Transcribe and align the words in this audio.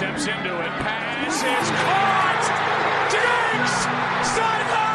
steps 0.00 0.26
into 0.28 0.58
it. 0.62 0.72
Pass 0.80 1.34
is 1.44 1.70
caught. 1.84 2.44
Diggs 3.12 4.32
sideline 4.34 4.89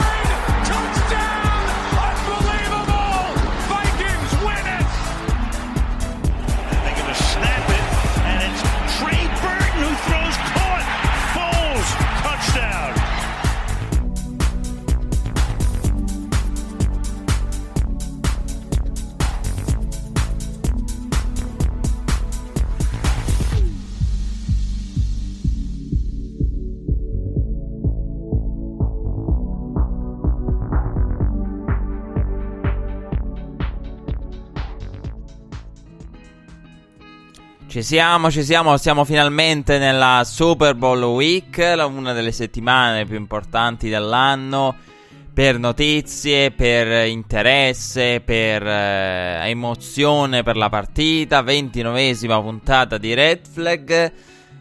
Ci 37.76 37.84
siamo, 37.84 38.32
ci 38.32 38.42
siamo, 38.42 38.78
siamo 38.78 39.04
finalmente 39.04 39.78
nella 39.78 40.22
Super 40.24 40.76
Bowl 40.76 41.04
Week, 41.04 41.58
una 41.86 42.14
delle 42.14 42.32
settimane 42.32 43.04
più 43.04 43.18
importanti 43.18 43.90
dell'anno 43.90 44.74
per 45.34 45.60
notizie, 45.60 46.52
per 46.52 47.06
interesse, 47.06 48.22
per 48.22 48.66
eh, 48.66 49.50
emozione 49.50 50.42
per 50.42 50.56
la 50.56 50.70
partita, 50.70 51.42
29esima 51.42 52.40
puntata 52.40 52.98
di 52.98 53.14
Red 53.14 53.46
Flag 53.46 54.14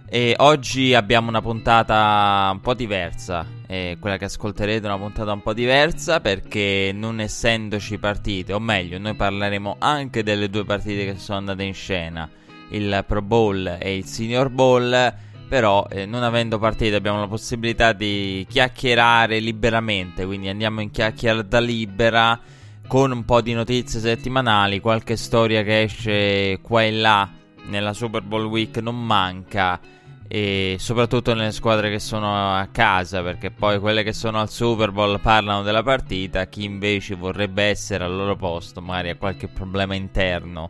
e 0.08 0.34
oggi 0.38 0.92
abbiamo 0.92 1.28
una 1.28 1.40
puntata 1.40 2.50
un 2.50 2.60
po' 2.60 2.74
diversa, 2.74 3.46
e 3.68 3.96
quella 4.00 4.16
che 4.16 4.24
ascolterete 4.24 4.88
è 4.88 4.90
una 4.90 4.98
puntata 4.98 5.30
un 5.30 5.40
po' 5.40 5.52
diversa 5.52 6.18
perché 6.18 6.90
non 6.92 7.20
essendoci 7.20 7.96
partite, 7.96 8.52
o 8.52 8.58
meglio, 8.58 8.98
noi 8.98 9.14
parleremo 9.14 9.76
anche 9.78 10.24
delle 10.24 10.50
due 10.50 10.64
partite 10.64 11.04
che 11.04 11.16
sono 11.16 11.38
andate 11.38 11.62
in 11.62 11.74
scena 11.74 12.28
il 12.74 13.04
Pro 13.06 13.22
Bowl 13.22 13.78
e 13.80 13.96
il 13.96 14.04
Senior 14.04 14.50
Bowl. 14.50 15.14
Però, 15.48 15.86
eh, 15.90 16.06
non 16.06 16.22
avendo 16.22 16.58
partite, 16.58 16.96
abbiamo 16.96 17.20
la 17.20 17.28
possibilità 17.28 17.92
di 17.92 18.46
chiacchierare 18.48 19.38
liberamente. 19.38 20.24
Quindi 20.24 20.48
andiamo 20.48 20.80
in 20.80 20.90
chiacchierata 20.90 21.60
libera 21.60 22.38
con 22.86 23.12
un 23.12 23.24
po' 23.24 23.40
di 23.40 23.52
notizie 23.52 24.00
settimanali. 24.00 24.80
Qualche 24.80 25.16
storia 25.16 25.62
che 25.62 25.82
esce 25.82 26.58
qua 26.60 26.82
e 26.82 26.92
là 26.92 27.28
nella 27.66 27.92
Super 27.92 28.22
Bowl 28.22 28.46
Week 28.46 28.76
non 28.78 29.04
manca. 29.04 29.78
E 30.26 30.76
soprattutto 30.80 31.34
nelle 31.34 31.52
squadre 31.52 31.90
che 31.90 32.00
sono 32.00 32.56
a 32.56 32.66
casa, 32.72 33.22
perché 33.22 33.50
poi 33.50 33.78
quelle 33.78 34.02
che 34.02 34.14
sono 34.14 34.40
al 34.40 34.50
Super 34.50 34.90
Bowl 34.90 35.20
parlano 35.20 35.62
della 35.62 35.82
partita. 35.82 36.46
Chi 36.46 36.64
invece 36.64 37.14
vorrebbe 37.14 37.64
essere 37.64 38.02
al 38.02 38.16
loro 38.16 38.34
posto, 38.34 38.80
magari 38.80 39.10
ha 39.10 39.16
qualche 39.16 39.46
problema 39.46 39.94
interno 39.94 40.68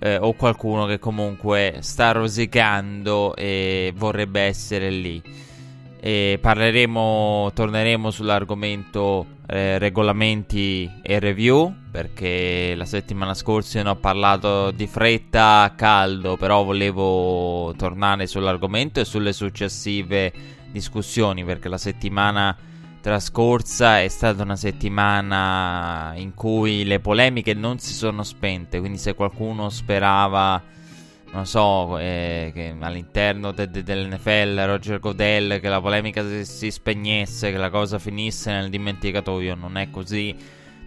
eh, 0.00 0.16
o 0.16 0.32
qualcuno 0.32 0.86
che 0.86 0.98
comunque 0.98 1.76
sta 1.80 2.12
rosicando 2.12 3.36
e 3.36 3.92
vorrebbe 3.94 4.40
essere 4.40 4.90
lì. 4.90 5.22
E 6.02 6.38
parleremo, 6.40 7.50
torneremo 7.54 8.10
sull'argomento 8.10 9.26
eh, 9.46 9.76
regolamenti 9.78 10.90
e 11.02 11.18
review 11.18 11.74
perché 11.90 12.74
la 12.74 12.86
settimana 12.86 13.34
scorsa 13.34 13.82
ne 13.82 13.90
ho 13.90 13.96
parlato 13.96 14.70
di 14.70 14.86
fretta 14.86 15.62
a 15.62 15.70
caldo, 15.70 16.36
però 16.36 16.64
volevo 16.64 17.74
tornare 17.76 18.26
sull'argomento 18.26 19.00
e 19.00 19.04
sulle 19.04 19.34
successive 19.34 20.32
discussioni 20.70 21.44
perché 21.44 21.68
la 21.68 21.78
settimana 21.78 22.56
trascorsa 23.00 24.02
è 24.02 24.08
stata 24.08 24.42
una 24.42 24.56
settimana 24.56 26.12
in 26.16 26.34
cui 26.34 26.84
le 26.84 27.00
polemiche 27.00 27.54
non 27.54 27.78
si 27.78 27.94
sono 27.94 28.22
spente, 28.22 28.78
quindi 28.78 28.98
se 28.98 29.14
qualcuno 29.14 29.70
sperava, 29.70 30.62
non 31.32 31.46
so, 31.46 31.98
eh, 31.98 32.50
che 32.54 32.74
all'interno 32.78 33.52
de- 33.52 33.70
de- 33.70 33.82
dell'NFL 33.82 34.64
Roger 34.66 34.98
Godel 34.98 35.60
che 35.60 35.68
la 35.68 35.80
polemica 35.80 36.26
si-, 36.26 36.44
si 36.44 36.70
spegnesse, 36.70 37.50
che 37.50 37.56
la 37.56 37.70
cosa 37.70 37.98
finisse 37.98 38.52
nel 38.52 38.68
dimenticatoio, 38.68 39.54
non 39.54 39.76
è 39.76 39.90
così. 39.90 40.34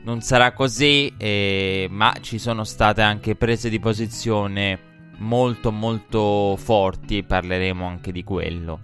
Non 0.03 0.21
sarà 0.21 0.51
così, 0.51 1.13
eh, 1.17 1.87
ma 1.89 2.13
ci 2.19 2.37
sono 2.37 2.65
state 2.65 3.01
anche 3.01 3.35
prese 3.35 3.69
di 3.69 3.79
posizione 3.79 4.91
molto 5.17 5.71
molto 5.71 6.57
forti, 6.57 7.23
parleremo 7.23 7.85
anche 7.85 8.11
di 8.11 8.23
quello. 8.23 8.79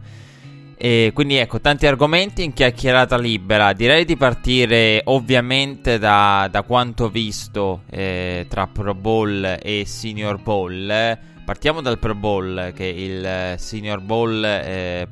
E 0.81 1.11
quindi 1.13 1.35
ecco, 1.35 1.59
tanti 1.59 1.87
argomenti 1.87 2.41
in 2.41 2.53
chiacchierata 2.53 3.17
libera. 3.17 3.73
Direi 3.73 4.05
di 4.05 4.15
partire 4.15 5.01
ovviamente 5.03 5.99
da, 5.99 6.47
da 6.49 6.61
quanto 6.61 7.09
visto 7.09 7.81
eh, 7.89 8.45
tra 8.47 8.65
Pro 8.65 8.95
Bowl 8.95 9.57
e 9.61 9.83
Senior 9.85 10.41
Bowl. 10.41 11.19
Partiamo 11.43 11.81
dal 11.81 11.99
Pro 11.99 12.15
Bowl, 12.15 12.71
che 12.73 12.85
il 12.85 13.59
Senior 13.59 13.99
Bowl 13.99 14.41
eh, 14.41 15.05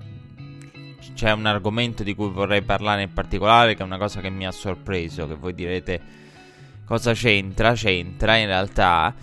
c'è 1.14 1.32
un 1.34 1.46
argomento 1.46 2.02
di 2.02 2.16
cui 2.16 2.30
vorrei 2.30 2.62
parlare 2.62 3.02
in 3.02 3.12
particolare, 3.12 3.76
che 3.76 3.82
è 3.82 3.86
una 3.86 3.98
cosa 3.98 4.22
che 4.22 4.30
mi 4.30 4.48
ha 4.48 4.52
sorpreso, 4.52 5.28
che 5.28 5.36
voi 5.36 5.54
direte 5.54 6.02
cosa 6.86 7.12
c'entra, 7.12 7.74
c'entra 7.74 8.38
in 8.38 8.46
realtà 8.46 9.14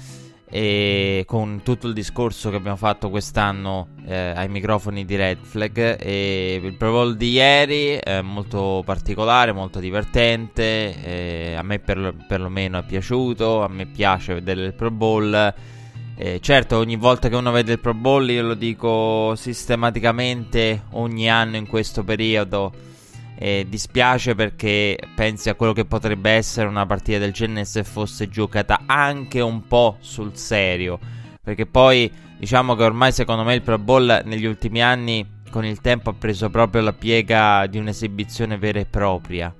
e 0.56 1.24
con 1.26 1.62
tutto 1.64 1.88
il 1.88 1.92
discorso 1.92 2.48
che 2.48 2.54
abbiamo 2.54 2.76
fatto 2.76 3.10
quest'anno 3.10 3.88
eh, 4.06 4.34
ai 4.36 4.48
microfoni 4.48 5.04
di 5.04 5.16
Red 5.16 5.38
Flag 5.42 5.96
e 6.00 6.60
il 6.62 6.76
Pro 6.76 6.92
Bowl 6.92 7.16
di 7.16 7.32
ieri 7.32 7.98
è 8.00 8.20
molto 8.20 8.80
particolare, 8.84 9.50
molto 9.50 9.80
divertente 9.80 10.94
eh, 11.02 11.54
a 11.56 11.62
me 11.64 11.80
per, 11.80 12.14
perlomeno 12.28 12.78
è 12.78 12.84
piaciuto 12.84 13.64
a 13.64 13.68
me 13.68 13.86
piace 13.86 14.34
vedere 14.34 14.66
il 14.66 14.74
Pro 14.74 14.92
Bowl. 14.92 15.54
Eh, 16.16 16.38
certo 16.40 16.76
ogni 16.76 16.94
volta 16.94 17.28
che 17.28 17.34
uno 17.34 17.50
vede 17.50 17.72
il 17.72 17.80
Pro 17.80 17.92
Bowl 17.92 18.30
io 18.30 18.44
lo 18.44 18.54
dico 18.54 19.34
sistematicamente 19.34 20.84
ogni 20.92 21.28
anno 21.28 21.56
in 21.56 21.66
questo 21.66 22.04
periodo 22.04 22.93
e 23.36 23.66
dispiace 23.68 24.34
perché 24.34 24.98
pensi 25.14 25.48
a 25.48 25.54
quello 25.54 25.72
che 25.72 25.84
potrebbe 25.84 26.30
essere 26.30 26.68
una 26.68 26.86
partita 26.86 27.18
del 27.18 27.32
genere 27.32 27.64
se 27.64 27.84
fosse 27.84 28.28
giocata 28.28 28.82
anche 28.86 29.40
un 29.40 29.66
po' 29.66 29.96
sul 30.00 30.36
serio. 30.36 30.98
Perché 31.42 31.66
poi 31.66 32.10
diciamo 32.38 32.74
che 32.74 32.84
ormai 32.84 33.12
secondo 33.12 33.42
me 33.44 33.54
il 33.54 33.62
Pro 33.62 33.78
Bowl 33.78 34.22
negli 34.24 34.44
ultimi 34.44 34.82
anni 34.82 35.26
con 35.50 35.64
il 35.64 35.80
tempo 35.80 36.10
ha 36.10 36.14
preso 36.14 36.50
proprio 36.50 36.82
la 36.82 36.92
piega 36.92 37.66
di 37.66 37.78
un'esibizione 37.78 38.58
vera 38.58 38.80
e 38.80 38.86
propria. 38.86 39.54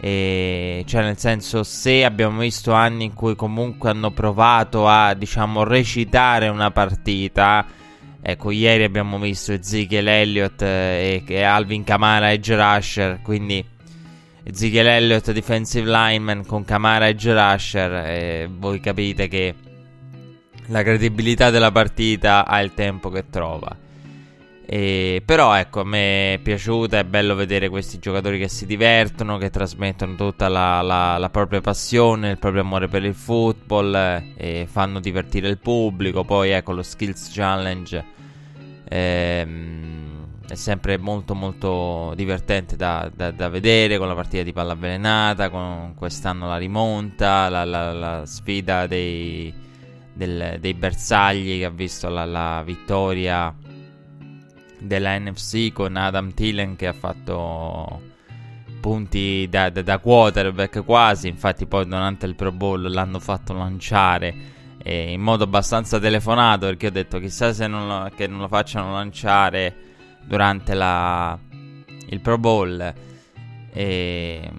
E 0.00 0.84
cioè 0.86 1.02
nel 1.02 1.18
senso 1.18 1.64
se 1.64 2.04
abbiamo 2.04 2.38
visto 2.40 2.72
anni 2.72 3.04
in 3.04 3.14
cui 3.14 3.34
comunque 3.34 3.90
hanno 3.90 4.12
provato 4.12 4.86
a 4.86 5.14
diciamo 5.14 5.64
recitare 5.64 6.48
una 6.48 6.70
partita 6.70 7.66
Ecco, 8.30 8.50
ieri 8.50 8.84
abbiamo 8.84 9.18
visto 9.18 9.52
Ezekiel 9.52 10.06
Elliott 10.06 10.60
e, 10.60 11.22
e 11.26 11.42
Alvin 11.42 11.82
Kamara 11.82 12.30
edge 12.30 12.54
rusher, 12.54 13.22
quindi 13.22 13.64
Ezekiel 14.42 14.86
Elliott 14.86 15.32
defensive 15.32 15.90
lineman 15.90 16.44
con 16.44 16.62
Kamara 16.62 17.08
edge 17.08 17.32
rusher 17.32 17.90
e 17.90 18.50
voi 18.54 18.80
capite 18.80 19.28
che 19.28 19.54
la 20.66 20.82
credibilità 20.82 21.48
della 21.48 21.72
partita 21.72 22.44
ha 22.44 22.60
il 22.60 22.74
tempo 22.74 23.08
che 23.08 23.30
trova. 23.30 23.74
E, 24.66 25.22
però 25.24 25.54
ecco, 25.54 25.80
a 25.80 25.84
me 25.84 26.34
è 26.34 26.38
piaciuta, 26.38 26.98
è 26.98 27.04
bello 27.04 27.34
vedere 27.34 27.70
questi 27.70 27.98
giocatori 27.98 28.38
che 28.38 28.48
si 28.48 28.66
divertono, 28.66 29.38
che 29.38 29.48
trasmettono 29.48 30.16
tutta 30.16 30.48
la, 30.48 30.82
la, 30.82 31.16
la 31.16 31.30
propria 31.30 31.62
passione, 31.62 32.32
il 32.32 32.38
proprio 32.38 32.60
amore 32.60 32.88
per 32.88 33.04
il 33.04 33.14
football 33.14 33.94
eh, 33.94 34.32
e 34.36 34.66
fanno 34.70 35.00
divertire 35.00 35.48
il 35.48 35.56
pubblico. 35.56 36.24
Poi 36.24 36.50
ecco 36.50 36.72
lo 36.72 36.82
Skills 36.82 37.30
Challenge 37.32 38.16
ehm, 38.88 40.26
è 40.48 40.54
sempre 40.54 40.96
molto 40.96 41.34
molto 41.34 42.14
divertente 42.16 42.74
da, 42.74 43.10
da, 43.14 43.30
da, 43.30 43.48
vedere 43.48 43.98
con 43.98 44.08
la 44.08 44.14
partita 44.14 44.42
di 44.42 44.52
palla 44.52 44.72
avvelenata, 44.72 45.50
con 45.50 45.94
quest'anno 45.94 46.48
la 46.48 46.56
rimonta, 46.56 47.48
la, 47.48 47.64
la, 47.64 47.92
la 47.92 48.26
sfida 48.26 48.86
dei, 48.86 49.52
del, 50.14 50.56
dei 50.58 50.74
bersagli 50.74 51.58
che 51.58 51.64
ha 51.66 51.70
visto 51.70 52.08
la, 52.08 52.24
la 52.24 52.62
vittoria 52.64 53.54
della 54.78 55.18
NFC 55.18 55.72
con 55.72 55.96
Adam 55.96 56.32
Thielen 56.32 56.76
che 56.76 56.86
ha 56.86 56.92
fatto 56.92 58.00
punti 58.80 59.46
da, 59.50 59.68
da, 59.70 59.82
da, 59.82 59.98
quarterback 59.98 60.84
quasi. 60.84 61.28
Infatti, 61.28 61.66
poi 61.66 61.86
durante 61.86 62.26
il 62.26 62.34
Pro 62.34 62.52
Bowl 62.52 62.90
l'hanno 62.90 63.18
fatto 63.18 63.52
lanciare 63.52 64.56
eh, 64.88 65.12
in 65.12 65.20
modo 65.20 65.44
abbastanza 65.44 65.98
telefonato. 65.98 66.66
Perché 66.66 66.86
ho 66.86 66.90
detto 66.90 67.18
chissà 67.18 67.52
se 67.52 67.66
non 67.66 67.86
lo, 67.86 68.10
che 68.16 68.26
non 68.26 68.40
lo 68.40 68.48
facciano 68.48 68.92
lanciare 68.92 69.74
durante 70.24 70.74
la, 70.74 71.38
il 72.08 72.20
Pro 72.20 72.38
Bowl. 72.38 72.94
E, 73.72 74.50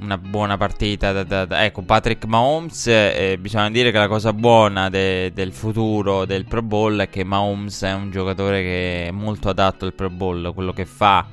una 0.00 0.18
buona 0.18 0.56
partita. 0.56 1.12
Da, 1.12 1.24
da, 1.24 1.44
da. 1.44 1.64
Ecco, 1.64 1.82
Patrick 1.82 2.24
Mahomes, 2.26 2.86
eh, 2.88 3.36
bisogna 3.40 3.70
dire 3.70 3.90
che 3.90 3.98
la 3.98 4.08
cosa 4.08 4.32
buona 4.32 4.88
de, 4.88 5.32
del 5.32 5.52
futuro 5.52 6.24
del 6.24 6.44
Pro 6.44 6.62
Bowl 6.62 6.98
è 6.98 7.08
che 7.08 7.24
Mahomes 7.24 7.82
è 7.82 7.92
un 7.94 8.10
giocatore 8.10 8.62
che 8.62 9.06
è 9.06 9.10
molto 9.10 9.48
adatto 9.48 9.84
al 9.84 9.94
Pro 9.94 10.10
Bowl, 10.10 10.52
quello 10.54 10.72
che 10.72 10.84
fa, 10.84 11.26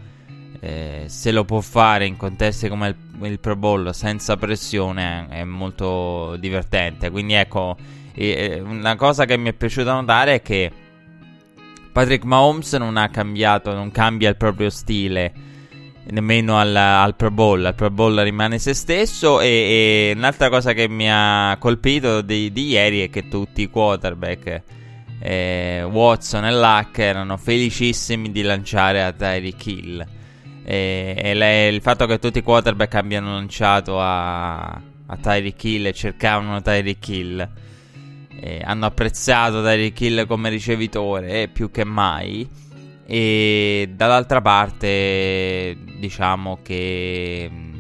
eh, 0.59 1.03
se 1.07 1.31
lo 1.31 1.45
può 1.45 1.61
fare 1.61 2.05
in 2.05 2.17
contesti 2.17 2.67
come 2.69 2.87
il, 2.87 3.25
il 3.25 3.39
Pro 3.39 3.55
Bowl 3.55 3.93
senza 3.93 4.37
pressione, 4.37 5.27
è 5.29 5.43
molto 5.43 6.35
divertente. 6.37 7.09
Quindi 7.09 7.33
ecco, 7.33 7.77
eh, 8.15 8.61
una 8.61 8.95
cosa 8.95 9.25
che 9.25 9.37
mi 9.37 9.49
è 9.49 9.53
piaciuta 9.53 9.93
notare 9.93 10.35
è 10.35 10.41
che 10.41 10.71
Patrick 11.91 12.23
Mahomes 12.23 12.73
non 12.73 12.97
ha 12.97 13.09
cambiato, 13.09 13.73
non 13.73 13.91
cambia 13.91 14.29
il 14.29 14.37
proprio 14.37 14.69
stile 14.69 15.45
nemmeno 16.07 16.57
al, 16.57 16.75
al, 16.75 17.15
Pro 17.15 17.31
Bowl. 17.31 17.65
Al 17.65 17.75
Pro 17.75 17.89
Bowl 17.89 18.15
rimane 18.19 18.59
se 18.59 18.73
stesso. 18.73 19.39
E, 19.41 19.47
e 19.47 20.13
un'altra 20.15 20.49
cosa 20.49 20.73
che 20.73 20.87
mi 20.87 21.09
ha 21.09 21.55
colpito 21.59 22.21
di, 22.21 22.51
di 22.51 22.67
ieri 22.67 23.01
è 23.01 23.09
che 23.09 23.27
tutti 23.27 23.63
i 23.63 23.69
quarterback, 23.69 24.61
eh, 25.19 25.83
Watson 25.83 26.45
e 26.45 26.53
Luck, 26.53 26.99
erano 26.99 27.37
felicissimi 27.37 28.31
di 28.31 28.41
lanciare 28.41 29.03
a 29.03 29.11
Tyreek 29.11 29.65
Hill. 29.65 30.07
E, 30.63 31.15
e 31.17 31.33
le, 31.33 31.67
il 31.67 31.81
fatto 31.81 32.05
che 32.05 32.19
tutti 32.19 32.39
i 32.39 32.43
quarterback 32.43 32.95
abbiano 32.95 33.33
lanciato 33.33 33.99
a, 33.99 34.63
a 34.65 35.17
Tyreek 35.21 35.63
Hill 35.63 35.85
e 35.87 35.93
cercavano 35.93 36.61
Tyreek 36.61 37.07
Hill. 37.07 37.49
Eh, 38.39 38.61
hanno 38.63 38.85
apprezzato 38.85 39.63
Tyreek 39.63 40.01
Hill 40.01 40.27
come 40.27 40.49
ricevitore 40.49 41.43
eh, 41.43 41.47
più 41.47 41.71
che 41.71 41.83
mai. 41.83 42.47
E 43.07 43.91
dall'altra 43.93 44.41
parte, 44.41 45.77
diciamo 45.99 46.59
che 46.63 47.49
mm, 47.51 47.73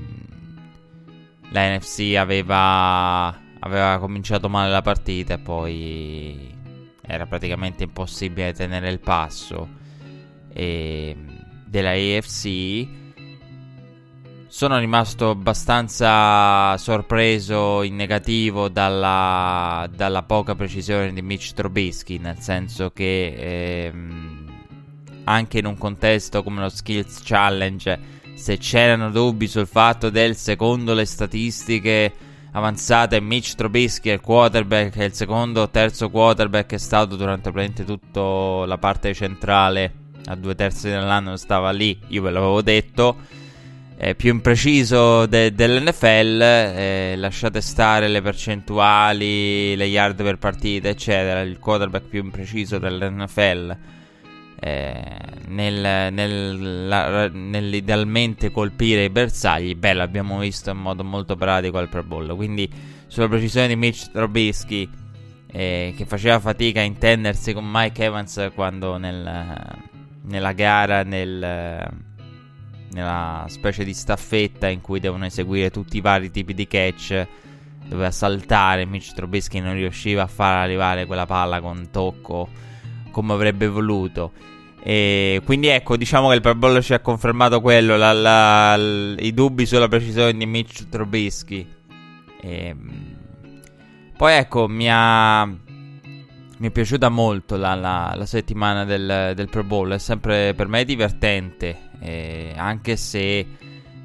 la 1.49 1.75
NFC 1.75 2.15
aveva, 2.17 3.35
aveva 3.59 3.97
cominciato 3.99 4.49
male 4.49 4.71
la 4.71 4.81
partita 4.81 5.33
e 5.35 5.39
poi 5.39 6.53
era 7.01 7.25
praticamente 7.25 7.83
impossibile 7.83 8.53
tenere 8.53 8.89
il 8.89 8.99
passo 8.99 9.67
e, 10.53 11.15
della 11.65 11.91
AFC. 11.91 13.03
Sono 14.55 14.79
rimasto 14.79 15.31
abbastanza 15.31 16.77
sorpreso 16.77 17.83
in 17.83 17.97
negativo 17.97 18.69
dalla, 18.69 19.85
dalla 19.93 20.23
poca 20.23 20.55
precisione 20.55 21.11
di 21.11 21.21
Mitch 21.21 21.51
Trubisky, 21.51 22.19
nel 22.19 22.39
senso 22.39 22.89
che 22.91 23.35
ehm, 23.37 24.45
anche 25.25 25.59
in 25.59 25.65
un 25.65 25.77
contesto 25.77 26.41
come 26.41 26.61
lo 26.61 26.69
Skills 26.69 27.19
Challenge, 27.21 27.99
se 28.35 28.57
c'erano 28.57 29.11
dubbi 29.11 29.45
sul 29.47 29.67
fatto 29.67 30.09
del 30.09 30.37
secondo 30.37 30.93
le 30.93 31.03
statistiche 31.03 32.13
avanzate 32.53 33.19
Mitch 33.19 33.55
Trubisky 33.55 34.09
il 34.11 34.21
quarterback 34.21 34.95
e 34.95 35.03
il 35.03 35.13
secondo 35.13 35.63
o 35.63 35.69
terzo 35.69 36.09
quarterback 36.09 36.71
è 36.71 36.77
stato 36.77 37.17
durante 37.17 37.51
praticamente 37.51 37.83
tutta 37.83 38.65
la 38.65 38.77
parte 38.77 39.13
centrale 39.13 39.93
a 40.27 40.35
due 40.35 40.55
terzi 40.55 40.87
dell'anno 40.87 41.35
stava 41.35 41.71
lì, 41.71 41.99
io 42.07 42.21
ve 42.21 42.31
l'avevo 42.31 42.61
detto 42.61 43.43
eh, 43.97 44.15
più 44.15 44.31
impreciso 44.31 45.25
de- 45.25 45.53
dell'NFL 45.53 46.41
eh, 46.41 47.13
lasciate 47.17 47.61
stare 47.61 48.07
le 48.07 48.21
percentuali 48.21 49.75
le 49.75 49.85
yard 49.85 50.21
per 50.21 50.37
partita 50.37 50.89
eccetera 50.89 51.41
il 51.41 51.59
quarterback 51.59 52.05
più 52.05 52.23
impreciso 52.23 52.77
dell'NFL 52.77 53.77
eh, 54.59 55.17
nel, 55.47 56.11
nel, 56.11 56.87
la, 56.87 57.27
nell'idealmente 57.27 58.51
colpire 58.51 59.03
i 59.03 59.09
bersagli, 59.09 59.75
beh, 59.75 59.93
l'abbiamo 59.93 60.39
visto 60.39 60.71
in 60.71 60.77
modo 60.77 61.03
molto 61.03 61.35
pratico 61.35 61.77
al 61.77 61.89
Pro 61.89 62.03
Bowl. 62.03 62.35
Quindi, 62.35 62.67
sulla 63.05 63.27
precisione 63.27 63.67
di 63.67 63.75
Mitch 63.75 64.09
Trubisky, 64.11 64.89
eh, 65.51 65.93
che 65.95 66.05
faceva 66.05 66.39
fatica 66.39 66.79
a 66.79 66.83
intendersi 66.83 67.53
con 67.53 67.69
Mike 67.69 68.03
Evans 68.05 68.49
quando 68.55 68.97
nel, 68.97 69.77
nella 70.23 70.51
gara, 70.53 71.03
nel, 71.03 71.87
nella 72.91 73.45
specie 73.47 73.83
di 73.83 73.93
staffetta 73.93 74.67
in 74.67 74.81
cui 74.81 74.99
devono 74.99 75.25
eseguire 75.25 75.71
tutti 75.71 75.97
i 75.97 76.01
vari 76.01 76.31
tipi 76.31 76.53
di 76.53 76.67
catch, 76.67 77.27
doveva 77.87 78.11
saltare. 78.11 78.85
Mitch 78.85 79.13
Trubisky 79.13 79.59
non 79.59 79.73
riusciva 79.73 80.23
a 80.23 80.27
far 80.27 80.57
arrivare 80.57 81.05
quella 81.05 81.25
palla 81.25 81.61
con 81.61 81.89
tocco 81.91 82.47
come 83.11 83.33
avrebbe 83.33 83.67
voluto. 83.67 84.31
E 84.83 85.41
quindi 85.43 85.67
ecco, 85.67 85.97
diciamo 85.97 86.29
che 86.29 86.35
il 86.35 86.41
Pro 86.41 86.53
Bowl 86.53 86.81
ci 86.81 86.93
ha 86.93 86.99
confermato 86.99 87.59
quello, 87.59 87.97
la, 87.97 88.13
la, 88.13 88.77
l- 88.77 89.17
i 89.19 89.33
dubbi 89.33 89.65
sulla 89.65 89.87
precisione 89.87 90.33
di 90.33 90.45
Mitch 90.45 90.87
Trubisky. 90.89 91.67
E, 92.39 92.75
poi 94.15 94.33
ecco, 94.33 94.67
mi 94.67 94.87
ha, 94.89 95.49
mi 96.57 96.67
è 96.67 96.71
piaciuta 96.71 97.09
molto 97.09 97.57
la, 97.57 97.75
la, 97.75 98.13
la 98.15 98.25
settimana 98.25 98.85
del, 98.85 99.33
del, 99.35 99.49
Pro 99.49 99.63
Bowl, 99.63 99.91
è 99.91 99.97
sempre 99.97 100.53
per 100.53 100.67
me 100.67 100.85
divertente, 100.85 101.89
eh, 101.99 102.53
anche 102.55 102.95
se 102.95 103.45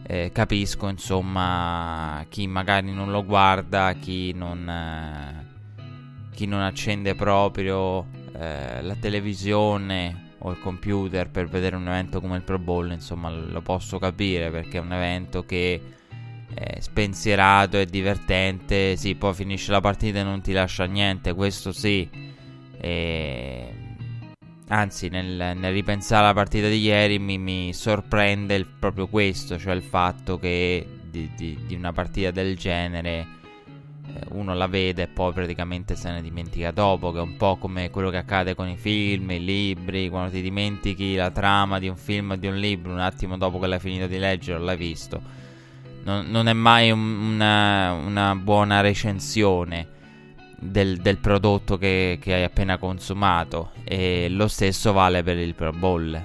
eh, 0.03 0.31
capisco 0.33 0.89
insomma 0.89 2.25
chi 2.29 2.49
magari 2.49 2.93
non 2.93 3.11
lo 3.11 3.25
guarda, 3.25 3.93
chi 3.93 4.33
non, 4.33 4.69
eh, 4.69 5.47
chi 6.35 6.47
non 6.47 6.61
accende 6.63 7.15
proprio 7.15 8.07
eh, 8.37 8.83
la 8.83 8.97
televisione 8.97 10.29
o 10.39 10.51
il 10.51 10.59
computer 10.59 11.29
per 11.29 11.47
vedere 11.47 11.77
un 11.77 11.87
evento 11.87 12.21
come 12.21 12.37
il 12.37 12.43
Pro 12.43 12.59
Bowl, 12.59 12.91
insomma, 12.91 13.31
lo 13.31 13.61
posso 13.61 13.99
capire 13.99 14.51
perché 14.51 14.79
è 14.79 14.81
un 14.81 14.93
evento 14.93 15.45
che 15.45 15.81
è 16.53 16.81
spensierato, 16.81 17.77
è 17.77 17.85
divertente, 17.85 18.97
sì, 18.97 19.15
poi 19.15 19.35
finisce 19.35 19.71
la 19.71 19.81
partita 19.81 20.19
e 20.19 20.23
non 20.25 20.41
ti 20.41 20.53
lascia 20.53 20.85
niente, 20.85 21.33
questo 21.35 21.73
sì. 21.73 22.39
E... 22.81 23.75
Anzi, 24.69 25.09
nel, 25.09 25.57
nel, 25.57 25.73
ripensare 25.73 26.25
alla 26.25 26.35
partita 26.35 26.69
di 26.69 26.79
ieri 26.81 27.19
mi, 27.19 27.39
mi 27.39 27.73
sorprende 27.75 28.55
il, 28.55 28.67
proprio 28.67 29.09
questo, 29.09 29.59
cioè 29.59 29.75
il 29.75 29.83
fatto 29.83 30.39
che 30.39 30.87
di, 31.11 31.29
di, 31.37 31.59
di 31.67 31.75
una 31.75 31.93
partita 31.93 32.31
del 32.31 32.57
genere 32.57 33.39
eh, 34.07 34.27
uno 34.31 34.55
la 34.55 34.67
vede 34.67 35.03
e 35.03 35.07
poi 35.09 35.33
praticamente 35.33 35.97
se 35.97 36.11
ne 36.11 36.23
dimentica 36.23 36.71
dopo, 36.71 37.13
che 37.13 37.19
è 37.19 37.23
un 37.23 37.37
po' 37.37 37.57
come 37.57 37.91
quello 37.91 38.11
che 38.11 38.17
accade 38.17 38.55
con 38.55 38.69
i 38.69 38.77
film, 38.77 39.31
i 39.31 39.45
libri, 39.45 40.09
quando 40.09 40.31
ti 40.31 40.41
dimentichi 40.41 41.15
la 41.15 41.31
trama 41.31 41.79
di 41.79 41.89
un 41.89 41.97
film 41.97 42.31
o 42.31 42.37
di 42.37 42.47
un 42.47 42.57
libro 42.57 42.93
un 42.93 43.01
attimo 43.01 43.37
dopo 43.37 43.59
che 43.59 43.67
l'hai 43.67 43.81
finito 43.81 44.07
di 44.07 44.19
leggere 44.19 44.59
l'hai 44.61 44.77
visto. 44.77 45.39
Non, 46.03 46.27
non 46.31 46.49
è 46.49 46.53
mai 46.53 46.91
un, 46.91 47.35
una, 47.35 47.93
una, 47.93 48.35
buona 48.35 48.81
recensione 48.81 49.99
del, 50.61 50.99
del 50.99 51.19
prodotto 51.19 51.79
che, 51.79 52.19
che, 52.21 52.35
hai 52.35 52.45
appena 52.45 52.77
consumato 52.77 53.71
e 53.83 54.29
lo 54.29 54.47
stesso 54.47 54.93
vale 54.93 55.23
per 55.23 55.39
il 55.39 55.55
Pro 55.55 55.73
Bowl. 55.73 56.15
Eh, 56.15 56.25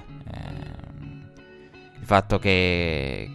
il 1.98 2.04
fatto 2.04 2.38
che, 2.38 3.30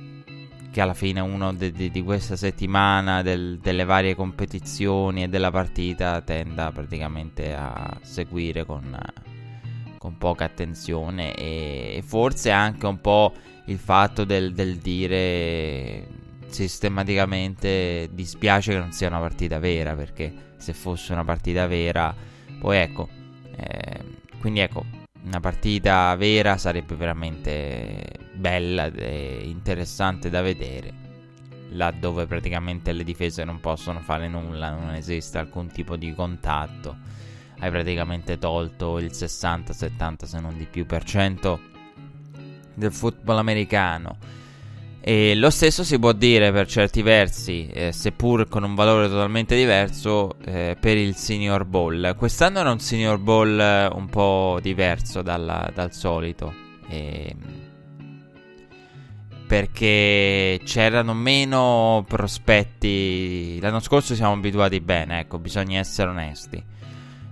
che 0.71 0.81
alla 0.81 0.93
fine 0.93 1.19
uno 1.19 1.53
de- 1.53 1.71
de- 1.71 1.89
di 1.89 2.03
questa 2.03 2.35
settimana 2.35 3.23
del- 3.23 3.57
delle 3.59 3.83
varie 3.83 4.15
competizioni 4.15 5.23
e 5.23 5.27
della 5.27 5.51
partita 5.51 6.21
tenda 6.21 6.71
praticamente 6.71 7.53
a 7.53 7.97
seguire 8.03 8.63
con, 8.63 8.95
con 9.97 10.17
poca 10.17 10.45
attenzione 10.45 11.33
e 11.33 12.03
forse 12.05 12.51
anche 12.51 12.85
un 12.85 13.01
po' 13.01 13.33
il 13.65 13.79
fatto 13.79 14.23
del, 14.23 14.53
del 14.53 14.77
dire 14.77 16.07
sistematicamente 16.47 18.09
dispiace 18.11 18.73
che 18.73 18.77
non 18.77 18.91
sia 18.91 19.07
una 19.07 19.19
partita 19.19 19.57
vera 19.57 19.95
perché 19.95 20.50
se 20.61 20.73
fosse 20.73 21.13
una 21.13 21.23
partita 21.23 21.67
vera 21.67 22.13
poi 22.59 22.77
ecco 22.77 23.09
eh, 23.55 23.99
quindi 24.39 24.59
ecco 24.61 24.85
una 25.23 25.39
partita 25.39 26.15
vera 26.15 26.57
sarebbe 26.57 26.95
veramente 26.95 28.21
bella 28.33 28.85
e 28.87 29.41
interessante 29.45 30.29
da 30.29 30.41
vedere. 30.41 31.09
Laddove 31.69 32.25
praticamente 32.25 32.91
le 32.91 33.03
difese 33.03 33.43
non 33.43 33.59
possono 33.59 33.99
fare 33.99 34.27
nulla, 34.27 34.71
non 34.71 34.93
esiste 34.93 35.37
alcun 35.37 35.67
tipo 35.67 35.95
di 35.95 36.13
contatto. 36.13 36.97
Hai 37.59 37.69
praticamente 37.69 38.39
tolto 38.39 38.97
il 38.97 39.11
60-70 39.11 40.23
se 40.23 40.39
non 40.39 40.57
di 40.57 40.65
più 40.65 40.85
per 40.85 41.03
cento 41.03 41.69
del 42.73 42.91
football 42.91 43.37
americano 43.37 44.17
e 45.03 45.33
lo 45.33 45.49
stesso 45.49 45.83
si 45.83 45.97
può 45.97 46.11
dire 46.11 46.51
per 46.51 46.67
certi 46.67 47.01
versi, 47.01 47.67
eh, 47.67 47.91
seppur 47.91 48.47
con 48.47 48.61
un 48.61 48.75
valore 48.75 49.07
totalmente 49.07 49.55
diverso, 49.55 50.35
eh, 50.45 50.77
per 50.79 50.95
il 50.95 51.15
Senior 51.15 51.65
Bowl. 51.65 52.13
Quest'anno 52.15 52.59
era 52.59 52.69
un 52.71 52.79
Senior 52.79 53.17
Bowl 53.17 53.59
eh, 53.59 53.87
un 53.87 54.07
po' 54.09 54.59
diverso 54.61 55.23
dalla, 55.23 55.71
dal 55.73 55.91
solito. 55.91 56.53
Eh, 56.87 57.35
perché 59.47 60.61
c'erano 60.63 61.15
meno 61.15 62.05
prospetti. 62.07 63.59
L'anno 63.59 63.79
scorso 63.79 64.13
siamo 64.13 64.33
abituati 64.33 64.79
bene, 64.81 65.21
ecco, 65.21 65.39
bisogna 65.39 65.79
essere 65.79 66.11
onesti. 66.11 66.63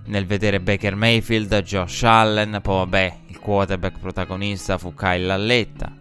Nel 0.06 0.26
vedere 0.26 0.58
Baker 0.58 0.96
Mayfield, 0.96 1.62
Josh 1.62 2.02
Allen, 2.02 2.58
poi 2.60 2.76
vabbè, 2.78 3.16
il 3.28 3.38
quarterback 3.38 4.00
protagonista 4.00 4.76
fu 4.76 4.92
Kyle 4.92 5.24
Lalletta 5.24 5.99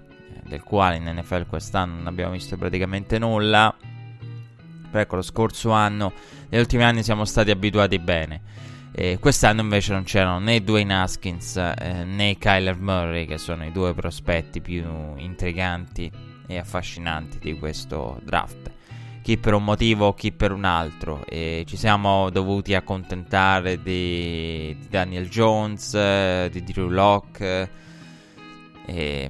del 0.50 0.64
quale 0.64 0.98
in 0.98 1.04
NFL 1.06 1.46
quest'anno 1.46 1.96
non 1.96 2.08
abbiamo 2.08 2.34
visto 2.34 2.58
praticamente 2.58 3.18
nulla. 3.20 3.74
Però 4.90 5.02
ecco, 5.02 5.16
lo 5.18 5.22
scorso 5.22 5.72
anno, 5.72 6.12
negli 6.50 6.60
ultimi 6.60 6.84
anni 6.84 7.04
siamo 7.04 7.24
stati 7.24 7.52
abituati 7.52 8.00
bene. 8.00 8.42
E 8.92 9.20
quest'anno 9.20 9.62
invece 9.62 9.94
non 9.94 10.04
c'erano 10.04 10.40
né 10.40 10.62
Dwayne 10.62 11.02
Haskins 11.02 11.56
eh, 11.56 12.04
né 12.04 12.38
Kyler 12.38 12.78
Murray, 12.78 13.26
che 13.26 13.38
sono 13.38 13.64
i 13.64 13.72
due 13.72 13.94
prospetti 13.94 14.60
più 14.60 14.84
intriganti 15.16 16.12
e 16.48 16.58
affascinanti 16.58 17.38
di 17.38 17.58
questo 17.58 18.20
draft. 18.24 18.72
Chi 19.22 19.38
per 19.38 19.54
un 19.54 19.64
motivo, 19.64 20.14
chi 20.16 20.32
per 20.32 20.52
un 20.52 20.66
altro. 20.66 21.24
E 21.28 21.64
ci 21.68 21.78
siamo 21.78 22.32
dovuti 22.32 22.74
accontentare 22.74 23.78
di, 23.78 24.76
di 24.80 24.88
Daniel 24.90 25.30
Jones, 25.30 25.94
eh, 25.94 26.50
di 26.52 26.64
Drew 26.64 26.90
Locke, 26.90 27.70
eh, 28.88 29.30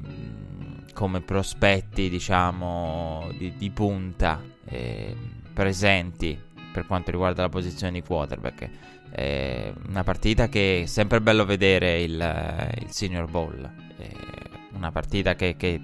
come 1.00 1.22
prospetti, 1.22 2.10
diciamo, 2.10 3.30
di, 3.38 3.54
di 3.56 3.70
punta 3.70 4.44
eh, 4.66 5.16
presenti 5.54 6.38
per 6.74 6.86
quanto 6.86 7.10
riguarda 7.10 7.42
la 7.42 7.48
posizione 7.48 7.94
di 7.94 8.02
quarterback. 8.02 8.70
È 9.10 9.72
una 9.88 10.04
partita 10.04 10.50
che 10.50 10.82
è 10.82 10.86
sempre 10.88 11.22
bello 11.22 11.46
vedere 11.46 12.02
il, 12.02 12.72
il 12.82 12.92
Senior 12.92 13.30
Bowl. 13.30 13.72
È 13.96 14.10
una 14.74 14.92
partita 14.92 15.36
che, 15.36 15.56
che 15.56 15.80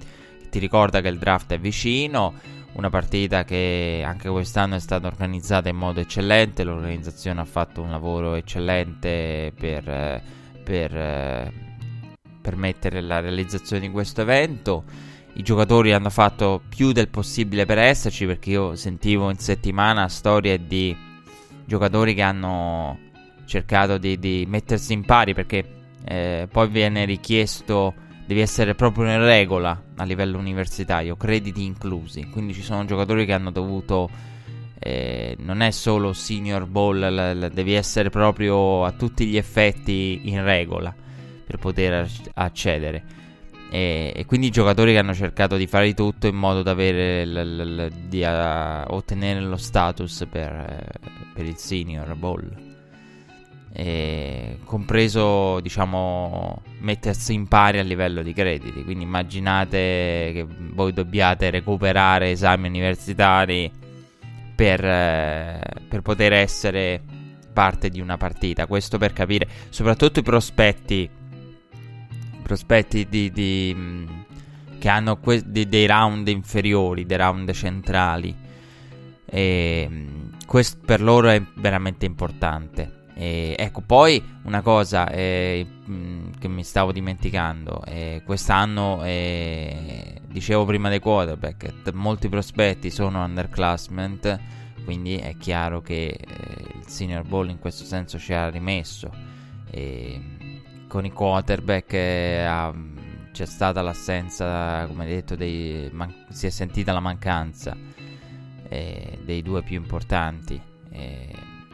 ti 0.49 0.59
ricorda 0.59 0.99
che 0.99 1.07
il 1.07 1.17
draft 1.17 1.53
è 1.53 1.59
vicino. 1.59 2.33
Una 2.73 2.89
partita 2.89 3.45
che 3.45 4.03
anche 4.05 4.27
quest'anno 4.27 4.75
è 4.75 4.79
stata 4.81 5.07
organizzata 5.07 5.69
in 5.69 5.77
modo 5.77 6.01
eccellente. 6.01 6.65
L'organizzazione 6.65 7.39
ha 7.39 7.45
fatto 7.45 7.81
un 7.81 7.89
lavoro 7.89 8.33
eccellente 8.35 9.53
per, 9.55 10.21
per 10.61 11.63
permettere 12.45 13.01
la 13.01 13.19
realizzazione 13.19 13.81
di 13.81 13.89
questo 13.89 14.21
evento. 14.21 14.83
I 15.33 15.41
giocatori 15.41 15.93
hanno 15.93 16.11
fatto 16.11 16.61
più 16.69 16.91
del 16.91 17.09
possibile 17.09 17.65
per 17.65 17.79
esserci 17.79 18.27
perché 18.27 18.51
io 18.51 18.75
sentivo 18.75 19.31
in 19.31 19.39
settimana 19.39 20.07
storie 20.07 20.67
di 20.67 20.95
giocatori 21.65 22.13
che 22.13 22.21
hanno 22.21 22.99
cercato 23.45 23.97
di, 23.97 24.19
di 24.19 24.45
mettersi 24.47 24.93
in 24.93 25.03
pari 25.03 25.33
perché 25.33 25.65
eh, 26.05 26.47
poi 26.49 26.67
viene 26.67 27.05
richiesto 27.05 27.95
devi 28.27 28.41
essere 28.41 28.75
proprio 28.75 29.05
in 29.05 29.19
regola 29.19 29.83
a 29.95 30.03
livello 30.03 30.37
universitario, 30.37 31.15
crediti 31.15 31.63
inclusi. 31.63 32.29
Quindi 32.29 32.53
ci 32.53 32.61
sono 32.61 32.85
giocatori 32.85 33.25
che 33.25 33.33
hanno 33.33 33.51
dovuto. 33.51 34.09
Eh, 34.77 35.35
non 35.39 35.61
è 35.61 35.71
solo 35.71 36.13
senior 36.13 36.67
ball, 36.67 37.47
devi 37.49 37.73
essere 37.73 38.11
proprio 38.11 38.83
a 38.83 38.91
tutti 38.91 39.25
gli 39.25 39.37
effetti 39.37 40.21
in 40.25 40.43
regola 40.43 40.93
per 41.45 41.57
poter 41.57 42.09
accedere. 42.33 43.23
E, 43.69 44.13
e, 44.15 44.25
quindi 44.25 44.51
giocatori 44.51 44.91
che 44.91 44.99
hanno 44.99 45.13
cercato 45.13 45.57
di 45.57 45.67
fare 45.67 45.87
di 45.87 45.93
tutto 45.93 46.27
in 46.27 46.35
modo 46.35 46.61
da 46.61 46.71
avere 46.71 47.25
l- 47.25 47.75
l- 47.75 47.91
di 48.07 48.21
uh, 48.21 48.93
ottenere 48.93 49.41
lo 49.41 49.57
status 49.57 50.25
per, 50.29 50.99
per 51.33 51.45
il 51.45 51.57
senior 51.57 52.15
ball. 52.15 52.63
Eh, 53.77 54.59
compreso 54.63 55.59
diciamo 55.59 56.61
mettersi 56.79 57.33
in 57.33 57.47
pari 57.47 57.79
a 57.79 57.83
livello 57.83 58.21
di 58.21 58.33
crediti. 58.33 58.83
Quindi 58.83 59.03
immaginate 59.03 60.31
che 60.33 60.45
voi 60.47 60.93
dobbiate 60.93 61.49
recuperare 61.49 62.31
esami 62.31 62.67
universitari 62.67 63.69
per, 64.55 64.79
per 64.79 66.01
poter 66.01 66.33
essere 66.33 67.01
parte 67.51 67.89
di 67.89 67.99
una 67.99 68.15
partita. 68.15 68.67
Questo 68.67 68.97
per 68.97 69.11
capire 69.11 69.47
soprattutto 69.69 70.19
i 70.19 70.23
prospetti 70.23 71.09
prospetti 72.45 73.07
di, 73.09 73.31
di 73.31 73.75
che 74.77 74.87
hanno 74.87 75.17
que- 75.17 75.41
di, 75.43 75.67
dei 75.67 75.87
round 75.87 76.27
inferiori 76.27 77.07
dei 77.07 77.17
round 77.17 77.51
centrali 77.51 78.35
e 79.25 79.89
questo 80.45 80.77
per 80.85 81.01
loro 81.01 81.29
è 81.29 81.41
veramente 81.55 82.05
importante 82.05 83.03
e, 83.17 83.55
ecco, 83.57 83.79
poi 83.79 84.21
una 84.43 84.61
cosa 84.61 85.09
eh, 85.09 85.65
mh, 85.85 86.31
che 86.37 86.49
mi 86.49 86.65
stavo 86.65 86.91
dimenticando, 86.91 87.81
eh, 87.85 88.21
quest'anno, 88.25 89.05
eh, 89.05 90.19
dicevo 90.27 90.65
prima 90.65 90.89
dei 90.89 90.99
quarterback, 90.99 91.81
t- 91.81 91.91
molti 91.93 92.27
prospetti 92.27 92.91
sono 92.91 93.23
underclassmen, 93.23 94.19
quindi 94.83 95.15
è 95.15 95.37
chiaro 95.37 95.81
che 95.81 96.07
eh, 96.07 96.17
il 96.73 96.87
senior 96.87 97.23
ball 97.23 97.47
in 97.49 97.57
questo 97.57 97.85
senso 97.85 98.19
ci 98.19 98.33
ha 98.33 98.49
rimesso. 98.49 99.09
Con 100.87 101.05
i 101.05 101.11
quarterback 101.11 101.93
eh, 101.93 102.73
c'è 103.31 103.45
stata 103.45 103.81
l'assenza, 103.81 104.85
come 104.87 105.05
detto, 105.05 105.35
dei, 105.35 105.89
man- 105.91 106.25
si 106.29 106.47
è 106.47 106.49
sentita 106.49 106.93
la 106.93 107.01
mancanza 107.01 107.75
eh, 108.69 109.19
dei 109.23 109.41
due 109.41 109.61
più 109.61 109.75
importanti, 109.75 110.59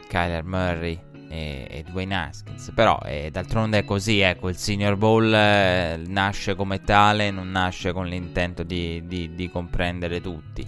Kyler 0.08 0.44
Murray 0.44 0.98
e, 1.28 1.66
e 1.70 1.84
Dwayne 1.84 2.16
Haskins. 2.16 2.72
Però 2.74 2.98
eh, 3.04 3.30
d'altronde 3.30 3.78
è 3.78 3.84
così, 3.84 4.18
ecco, 4.18 4.48
il 4.48 4.56
Senior 4.56 4.96
Bowl 4.96 5.32
eh, 5.32 6.02
nasce 6.04 6.56
come 6.56 6.80
tale, 6.80 7.30
non 7.30 7.50
nasce 7.52 7.92
con 7.92 8.06
l'intento 8.06 8.64
di, 8.64 9.06
di, 9.06 9.34
di 9.34 9.48
comprendere 9.48 10.20
tutti. 10.20 10.66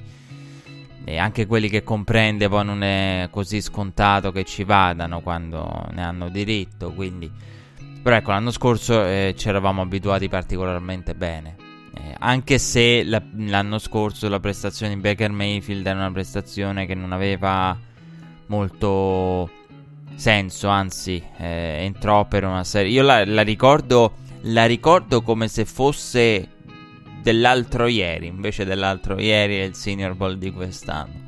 E 1.04 1.18
anche 1.18 1.46
quelli 1.46 1.68
che 1.68 1.82
comprende 1.82 2.48
poi 2.48 2.64
non 2.64 2.82
è 2.82 3.26
così 3.30 3.60
scontato 3.60 4.30
che 4.30 4.44
ci 4.44 4.62
vadano 4.62 5.20
quando 5.20 5.88
ne 5.90 6.04
hanno 6.04 6.28
diritto, 6.28 6.92
quindi... 6.92 7.52
Però 8.04 8.16
ecco, 8.16 8.32
l'anno 8.32 8.50
scorso 8.50 9.02
eh, 9.02 9.34
ci 9.34 9.48
eravamo 9.48 9.80
abituati 9.80 10.28
particolarmente 10.28 11.14
bene. 11.14 11.56
Eh, 11.94 12.14
anche 12.18 12.58
se 12.58 13.02
la, 13.02 13.22
l'anno 13.36 13.78
scorso 13.78 14.28
la 14.28 14.40
prestazione 14.40 14.94
di 14.94 15.00
Baker 15.00 15.30
Mayfield 15.30 15.86
era 15.86 16.00
una 16.00 16.12
prestazione 16.12 16.84
che 16.84 16.94
non 16.94 17.12
aveva 17.12 17.74
molto 18.48 19.48
senso, 20.16 20.68
anzi, 20.68 21.22
eh, 21.38 21.78
entrò 21.80 22.26
per 22.26 22.44
una 22.44 22.62
serie. 22.62 22.92
Io 22.92 23.02
la, 23.02 23.24
la, 23.24 23.40
ricordo, 23.40 24.16
la 24.42 24.66
ricordo 24.66 25.22
come 25.22 25.48
se 25.48 25.64
fosse 25.64 26.46
dell'altro 27.22 27.86
ieri, 27.86 28.26
invece 28.26 28.66
dell'altro 28.66 29.18
ieri 29.18 29.60
è 29.60 29.62
il 29.62 29.74
Senior 29.74 30.14
Bowl 30.14 30.36
di 30.36 30.52
quest'anno. 30.52 31.22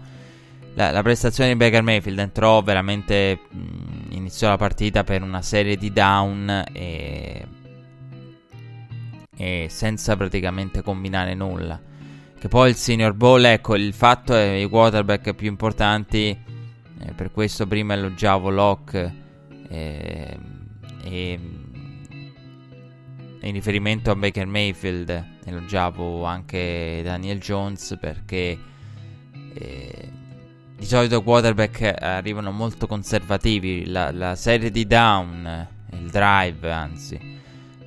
La, 0.74 0.90
la 0.90 1.02
prestazione 1.02 1.48
di 1.48 1.56
Baker 1.56 1.80
Mayfield 1.80 2.18
entrò 2.18 2.60
veramente. 2.60 3.38
Mh, 3.48 3.95
iniziò 4.16 4.48
la 4.48 4.56
partita 4.56 5.04
per 5.04 5.22
una 5.22 5.42
serie 5.42 5.76
di 5.76 5.92
down 5.92 6.64
e, 6.72 7.46
e 9.36 9.66
senza 9.68 10.16
praticamente 10.16 10.82
combinare 10.82 11.34
nulla. 11.34 11.80
Che 12.38 12.48
poi 12.48 12.70
il 12.70 12.76
Senior 12.76 13.14
Bowl, 13.14 13.44
ecco, 13.44 13.76
il 13.76 13.92
fatto 13.92 14.34
è 14.34 14.52
i 14.52 14.68
quarterback 14.68 15.34
più 15.34 15.48
importanti 15.48 16.28
eh, 16.98 17.12
per 17.12 17.30
questo 17.30 17.66
prima 17.66 17.94
elogiavo 17.94 18.50
Locke 18.50 19.14
eh, 19.68 20.38
e 21.02 21.40
in 23.40 23.52
riferimento 23.52 24.10
a 24.10 24.16
Baker 24.16 24.46
Mayfield 24.46 25.34
elogiavo 25.44 26.24
anche 26.24 27.00
Daniel 27.04 27.38
Jones 27.38 27.96
perché 28.00 28.58
eh, 29.54 30.10
di 30.76 30.84
solito 30.84 31.22
quarterback 31.22 31.94
arrivano 31.98 32.52
molto 32.52 32.86
conservativi 32.86 33.86
la, 33.86 34.10
la 34.12 34.34
serie 34.36 34.70
di 34.70 34.86
down 34.86 35.68
il 35.92 36.10
drive 36.10 36.70
anzi 36.70 37.34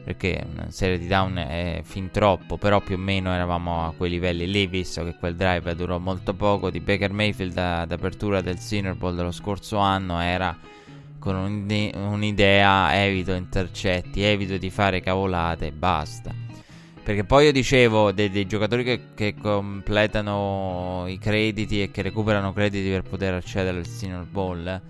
perché 0.09 0.43
una 0.51 0.71
serie 0.71 0.97
di 0.97 1.05
down 1.05 1.35
è 1.35 1.81
fin 1.83 2.09
troppo, 2.09 2.57
però 2.57 2.81
più 2.81 2.95
o 2.95 2.97
meno 2.97 3.31
eravamo 3.31 3.85
a 3.85 3.93
quei 3.95 4.09
livelli 4.09 4.49
lì, 4.49 4.65
visto 4.65 5.03
che 5.03 5.13
quel 5.13 5.35
drive 5.35 5.75
durò 5.75 5.99
molto 5.99 6.33
poco. 6.33 6.71
Di 6.71 6.79
Baker 6.79 7.11
Mayfield 7.13 7.55
ad 7.55 7.91
apertura 7.91 8.41
del 8.41 8.57
Senior 8.57 8.95
Bowl 8.95 9.13
dello 9.13 9.29
scorso 9.29 9.77
anno 9.77 10.19
era 10.19 10.57
con 11.19 11.35
un'idea, 11.35 13.03
evito 13.03 13.33
intercetti, 13.33 14.23
evito 14.23 14.57
di 14.57 14.71
fare 14.71 14.99
cavolate 14.99 15.67
e 15.67 15.71
basta. 15.71 16.48
Perché 17.09 17.23
poi 17.23 17.45
io 17.45 17.51
dicevo 17.51 18.11
dei, 18.11 18.29
dei 18.29 18.45
giocatori 18.45 18.83
che, 18.83 19.01
che, 19.15 19.33
completano 19.33 21.05
i 21.07 21.17
crediti 21.17 21.81
e 21.81 21.89
che 21.89 22.03
recuperano 22.03 22.53
crediti 22.53 22.87
per 22.87 23.01
poter 23.01 23.33
accedere 23.33 23.79
al 23.79 23.87
Senior 23.87 24.27
Bowl. 24.27 24.81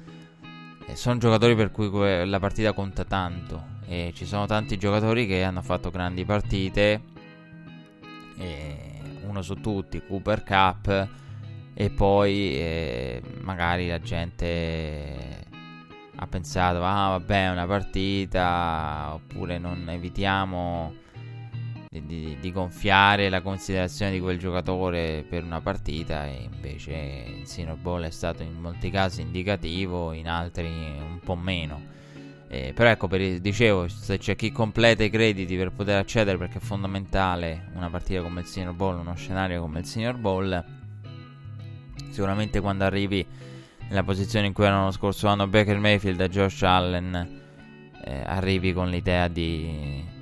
Eh, 0.86 0.96
sono 0.98 1.18
giocatori 1.18 1.56
per 1.56 1.72
cui 1.72 1.90
la 2.28 2.40
partita 2.40 2.74
conta 2.74 3.06
tanto 3.06 3.78
e 3.88 4.12
ci 4.14 4.26
sono 4.26 4.46
tanti 4.48 4.78
giocatori 4.78 5.28
che 5.28 5.44
hanno 5.44 5.62
fatto 5.62 5.92
grandi 5.92 6.26
partite. 6.26 7.02
uno 9.22 9.42
su 9.42 9.54
tutti, 9.62 10.02
Cooper 10.06 10.44
Cup. 10.44 11.08
E 11.74 11.90
poi 11.90 12.54
eh, 12.58 13.22
magari 13.44 13.88
la 13.88 14.02
gente 14.02 15.46
ha 16.18 16.28
pensato, 16.28 16.84
ah 16.84 17.12
vabbè, 17.12 17.46
è 17.46 17.50
una 17.50 17.66
partita, 17.66 19.12
oppure 19.14 19.58
non 19.58 19.88
evitiamo 19.88 21.08
di, 21.90 22.06
di, 22.06 22.38
di, 22.40 22.52
gonfiare 22.52 23.30
la 23.30 23.42
considerazione 23.42 24.12
di 24.12 24.20
quel 24.20 24.38
giocatore 24.38 25.26
per 25.28 25.44
una 25.44 25.60
partita 25.60 26.28
e 26.28 26.48
invece 26.52 27.36
il 27.40 27.48
Senior 27.48 27.78
Ball 27.78 28.04
è 28.04 28.12
stato 28.12 28.44
in 28.44 28.54
molti 28.60 28.92
casi 28.92 29.22
indicativo, 29.22 30.14
in 30.14 30.30
altri 30.30 30.68
un 30.68 31.20
po' 31.24 31.36
meno. 31.36 31.98
Eh, 32.48 32.74
però 32.76 32.90
ecco, 32.90 33.08
per, 33.08 33.40
dicevo, 33.40 33.88
se 33.88 34.20
c'è 34.20 34.36
chi 34.36 34.52
completa 34.52 35.04
i 35.04 35.10
crediti 35.10 35.56
per 35.56 35.72
poter 35.72 35.98
accedere, 35.98 36.38
perché 36.38 36.60
è 36.60 36.62
fondamentale 36.62 37.72
una 37.74 37.90
partita 37.90 38.22
come 38.22 38.42
il 38.42 38.46
Senior 38.46 38.76
Bowl, 38.76 39.00
uno 39.00 39.16
scenario 39.16 39.62
come 39.62 39.80
il 39.80 39.86
Senior 39.86 40.18
Bowl, 40.18 40.64
sicuramente 42.12 42.60
quando 42.60 42.84
arrivi 42.84 43.26
nella 43.88 44.04
posizione 44.04 44.46
in 44.46 44.54
cui 44.54 44.66
erano 44.66 44.86
lo 44.86 44.92
scorso 44.92 45.28
anno 45.28 45.48
Baker 45.48 45.80
Mayfield 45.80 46.22
e 46.22 46.30
Josh 46.30 46.62
Allen, 46.62 47.42
eh, 48.04 48.22
arrivi 48.26 48.74
con 48.74 48.90
l'idea 48.90 49.28
di, 49.28 50.18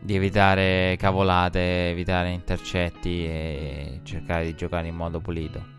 di 0.00 0.14
evitare 0.16 0.96
cavolate, 0.98 1.90
evitare 1.90 2.30
intercetti 2.30 3.24
e 3.26 4.00
cercare 4.02 4.46
di 4.46 4.54
giocare 4.54 4.88
in 4.88 4.96
modo 4.96 5.20
pulito. 5.20 5.78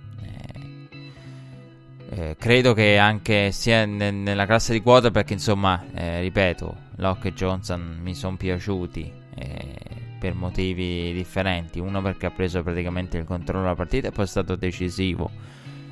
Eh, 2.13 2.35
credo 2.37 2.73
che 2.73 2.97
anche 2.97 3.51
sia 3.53 3.85
ne- 3.85 4.11
nella 4.11 4.45
classe 4.45 4.73
di 4.73 4.81
quota 4.81 5.11
perché 5.11 5.31
insomma, 5.31 5.81
eh, 5.93 6.19
ripeto, 6.19 6.75
Locke 6.97 7.29
e 7.29 7.33
Johnson 7.33 7.99
mi 8.01 8.13
sono 8.13 8.35
piaciuti 8.35 9.09
eh, 9.35 9.75
per 10.19 10.33
motivi 10.35 11.13
differenti. 11.13 11.79
Uno 11.79 12.01
perché 12.01 12.25
ha 12.25 12.31
preso 12.31 12.61
praticamente 12.63 13.17
il 13.17 13.23
controllo 13.23 13.63
della 13.63 13.75
partita 13.75 14.09
e 14.09 14.11
poi 14.11 14.25
è 14.25 14.27
stato 14.27 14.57
decisivo 14.57 15.31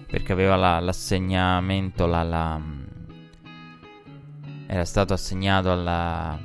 perché 0.07 0.33
aveva 0.33 0.57
la- 0.57 0.79
l'assegnamento, 0.81 2.05
la- 2.05 2.24
la- 2.24 2.62
era 4.67 4.83
stato 4.86 5.13
assegnato 5.13 5.71
al 5.71 6.39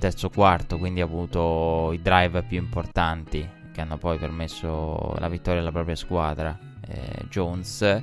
terzo 0.00 0.30
quarto, 0.30 0.78
quindi 0.78 1.00
ha 1.00 1.04
avuto 1.04 1.92
i 1.92 2.00
drive 2.02 2.42
più 2.42 2.58
importanti 2.58 3.48
che 3.72 3.80
hanno 3.80 3.98
poi 3.98 4.18
permesso 4.18 5.14
la 5.18 5.28
vittoria 5.28 5.60
alla 5.60 5.70
propria 5.70 5.94
squadra. 5.94 6.58
Eh, 6.88 7.26
Jones 7.28 8.02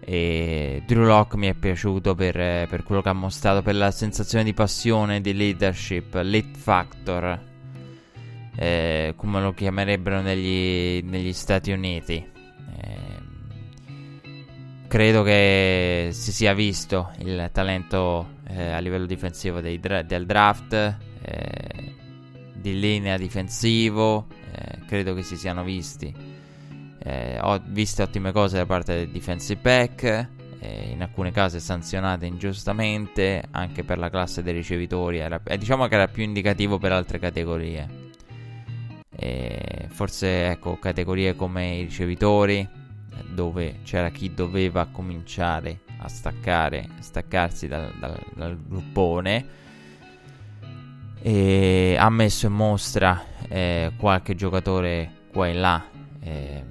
e 0.00 0.82
Drew 0.84 1.04
Locke 1.04 1.36
mi 1.36 1.46
è 1.46 1.54
piaciuto 1.54 2.14
per, 2.14 2.34
per, 2.68 2.82
quello 2.82 3.00
che 3.00 3.08
ha 3.08 3.14
mostrato, 3.14 3.62
per 3.62 3.76
la 3.76 3.90
sensazione 3.90 4.44
di 4.44 4.52
passione, 4.52 5.20
di 5.20 5.32
leadership, 5.32 6.14
lead 6.14 6.56
factor, 6.56 7.40
eh, 8.56 9.14
come 9.16 9.40
lo 9.40 9.54
chiamerebbero 9.54 10.20
negli, 10.20 11.02
negli 11.04 11.32
Stati 11.32 11.70
Uniti. 11.70 12.38
Eh, 14.90 14.96
credo 14.96 15.22
che 15.22 16.08
si 16.12 16.32
sia 16.32 16.52
visto 16.52 17.12
il 17.18 17.48
talento 17.52 18.38
eh, 18.48 18.70
a 18.70 18.78
livello 18.78 19.06
difensivo 19.06 19.60
dra- 19.60 20.02
del 20.02 20.26
draft, 20.26 20.72
eh, 20.72 21.94
di 22.54 22.78
linea 22.78 23.16
difensivo, 23.16 24.26
eh, 24.52 24.80
credo 24.86 25.14
che 25.14 25.22
si 25.22 25.36
siano 25.36 25.62
visti. 25.62 26.12
Eh, 27.02 27.38
ho 27.40 27.60
visto 27.66 28.02
ottime 28.02 28.32
cose 28.32 28.56
da 28.56 28.66
parte 28.66 28.94
del 28.94 29.10
defensive 29.10 29.60
back, 29.60 30.28
eh, 30.58 30.90
in 30.90 31.00
alcune 31.02 31.30
case 31.30 31.60
sanzionate 31.60 32.26
ingiustamente, 32.26 33.44
anche 33.52 33.84
per 33.84 33.96
la 33.98 34.10
classe 34.10 34.42
dei 34.42 34.52
ricevitori, 34.52 35.18
era, 35.18 35.40
eh, 35.44 35.56
diciamo 35.56 35.86
che 35.86 35.94
era 35.94 36.08
più 36.08 36.24
indicativo 36.24 36.78
per 36.78 36.92
altre 36.92 37.18
categorie. 37.18 38.08
forse 39.90 40.50
ecco, 40.50 40.78
categorie 40.78 41.36
come 41.36 41.76
i 41.76 41.82
ricevitori, 41.82 42.66
dove 43.28 43.80
c'era 43.82 44.10
chi 44.10 44.32
doveva 44.34 44.86
cominciare 44.86 45.80
a 45.98 46.08
staccare, 46.08 46.88
staccarsi 47.00 47.68
dal, 47.68 47.92
dal, 47.98 48.18
dal 48.34 48.58
gruppone. 48.58 49.58
E 51.22 51.96
ha 51.98 52.08
messo 52.08 52.46
in 52.46 52.54
mostra 52.54 53.22
eh, 53.48 53.92
qualche 53.96 54.34
giocatore 54.34 55.12
qua 55.32 55.48
e 55.48 55.52
là. 55.52 55.84
Eh, 56.20 56.64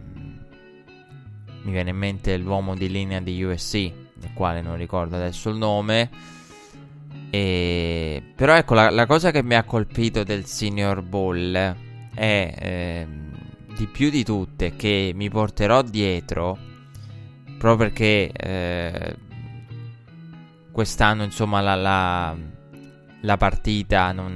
mi 1.62 1.72
viene 1.72 1.90
in 1.92 1.98
mente 1.98 2.38
l'uomo 2.38 2.76
di 2.76 2.90
linea 2.90 3.20
di 3.20 3.44
USC, 3.44 3.92
del 4.16 4.34
quale 4.34 4.62
non 4.62 4.78
ricordo 4.78 5.16
adesso 5.16 5.50
il 5.50 5.58
nome. 5.58 6.10
E... 7.30 8.24
Però 8.36 8.56
ecco, 8.56 8.74
la, 8.74 8.90
la, 8.90 9.06
cosa 9.06 9.30
che 9.32 9.44
mi 9.44 9.56
ha 9.56 9.64
colpito 9.64 10.24
del 10.24 10.46
Senior 10.46 11.04
Bowl 11.04 11.54
è 12.16 12.56
eh, 12.58 13.08
di 13.76 13.88
più 13.88 14.10
di 14.10 14.24
tutte 14.24 14.76
che 14.76 15.12
mi 15.16 15.30
porterò 15.30 15.82
dietro, 15.82 16.58
proprio 17.58 17.90
perché 17.90 18.32
eh, 18.32 19.16
quest'anno 20.72 21.24
insomma 21.24 21.62
la, 21.62 21.76
la, 21.76 22.36
la 23.22 23.38
partita 23.38 24.12
non, 24.12 24.34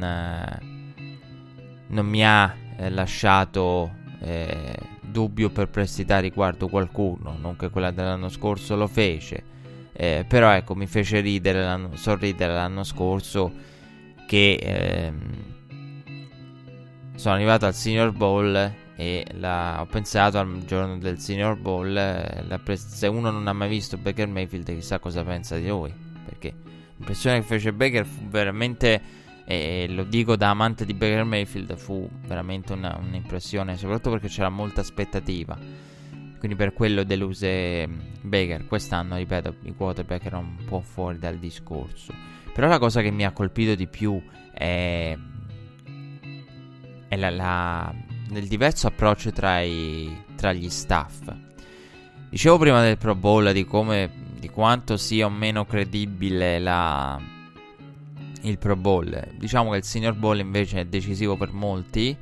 non, 1.87 2.05
mi 2.05 2.25
ha 2.25 2.55
eh, 2.77 2.89
lasciato 2.89 3.91
eh, 4.19 4.77
dubbio 5.01 5.47
o 5.47 5.51
perplessità 5.51 6.19
riguardo 6.19 6.67
qualcuno, 6.67 7.37
non 7.39 7.55
che 7.55 7.69
quella 7.69 7.91
dell'anno 7.91 8.29
scorso 8.29 8.75
lo 8.75 8.87
fece. 8.87 9.51
Eh, 9.95 10.25
però 10.27 10.49
ecco, 10.51 10.73
mi 10.75 10.87
fece 10.87 11.19
ridere 11.19 11.63
l'anno, 11.63 11.95
sorridere 11.95 12.53
l'anno 12.53 12.83
scorso 12.83 13.53
che 14.25 14.55
ehm, 14.55 15.51
sono 17.15 17.35
arrivato 17.35 17.67
al 17.67 17.75
Senior 17.75 18.11
Bowl 18.11 18.81
e 19.03 19.25
la, 19.33 19.81
ho 19.81 19.85
pensato 19.85 20.39
al 20.39 20.63
giorno 20.65 20.97
del 20.97 21.19
Senior 21.19 21.57
Bowl, 21.57 21.95
eh, 21.95 22.59
pres- 22.63 22.87
se 22.87 23.07
uno 23.07 23.29
non 23.31 23.47
ha 23.47 23.53
mai 23.53 23.67
visto 23.67 23.97
Baker 23.97 24.27
Mayfield 24.27 24.73
chissà 24.73 24.99
cosa 24.99 25.23
pensa 25.23 25.57
di 25.57 25.67
lui, 25.67 25.93
perché 26.25 26.53
l'impressione 26.95 27.39
che 27.39 27.45
fece 27.45 27.73
Baker 27.73 28.05
fu 28.05 28.27
veramente 28.27 29.21
e 29.45 29.87
lo 29.89 30.05
dico 30.05 30.37
da 30.37 30.51
amante 30.51 30.85
di 30.85 30.93
Baker 30.93 31.25
Mayfield, 31.25 31.75
fu 31.75 32.09
veramente 32.27 32.71
una, 32.71 32.97
un'impressione, 32.97 33.75
soprattutto 33.75 34.11
perché 34.11 34.29
c'era 34.29 34.49
molta 34.49 34.79
aspettativa. 34.79 35.57
Quindi 36.39 36.57
per 36.57 36.73
quello 36.73 37.03
deluse 37.03 37.87
mm, 37.87 37.99
Baker. 38.21 38.65
Quest'anno, 38.65 39.17
ripeto, 39.17 39.55
i 39.63 39.73
quarterback 39.75 40.25
erano 40.25 40.55
un 40.57 40.65
po' 40.65 40.81
fuori 40.81 41.17
dal 41.17 41.37
discorso. 41.37 42.13
Però 42.53 42.67
la 42.67 42.79
cosa 42.79 43.01
che 43.01 43.11
mi 43.11 43.25
ha 43.25 43.31
colpito 43.31 43.75
di 43.75 43.87
più 43.87 44.21
è, 44.53 45.17
è 47.07 47.15
la, 47.17 47.29
la, 47.29 47.93
il 48.39 48.47
diverso 48.47 48.87
approccio 48.87 49.31
tra, 49.31 49.61
i, 49.61 50.23
tra 50.35 50.53
gli 50.53 50.69
staff. 50.69 51.33
Dicevo 52.29 52.57
prima 52.57 52.81
del 52.81 52.97
Pro 52.97 53.15
Bowl 53.15 53.51
di 53.51 53.65
come, 53.65 54.09
di 54.39 54.49
quanto 54.49 54.97
sia 54.97 55.25
o 55.25 55.29
meno 55.29 55.65
credibile 55.65 56.59
la, 56.59 57.21
il 58.41 58.57
Pro 58.57 58.75
Bowl. 58.75 59.33
Diciamo 59.37 59.71
che 59.71 59.77
il 59.77 59.83
Senior 59.83 60.15
Bowl 60.15 60.39
invece 60.39 60.81
è 60.81 60.85
decisivo 60.85 61.37
per 61.37 61.51
molti, 61.51 62.15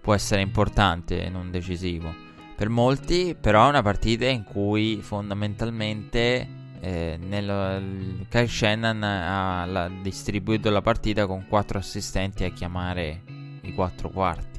può 0.00 0.14
essere 0.14 0.42
importante 0.42 1.24
e 1.24 1.28
non 1.28 1.50
decisivo 1.50 2.26
per 2.56 2.68
molti, 2.68 3.36
però 3.40 3.66
è 3.66 3.68
una 3.68 3.82
partita 3.82 4.26
in 4.26 4.42
cui 4.42 5.00
fondamentalmente 5.00 6.48
eh, 6.80 7.18
nel, 7.20 8.26
Kyle 8.28 8.48
Shannon 8.48 9.02
ha 9.02 9.64
la, 9.64 9.88
distribuito 10.02 10.70
la 10.70 10.82
partita 10.82 11.26
con 11.26 11.46
quattro 11.48 11.78
assistenti 11.78 12.44
a 12.44 12.50
chiamare 12.50 13.22
i 13.62 13.72
quattro 13.72 14.10
quarti. 14.10 14.57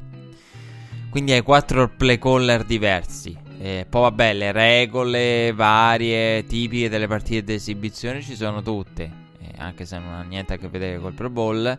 Quindi 1.09 1.31
hai 1.31 1.41
quattro 1.41 1.89
play 1.89 2.17
caller 2.17 2.63
diversi. 2.63 3.37
Eh, 3.59 3.85
poi 3.89 4.01
vabbè, 4.03 4.33
le 4.33 4.51
regole 4.51 5.51
varie, 5.53 6.45
tipiche 6.45 6.89
delle 6.89 7.07
partite 7.07 7.43
di 7.43 7.53
esibizione 7.53 8.21
ci 8.21 8.35
sono 8.35 8.61
tutte 8.61 9.27
anche 9.59 9.85
se 9.85 9.99
non 9.99 10.13
ha 10.13 10.21
niente 10.21 10.53
a 10.53 10.57
che 10.57 10.67
vedere 10.67 10.99
col 10.99 11.13
Pro 11.13 11.29
Bowl. 11.29 11.77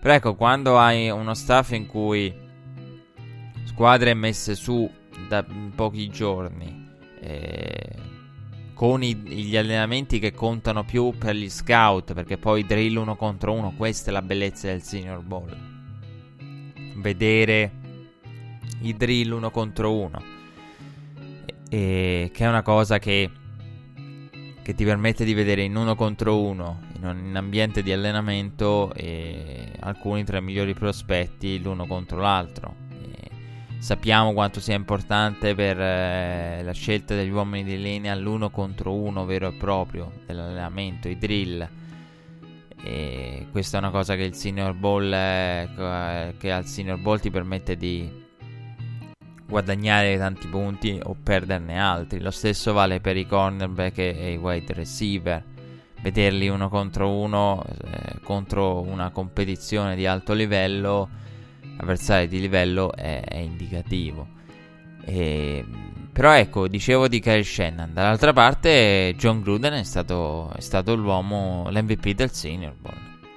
Però 0.00 0.14
ecco, 0.14 0.34
quando 0.34 0.78
hai 0.78 1.10
uno 1.10 1.34
staff 1.34 1.72
in 1.72 1.86
cui 1.86 2.32
squadre 3.64 4.14
messe 4.14 4.54
su 4.54 4.88
da 5.28 5.44
pochi 5.74 6.08
giorni, 6.08 6.88
eh, 7.20 8.04
con 8.74 9.02
i, 9.02 9.14
gli 9.14 9.56
allenamenti 9.56 10.18
che 10.18 10.32
contano 10.32 10.84
più 10.84 11.12
per 11.18 11.34
gli 11.34 11.48
scout, 11.48 12.12
perché 12.12 12.36
poi 12.36 12.64
drill 12.64 12.96
uno 12.96 13.16
contro 13.16 13.52
uno, 13.52 13.72
questa 13.76 14.10
è 14.10 14.12
la 14.12 14.22
bellezza 14.22 14.68
del 14.68 14.82
Senior 14.82 15.22
Bowl. 15.22 15.74
Vedere 16.96 17.72
i 18.80 18.96
drill 18.96 19.32
uno 19.32 19.50
contro 19.50 19.94
uno, 19.94 20.22
e, 21.68 22.30
che 22.32 22.44
è 22.44 22.48
una 22.48 22.62
cosa 22.62 22.98
che 22.98 23.30
che 24.62 24.74
ti 24.74 24.84
permette 24.84 25.24
di 25.24 25.32
vedere 25.32 25.62
in 25.62 25.76
uno 25.76 25.94
contro 25.94 26.40
uno 26.40 26.80
in 26.96 27.04
un 27.04 27.36
ambiente 27.36 27.82
di 27.82 27.92
allenamento 27.92 28.92
alcuni 29.80 30.24
tra 30.24 30.38
i 30.38 30.42
migliori 30.42 30.74
prospetti 30.74 31.60
l'uno 31.60 31.86
contro 31.86 32.18
l'altro. 32.18 32.74
E 32.90 33.30
sappiamo 33.78 34.32
quanto 34.32 34.60
sia 34.60 34.74
importante 34.74 35.54
per 35.54 35.80
eh, 35.80 36.62
la 36.64 36.72
scelta 36.72 37.14
degli 37.14 37.30
uomini 37.30 37.64
di 37.64 37.80
linea 37.80 38.14
l'uno 38.14 38.50
contro 38.50 38.92
uno 38.92 39.24
vero 39.24 39.48
e 39.48 39.52
proprio 39.52 40.10
dell'allenamento, 40.26 41.08
i 41.08 41.18
drill. 41.18 41.68
E 42.82 43.46
questa 43.50 43.78
è 43.78 43.80
una 43.80 43.90
cosa 43.90 44.14
che 44.16 44.22
il 44.22 44.34
Senior 44.34 44.74
Bowl, 44.74 45.12
eh, 45.12 46.34
che 46.38 46.52
al 46.52 46.66
Senior 46.66 46.98
Bowl 46.98 47.20
ti 47.20 47.30
permette 47.30 47.76
di 47.76 48.24
guadagnare 49.48 50.18
tanti 50.18 50.46
punti 50.48 50.98
o 51.02 51.16
perderne 51.20 51.80
altri. 51.80 52.20
Lo 52.20 52.30
stesso 52.30 52.72
vale 52.72 53.00
per 53.00 53.16
i 53.16 53.26
cornerback 53.26 53.98
e 53.98 54.32
i 54.32 54.36
wide 54.36 54.72
receiver. 54.74 55.42
Vederli 56.02 56.48
uno 56.48 56.68
contro 56.68 57.10
uno 57.10 57.64
eh, 57.64 58.20
contro 58.22 58.80
una 58.80 59.10
competizione 59.10 59.96
di 59.96 60.06
alto 60.06 60.34
livello, 60.34 61.08
avversari 61.78 62.28
di 62.28 62.40
livello 62.40 62.92
è, 62.94 63.22
è 63.24 63.38
indicativo. 63.38 64.34
E, 65.04 65.64
però 66.12 66.32
ecco, 66.32 66.68
dicevo 66.68 67.08
di 67.08 67.20
Kyle 67.20 67.44
Shannon. 67.44 67.92
Dall'altra 67.92 68.32
parte, 68.32 69.14
John 69.16 69.42
Gruden 69.42 69.74
è 69.74 69.82
stato, 69.82 70.50
è 70.54 70.60
stato 70.60 70.94
l'uomo, 70.94 71.68
l'MVP 71.70 72.12
del 72.12 72.32
Senior 72.32 72.74
Bowl. 72.74 72.94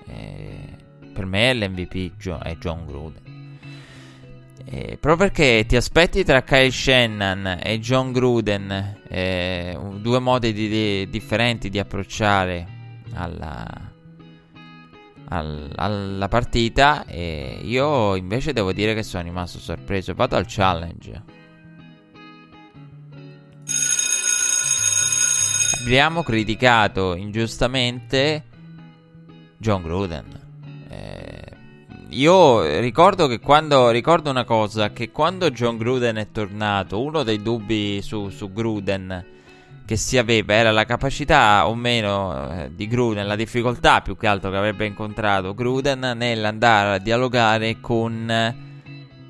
Eh, 0.08 0.78
per 1.14 1.26
me 1.26 1.54
l'MVP 1.54 2.14
è 2.42 2.56
John 2.58 2.86
Gruden. 2.86 3.29
Eh, 4.72 5.00
proprio 5.00 5.30
perché 5.30 5.66
ti 5.68 5.76
aspetti 5.76 6.24
tra 6.24 6.44
Kyle 6.44 6.70
Shannon 6.70 7.58
e 7.60 7.80
John 7.80 8.12
Gruden 8.12 9.00
eh, 9.08 9.76
due 9.96 10.20
modi 10.20 10.54
di, 10.54 10.68
di, 10.70 11.10
differenti 11.10 11.70
di 11.70 11.80
approcciare 11.80 12.68
alla, 13.14 13.66
al, 15.30 15.74
alla 15.76 16.28
partita 16.28 17.04
e 17.08 17.62
io 17.64 18.14
invece 18.14 18.54
devo 18.54 18.72
dire 18.72 18.94
che 18.94 19.02
sono 19.02 19.24
rimasto 19.24 19.58
sorpreso. 19.58 20.14
Vado 20.14 20.36
al 20.36 20.46
challenge. 20.48 21.24
Abbiamo 25.82 26.22
criticato 26.22 27.16
ingiustamente 27.16 28.44
John 29.58 29.82
Gruden 29.82 30.49
io 32.10 32.80
ricordo 32.80 33.28
che 33.28 33.40
quando 33.40 33.90
ricordo 33.90 34.30
una 34.30 34.44
cosa: 34.44 34.92
che 34.92 35.12
quando 35.12 35.52
John 35.52 35.78
Gruden 35.78 36.18
è 36.18 36.32
tornato, 36.32 37.02
uno 37.02 37.24
dei 37.24 37.42
dubbi 37.42 38.02
su, 38.02 38.30
su 38.30 38.52
Gruden 38.52 39.38
che 39.86 39.96
si 39.96 40.20
aveva 40.20 40.54
era 40.54 40.72
la 40.72 40.86
capacità 40.86 41.68
o 41.68 41.74
meno 41.74 42.52
eh, 42.52 42.72
di 42.76 42.88
Gruden, 42.88 43.26
la 43.26 43.36
difficoltà 43.36 44.02
più 44.02 44.16
che 44.16 44.28
altro 44.28 44.52
che 44.52 44.58
avrebbe 44.58 44.86
incontrato 44.86 45.56
Gruden 45.56 46.14
nell'andare 46.16 46.96
a 46.96 47.00
dialogare 47.00 47.80
con 47.80 48.30
eh, 48.30 48.56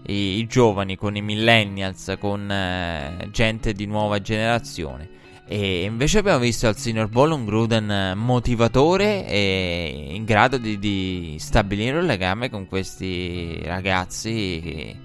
i, 0.08 0.40
i, 0.40 0.48
giovani, 0.48 0.98
con 0.98 1.16
i 1.16 1.22
millennials, 1.22 2.16
con 2.20 2.52
eh, 2.52 3.30
gente 3.32 3.72
di 3.72 3.86
nuova 3.86 4.20
generazione. 4.20 5.19
E 5.52 5.82
invece 5.82 6.20
abbiamo 6.20 6.38
visto 6.38 6.68
al 6.68 6.78
Senior 6.78 7.08
Bowl 7.08 7.32
un 7.32 7.44
Gruden 7.44 8.14
motivatore 8.16 9.26
e 9.28 10.10
in 10.12 10.24
grado 10.24 10.58
di, 10.58 10.78
di 10.78 11.38
stabilire 11.40 11.98
un 11.98 12.06
legame 12.06 12.52
con 12.52 12.68
questi 12.68 13.60
ragazzi, 13.64 14.96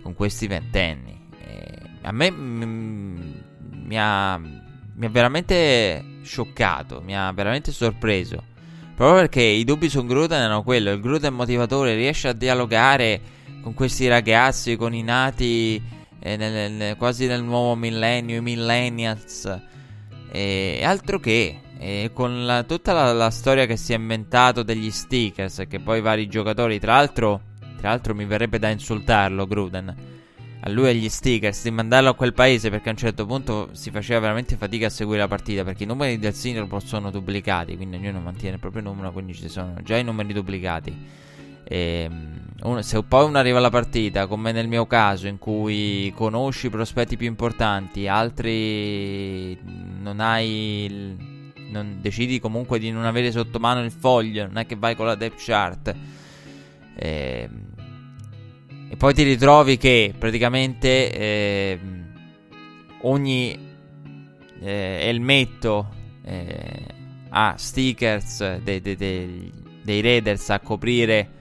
con 0.00 0.14
questi 0.14 0.46
ventenni. 0.46 1.28
E 1.46 1.72
a 2.00 2.10
me 2.10 2.30
m- 2.30 3.34
mi, 3.84 3.98
ha, 3.98 4.38
mi 4.38 5.04
ha 5.04 5.08
veramente 5.10 6.20
scioccato, 6.22 7.02
mi 7.02 7.14
ha 7.14 7.30
veramente 7.30 7.70
sorpreso. 7.70 8.42
Proprio 8.94 9.18
perché 9.20 9.42
i 9.42 9.64
dubbi 9.64 9.90
su 9.90 10.06
Gruden 10.06 10.40
erano 10.40 10.62
quello, 10.62 10.90
il 10.90 11.02
Gruden 11.02 11.34
motivatore 11.34 11.94
riesce 11.96 12.28
a 12.28 12.32
dialogare 12.32 13.20
con 13.60 13.74
questi 13.74 14.08
ragazzi, 14.08 14.76
con 14.76 14.94
i 14.94 15.02
nati 15.02 15.76
eh, 15.76 15.99
nel, 16.22 16.72
nel, 16.72 16.96
quasi 16.96 17.26
nel 17.26 17.42
nuovo 17.42 17.74
millennio, 17.74 18.36
i 18.36 18.40
millennials 18.40 19.60
e 20.30 20.80
altro 20.84 21.18
che. 21.18 21.60
E 21.78 22.10
con 22.12 22.44
la, 22.44 22.62
tutta 22.64 22.92
la, 22.92 23.12
la, 23.12 23.30
storia 23.30 23.64
che 23.64 23.78
si 23.78 23.94
è 23.94 23.96
inventato 23.96 24.62
degli 24.62 24.90
stickers, 24.90 25.64
che 25.66 25.80
poi 25.80 26.02
vari 26.02 26.28
giocatori, 26.28 26.78
tra 26.78 26.96
l'altro, 26.96 27.40
tra 27.78 27.88
l'altro 27.88 28.14
mi 28.14 28.26
verrebbe 28.26 28.58
da 28.58 28.68
insultarlo 28.68 29.46
Gruden, 29.46 29.96
a 30.60 30.68
lui 30.68 30.90
e 30.90 30.94
gli 30.94 31.08
stickers, 31.08 31.62
di 31.62 31.70
mandarlo 31.70 32.10
a 32.10 32.14
quel 32.14 32.34
paese 32.34 32.68
perché 32.68 32.90
a 32.90 32.92
un 32.92 32.98
certo 32.98 33.24
punto 33.24 33.70
si 33.72 33.90
faceva 33.90 34.20
veramente 34.20 34.56
fatica 34.56 34.88
a 34.88 34.90
seguire 34.90 35.22
la 35.22 35.28
partita, 35.28 35.64
perché 35.64 35.84
i 35.84 35.86
numeri 35.86 36.18
del 36.18 36.34
senior 36.34 36.68
sono 36.84 37.10
duplicati, 37.10 37.76
quindi 37.76 37.96
ognuno 37.96 38.20
mantiene 38.20 38.56
il 38.56 38.60
proprio 38.60 38.82
numero, 38.82 39.10
quindi 39.10 39.32
ci 39.32 39.48
sono 39.48 39.76
già 39.82 39.96
i 39.96 40.04
numeri 40.04 40.34
duplicati. 40.34 40.94
E, 41.64 42.10
se 42.80 43.02
poi 43.02 43.24
uno 43.24 43.38
arriva 43.38 43.56
alla 43.56 43.70
partita, 43.70 44.26
come 44.26 44.52
nel 44.52 44.68
mio 44.68 44.86
caso, 44.86 45.26
in 45.26 45.38
cui 45.38 46.12
conosci 46.14 46.66
i 46.66 46.70
prospetti 46.70 47.16
più 47.16 47.26
importanti, 47.26 48.06
altri 48.06 49.58
non 50.00 50.20
hai. 50.20 51.38
Non, 51.70 51.98
decidi 52.00 52.40
comunque 52.40 52.80
di 52.80 52.90
non 52.90 53.04
avere 53.04 53.30
sotto 53.30 53.60
mano 53.60 53.84
il 53.84 53.92
foglio, 53.92 54.44
non 54.44 54.58
è 54.58 54.66
che 54.66 54.74
vai 54.76 54.96
con 54.96 55.06
la 55.06 55.14
depth 55.14 55.42
chart. 55.42 55.94
E, 56.96 57.48
ehm, 57.48 57.70
e 58.90 58.96
poi 58.96 59.14
ti 59.14 59.22
ritrovi 59.22 59.76
che 59.76 60.12
praticamente 60.18 61.12
eh, 61.12 61.78
ogni 63.02 63.56
eh, 64.60 64.98
elmetto 65.02 65.94
eh, 66.24 66.84
ha 67.28 67.54
stickers 67.56 68.58
dei, 68.58 68.80
dei, 68.80 68.96
dei, 68.96 69.52
dei 69.82 70.00
Raiders 70.00 70.50
a 70.50 70.58
coprire 70.58 71.38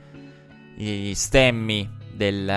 gli 0.82 1.14
stemmi 1.14 1.90
del, 2.14 2.50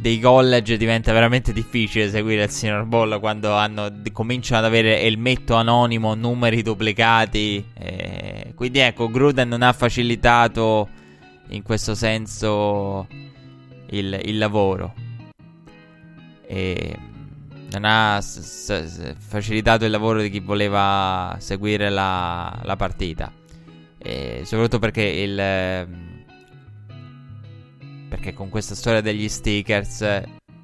dei 0.00 0.20
college 0.20 0.78
diventa 0.78 1.12
veramente 1.12 1.52
difficile 1.52 2.08
seguire 2.08 2.44
il 2.44 2.50
Senior 2.50 2.86
Bowl 2.86 3.20
quando 3.20 3.52
hanno, 3.52 3.92
cominciano 4.12 4.60
ad 4.60 4.64
avere 4.64 5.02
elmetto 5.02 5.54
anonimo, 5.54 6.14
numeri 6.14 6.62
duplicati. 6.62 7.62
Eh, 7.74 8.52
quindi 8.54 8.78
ecco, 8.78 9.10
Gruden 9.10 9.48
non 9.48 9.60
ha 9.60 9.72
facilitato 9.74 10.88
in 11.48 11.62
questo 11.62 11.94
senso 11.94 13.06
il, 13.90 14.18
il 14.24 14.38
lavoro. 14.38 14.94
E 16.46 16.96
non 17.70 17.84
ha 17.84 18.18
s- 18.22 18.40
s- 18.40 19.14
facilitato 19.18 19.84
il 19.84 19.90
lavoro 19.90 20.22
di 20.22 20.30
chi 20.30 20.40
voleva 20.40 21.36
seguire 21.38 21.90
la, 21.90 22.58
la 22.62 22.76
partita. 22.76 23.30
E 24.08 24.40
soprattutto 24.46 24.78
perché 24.78 25.02
il. 25.02 25.38
Ehm, 25.38 26.24
perché 28.08 28.32
con 28.32 28.48
questa 28.48 28.74
storia 28.74 29.02
degli 29.02 29.28
stickers. 29.28 30.22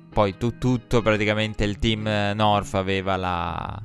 Poi 0.08 0.38
tu, 0.38 0.56
tutto 0.56 1.02
praticamente 1.02 1.64
il 1.64 1.78
team 1.78 2.08
North 2.34 2.72
aveva 2.74 3.16
la. 3.16 3.82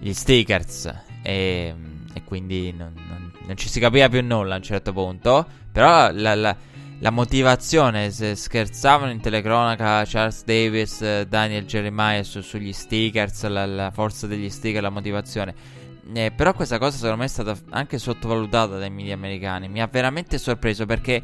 Gli 0.00 0.12
stickers. 0.14 0.90
E, 1.22 1.74
e 2.14 2.24
quindi 2.24 2.72
non, 2.72 2.94
non, 2.94 3.30
non, 3.46 3.56
ci 3.56 3.68
si 3.68 3.78
capiva 3.78 4.08
più 4.08 4.22
nulla 4.22 4.54
a 4.54 4.56
un 4.56 4.62
certo 4.62 4.94
punto. 4.94 5.46
Però 5.70 6.10
la, 6.12 6.34
la, 6.34 6.56
la 6.98 7.10
motivazione, 7.10 8.10
se 8.10 8.34
scherzavano 8.36 9.12
in 9.12 9.20
telecronaca 9.20 10.02
Charles 10.06 10.44
Davis, 10.44 11.24
Daniel 11.24 11.66
Jeremiah 11.66 12.22
su, 12.22 12.40
sugli 12.40 12.72
stickers, 12.72 13.46
la, 13.48 13.66
la 13.66 13.90
forza 13.90 14.26
degli 14.26 14.48
stickers, 14.48 14.82
la 14.82 14.90
motivazione 14.90 15.81
eh, 16.14 16.32
però 16.34 16.52
questa 16.52 16.78
cosa 16.78 16.96
secondo 16.96 17.18
me 17.18 17.24
è 17.24 17.28
stata 17.28 17.56
anche 17.70 17.98
sottovalutata 17.98 18.78
dai 18.78 18.90
media 18.90 19.14
americani. 19.14 19.68
Mi 19.68 19.80
ha 19.80 19.86
veramente 19.86 20.38
sorpreso 20.38 20.84
perché 20.84 21.22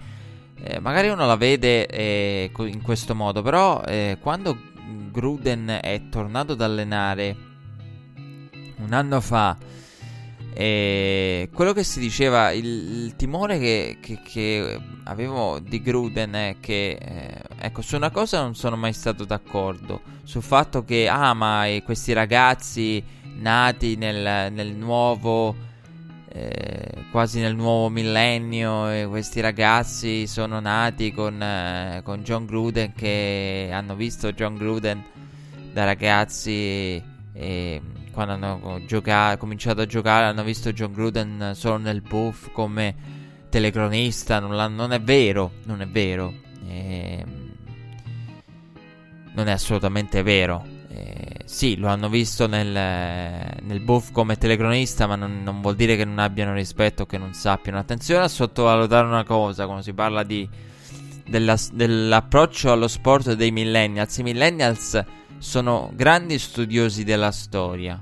eh, 0.60 0.80
magari 0.80 1.08
uno 1.08 1.26
la 1.26 1.36
vede 1.36 1.86
eh, 1.86 2.50
in 2.56 2.82
questo 2.82 3.14
modo, 3.14 3.42
però 3.42 3.82
eh, 3.84 4.18
quando 4.20 4.56
Gruden 5.10 5.78
è 5.80 6.08
tornato 6.10 6.52
ad 6.52 6.60
allenare 6.60 7.36
un 8.76 8.92
anno 8.92 9.20
fa, 9.20 9.56
quello 10.52 11.72
che 11.72 11.84
si 11.84 12.00
diceva, 12.00 12.50
il, 12.50 12.64
il 13.04 13.16
timore 13.16 13.58
che, 13.58 13.98
che, 14.00 14.20
che, 14.24 14.80
avevo 15.04 15.60
di 15.60 15.80
Gruden 15.80 16.32
è 16.32 16.56
che, 16.60 16.98
eh, 17.00 17.42
ecco, 17.60 17.80
su 17.80 17.94
una 17.94 18.10
cosa 18.10 18.40
non 18.40 18.56
sono 18.56 18.76
mai 18.76 18.92
stato 18.92 19.24
d'accordo, 19.24 20.00
sul 20.24 20.42
fatto 20.42 20.84
che, 20.84 21.08
ah, 21.08 21.34
ma 21.34 21.66
questi 21.84 22.12
ragazzi 22.12 23.02
nati 23.38 23.96
nel, 23.96 24.52
nel 24.52 24.74
nuovo, 24.74 25.54
eh, 26.28 27.04
quasi 27.10 27.40
nel 27.40 27.54
nuovo 27.54 27.88
millennio 27.88 28.90
e 28.90 29.06
questi 29.06 29.40
ragazzi 29.40 30.26
sono 30.26 30.60
nati 30.60 31.12
con, 31.12 31.40
eh, 31.42 32.00
con 32.04 32.22
John 32.22 32.46
Gruden 32.46 32.92
che 32.94 33.70
hanno 33.72 33.94
visto 33.94 34.32
John 34.32 34.56
Gruden 34.56 35.02
da 35.72 35.84
ragazzi 35.84 37.02
e 37.32 37.80
quando 38.12 38.32
hanno 38.32 38.80
gioca- 38.86 39.36
cominciato 39.36 39.80
a 39.80 39.86
giocare 39.86 40.26
hanno 40.26 40.42
visto 40.42 40.72
John 40.72 40.92
Gruden 40.92 41.52
solo 41.54 41.76
nel 41.76 42.00
buff 42.02 42.50
come 42.52 43.16
telecronista, 43.48 44.40
non, 44.40 44.74
non 44.74 44.92
è 44.92 45.00
vero, 45.00 45.52
non 45.64 45.80
è 45.80 45.86
vero. 45.86 46.32
E, 46.66 47.18
ehm, 47.18 47.48
non 49.34 49.48
è 49.48 49.52
assolutamente 49.52 50.22
vero. 50.22 50.66
Eh, 50.88 51.37
sì, 51.48 51.78
lo 51.78 51.88
hanno 51.88 52.10
visto 52.10 52.46
nel, 52.46 52.68
nel 52.68 53.80
buff 53.80 54.12
come 54.12 54.36
telecronista, 54.36 55.06
ma 55.06 55.16
non, 55.16 55.42
non, 55.42 55.62
vuol 55.62 55.76
dire 55.76 55.96
che 55.96 56.04
non 56.04 56.18
abbiano 56.18 56.52
rispetto 56.52 57.04
o 57.04 57.06
che 57.06 57.16
non 57.16 57.32
sappiano. 57.32 57.78
Attenzione 57.78 58.22
a 58.22 58.28
sottovalutare 58.28 59.06
una 59.06 59.24
cosa 59.24 59.64
quando 59.64 59.82
si 59.82 59.94
parla 59.94 60.24
di, 60.24 60.46
della, 61.26 61.56
dell'approccio 61.72 62.70
allo 62.70 62.86
sport 62.86 63.32
dei 63.32 63.50
millennials. 63.50 64.18
I 64.18 64.24
millennials 64.24 65.02
sono 65.38 65.90
grandi 65.94 66.38
studiosi 66.38 67.02
della 67.02 67.32
storia, 67.32 67.98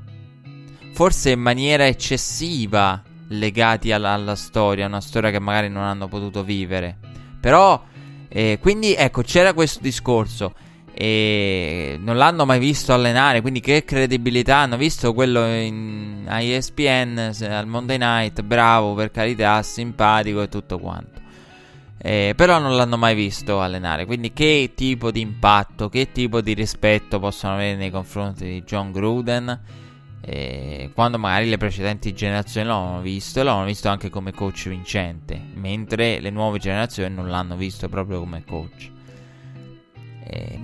forse 0.92 1.30
in 1.30 1.40
maniera 1.40 1.86
eccessiva 1.86 3.00
legati 3.28 3.92
alla, 3.92 4.10
alla 4.10 4.34
storia, 4.34 4.86
una 4.86 5.00
storia 5.00 5.30
che 5.30 5.38
magari 5.38 5.68
non 5.68 5.84
hanno 5.84 6.08
potuto 6.08 6.42
vivere. 6.42 6.98
Però, 7.38 7.80
eh, 8.26 8.58
quindi 8.60 8.92
ecco, 8.94 9.22
c'era 9.22 9.54
questo 9.54 9.78
discorso 9.80 10.52
e 10.98 11.98
non 12.00 12.16
l'hanno 12.16 12.46
mai 12.46 12.58
visto 12.58 12.94
allenare, 12.94 13.40
quindi 13.40 13.60
che 13.60 13.84
credibilità 13.84 14.58
hanno 14.58 14.76
visto 14.76 15.12
quello 15.12 15.44
in, 15.46 16.24
a 16.26 16.40
ESPN 16.40 17.32
al 17.48 17.66
Monday 17.66 17.98
Night, 17.98 18.42
bravo 18.42 18.94
per 18.94 19.10
carità, 19.10 19.62
simpatico 19.62 20.42
e 20.42 20.48
tutto 20.48 20.78
quanto. 20.78 21.20
Eh, 21.98 22.34
però 22.36 22.58
non 22.58 22.76
l'hanno 22.76 22.96
mai 22.96 23.14
visto 23.14 23.60
allenare, 23.60 24.06
quindi 24.06 24.32
che 24.32 24.72
tipo 24.74 25.10
di 25.10 25.20
impatto, 25.20 25.88
che 25.88 26.12
tipo 26.12 26.40
di 26.40 26.54
rispetto 26.54 27.18
possono 27.18 27.54
avere 27.54 27.76
nei 27.76 27.90
confronti 27.90 28.44
di 28.44 28.62
John 28.62 28.92
Gruden? 28.92 29.60
eh, 30.28 30.90
quando 30.92 31.18
magari 31.18 31.48
le 31.48 31.56
precedenti 31.56 32.12
generazioni 32.12 32.66
l'hanno 32.66 33.00
visto 33.00 33.38
e 33.38 33.42
l'hanno 33.44 33.64
visto 33.64 33.88
anche 33.88 34.10
come 34.10 34.32
coach 34.32 34.68
vincente, 34.68 35.40
mentre 35.54 36.18
le 36.18 36.30
nuove 36.30 36.58
generazioni 36.58 37.14
non 37.14 37.28
l'hanno 37.28 37.56
visto 37.56 37.88
proprio 37.88 38.18
come 38.18 38.42
coach. 38.44 38.94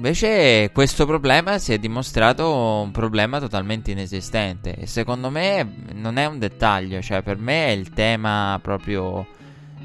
Invece 0.03 0.71
questo 0.73 1.07
problema 1.07 1.59
si 1.59 1.73
è 1.73 1.79
dimostrato 1.79 2.53
un 2.83 2.91
problema 2.91 3.39
totalmente 3.39 3.93
inesistente 3.93 4.75
e 4.75 4.89
secondo 4.89 5.31
me 5.31 5.75
non 5.93 6.17
è 6.17 6.27
un 6.27 6.41
dettaglio, 6.41 7.01
cioè 7.01 7.23
per 7.23 7.39
me 7.39 7.67
è 7.67 7.71
il 7.71 7.91
tema 7.91 8.59
proprio 8.61 9.25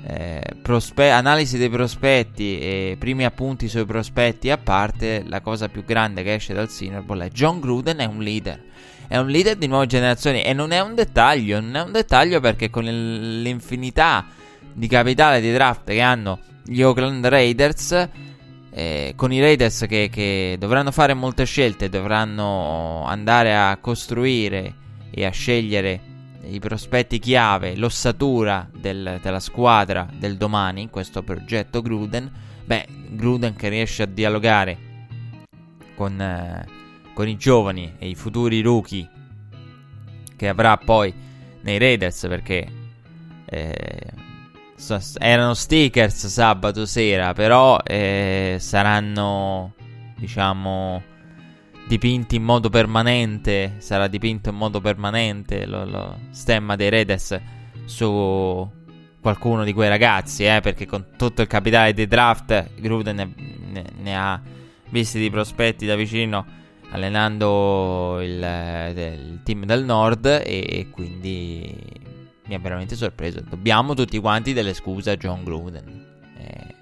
eh, 0.07 0.41
prospe- 0.61 1.11
analisi 1.11 1.59
dei 1.59 1.69
prospetti 1.69 2.59
e 2.59 2.95
primi 2.97 3.25
appunti 3.25 3.67
sui 3.67 3.85
prospetti 3.85 4.49
a 4.49 4.57
parte, 4.57 5.23
la 5.27 5.41
cosa 5.41 5.69
più 5.69 5.83
grande 5.83 6.23
che 6.23 6.33
esce 6.33 6.55
dal 6.55 6.69
Senior 6.69 7.03
Bowl 7.03 7.19
è 7.19 7.29
John 7.29 7.59
Gruden 7.59 7.99
è 7.99 8.05
un 8.05 8.19
leader. 8.19 8.59
È 9.07 9.17
un 9.17 9.27
leader 9.27 9.55
di 9.55 9.67
nuove 9.67 9.85
generazioni 9.85 10.41
e 10.41 10.53
non 10.53 10.71
è 10.71 10.79
un 10.79 10.95
dettaglio, 10.95 11.59
non 11.59 11.75
è 11.75 11.81
un 11.81 11.91
dettaglio 11.91 12.39
perché 12.39 12.71
con 12.71 12.83
l'infinità 12.83 14.25
di 14.73 14.87
capitale 14.87 15.41
di 15.41 15.51
draft 15.51 15.91
che 15.91 16.01
hanno 16.01 16.39
gli 16.63 16.81
Oakland 16.81 17.25
Raiders 17.25 18.09
eh, 18.77 19.13
con 19.15 19.33
i 19.33 19.39
Raiders 19.39 19.85
che, 19.89 20.07
che, 20.11 20.55
dovranno 20.59 20.91
fare 20.91 21.15
molte 21.15 21.45
scelte, 21.45 21.89
dovranno 21.89 23.03
andare 23.05 23.57
a 23.57 23.75
costruire 23.77 24.75
e 25.09 25.25
a 25.25 25.31
scegliere 25.31 25.99
i 26.43 26.59
prospetti 26.59 27.17
chiave, 27.17 27.75
l'ossatura 27.75 28.69
del, 28.71 29.17
della 29.19 29.39
squadra 29.39 30.07
del 30.13 30.37
domani, 30.37 30.91
questo 30.91 31.23
progetto 31.23 31.81
Gruden, 31.81 32.31
beh, 32.65 32.85
Gruden 33.09 33.55
che 33.55 33.69
riesce 33.69 34.03
a 34.03 34.05
dialogare 34.05 34.77
con, 35.95 36.21
eh, 36.21 36.67
con 37.15 37.27
i 37.27 37.35
giovani 37.35 37.95
e 37.97 38.09
i 38.09 38.13
futuri 38.13 38.61
rookie 38.61 39.09
che 40.35 40.47
avrà 40.47 40.77
poi 40.77 41.11
nei 41.61 41.79
Raiders 41.79 42.27
perché 42.27 42.71
eh, 43.43 44.11
erano 45.17 45.53
stickers 45.53 46.27
sabato 46.27 46.85
sera, 46.85 47.33
però 47.33 47.79
eh, 47.83 48.57
saranno, 48.59 49.73
diciamo, 50.15 51.03
dipinti 51.87 52.35
in 52.35 52.43
modo 52.43 52.69
permanente. 52.69 53.75
Sarà 53.79 54.07
dipinto 54.07 54.49
in 54.49 54.55
modo 54.55 54.79
permanente 54.79 55.65
lo, 55.65 55.85
lo 55.85 56.19
stemma 56.29 56.75
dei 56.75 56.89
Redes 56.89 57.39
su 57.85 58.69
qualcuno 59.19 59.63
di 59.63 59.73
quei 59.73 59.89
ragazzi, 59.89 60.45
eh, 60.45 60.59
perché 60.61 60.85
con 60.85 61.07
tutto 61.17 61.41
il 61.41 61.47
capitale 61.47 61.93
dei 61.93 62.07
draft, 62.07 62.79
Gruden 62.79 63.15
ne, 63.15 63.33
ne, 63.35 63.83
ne 63.97 64.17
ha 64.17 64.41
visti 64.89 65.19
di 65.19 65.29
prospetti 65.29 65.85
da 65.85 65.95
vicino 65.95 66.45
allenando 66.91 68.19
il, 68.21 68.93
il 68.95 69.39
team 69.43 69.65
del 69.65 69.83
nord 69.83 70.25
e, 70.25 70.41
e 70.45 70.87
quindi 70.89 71.75
mi 72.47 72.55
ha 72.55 72.59
veramente 72.59 72.95
sorpreso. 72.95 73.41
Dobbiamo 73.41 73.93
tutti 73.93 74.17
quanti 74.19 74.53
delle 74.53 74.73
scuse 74.73 75.11
a 75.11 75.17
John 75.17 75.43
Gruden. 75.43 76.05
E... 76.37 76.75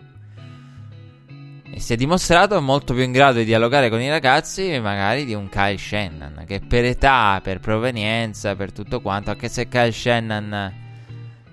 e 1.71 1.79
si 1.79 1.93
è 1.93 1.95
dimostrato 1.95 2.61
molto 2.61 2.93
più 2.93 3.03
in 3.03 3.11
grado 3.11 3.39
di 3.39 3.45
dialogare 3.45 3.89
con 3.89 3.99
i 4.01 4.09
ragazzi, 4.09 4.79
magari 4.79 5.25
di 5.25 5.33
un 5.33 5.49
Kyle 5.49 5.77
Shannon, 5.77 6.43
che 6.45 6.61
per 6.61 6.85
età, 6.85 7.39
per 7.43 7.59
provenienza, 7.59 8.55
per 8.55 8.71
tutto 8.71 9.01
quanto, 9.01 9.31
anche 9.31 9.49
se 9.49 9.67
Kyle 9.67 9.91
Shannon, 9.91 10.73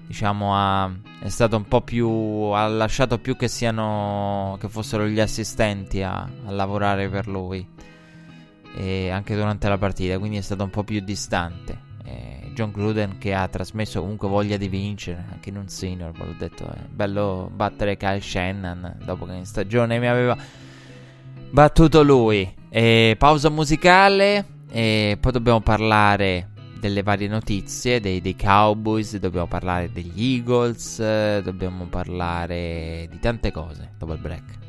diciamo, 0.06 0.54
ha, 0.54 0.92
è 1.20 1.28
stato 1.28 1.56
un 1.56 1.64
po' 1.64 1.80
più. 1.80 2.08
ha 2.08 2.66
lasciato 2.68 3.18
più 3.18 3.36
che 3.36 3.48
siano. 3.48 4.56
che 4.60 4.68
fossero 4.68 5.06
gli 5.08 5.20
assistenti 5.20 6.02
a, 6.02 6.20
a 6.20 6.50
lavorare 6.50 7.08
per 7.08 7.26
lui. 7.28 7.66
E 8.74 9.10
anche 9.10 9.34
durante 9.34 9.68
la 9.68 9.76
partita, 9.76 10.18
quindi 10.18 10.38
è 10.38 10.40
stato 10.40 10.64
un 10.64 10.70
po' 10.70 10.82
più 10.82 11.00
distante. 11.00 11.91
John 12.52 12.70
Gruden 12.70 13.18
che 13.18 13.34
ha 13.34 13.46
trasmesso 13.48 14.00
comunque 14.00 14.28
voglia 14.28 14.56
di 14.56 14.68
vincere 14.68 15.24
anche 15.30 15.48
in 15.48 15.56
un 15.56 15.68
senior. 15.68 16.16
L'ho 16.16 16.34
detto, 16.38 16.66
è 16.66 16.78
bello 16.88 17.50
battere 17.52 17.96
Kyle 17.96 18.20
Shannon 18.20 18.96
dopo 19.04 19.26
che 19.26 19.34
in 19.34 19.46
stagione 19.46 19.98
mi 19.98 20.06
aveva 20.06 20.36
battuto 21.50 22.02
lui. 22.02 22.60
E 22.68 23.16
pausa 23.18 23.50
musicale 23.50 24.46
e 24.70 25.18
poi 25.20 25.32
dobbiamo 25.32 25.60
parlare 25.60 26.48
delle 26.80 27.02
varie 27.02 27.28
notizie 27.28 28.00
dei, 28.00 28.20
dei, 28.20 28.34
Cowboys, 28.34 29.16
dobbiamo 29.18 29.46
parlare 29.46 29.92
degli 29.92 30.36
Eagles, 30.36 30.98
dobbiamo 31.42 31.84
parlare 31.86 33.06
di 33.08 33.18
tante 33.20 33.52
cose 33.52 33.92
dopo 33.98 34.14
il 34.14 34.18
break. 34.18 34.60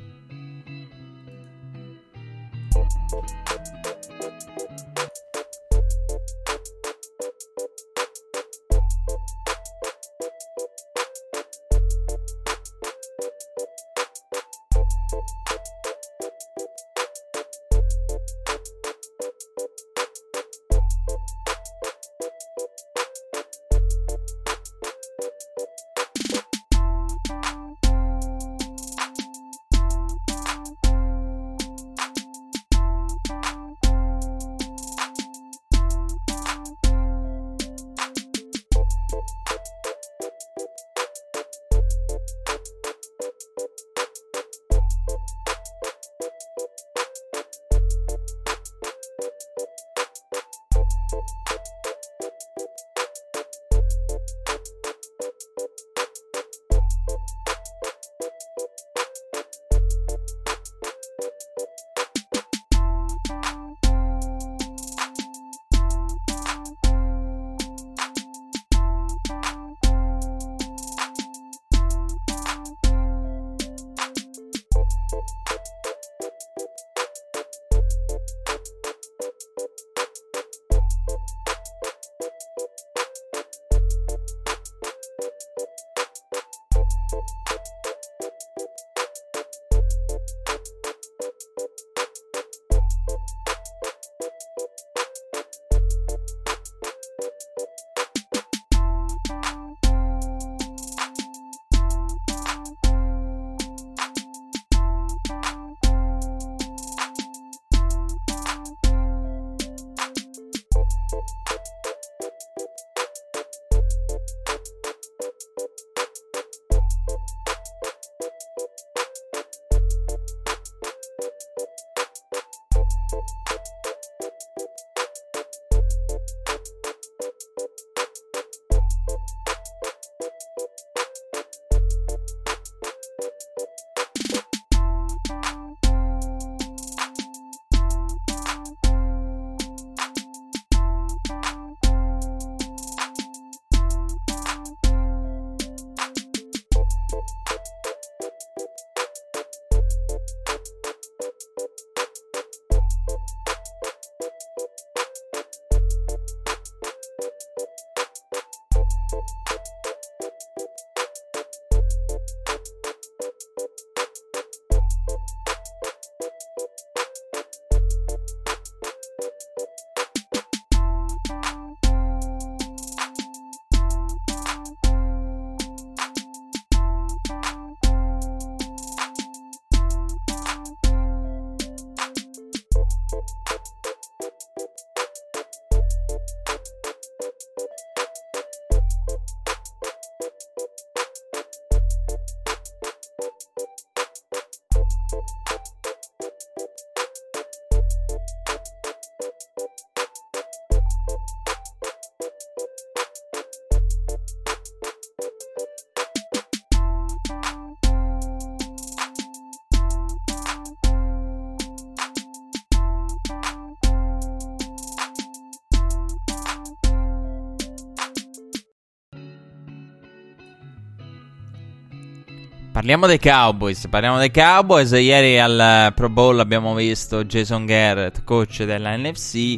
Parliamo 222.84 223.08
dei 223.08 223.20
Cowboys. 223.20 223.88
Parliamo 223.88 224.18
dei 224.18 224.30
Cowboys. 224.30 224.92
Ieri 224.92 225.40
al 225.40 225.94
Pro 225.96 226.10
Bowl 226.10 226.38
abbiamo 226.38 226.76
visto 226.76 227.24
Jason 227.24 227.66
Garrett, 227.66 228.26
coach 228.26 228.66
della 228.66 228.98
NFC. 228.98 229.58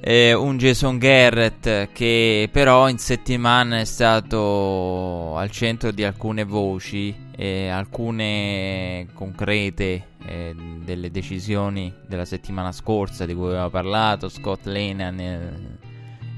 Eh, 0.00 0.32
un 0.32 0.56
Jason 0.56 0.96
Garrett 0.96 1.90
che 1.92 2.48
però 2.50 2.88
in 2.88 2.96
settimana 2.96 3.80
è 3.80 3.84
stato 3.84 5.36
al 5.36 5.50
centro 5.50 5.90
di 5.90 6.02
alcune 6.02 6.44
voci 6.44 7.14
e 7.36 7.68
alcune 7.68 9.08
concrete 9.12 10.04
eh, 10.24 10.54
delle 10.82 11.10
decisioni 11.10 11.92
della 12.06 12.24
settimana 12.24 12.72
scorsa 12.72 13.26
di 13.26 13.34
cui 13.34 13.48
aveva 13.48 13.68
parlato 13.68 14.30
Scott 14.30 14.64
Lenan, 14.64 15.20
il, 15.20 15.78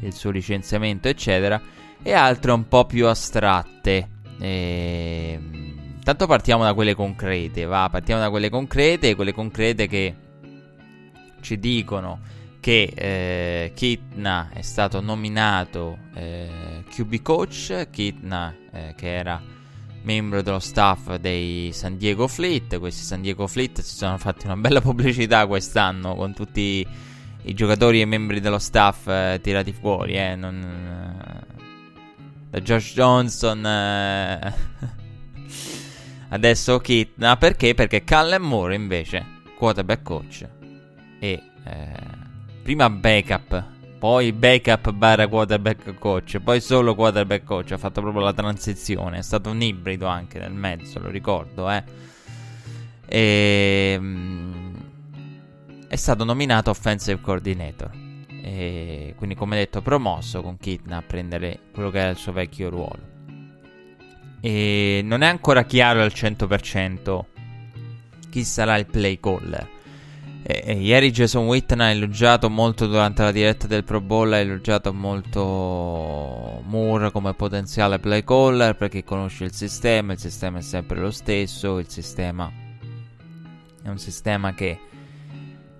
il 0.00 0.12
suo 0.12 0.30
licenziamento 0.30 1.06
eccetera 1.06 1.62
e 2.02 2.12
altre 2.12 2.50
un 2.50 2.66
po' 2.66 2.86
più 2.86 3.06
astratte. 3.06 4.08
E, 6.02 6.04
tanto 6.04 6.26
partiamo 6.26 6.64
da 6.64 6.74
quelle 6.74 6.94
concrete, 6.96 7.64
va, 7.64 7.88
partiamo 7.88 8.20
da 8.20 8.28
quelle 8.28 8.50
concrete, 8.50 9.14
quelle 9.14 9.32
concrete 9.32 9.86
che 9.86 10.14
ci 11.40 11.58
dicono 11.60 12.20
che 12.58 12.92
eh, 12.94 13.72
Kitna 13.74 14.50
è 14.52 14.62
stato 14.62 15.00
nominato 15.00 15.98
eh, 16.14 16.84
QB 16.90 17.22
coach, 17.22 17.88
Kitna 17.90 18.54
eh, 18.72 18.94
che 18.96 19.14
era 19.14 19.40
membro 20.02 20.42
dello 20.42 20.58
staff 20.58 21.14
dei 21.16 21.70
San 21.72 21.96
Diego 21.96 22.26
Fleet, 22.26 22.78
questi 22.80 23.04
San 23.04 23.20
Diego 23.20 23.46
Fleet 23.46 23.80
si 23.80 23.96
sono 23.96 24.18
fatti 24.18 24.46
una 24.46 24.56
bella 24.56 24.80
pubblicità 24.80 25.46
quest'anno 25.46 26.16
con 26.16 26.34
tutti 26.34 26.84
i 27.44 27.54
giocatori 27.54 28.00
e 28.00 28.04
membri 28.04 28.40
dello 28.40 28.58
staff 28.58 29.06
eh, 29.06 29.38
tirati 29.40 29.72
fuori, 29.72 30.14
eh, 30.14 30.34
non, 30.34 31.44
da 32.50 32.60
Josh 32.60 32.92
Johnson 32.92 33.64
eh, 33.64 34.54
adesso 36.32 36.78
Kitna, 36.78 37.36
perché? 37.36 37.74
Perché 37.74 38.04
Callum 38.04 38.42
Moore 38.42 38.74
invece, 38.74 39.24
quarterback 39.56 40.02
coach 40.02 40.48
e... 41.18 41.42
Eh, 41.64 42.20
prima 42.62 42.88
backup, 42.90 43.64
poi 43.98 44.32
backup 44.32 44.90
barra 44.92 45.26
quarterback 45.26 45.94
coach, 45.98 46.38
poi 46.38 46.60
solo 46.60 46.94
quarterback 46.94 47.44
coach, 47.44 47.72
ha 47.72 47.78
fatto 47.78 48.00
proprio 48.00 48.22
la 48.22 48.32
transizione, 48.32 49.18
è 49.18 49.22
stato 49.22 49.50
un 49.50 49.60
ibrido 49.62 50.06
anche 50.06 50.38
nel 50.38 50.52
mezzo, 50.52 50.98
lo 51.00 51.08
ricordo, 51.08 51.70
eh. 51.70 51.82
E, 53.06 53.96
mm, 53.98 54.74
è 55.88 55.96
stato 55.96 56.24
nominato 56.24 56.70
offensive 56.70 57.20
coordinator. 57.20 57.90
E 58.44 59.14
quindi, 59.16 59.36
come 59.36 59.56
detto, 59.56 59.82
promosso 59.82 60.42
con 60.42 60.56
Kitna 60.56 60.96
a 60.96 61.02
prendere 61.02 61.60
quello 61.72 61.90
che 61.90 61.98
era 61.98 62.10
il 62.10 62.16
suo 62.16 62.32
vecchio 62.32 62.70
ruolo. 62.70 63.11
E 64.42 65.00
non 65.04 65.22
è 65.22 65.28
ancora 65.28 65.64
chiaro 65.64 66.02
al 66.02 66.12
100% 66.12 67.24
chi 68.28 68.44
sarà 68.44 68.76
il 68.76 68.86
play 68.86 69.20
caller. 69.20 69.68
E, 70.42 70.62
e 70.66 70.72
ieri 70.74 71.12
Jason 71.12 71.46
Witten 71.46 71.80
ha 71.80 71.90
elogiato 71.90 72.50
molto 72.50 72.86
durante 72.86 73.22
la 73.22 73.30
diretta 73.30 73.68
del 73.68 73.84
Pro 73.84 74.00
Bowl, 74.00 74.32
ha 74.32 74.38
elogiato 74.38 74.92
molto 74.92 76.60
Moore 76.64 77.12
come 77.12 77.34
potenziale 77.34 78.00
play 78.00 78.24
caller 78.24 78.74
perché 78.74 79.04
conosce 79.04 79.44
il 79.44 79.52
sistema, 79.52 80.12
il 80.14 80.18
sistema 80.18 80.58
è 80.58 80.62
sempre 80.62 80.98
lo 80.98 81.12
stesso, 81.12 81.78
il 81.78 81.88
sistema 81.88 82.50
è 83.82 83.88
un 83.88 83.98
sistema 83.98 84.54
che, 84.54 84.78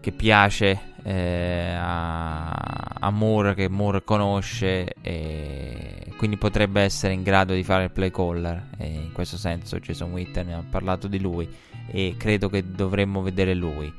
che 0.03 0.12
piace 0.12 0.79
eh, 1.05 1.73
a, 1.75 2.51
a, 2.51 3.11
Moore, 3.11 3.55
che 3.55 3.69
Moore 3.69 4.03
conosce 4.05 4.95
e 5.01 6.12
quindi 6.19 6.37
potrebbe 6.37 6.83
essere 6.83 7.15
in 7.15 7.23
grado 7.23 7.55
di 7.55 7.62
fare 7.62 7.85
il 7.85 7.91
play 7.91 8.11
caller 8.11 8.69
e 8.77 8.87
in 8.87 9.12
questo 9.12 9.37
senso 9.38 9.79
Jason 9.79 10.12
Witten 10.12 10.51
ha 10.51 10.65
parlato 10.69 11.07
di 11.07 11.21
lui 11.21 11.49
e 11.87 12.17
credo 12.19 12.49
che 12.49 12.62
dovremmo 12.69 13.23
vedere 13.23 13.55
lui 13.55 13.93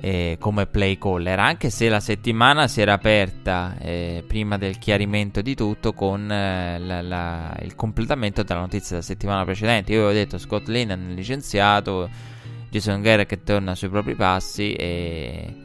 eh, 0.00 0.36
come 0.38 0.66
play 0.66 0.96
caller, 0.98 1.38
anche 1.38 1.70
se 1.70 1.88
la 1.88 2.00
settimana 2.00 2.68
si 2.68 2.80
era 2.80 2.92
aperta 2.92 3.76
eh, 3.80 4.22
prima 4.26 4.56
del 4.56 4.78
chiarimento 4.78 5.40
di 5.40 5.54
tutto 5.54 5.92
con 5.92 6.30
eh, 6.30 6.78
la, 6.78 7.02
la, 7.02 7.56
il 7.62 7.74
completamento 7.74 8.42
della 8.42 8.60
notizia 8.60 8.90
della 8.90 9.02
settimana 9.02 9.44
precedente. 9.44 9.92
Io 9.92 10.04
avevo 10.04 10.14
detto 10.14 10.38
Scott 10.38 10.68
Lennon 10.68 11.14
licenziato, 11.14 12.08
Jason 12.70 13.00
Garrett 13.00 13.28
che 13.28 13.42
torna 13.42 13.74
sui 13.74 13.88
propri 13.88 14.14
passi 14.14 14.72
e 14.74 15.64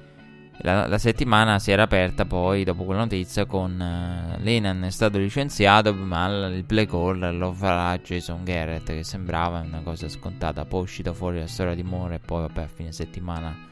la, 0.57 0.87
la, 0.87 0.97
settimana 0.97 1.59
si 1.59 1.71
era 1.71 1.83
aperta 1.83 2.25
poi 2.25 2.63
dopo 2.63 2.83
quella 2.83 3.01
notizia 3.01 3.45
con 3.45 3.73
uh, 3.73 4.41
Lennon 4.41 4.83
è 4.83 4.89
stato 4.89 5.17
licenziato 5.17 5.93
ma 5.93 6.27
il 6.47 6.63
play 6.63 6.85
caller 6.85 7.33
lo 7.33 7.51
farà 7.51 7.97
Jason 7.97 8.43
Garrett 8.43 8.85
che 8.85 9.03
sembrava 9.03 9.59
una 9.59 9.81
cosa 9.81 10.07
scontata 10.07 10.65
poi 10.65 10.81
è 10.81 10.83
uscita 10.83 11.13
fuori 11.13 11.39
la 11.39 11.47
storia 11.47 11.75
di 11.75 11.83
Moore 11.83 12.15
e 12.15 12.19
poi 12.19 12.41
vabbè 12.41 12.61
a 12.61 12.67
fine 12.67 12.91
settimana 12.91 13.71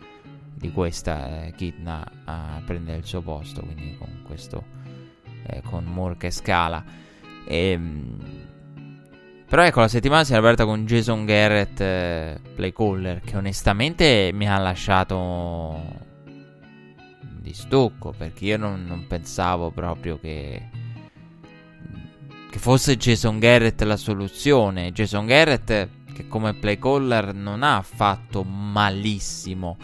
di 0.61 0.71
questa 0.71 1.45
eh, 1.45 1.53
Kidna 1.53 2.07
a 2.25 2.61
prendere 2.63 2.99
il 2.99 3.05
suo 3.05 3.21
posto, 3.21 3.61
quindi 3.61 3.97
con 3.97 4.21
questo 4.23 4.63
eh, 5.47 5.61
con 5.63 5.85
Moore 5.85 6.17
che 6.17 6.29
scala. 6.29 6.83
E, 7.45 7.71
ehm, 7.71 8.49
però 9.51 9.65
ecco, 9.65 9.81
la 9.81 9.89
settimana 9.89 10.23
si 10.23 10.31
è 10.31 10.37
aperta 10.37 10.63
con 10.63 10.85
Jason 10.85 11.25
Garrett, 11.25 11.81
eh, 11.81 12.39
play 12.55 12.71
caller, 12.71 13.19
che 13.19 13.35
onestamente 13.35 14.31
mi 14.33 14.47
ha 14.47 14.57
lasciato 14.57 15.77
di 17.19 17.53
stucco, 17.53 18.13
perché 18.17 18.45
io 18.45 18.57
non, 18.57 18.85
non 18.85 19.07
pensavo 19.07 19.69
proprio 19.71 20.17
che, 20.21 20.69
che 22.49 22.59
fosse 22.59 22.95
Jason 22.95 23.39
Garrett 23.39 23.81
la 23.81 23.97
soluzione. 23.97 24.93
Jason 24.93 25.25
Garrett 25.25 25.89
che 26.13 26.27
come 26.29 26.53
play 26.53 26.79
caller 26.79 27.33
non 27.33 27.61
ha 27.63 27.81
fatto 27.81 28.43
malissimo 28.43 29.77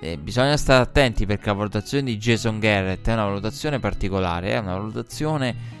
eh, 0.00 0.16
bisogna 0.16 0.56
stare 0.56 0.82
attenti 0.82 1.26
perché 1.26 1.48
la 1.48 1.52
valutazione 1.52 2.04
di 2.04 2.16
Jason 2.16 2.58
Garrett 2.58 3.06
è 3.06 3.12
una 3.12 3.26
valutazione 3.26 3.78
particolare, 3.80 4.52
è 4.52 4.58
una 4.58 4.72
valutazione 4.76 5.79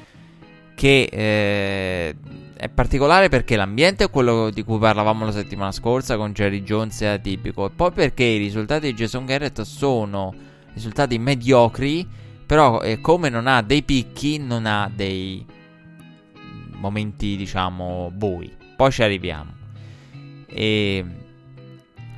che 0.80 1.10
eh, 1.12 2.16
è 2.54 2.68
particolare 2.70 3.28
perché 3.28 3.54
l'ambiente 3.54 4.04
è 4.04 4.10
quello 4.10 4.48
di 4.48 4.62
cui 4.62 4.78
parlavamo 4.78 5.26
la 5.26 5.30
settimana 5.30 5.72
scorsa 5.72 6.16
con 6.16 6.32
Jerry 6.32 6.62
Jones 6.62 7.02
è 7.02 7.06
atipico 7.06 7.66
e 7.66 7.70
poi 7.70 7.90
perché 7.90 8.24
i 8.24 8.38
risultati 8.38 8.86
di 8.86 8.94
Jason 8.94 9.26
Garrett 9.26 9.60
sono 9.60 10.34
risultati 10.72 11.18
mediocri, 11.18 12.08
però 12.46 12.80
eh, 12.80 12.98
come 13.02 13.28
non 13.28 13.46
ha 13.46 13.60
dei 13.60 13.82
picchi, 13.82 14.38
non 14.38 14.64
ha 14.64 14.90
dei 14.90 15.44
momenti 16.76 17.36
diciamo 17.36 18.10
bui. 18.14 18.50
Poi 18.74 18.90
ci 18.90 19.02
arriviamo. 19.02 19.52
E 20.46 21.04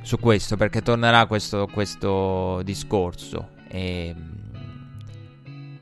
su 0.03 0.17
questo 0.19 0.55
perché 0.55 0.81
tornerà 0.81 1.25
questo, 1.25 1.67
questo 1.67 2.61
discorso. 2.63 3.49
E, 3.67 4.15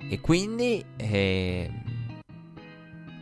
e 0.10 0.20
quindi 0.20 0.84
eh, 0.97 1.70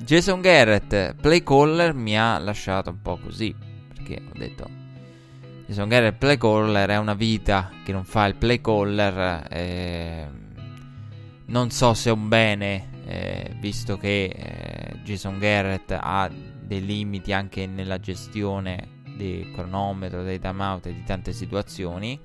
Jason 0.09 0.41
Garrett, 0.41 1.13
play 1.21 1.43
caller, 1.43 1.93
mi 1.93 2.17
ha 2.17 2.39
lasciato 2.39 2.89
un 2.89 2.99
po' 2.99 3.17
così. 3.17 3.53
Perché 3.93 4.19
ho 4.27 4.35
detto 4.35 4.67
Jason 5.67 5.87
Garrett, 5.87 6.17
play 6.17 6.35
caller, 6.35 6.89
è 6.89 6.97
una 6.97 7.13
vita 7.13 7.69
che 7.83 7.91
non 7.91 8.05
fa 8.05 8.25
il 8.25 8.33
play 8.33 8.59
caller. 8.59 9.45
Eh, 9.51 10.27
non 11.45 11.69
so 11.69 11.93
se 11.93 12.09
è 12.09 12.11
un 12.11 12.27
bene, 12.27 12.89
eh, 13.05 13.55
visto 13.59 13.97
che 13.97 14.23
eh, 14.35 14.95
Jason 15.03 15.37
Garrett 15.37 15.91
ha 15.91 16.27
dei 16.59 16.83
limiti 16.83 17.31
anche 17.31 17.67
nella 17.67 17.99
gestione 17.99 19.03
di 19.15 19.47
cronometro, 19.53 20.23
dei 20.23 20.39
timeout 20.39 20.87
e 20.87 20.93
di 20.95 21.03
tante 21.03 21.33
situazioni. 21.33 22.19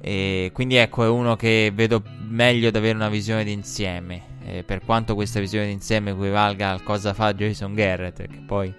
E 0.00 0.50
quindi 0.52 0.74
ecco, 0.74 1.04
è 1.04 1.08
uno 1.08 1.36
che 1.36 1.70
vedo 1.72 2.02
meglio 2.26 2.66
ad 2.66 2.74
avere 2.74 2.96
una 2.96 3.08
visione 3.08 3.44
d'insieme. 3.44 4.29
Eh, 4.42 4.64
per 4.64 4.82
quanto 4.84 5.14
questa 5.14 5.38
visione 5.38 5.66
d'insieme 5.66 6.10
equivalga 6.10 6.70
a 6.70 6.80
cosa 6.80 7.12
fa 7.14 7.34
Jason 7.34 7.74
Garrett, 7.74 8.26
che 8.26 8.42
poi 8.46 8.74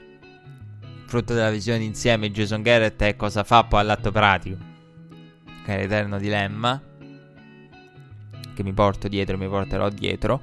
frutto 1.06 1.34
della 1.34 1.52
visione 1.52 1.80
d'insieme 1.80 2.32
Jason 2.32 2.62
Garrett 2.62 3.02
è 3.04 3.16
cosa 3.16 3.44
fa 3.44 3.64
poi 3.66 3.82
all'atto 3.82 4.12
pratico. 4.12 4.58
Che 5.64 5.76
è 5.76 5.78
l'eterno 5.78 6.18
dilemma. 6.18 6.82
Che 8.54 8.64
mi 8.64 8.74
porto 8.74 9.08
dietro, 9.08 9.38
mi 9.38 9.48
porterò 9.48 9.90
dietro. 9.90 10.42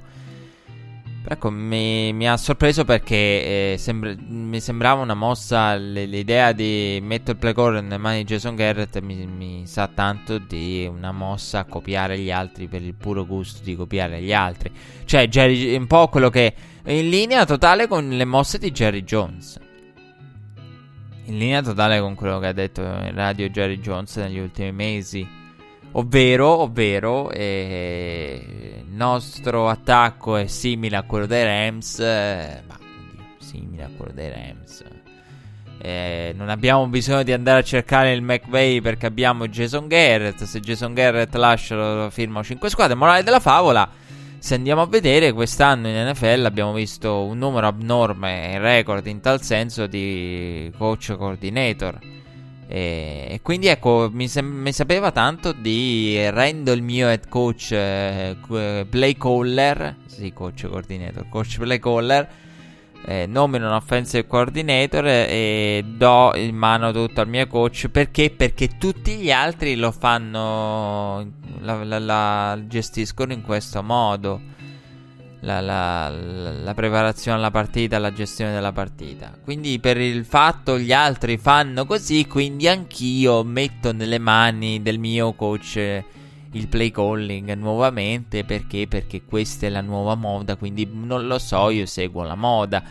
Ecco, 1.31 1.51
mi, 1.51 2.11
mi, 2.11 2.27
ha 2.27 2.37
sorpreso 2.37 2.85
perché 2.85 3.73
eh, 3.73 3.75
sembra, 3.77 4.15
mi 4.17 4.59
sembrava 4.59 5.03
una 5.03 5.13
mossa. 5.13 5.75
l'idea 5.75 6.53
di 6.53 6.97
mettere 7.03 7.33
il 7.33 7.37
play 7.37 7.53
caller 7.53 7.83
nelle 7.83 7.99
mani 7.99 8.17
di 8.17 8.23
Jason 8.23 8.55
Garrett 8.55 8.99
mi, 9.01 9.27
mi, 9.27 9.67
sa 9.67 9.87
tanto 9.87 10.39
di 10.39 10.89
una 10.91 11.11
mossa 11.11 11.59
a 11.59 11.65
copiare 11.65 12.17
gli 12.17 12.31
altri 12.31 12.67
per 12.67 12.81
il 12.81 12.95
puro 12.95 13.27
gusto 13.27 13.63
di 13.63 13.75
copiare 13.75 14.23
gli 14.23 14.33
altri. 14.33 14.71
Cioè, 15.05 15.27
Jerry, 15.27 15.75
un 15.75 15.85
po' 15.85 16.07
quello 16.07 16.31
che. 16.31 16.51
In 16.85 17.09
linea 17.09 17.45
totale 17.45 17.87
con 17.87 18.09
le 18.09 18.25
mosse 18.25 18.57
di 18.57 18.71
Jerry 18.71 19.03
Jones. 19.03 19.59
In 21.25 21.37
linea 21.37 21.61
totale 21.61 21.99
con 21.99 22.15
quello 22.15 22.39
che 22.39 22.47
ha 22.47 22.53
detto 22.53 22.81
in 22.81 23.13
radio 23.13 23.47
Jerry 23.49 23.79
Jones 23.79 24.15
negli 24.15 24.39
ultimi 24.39 24.71
mesi. 24.71 25.38
Ovvero, 25.93 26.61
ovvero 26.61 27.31
eh, 27.31 28.83
il 28.87 28.93
nostro 28.93 29.69
attacco 29.69 30.35
è 30.35 30.45
simile 30.47 30.97
a 30.97 31.03
quello 31.03 31.25
dei 31.25 31.43
Rams, 31.43 31.99
eh, 31.99 32.63
ma 32.67 32.77
simile 33.39 33.83
a 33.83 33.89
quello 33.95 34.11
dei 34.13 34.29
Rams. 34.29 34.83
Eh, 35.81 36.33
non 36.35 36.49
abbiamo 36.49 36.85
bisogno 36.87 37.23
di 37.23 37.31
andare 37.31 37.59
a 37.59 37.63
cercare 37.63 38.11
il 38.11 38.21
McVay 38.21 38.81
perché 38.81 39.05
abbiamo 39.05 39.47
Jason 39.47 39.87
Garrett. 39.87 40.43
Se 40.43 40.59
Jason 40.59 40.93
Garrett 40.93 41.33
lascia, 41.35 41.75
lo 41.75 42.09
firma 42.09 42.43
5 42.43 42.69
squadre. 42.69 42.95
Morale 42.95 43.23
della 43.23 43.39
favola. 43.39 43.89
Se 44.37 44.55
andiamo 44.55 44.81
a 44.81 44.85
vedere, 44.85 45.33
quest'anno 45.33 45.87
in 45.87 46.09
NFL 46.11 46.45
abbiamo 46.45 46.73
visto 46.73 47.23
un 47.23 47.37
numero 47.37 47.67
abnorme 47.67 48.51
in 48.53 48.61
record 48.61 49.05
in 49.07 49.21
tal 49.21 49.41
senso 49.41 49.87
di 49.87 50.71
coach 50.77 51.15
coordinator. 51.17 51.97
E, 52.71 53.39
quindi 53.41 53.67
ecco, 53.67 54.09
mi, 54.13 54.27
sem- 54.27 54.45
mi, 54.45 54.71
sapeva 54.71 55.11
tanto 55.11 55.53
di 55.53 56.29
rendo 56.29 56.71
il 56.71 56.83
mio 56.83 57.07
head 57.07 57.27
coach 57.27 57.71
eh, 57.71 58.35
play 58.87 59.17
caller. 59.17 59.95
Sì, 60.05 60.31
coach 60.33 60.67
coordinator, 60.67 61.27
coach 61.29 61.57
play 61.57 61.79
caller 61.79 62.29
eh, 63.05 63.25
nomino 63.25 63.67
un 63.67 63.73
offensive 63.73 64.27
coordinator 64.27 65.07
e 65.07 65.83
do 65.85 66.31
in 66.35 66.55
mano 66.55 66.91
tutto 66.91 67.21
al 67.21 67.27
mio 67.27 67.47
coach 67.47 67.87
perché? 67.87 68.29
Perché 68.29 68.77
tutti 68.77 69.15
gli 69.15 69.31
altri 69.31 69.75
lo 69.75 69.91
fanno, 69.91 71.25
la, 71.61 71.83
la, 71.83 71.99
la 71.99 72.59
gestiscono 72.67 73.33
in 73.33 73.41
questo 73.41 73.81
modo. 73.81 74.57
La, 75.41 75.61
la, 75.61 76.09
la, 76.09 76.73
preparazione 76.73 77.37
alla 77.37 77.51
partita, 77.51 77.97
la 77.97 78.11
gestione 78.11 78.51
della 78.51 78.73
partita. 78.73 79.37
Quindi 79.41 79.79
per 79.79 79.97
il 79.97 80.25
fatto 80.25 80.77
gli 80.77 80.91
altri 80.91 81.37
fanno 81.37 81.85
così, 81.85 82.27
quindi 82.27 82.67
anch'io 82.67 83.43
metto 83.43 83.93
nelle 83.93 84.19
mani 84.19 84.81
del 84.81 84.99
mio 84.99 85.33
coach 85.33 86.03
il 86.51 86.67
play 86.67 86.91
calling 86.91 87.53
nuovamente 87.53 88.43
perché? 88.43 88.87
Perché 88.87 89.23
questa 89.23 89.67
è 89.67 89.69
la 89.69 89.81
nuova 89.81 90.15
moda, 90.15 90.55
quindi 90.55 90.89
non 90.91 91.27
lo 91.27 91.37
so, 91.39 91.69
io 91.69 91.85
seguo 91.85 92.23
la 92.23 92.35
moda. 92.35 92.83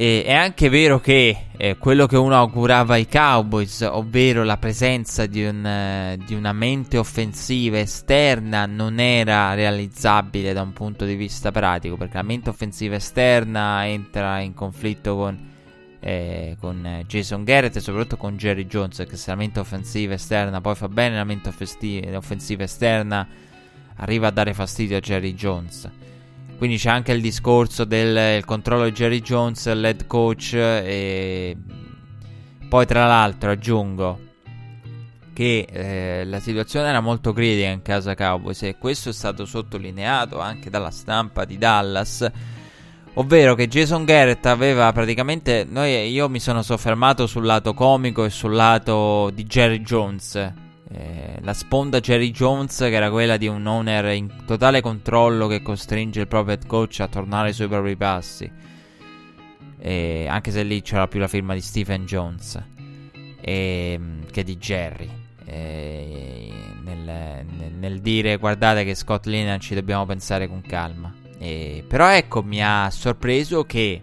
E 0.00 0.22
è 0.22 0.32
anche 0.32 0.68
vero 0.68 1.00
che 1.00 1.46
eh, 1.56 1.76
quello 1.76 2.06
che 2.06 2.16
uno 2.16 2.36
augurava 2.36 2.94
ai 2.94 3.08
Cowboys, 3.08 3.80
ovvero 3.80 4.44
la 4.44 4.56
presenza 4.56 5.26
di, 5.26 5.44
un, 5.44 5.66
eh, 5.66 6.16
di, 6.24 6.34
una 6.34 6.52
mente 6.52 6.98
offensiva 6.98 7.80
esterna, 7.80 8.64
non 8.64 9.00
era 9.00 9.54
realizzabile 9.54 10.52
da 10.52 10.62
un 10.62 10.72
punto 10.72 11.04
di 11.04 11.16
vista 11.16 11.50
pratico, 11.50 11.96
perché 11.96 12.14
la 12.14 12.22
mente 12.22 12.48
offensiva 12.48 12.94
esterna 12.94 13.88
entra 13.88 14.38
in 14.38 14.54
conflitto 14.54 15.16
con 15.16 15.46
eh, 15.98 16.56
con 16.60 17.02
Jason 17.08 17.42
Garrett 17.42 17.74
e 17.74 17.80
soprattutto 17.80 18.16
con 18.16 18.36
Jerry 18.36 18.66
Jones 18.66 19.04
che 19.08 19.16
se 19.16 19.30
la 19.30 19.36
mente 19.36 19.58
offensiva 19.58 20.14
esterna 20.14 20.60
poi 20.60 20.76
fa 20.76 20.88
bene 20.88 21.16
la 21.16 21.24
mente 21.24 21.48
offensiva 21.48 22.62
esterna 22.62 23.26
arriva 23.96 24.28
a 24.28 24.30
dare 24.30 24.54
fastidio 24.54 24.96
a 24.96 25.00
Jerry 25.00 25.34
Jones 25.34 25.90
quindi 26.58 26.76
c'è 26.76 26.90
anche 26.90 27.12
il 27.12 27.22
discorso 27.22 27.84
del 27.84 28.44
controllo 28.44 28.84
di 28.84 28.92
Jerry 28.92 29.20
Jones 29.20 29.72
l'head 29.72 30.06
coach 30.06 30.52
e 30.54 31.56
poi 32.68 32.84
tra 32.84 33.06
l'altro 33.06 33.50
aggiungo 33.50 34.26
che 35.32 35.66
eh, 35.70 36.24
la 36.24 36.40
situazione 36.40 36.88
era 36.88 37.00
molto 37.00 37.32
critica 37.32 37.68
in 37.68 37.80
casa 37.80 38.14
Cowboys 38.14 38.62
e 38.64 38.76
questo 38.76 39.10
è 39.10 39.12
stato 39.12 39.46
sottolineato 39.46 40.40
anche 40.40 40.68
dalla 40.68 40.90
stampa 40.90 41.44
di 41.44 41.56
Dallas 41.56 42.30
Ovvero 43.18 43.56
che 43.56 43.66
Jason 43.66 44.04
Garrett 44.04 44.46
aveva 44.46 44.92
praticamente. 44.92 45.66
Noi, 45.68 46.08
io 46.08 46.28
mi 46.28 46.38
sono 46.38 46.62
soffermato 46.62 47.26
sul 47.26 47.44
lato 47.44 47.74
comico 47.74 48.24
e 48.24 48.30
sul 48.30 48.54
lato 48.54 49.30
di 49.34 49.42
Jerry 49.44 49.80
Jones. 49.80 50.67
Eh, 50.90 51.38
la 51.42 51.54
sponda 51.54 52.00
Jerry 52.00 52.30
Jones, 52.30 52.78
che 52.78 52.92
era 52.92 53.10
quella 53.10 53.36
di 53.36 53.46
un 53.46 53.66
owner 53.66 54.06
in 54.14 54.44
totale 54.46 54.80
controllo 54.80 55.46
che 55.46 55.60
costringe 55.60 56.20
il 56.20 56.28
proprio 56.28 56.54
head 56.54 56.66
coach 56.66 57.00
a 57.00 57.08
tornare 57.08 57.52
sui 57.52 57.68
propri 57.68 57.96
passi. 57.96 58.50
Eh, 59.80 60.26
anche 60.28 60.50
se 60.50 60.62
lì 60.62 60.80
c'era 60.82 61.06
più 61.06 61.20
la 61.20 61.28
firma 61.28 61.54
di 61.54 61.60
Stephen 61.60 62.04
Jones 62.04 62.60
eh, 63.40 64.00
che 64.30 64.44
di 64.44 64.56
Jerry. 64.56 65.26
Nel, 65.48 66.76
nel, 66.84 67.72
nel, 67.78 68.00
dire 68.02 68.36
guardate 68.36 68.84
che 68.84 68.94
Scott 68.94 69.24
Linehan 69.24 69.60
ci 69.60 69.74
dobbiamo 69.74 70.04
pensare 70.04 70.46
con 70.46 70.60
calma. 70.60 71.12
Eh, 71.38 71.84
però 71.86 72.10
ecco, 72.10 72.42
mi 72.42 72.62
ha 72.62 72.90
sorpreso 72.90 73.64
che, 73.64 74.02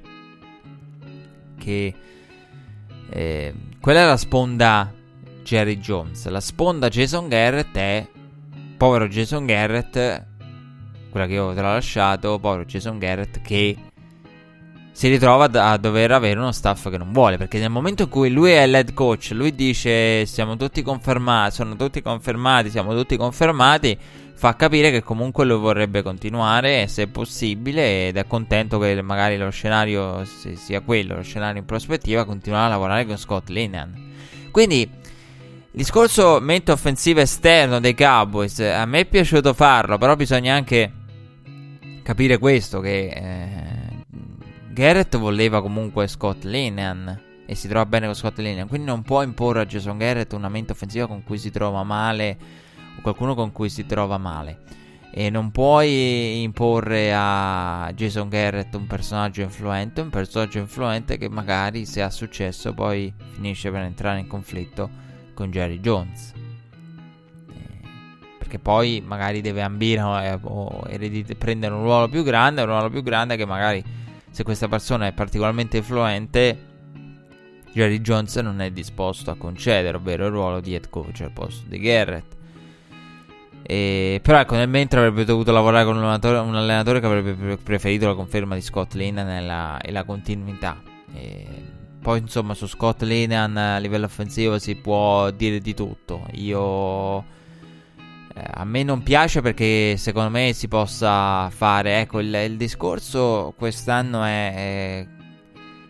che 1.58 1.94
eh, 3.10 3.54
quella 3.80 4.02
è 4.02 4.06
la 4.06 4.18
sponda 4.18 4.92
Jerry 5.46 5.78
Jones. 5.78 6.28
La 6.28 6.42
sponda 6.42 6.90
Jason 6.90 7.28
Garrett 7.28 7.78
è 7.78 8.06
povero 8.76 9.08
Jason 9.08 9.46
Garrett, 9.46 10.26
quella 11.12 11.28
che 11.28 11.34
io 11.34 11.54
te 11.54 11.62
l'ho 11.62 11.72
lasciato, 11.72 12.40
povero 12.40 12.66
Jason 12.66 12.98
Garrett 12.98 13.42
che 13.42 13.78
si 14.92 15.08
ritrova 15.08 15.46
a 15.46 15.78
dover 15.78 16.12
avere 16.12 16.40
uno 16.40 16.52
staff 16.52 16.90
che 16.90 16.98
non 16.98 17.12
vuole. 17.12 17.38
Perché 17.38 17.60
nel 17.60 17.70
momento 17.70 18.04
in 18.04 18.10
cui 18.10 18.32
lui 18.32 18.52
è 18.52 18.66
l'head 18.66 18.94
coach, 18.94 19.30
lui 19.34 19.54
dice 19.54 20.26
siamo 20.26 20.58
tutti 20.58 20.82
confermati, 20.82 21.54
sono 21.54 21.76
tutti 21.76 22.02
confermati, 22.02 22.72
siamo 22.72 22.96
tutti 22.96 23.16
confermati 23.16 23.98
fa 24.38 24.54
capire 24.58 24.92
che 24.92 25.02
comunque 25.02 25.46
lo 25.46 25.60
vorrebbe 25.60 26.02
continuare 26.02 26.88
se 26.88 27.08
possibile 27.08 28.10
ed 28.10 28.18
è 28.18 28.28
contento 28.28 28.78
che 28.80 29.02
magari 29.02 29.38
lo 29.38 29.50
scenario 29.50 30.26
sia 30.26 30.82
quello, 30.82 31.16
lo 31.16 31.22
scenario 31.22 31.60
in 31.60 31.66
prospettiva, 31.66 32.26
continuare 32.26 32.66
a 32.66 32.70
lavorare 32.70 33.06
con 33.06 33.18
Scott 33.18 33.48
Linehan. 33.48 34.12
Quindi 34.52 34.90
il 35.76 35.82
discorso 35.82 36.40
mente 36.40 36.72
offensiva 36.72 37.20
esterno 37.20 37.82
dei 37.82 37.96
Cowboys, 37.96 38.60
a 38.60 38.86
me 38.86 39.02
è 39.02 39.06
piaciuto 39.06 39.54
farlo, 39.54 39.98
però 39.98 40.16
bisogna 40.16 40.56
anche 40.56 40.90
capire 42.02 42.38
questo 42.38 42.80
che 42.80 43.08
eh, 43.10 44.06
Garrett 44.70 45.18
voleva 45.18 45.62
comunque 45.62 46.08
Scott 46.08 46.46
Linehan 46.46 47.22
e 47.46 47.56
si 47.56 47.68
trova 47.68 47.86
bene 47.86 48.06
con 48.06 48.16
Scott 48.16 48.38
Linehan, 48.38 48.70
quindi 48.70 48.88
non 48.88 49.02
può 49.02 49.22
imporre 49.22 49.60
a 49.60 49.66
Jason 49.66 49.98
Garrett 49.98 50.32
una 50.32 50.48
mente 50.48 50.72
offensiva 50.72 51.08
con 51.08 51.24
cui 51.24 51.38
si 51.38 51.52
trova 51.52 51.84
male 51.84 52.38
o 52.98 53.02
qualcuno 53.02 53.36
con 53.36 53.52
cui 53.52 53.68
si 53.68 53.86
trova 53.86 54.18
male. 54.18 54.60
E 55.12 55.30
non 55.30 55.52
puoi 55.52 56.42
imporre 56.42 57.12
a 57.14 57.92
Jason 57.94 58.30
Garrett 58.30 58.74
un 58.76 58.88
personaggio 58.88 59.42
influente, 59.42 60.00
un 60.00 60.10
personaggio 60.10 60.60
influente 60.60 61.18
che 61.18 61.28
magari 61.28 61.86
se 61.86 62.02
ha 62.02 62.10
successo 62.10 62.74
poi 62.74 63.14
finisce 63.34 63.70
per 63.72 63.82
entrare 63.82 64.20
in 64.20 64.28
conflitto 64.28 65.04
con 65.36 65.52
Jerry 65.52 65.80
Jones. 65.80 66.34
Eh, 66.34 67.88
perché 68.40 68.58
poi 68.58 69.04
magari 69.06 69.42
deve 69.42 69.62
ambire 69.62 70.02
eh, 70.02 70.40
o 70.42 70.88
prendere 71.38 71.76
un 71.76 71.84
ruolo 71.84 72.10
più 72.10 72.24
grande, 72.24 72.62
un 72.62 72.68
ruolo 72.68 72.90
più 72.90 73.04
grande 73.04 73.36
che 73.36 73.46
magari 73.46 73.84
se 74.32 74.44
questa 74.44 74.68
persona 74.68 75.06
è 75.06 75.14
particolarmente 75.14 75.78
influente 75.78 76.74
Jerry 77.76 78.00
Jones 78.00 78.34
non 78.38 78.62
è 78.62 78.72
disposto 78.72 79.32
a 79.32 79.36
concedere, 79.36 79.98
ovvero 79.98 80.28
il 80.28 80.32
ruolo 80.32 80.62
di 80.62 80.74
head 80.74 80.90
coach 80.90 81.20
al 81.22 81.32
posto 81.32 81.66
di 81.68 81.78
Garrett. 81.78 82.34
E, 83.62 84.22
però 84.24 84.40
ecco, 84.40 84.56
nel 84.56 84.70
mentre 84.70 85.00
avrebbe 85.00 85.26
dovuto 85.26 85.52
lavorare 85.52 85.84
con 85.84 85.98
un 85.98 86.04
allenatore, 86.04 86.38
un 86.38 86.56
allenatore 86.56 87.02
che 87.02 87.06
avrebbe 87.06 87.58
preferito 87.58 88.08
la 88.08 88.14
conferma 88.14 88.56
di 88.56 88.62
Scott 88.62 88.94
Linehan 88.94 89.80
e 89.84 89.92
la 89.92 90.04
continuità. 90.06 90.82
E 91.14 91.48
poi 92.06 92.20
insomma 92.20 92.54
su 92.54 92.68
Scott 92.68 93.02
Linehan 93.02 93.58
a 93.58 93.80
livello 93.80 94.06
offensivo 94.06 94.60
si 94.60 94.76
può 94.76 95.32
dire 95.32 95.58
di 95.58 95.74
tutto. 95.74 96.28
Io... 96.34 97.18
Eh, 98.32 98.44
a 98.48 98.64
me 98.64 98.84
non 98.84 99.02
piace 99.02 99.42
perché 99.42 99.98
secondo 99.98 100.30
me 100.30 100.54
si 100.54 100.68
possa 100.68 101.50
fare... 101.50 102.02
Ecco, 102.02 102.20
il, 102.20 102.32
il 102.32 102.58
discorso 102.58 103.56
quest'anno 103.58 104.24
è... 104.24 104.54
è 104.54 105.08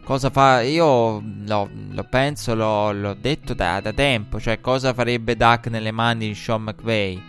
cosa 0.05 0.29
fa... 0.29 0.61
Io 0.61 1.21
lo, 1.45 1.69
lo 1.91 2.03
penso, 2.09 2.55
lo, 2.55 2.93
l'ho 2.93 3.13
detto 3.13 3.53
da, 3.53 3.81
da 3.81 3.91
tempo. 3.91 4.39
Cioè 4.39 4.61
cosa 4.61 4.93
farebbe 4.93 5.35
Duck 5.35 5.67
nelle 5.67 5.91
mani 5.91 6.27
di 6.27 6.33
Sean 6.33 6.61
McVay 6.63 7.21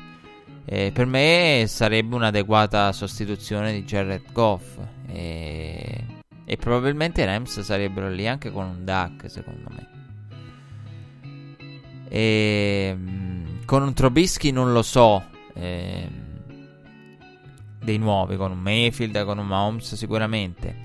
eh, 0.65 0.93
per 0.93 1.07
me 1.07 1.65
sarebbe 1.67 2.15
un'adeguata 2.15 2.93
sostituzione 2.93 3.73
di 3.73 3.83
Jared 3.83 4.31
Goff. 4.31 4.79
E, 5.09 6.05
e 6.47 6.57
probabilmente 6.57 7.21
i 7.21 7.25
Rams 7.25 7.61
sarebbero 7.61 8.09
lì 8.09 8.27
anche 8.27 8.51
con 8.51 8.65
un 8.65 8.85
Duck, 8.85 9.29
secondo 9.29 9.69
me. 9.69 9.87
E, 12.09 12.89
ehm, 12.93 13.65
con 13.67 13.83
un 13.83 13.93
Trobisky 13.93 14.53
non 14.53 14.73
lo 14.73 14.83
so. 14.83 15.23
Eh, 15.55 16.09
dei 17.83 17.99
nuovi, 17.99 18.37
con 18.37 18.51
un 18.51 18.59
Mayfield, 18.59 19.25
con 19.25 19.39
un 19.39 19.47
Mahomes 19.47 19.95
sicuramente. 19.95 20.85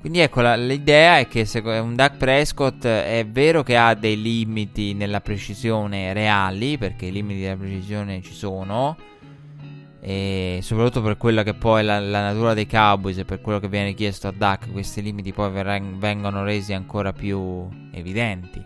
Quindi 0.00 0.18
ecco, 0.18 0.40
la, 0.40 0.56
l'idea 0.56 1.18
è 1.18 1.28
che 1.28 1.44
se 1.44 1.60
un 1.60 1.94
Duck 1.94 2.16
Prescott 2.16 2.84
è 2.84 3.24
vero 3.28 3.62
che 3.62 3.76
ha 3.76 3.94
dei 3.94 4.20
limiti 4.20 4.94
nella 4.94 5.20
precisione 5.20 6.12
reali, 6.12 6.76
perché 6.76 7.06
i 7.06 7.12
limiti 7.12 7.40
della 7.40 7.56
precisione 7.56 8.20
ci 8.20 8.32
sono, 8.32 8.96
e 10.04 10.58
soprattutto 10.62 11.00
per 11.00 11.16
quella 11.16 11.44
che 11.44 11.54
poi 11.54 11.78
è 11.78 11.84
la, 11.84 12.00
la, 12.00 12.22
natura 12.22 12.54
dei 12.54 12.66
Cowboys 12.66 13.18
e 13.18 13.24
per 13.24 13.40
quello 13.40 13.60
che 13.60 13.68
viene 13.68 13.94
chiesto 13.94 14.26
a 14.26 14.32
Duck, 14.32 14.72
questi 14.72 15.00
limiti 15.00 15.32
poi 15.32 15.48
verrà, 15.52 15.78
vengono 15.80 16.42
resi 16.42 16.72
ancora 16.72 17.12
più 17.12 17.68
evidenti. 17.92 18.60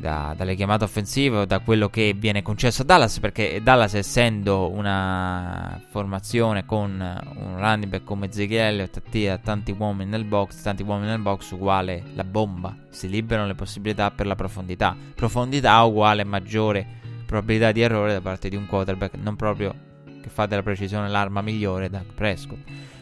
da, 0.00 0.34
dalle 0.36 0.56
chiamate 0.56 0.82
offensive 0.82 1.36
o 1.36 1.44
da 1.44 1.60
quello 1.60 1.90
che 1.90 2.12
viene 2.18 2.42
concesso 2.42 2.82
a 2.82 2.86
Dallas 2.86 3.20
perché 3.20 3.60
Dallas 3.62 3.94
essendo 3.94 4.68
una 4.68 5.80
formazione 5.90 6.66
con 6.66 6.90
un 7.36 7.56
running 7.58 7.86
back 7.86 8.04
come 8.04 8.26
Ezekiel 8.26 8.72
Elliott 8.72 8.96
attira 8.96 9.38
tanti 9.38 9.72
uomini 9.78 10.10
nel 10.10 10.24
box 10.24 10.60
tanti 10.60 10.82
uomini 10.82 11.06
nel 11.06 11.20
box 11.20 11.52
uguale 11.52 12.02
la 12.14 12.24
bomba 12.24 12.74
si 12.90 13.08
liberano 13.08 13.46
le 13.46 13.54
possibilità 13.54 14.10
per 14.10 14.26
la 14.26 14.34
profondità 14.34 14.96
profondità 15.14 15.80
uguale 15.84 16.24
maggiore 16.24 16.98
probabilità 17.28 17.70
di 17.72 17.82
errore 17.82 18.14
da 18.14 18.20
parte 18.22 18.48
di 18.48 18.56
un 18.56 18.66
quarterback 18.66 19.14
non 19.20 19.36
proprio 19.36 19.74
che 20.22 20.30
fa 20.30 20.46
della 20.46 20.62
precisione 20.62 21.08
l'arma 21.08 21.42
migliore 21.42 21.90
Dak 21.90 22.14
Prescott 22.14 22.58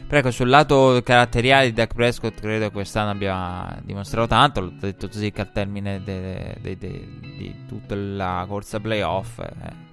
però 0.07 0.19
ecco, 0.19 0.31
sul 0.31 0.47
lato 0.47 1.01
caratteriale 1.03 1.65
di 1.65 1.73
Dak 1.73 1.93
Prescott 1.93 2.39
credo 2.39 2.67
che 2.67 2.71
quest'anno 2.71 3.09
abbia 3.09 3.77
dimostrato 3.83 4.27
tanto, 4.27 4.61
l'ho 4.61 4.71
detto 4.79 5.07
così 5.09 5.31
che 5.31 5.41
al 5.41 5.51
termine 5.51 6.01
di 6.01 7.55
tutta 7.67 7.93
la 7.93 8.45
corsa 8.47 8.79
playoff. 8.79 9.39
Eh. 9.39 9.85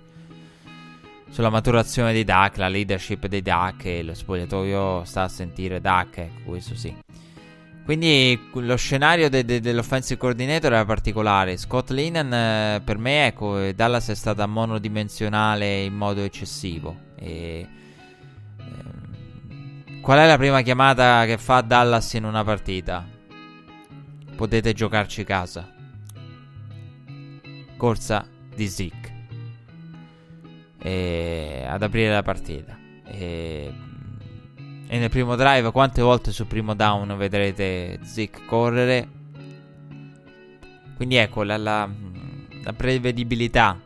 Sulla 1.30 1.50
maturazione 1.50 2.12
dei 2.12 2.22
Dak, 2.22 2.58
la 2.58 2.68
leadership 2.68 3.26
dei 3.26 3.42
Dak 3.42 3.86
e 3.86 4.04
lo 4.04 4.14
spogliatoio 4.14 5.02
sta 5.04 5.22
a 5.22 5.28
sentire 5.28 5.80
Dak, 5.80 6.18
ecco, 6.18 6.50
questo 6.50 6.76
sì. 6.76 7.03
Quindi 7.84 8.48
lo 8.54 8.76
scenario 8.76 9.28
de- 9.28 9.44
de- 9.44 9.60
dell'offensive 9.60 10.18
coordinator 10.18 10.72
era 10.72 10.84
particolare. 10.84 11.56
Scott 11.56 11.90
Linan 11.90 12.32
eh, 12.32 12.80
per 12.82 12.98
me, 12.98 13.26
ecco, 13.26 13.70
Dallas 13.72 14.08
è 14.08 14.14
stata 14.14 14.46
monodimensionale 14.46 15.82
in 15.82 15.94
modo 15.94 16.22
eccessivo. 16.22 17.12
E 17.16 17.68
Qual 20.04 20.18
è 20.18 20.26
la 20.26 20.36
prima 20.36 20.60
chiamata 20.60 21.24
che 21.24 21.38
fa 21.38 21.62
Dallas 21.62 22.12
in 22.12 22.24
una 22.24 22.44
partita? 22.44 23.08
Potete 24.36 24.74
giocarci 24.74 25.24
casa. 25.24 25.66
Corsa 27.78 28.28
di 28.54 28.68
Zeke. 28.68 29.26
E... 30.76 31.64
Ad 31.66 31.82
aprire 31.82 32.12
la 32.12 32.20
partita. 32.22 32.76
E... 33.06 33.72
e 34.94 34.98
nel 34.98 35.10
primo 35.10 35.34
drive, 35.34 35.72
quante 35.72 36.02
volte 36.02 36.30
sul 36.30 36.46
primo 36.46 36.72
down 36.72 37.16
vedrete 37.16 37.98
Zeke 38.04 38.44
correre? 38.46 39.08
Quindi 40.94 41.16
ecco 41.16 41.42
la, 41.42 41.56
la, 41.56 41.90
la 42.62 42.72
prevedibilità 42.74 43.76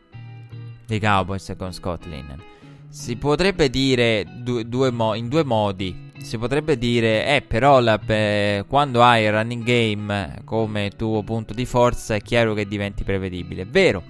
dei 0.84 1.00
Cowboys 1.00 1.54
con 1.56 1.72
Scott 1.72 2.04
Linnen. 2.04 2.42
Si 2.90 3.16
potrebbe 3.16 3.70
dire 3.70 4.26
due, 4.36 4.68
due 4.68 4.90
mo- 4.90 5.14
in 5.14 5.30
due 5.30 5.44
modi 5.44 6.12
si 6.20 6.36
potrebbe 6.36 6.76
dire, 6.76 7.36
eh, 7.36 7.40
però 7.40 7.80
la, 7.80 7.98
eh, 8.04 8.64
quando 8.68 9.02
hai 9.02 9.24
il 9.24 9.32
running 9.32 9.64
game 9.64 10.42
come 10.44 10.90
tuo 10.94 11.22
punto 11.22 11.54
di 11.54 11.64
forza 11.64 12.16
è 12.16 12.20
chiaro 12.20 12.52
che 12.52 12.68
diventi 12.68 13.02
prevedibile. 13.02 13.62
È 13.62 13.66
vero. 13.66 14.02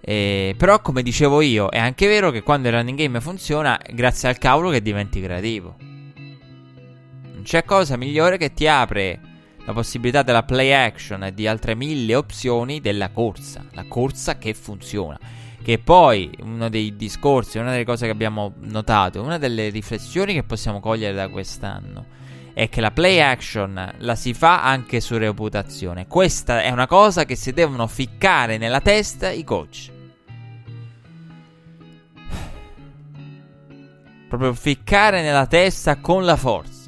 Eh, 0.00 0.54
però, 0.56 0.80
come 0.80 1.02
dicevo 1.02 1.42
io, 1.42 1.68
è 1.68 1.78
anche 1.78 2.06
vero 2.06 2.30
che 2.30 2.42
quando 2.42 2.68
il 2.68 2.74
running 2.74 2.96
game 2.96 3.20
funziona, 3.20 3.78
grazie 3.92 4.30
al 4.30 4.38
cavolo 4.38 4.70
che 4.70 4.80
diventi 4.80 5.20
creativo. 5.20 5.88
Non 7.40 7.48
c'è 7.48 7.64
cosa 7.64 7.96
migliore 7.96 8.36
che 8.36 8.52
ti 8.52 8.66
apre 8.68 9.18
la 9.64 9.72
possibilità 9.72 10.22
della 10.22 10.42
play 10.42 10.72
action 10.72 11.24
e 11.24 11.32
di 11.32 11.46
altre 11.46 11.74
mille 11.74 12.14
opzioni 12.14 12.82
della 12.82 13.08
corsa. 13.08 13.64
La 13.72 13.86
corsa 13.88 14.36
che 14.36 14.52
funziona. 14.52 15.18
Che 15.62 15.78
poi 15.78 16.30
uno 16.42 16.68
dei 16.68 16.96
discorsi, 16.96 17.56
una 17.56 17.70
delle 17.70 17.86
cose 17.86 18.04
che 18.04 18.12
abbiamo 18.12 18.52
notato, 18.58 19.22
una 19.22 19.38
delle 19.38 19.70
riflessioni 19.70 20.34
che 20.34 20.42
possiamo 20.42 20.80
cogliere 20.80 21.14
da 21.14 21.28
quest'anno 21.28 22.18
è 22.52 22.68
che 22.68 22.82
la 22.82 22.90
play 22.90 23.20
action 23.20 23.90
la 23.96 24.14
si 24.16 24.34
fa 24.34 24.62
anche 24.62 25.00
su 25.00 25.16
reputazione. 25.16 26.06
Questa 26.06 26.60
è 26.60 26.70
una 26.70 26.86
cosa 26.86 27.24
che 27.24 27.36
si 27.36 27.54
devono 27.54 27.86
ficcare 27.86 28.58
nella 28.58 28.82
testa 28.82 29.30
i 29.30 29.44
coach. 29.44 29.90
Proprio 34.28 34.52
ficcare 34.52 35.22
nella 35.22 35.46
testa 35.46 35.96
con 35.96 36.26
la 36.26 36.36
forza. 36.36 36.79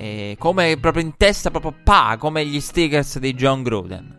E 0.00 0.36
come 0.38 0.78
proprio 0.78 1.02
in 1.02 1.14
testa, 1.18 1.50
proprio 1.50 1.74
pa, 1.84 2.16
come 2.18 2.46
gli 2.46 2.58
stickers 2.58 3.18
di 3.18 3.34
John 3.34 3.62
Gruden. 3.62 4.16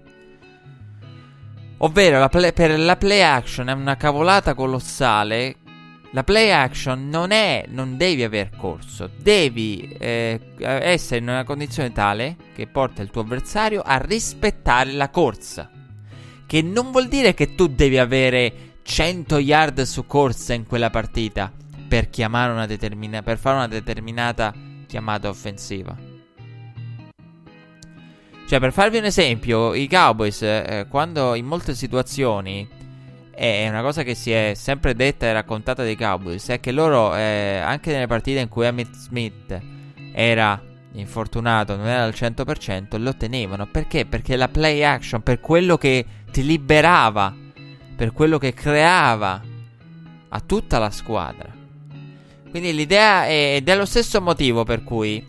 Ovvero 1.77 2.19
la 2.19 2.29
play, 2.29 2.53
per 2.53 2.79
la 2.79 2.95
play 2.97 3.21
action 3.21 3.67
è 3.67 3.71
una 3.71 3.97
cavolata 3.97 4.53
colossale. 4.53 5.55
La 6.11 6.23
play 6.23 6.51
action 6.51 7.09
non 7.09 7.31
è, 7.31 7.65
non 7.67 7.97
devi 7.97 8.21
aver 8.21 8.51
corso, 8.55 9.09
devi 9.17 9.95
eh, 9.97 10.39
essere 10.59 11.19
in 11.19 11.29
una 11.29 11.43
condizione 11.43 11.91
tale 11.91 12.35
che 12.53 12.67
porta 12.67 13.01
il 13.01 13.09
tuo 13.09 13.21
avversario 13.21 13.81
a 13.81 13.97
rispettare 13.97 14.91
la 14.91 15.09
corsa. 15.09 15.67
Che 16.45 16.61
non 16.61 16.91
vuol 16.91 17.07
dire 17.07 17.33
che 17.33 17.55
tu 17.55 17.65
devi 17.65 17.97
avere 17.97 18.73
100 18.83 19.39
yard 19.39 19.81
su 19.81 20.05
corsa 20.05 20.53
in 20.53 20.67
quella 20.67 20.91
partita 20.91 21.51
per, 21.87 22.07
determina- 22.07 23.23
per 23.23 23.39
fare 23.39 23.55
una 23.55 23.67
determinata 23.67 24.69
chiamata 24.91 25.29
offensiva. 25.29 25.95
Cioè, 28.45 28.59
per 28.59 28.73
farvi 28.73 28.97
un 28.97 29.05
esempio, 29.05 29.73
i 29.73 29.87
Cowboys, 29.87 30.41
eh, 30.41 30.85
quando 30.89 31.35
in 31.35 31.45
molte 31.45 31.73
situazioni, 31.73 32.67
è 33.33 33.69
una 33.69 33.81
cosa 33.81 34.03
che 34.03 34.13
si 34.13 34.31
è 34.31 34.51
sempre 34.53 34.93
detta 34.93 35.27
e 35.27 35.31
raccontata 35.31 35.83
dei 35.83 35.95
Cowboys, 35.95 36.49
è 36.49 36.59
che 36.59 36.73
loro, 36.73 37.15
eh, 37.15 37.61
anche 37.63 37.93
nelle 37.93 38.07
partite 38.07 38.41
in 38.41 38.49
cui 38.49 38.65
Emmett 38.65 38.93
Smith 38.93 39.57
era 40.11 40.61
infortunato, 40.95 41.77
non 41.77 41.87
era 41.87 42.03
al 42.03 42.13
100%, 42.13 43.01
lo 43.01 43.15
tenevano. 43.15 43.67
Perché? 43.67 44.05
Perché 44.05 44.35
la 44.35 44.49
play 44.49 44.83
action, 44.83 45.23
per 45.23 45.39
quello 45.39 45.77
che 45.77 46.05
ti 46.29 46.43
liberava, 46.43 47.33
per 47.95 48.11
quello 48.11 48.37
che 48.37 48.53
creava 48.53 49.41
a 50.27 50.39
tutta 50.41 50.77
la 50.77 50.89
squadra. 50.89 51.60
Quindi 52.51 52.75
l'idea 52.75 53.25
è, 53.25 53.55
ed 53.55 53.69
è 53.69 53.75
lo 53.75 53.85
stesso 53.85 54.21
motivo 54.21 54.63
per 54.65 54.83
cui 54.83 55.25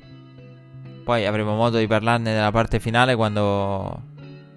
poi 1.05 1.25
avremo 1.25 1.55
modo 1.55 1.79
di 1.79 1.87
parlarne 1.87 2.33
nella 2.33 2.51
parte 2.51 2.81
finale 2.81 3.15
quando 3.15 4.03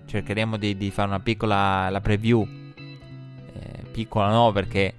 cercheremo 0.08 0.58
di, 0.58 0.76
di 0.76 0.90
fare 0.90 1.08
una 1.08 1.20
piccola 1.20 1.90
la 1.90 2.02
preview. 2.02 2.48
Eh, 2.76 3.84
piccola 3.92 4.30
no, 4.30 4.52
perché 4.52 4.94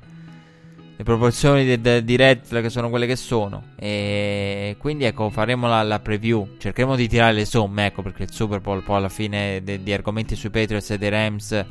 le 0.96 1.04
proporzioni 1.04 1.64
de, 1.64 1.80
de, 1.80 2.04
di 2.04 2.16
Red 2.16 2.44
Flag 2.44 2.66
sono 2.66 2.88
quelle 2.88 3.06
che 3.06 3.16
sono. 3.16 3.70
E 3.76 4.76
quindi 4.78 5.04
ecco, 5.04 5.28
faremo 5.30 5.66
la, 5.66 5.82
la, 5.82 5.98
preview. 5.98 6.56
Cercheremo 6.58 6.94
di 6.94 7.08
tirare 7.08 7.32
le 7.32 7.44
somme, 7.44 7.86
ecco, 7.86 8.02
perché 8.02 8.22
il 8.22 8.32
Super 8.32 8.60
Bowl 8.60 8.82
poi 8.82 8.96
alla 8.96 9.08
fine 9.08 9.60
de, 9.62 9.82
di 9.82 9.92
argomenti 9.92 10.36
sui 10.36 10.50
Patriots 10.50 10.90
e 10.90 10.98
dei 10.98 11.10
Rams 11.10 11.64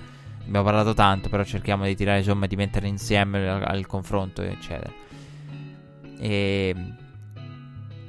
abbiamo 0.46 0.66
parlato 0.66 0.94
tanto, 0.94 1.30
però 1.30 1.44
cerchiamo 1.44 1.86
di 1.86 1.96
tirare 1.96 2.20
le 2.20 2.24
somme, 2.24 2.48
di 2.48 2.56
mettere 2.56 2.88
insieme 2.88 3.48
al, 3.48 3.64
al 3.64 3.86
confronto, 3.88 4.42
eccetera. 4.42 5.05
E 6.20 6.76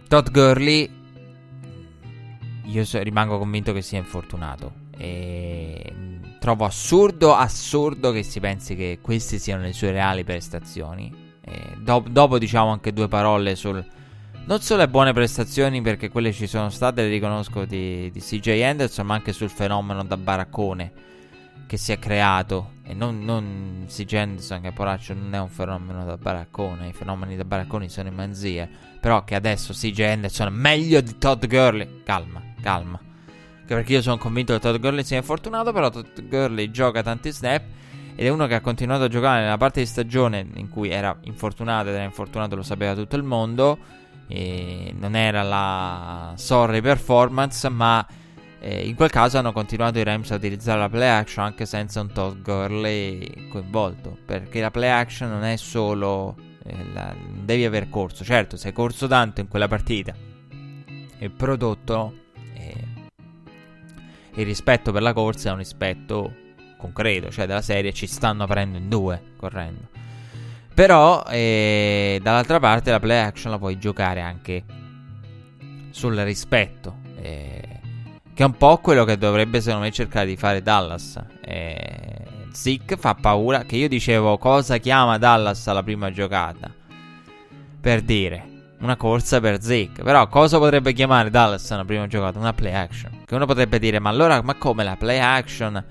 Todd 0.08 0.28
Gurley 0.30 0.90
io 2.66 2.84
so, 2.84 3.00
rimango 3.02 3.38
convinto 3.38 3.72
che 3.72 3.82
sia 3.82 3.98
infortunato. 3.98 4.84
E 4.96 5.92
trovo 6.40 6.64
assurdo, 6.64 7.34
assurdo 7.34 8.12
che 8.12 8.22
si 8.22 8.40
pensi 8.40 8.74
che 8.74 8.98
queste 9.00 9.38
siano 9.38 9.62
le 9.62 9.72
sue 9.72 9.92
reali 9.92 10.24
prestazioni. 10.24 11.24
Do- 11.78 12.04
dopo 12.08 12.38
diciamo 12.38 12.70
anche 12.70 12.92
due 12.92 13.08
parole 13.08 13.54
sul... 13.54 13.84
Non 14.46 14.60
solo 14.60 14.80
le 14.80 14.88
buone 14.88 15.12
prestazioni 15.12 15.80
perché 15.80 16.08
quelle 16.08 16.32
ci 16.32 16.46
sono 16.46 16.70
state, 16.70 17.02
le 17.02 17.08
riconosco 17.08 17.64
di, 17.64 18.10
di 18.10 18.20
CJ 18.20 18.62
Anderson, 18.62 19.06
ma 19.06 19.14
anche 19.14 19.32
sul 19.32 19.50
fenomeno 19.50 20.04
da 20.04 20.16
baraccone 20.16 20.92
che 21.66 21.76
si 21.76 21.92
è 21.92 21.98
creato. 21.98 22.74
E 22.86 22.94
non, 22.94 23.24
non 23.24 23.86
CJ 23.88 24.14
Anderson, 24.14 24.60
che 24.60 24.72
poraccio 24.72 25.12
non 25.14 25.34
è 25.34 25.38
un 25.40 25.48
fenomeno 25.48 26.04
da 26.04 26.16
baraccone, 26.16 26.88
i 26.88 26.92
fenomeni 26.92 27.36
da 27.36 27.44
baracconi 27.44 27.88
sono 27.88 28.08
in 28.08 28.14
manzie. 28.14 28.68
Però 29.00 29.24
che 29.24 29.34
adesso 29.34 29.72
CJ 29.72 30.00
Anderson 30.00 30.46
è 30.46 30.50
meglio 30.50 31.00
di 31.00 31.18
Todd 31.18 31.44
Gurley. 31.46 32.02
Calma 32.04 32.46
calma. 32.66 32.98
Anche 33.60 33.74
perché 33.74 33.92
io 33.92 34.02
sono 34.02 34.18
convinto 34.18 34.52
che 34.52 34.58
Todd 34.58 34.76
Gurley 34.80 35.04
sia 35.04 35.16
infortunato, 35.16 35.72
però 35.72 35.88
Todd 35.88 36.20
Gurley 36.22 36.70
gioca 36.72 37.02
tanti 37.02 37.30
snap 37.30 37.62
ed 38.16 38.26
è 38.26 38.28
uno 38.28 38.46
che 38.46 38.54
ha 38.54 38.60
continuato 38.60 39.04
a 39.04 39.08
giocare 39.08 39.42
nella 39.42 39.56
parte 39.56 39.80
di 39.80 39.86
stagione 39.86 40.46
in 40.54 40.68
cui 40.68 40.90
era 40.90 41.16
infortunato 41.22 41.88
ed 41.88 41.94
era 41.94 42.04
infortunato 42.04 42.56
lo 42.56 42.62
sapeva 42.62 42.94
tutto 42.94 43.14
il 43.14 43.22
mondo. 43.22 43.78
Non 44.28 45.14
era 45.14 45.42
la 45.42 46.32
sorry 46.36 46.80
performance, 46.80 47.68
ma 47.68 48.04
eh, 48.68 48.86
in 48.86 48.94
quel 48.94 49.10
caso 49.10 49.38
hanno 49.38 49.52
continuato 49.52 49.98
i 49.98 50.04
Rams 50.04 50.30
a 50.32 50.36
utilizzare 50.36 50.80
la 50.80 50.88
play 50.88 51.08
action 51.08 51.44
anche 51.44 51.66
senza 51.66 52.00
un 52.00 52.12
Todd 52.12 52.42
Gurley 52.42 53.48
coinvolto. 53.48 54.16
Perché 54.24 54.60
la 54.60 54.70
play 54.70 54.90
action 54.90 55.30
non 55.30 55.44
è 55.44 55.56
solo. 55.56 56.36
Eh, 56.64 56.92
la, 56.92 57.14
devi 57.42 57.64
aver 57.64 57.88
corso. 57.88 58.24
Certo, 58.24 58.56
se 58.56 58.68
hai 58.68 58.74
corso 58.74 59.06
tanto 59.06 59.40
in 59.40 59.48
quella 59.48 59.68
partita 59.68 60.14
e 61.18 61.30
prodotto 61.30 62.24
il 64.36 64.44
rispetto 64.44 64.92
per 64.92 65.02
la 65.02 65.12
corsa 65.12 65.48
è 65.48 65.52
un 65.52 65.58
rispetto 65.58 66.34
concreto, 66.76 67.30
cioè 67.30 67.46
della 67.46 67.62
serie 67.62 67.92
ci 67.92 68.06
stanno 68.06 68.42
aprendo 68.42 68.76
in 68.76 68.88
due 68.88 69.22
correndo. 69.36 69.88
Però 70.74 71.24
eh, 71.30 72.20
dall'altra 72.22 72.60
parte 72.60 72.90
la 72.90 73.00
play 73.00 73.18
action 73.18 73.50
la 73.50 73.58
puoi 73.58 73.78
giocare 73.78 74.20
anche 74.20 74.62
sul 75.90 76.16
rispetto, 76.16 76.98
eh, 77.18 77.55
che 78.36 78.42
è 78.42 78.44
un 78.44 78.58
po' 78.58 78.76
quello 78.82 79.04
che 79.04 79.16
dovrebbe 79.16 79.62
secondo 79.62 79.86
me 79.86 79.90
cercare 79.90 80.26
di 80.26 80.36
fare 80.36 80.60
Dallas. 80.60 81.18
Eh, 81.40 81.96
Zick 82.52 82.98
fa 82.98 83.14
paura. 83.14 83.64
Che 83.64 83.76
io 83.76 83.88
dicevo 83.88 84.36
cosa 84.36 84.76
chiama 84.76 85.16
Dallas 85.16 85.66
alla 85.68 85.82
prima 85.82 86.12
giocata. 86.12 86.70
Per 87.80 88.02
dire 88.02 88.74
una 88.80 88.96
corsa 88.96 89.40
per 89.40 89.62
Zick. 89.62 90.02
Però 90.02 90.28
cosa 90.28 90.58
potrebbe 90.58 90.92
chiamare 90.92 91.30
Dallas 91.30 91.70
alla 91.70 91.86
prima 91.86 92.06
giocata? 92.08 92.38
Una 92.38 92.52
play 92.52 92.74
action. 92.74 93.22
Che 93.24 93.34
uno 93.34 93.46
potrebbe 93.46 93.78
dire, 93.78 94.00
ma 94.00 94.10
allora, 94.10 94.42
ma 94.42 94.54
come 94.56 94.84
la 94.84 94.96
play 94.96 95.18
action? 95.18 95.82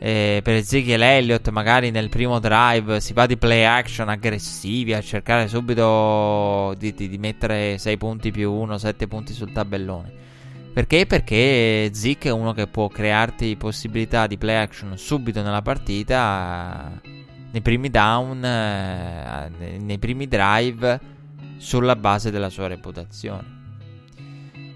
Eh, 0.00 0.40
per 0.42 0.54
Ezekiel 0.56 1.02
Elliott, 1.02 1.50
magari 1.50 1.92
nel 1.92 2.08
primo 2.08 2.40
drive 2.40 3.00
si 3.00 3.12
va 3.12 3.26
di 3.26 3.36
play 3.36 3.62
action 3.62 4.08
aggressivi 4.08 4.92
a 4.92 5.00
cercare 5.00 5.46
subito 5.46 6.74
di, 6.76 6.92
di, 6.94 7.08
di 7.08 7.18
mettere 7.18 7.78
6 7.78 7.96
punti 7.96 8.32
più 8.32 8.50
1, 8.50 8.76
7 8.76 9.06
punti 9.06 9.32
sul 9.32 9.52
tabellone. 9.52 10.29
Perché? 10.72 11.04
Perché 11.04 11.90
Zeke 11.92 12.28
è 12.28 12.32
uno 12.32 12.52
che 12.52 12.68
può 12.68 12.88
crearti 12.88 13.56
possibilità 13.56 14.26
di 14.26 14.38
play 14.38 14.56
action 14.56 14.96
subito 14.96 15.42
nella 15.42 15.62
partita, 15.62 17.00
nei 17.50 17.60
primi 17.60 17.90
down, 17.90 18.44
eh, 18.44 19.50
nei 19.78 19.98
primi 19.98 20.28
drive, 20.28 21.00
sulla 21.56 21.96
base 21.96 22.30
della 22.30 22.48
sua 22.48 22.68
reputazione. 22.68 23.58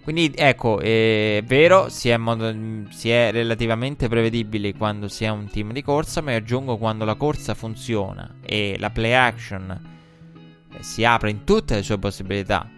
Quindi 0.03 0.33
ecco, 0.37 0.81
è 0.81 1.43
vero, 1.47 1.89
si 1.89 2.11
è, 2.11 2.17
modo, 2.19 2.55
si 2.91 3.09
è, 3.09 3.31
relativamente 3.33 4.07
prevedibili 4.07 4.75
quando 4.75 5.09
si 5.09 5.25
è 5.25 5.31
un 5.31 5.49
team 5.49 5.73
di 5.73 5.83
corsa, 5.83 6.21
ma 6.21 6.35
aggiungo 6.35 6.77
quando 6.77 7.07
la 7.07 7.15
corsa 7.15 7.55
funziona 7.55 8.35
e 8.45 8.77
la 8.79 8.91
play 8.91 9.13
action 9.13 9.81
si 10.81 11.07
apre 11.07 11.31
in 11.31 11.45
tutte 11.45 11.77
le 11.77 11.83
sue 11.83 11.99
possibilità. 11.99 12.69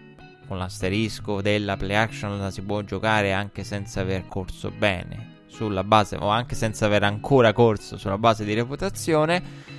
Con 0.47 0.57
l'asterisco 0.57 1.41
della 1.41 1.75
play 1.75 1.95
action 1.95 2.39
la 2.39 2.51
si 2.51 2.61
può 2.61 2.81
giocare 2.81 3.33
anche 3.33 3.63
senza 3.63 4.01
aver 4.01 4.27
corso 4.27 4.71
bene 4.71 5.35
sulla 5.47 5.83
base, 5.83 6.15
o 6.15 6.27
anche 6.27 6.55
senza 6.55 6.85
aver 6.85 7.03
ancora 7.03 7.51
corso 7.51 7.97
sulla 7.97 8.17
base 8.17 8.45
di 8.45 8.53
reputazione 8.53 9.75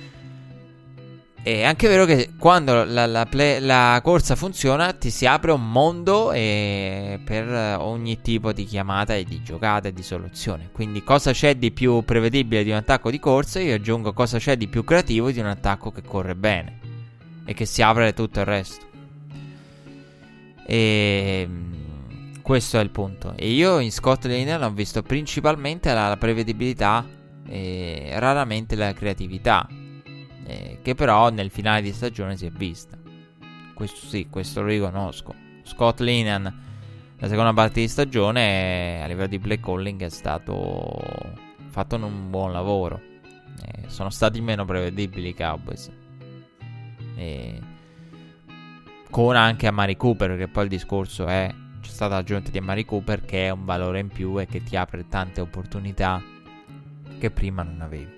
è 1.41 1.63
anche 1.63 1.87
vero 1.87 2.03
che 2.05 2.31
quando 2.37 2.83
la, 2.83 3.05
la, 3.05 3.25
play, 3.25 3.61
la, 3.61 3.99
corsa 4.03 4.35
funziona 4.35 4.91
ti 4.93 5.09
si 5.09 5.25
apre 5.25 5.51
un 5.51 5.71
mondo 5.71 6.29
per 6.31 7.77
ogni 7.79 8.21
tipo 8.21 8.51
di 8.51 8.65
chiamata 8.65 9.15
e 9.15 9.23
di 9.23 9.41
giocata 9.41 9.87
e 9.87 9.93
di 9.93 10.03
soluzione. 10.03 10.69
Quindi 10.71 11.03
cosa 11.03 11.31
c'è 11.31 11.55
di 11.55 11.71
più 11.71 12.03
prevedibile 12.03 12.63
di 12.63 12.71
un 12.71 12.75
attacco 12.75 13.09
di 13.09 13.19
corsa? 13.19 13.59
Io 13.61 13.75
aggiungo 13.75 14.11
cosa 14.11 14.37
c'è 14.37 14.57
di 14.57 14.67
più 14.67 14.83
creativo 14.83 15.31
di 15.31 15.39
un 15.39 15.47
attacco 15.47 15.91
che 15.91 16.01
corre 16.01 16.35
bene 16.35 16.79
e 17.45 17.53
che 17.53 17.65
si 17.65 17.81
apre 17.81 18.13
tutto 18.13 18.39
il 18.41 18.45
resto. 18.45 18.88
E 20.71 21.47
ehm, 21.47 22.41
questo 22.43 22.77
è 22.77 22.83
il 22.83 22.91
punto. 22.91 23.33
E 23.35 23.49
io 23.49 23.79
in 23.79 23.91
Scott 23.91 24.25
Lane 24.25 24.53
ho 24.53 24.71
visto 24.71 25.01
principalmente 25.01 25.91
la, 25.91 26.09
la 26.09 26.17
prevedibilità 26.17 27.03
e 27.47 28.11
raramente 28.17 28.75
la 28.75 28.93
creatività 28.93 29.67
eh, 30.45 30.77
che 30.83 30.93
però 30.93 31.29
nel 31.29 31.49
finale 31.49 31.81
di 31.81 31.91
stagione 31.91 32.37
si 32.37 32.45
è 32.45 32.51
vista. 32.51 32.95
Questo 33.73 34.05
sì, 34.05 34.27
questo 34.29 34.61
lo 34.61 34.67
riconosco. 34.67 35.33
Scott 35.63 36.01
Linehan, 36.01 36.43
la 37.17 37.27
seconda 37.27 37.51
parte 37.51 37.79
di 37.79 37.87
stagione, 37.87 39.01
a 39.01 39.07
livello 39.07 39.27
di 39.27 39.39
play 39.39 39.59
calling 39.59 40.03
è 40.03 40.09
stato 40.09 41.01
fatto 41.69 41.95
un 41.95 42.29
buon 42.29 42.51
lavoro. 42.51 43.01
Eh, 43.65 43.89
sono 43.89 44.11
stati 44.11 44.39
meno 44.39 44.65
prevedibili 44.65 45.29
i 45.29 45.35
Cowboys. 45.35 45.89
E 47.15 47.59
con 49.09 49.35
anche 49.35 49.67
a 49.67 49.71
Mari 49.71 49.97
Cooper, 49.97 50.29
perché 50.29 50.47
poi 50.47 50.63
il 50.63 50.69
discorso 50.69 51.25
è 51.27 51.53
c'è 51.81 51.91
stata 51.91 52.15
l'aggiunta 52.15 52.51
di 52.51 52.57
Amari 52.57 52.85
Cooper 52.85 53.25
che 53.25 53.47
è 53.47 53.49
un 53.49 53.65
valore 53.65 53.99
in 53.99 54.09
più 54.09 54.39
e 54.39 54.45
che 54.45 54.63
ti 54.63 54.75
apre 54.75 55.07
tante 55.07 55.41
opportunità 55.41 56.21
che 57.17 57.31
prima 57.31 57.63
non 57.63 57.81
avevi. 57.81 58.17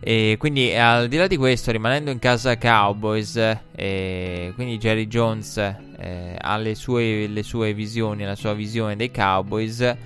E 0.00 0.36
quindi 0.38 0.74
al 0.74 1.08
di 1.08 1.16
là 1.16 1.26
di 1.26 1.36
questo, 1.36 1.72
rimanendo 1.72 2.10
in 2.10 2.18
casa 2.18 2.58
Cowboys, 2.58 3.36
eh, 3.72 4.52
quindi 4.54 4.78
Jerry 4.78 5.06
Jones 5.06 5.56
eh, 5.56 6.36
ha 6.38 6.56
le 6.58 6.74
sue, 6.74 7.26
le 7.26 7.42
sue 7.42 7.72
visioni, 7.74 8.24
la 8.24 8.36
sua 8.36 8.54
visione 8.54 8.94
dei 8.94 9.10
Cowboys. 9.10 9.96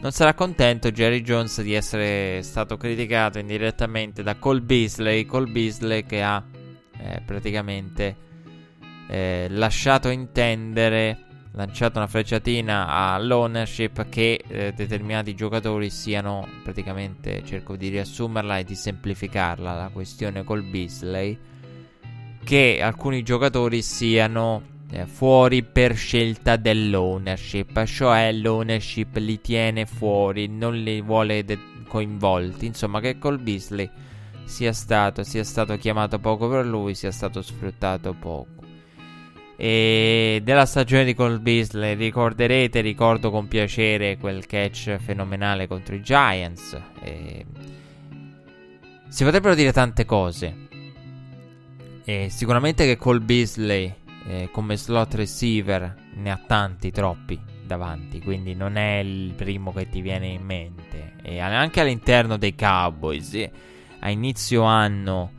Non 0.00 0.12
sarà 0.12 0.34
contento 0.34 0.90
Jerry 0.90 1.22
Jones 1.22 1.62
di 1.62 1.72
essere 1.72 2.42
stato 2.42 2.76
criticato 2.76 3.38
indirettamente 3.38 4.22
da 4.22 4.36
Cole 4.36 4.60
Beasley. 4.60 5.24
Cole 5.24 5.50
Beasley 5.50 6.04
che 6.04 6.22
ha 6.22 6.42
eh, 6.98 7.22
praticamente 7.24 8.25
eh, 9.08 9.46
lasciato 9.50 10.08
intendere 10.08 11.18
lanciato 11.52 11.98
una 11.98 12.06
frecciatina 12.06 12.86
all'ownership 12.88 14.08
che 14.10 14.42
eh, 14.46 14.72
determinati 14.76 15.34
giocatori 15.34 15.88
siano 15.88 16.46
praticamente 16.62 17.42
cerco 17.44 17.76
di 17.76 17.88
riassumerla 17.88 18.58
e 18.58 18.64
di 18.64 18.74
semplificarla 18.74 19.74
la 19.74 19.90
questione 19.90 20.44
col 20.44 20.62
Beasley 20.62 21.38
che 22.44 22.80
alcuni 22.82 23.22
giocatori 23.22 23.80
siano 23.80 24.74
eh, 24.90 25.06
fuori 25.06 25.62
per 25.62 25.96
scelta 25.96 26.56
dell'ownership 26.56 27.84
cioè 27.84 28.32
l'ownership 28.32 29.16
li 29.16 29.40
tiene 29.40 29.86
fuori 29.86 30.48
non 30.48 30.74
li 30.74 31.00
vuole 31.00 31.42
de- 31.42 31.74
coinvolti. 31.86 32.66
Insomma 32.66 33.00
che 33.00 33.18
col 33.18 33.38
Beasley 33.38 33.88
sia 34.44 34.72
stato, 34.72 35.22
sia 35.22 35.44
stato 35.44 35.76
chiamato 35.76 36.18
poco 36.18 36.48
per 36.48 36.66
lui 36.66 36.94
sia 36.94 37.10
stato 37.10 37.42
sfruttato 37.42 38.12
poco 38.12 38.55
e 39.56 40.40
della 40.44 40.66
stagione 40.66 41.04
di 41.04 41.14
Cole 41.14 41.38
Beasley 41.38 41.94
ricorderete, 41.94 42.82
ricordo 42.82 43.30
con 43.30 43.48
piacere 43.48 44.18
quel 44.18 44.44
catch 44.44 44.96
fenomenale 44.98 45.66
contro 45.66 45.94
i 45.94 46.02
Giants. 46.02 46.78
E... 47.02 47.46
Si 49.08 49.24
potrebbero 49.24 49.54
dire 49.54 49.72
tante 49.72 50.04
cose. 50.04 50.64
E 52.04 52.28
sicuramente 52.28 52.84
che 52.84 52.96
Cole 52.96 53.20
Beasley 53.20 53.92
eh, 54.28 54.50
come 54.52 54.76
slot 54.76 55.14
receiver 55.14 55.94
ne 56.14 56.30
ha 56.30 56.40
tanti, 56.46 56.90
troppi 56.90 57.40
davanti, 57.64 58.20
quindi 58.20 58.54
non 58.54 58.76
è 58.76 58.98
il 58.98 59.32
primo 59.34 59.72
che 59.72 59.88
ti 59.88 60.02
viene 60.02 60.26
in 60.28 60.42
mente. 60.42 61.14
E 61.22 61.38
anche 61.38 61.80
all'interno 61.80 62.36
dei 62.36 62.54
Cowboys, 62.54 63.32
eh, 63.34 63.50
a 64.00 64.10
inizio 64.10 64.62
anno 64.62 65.32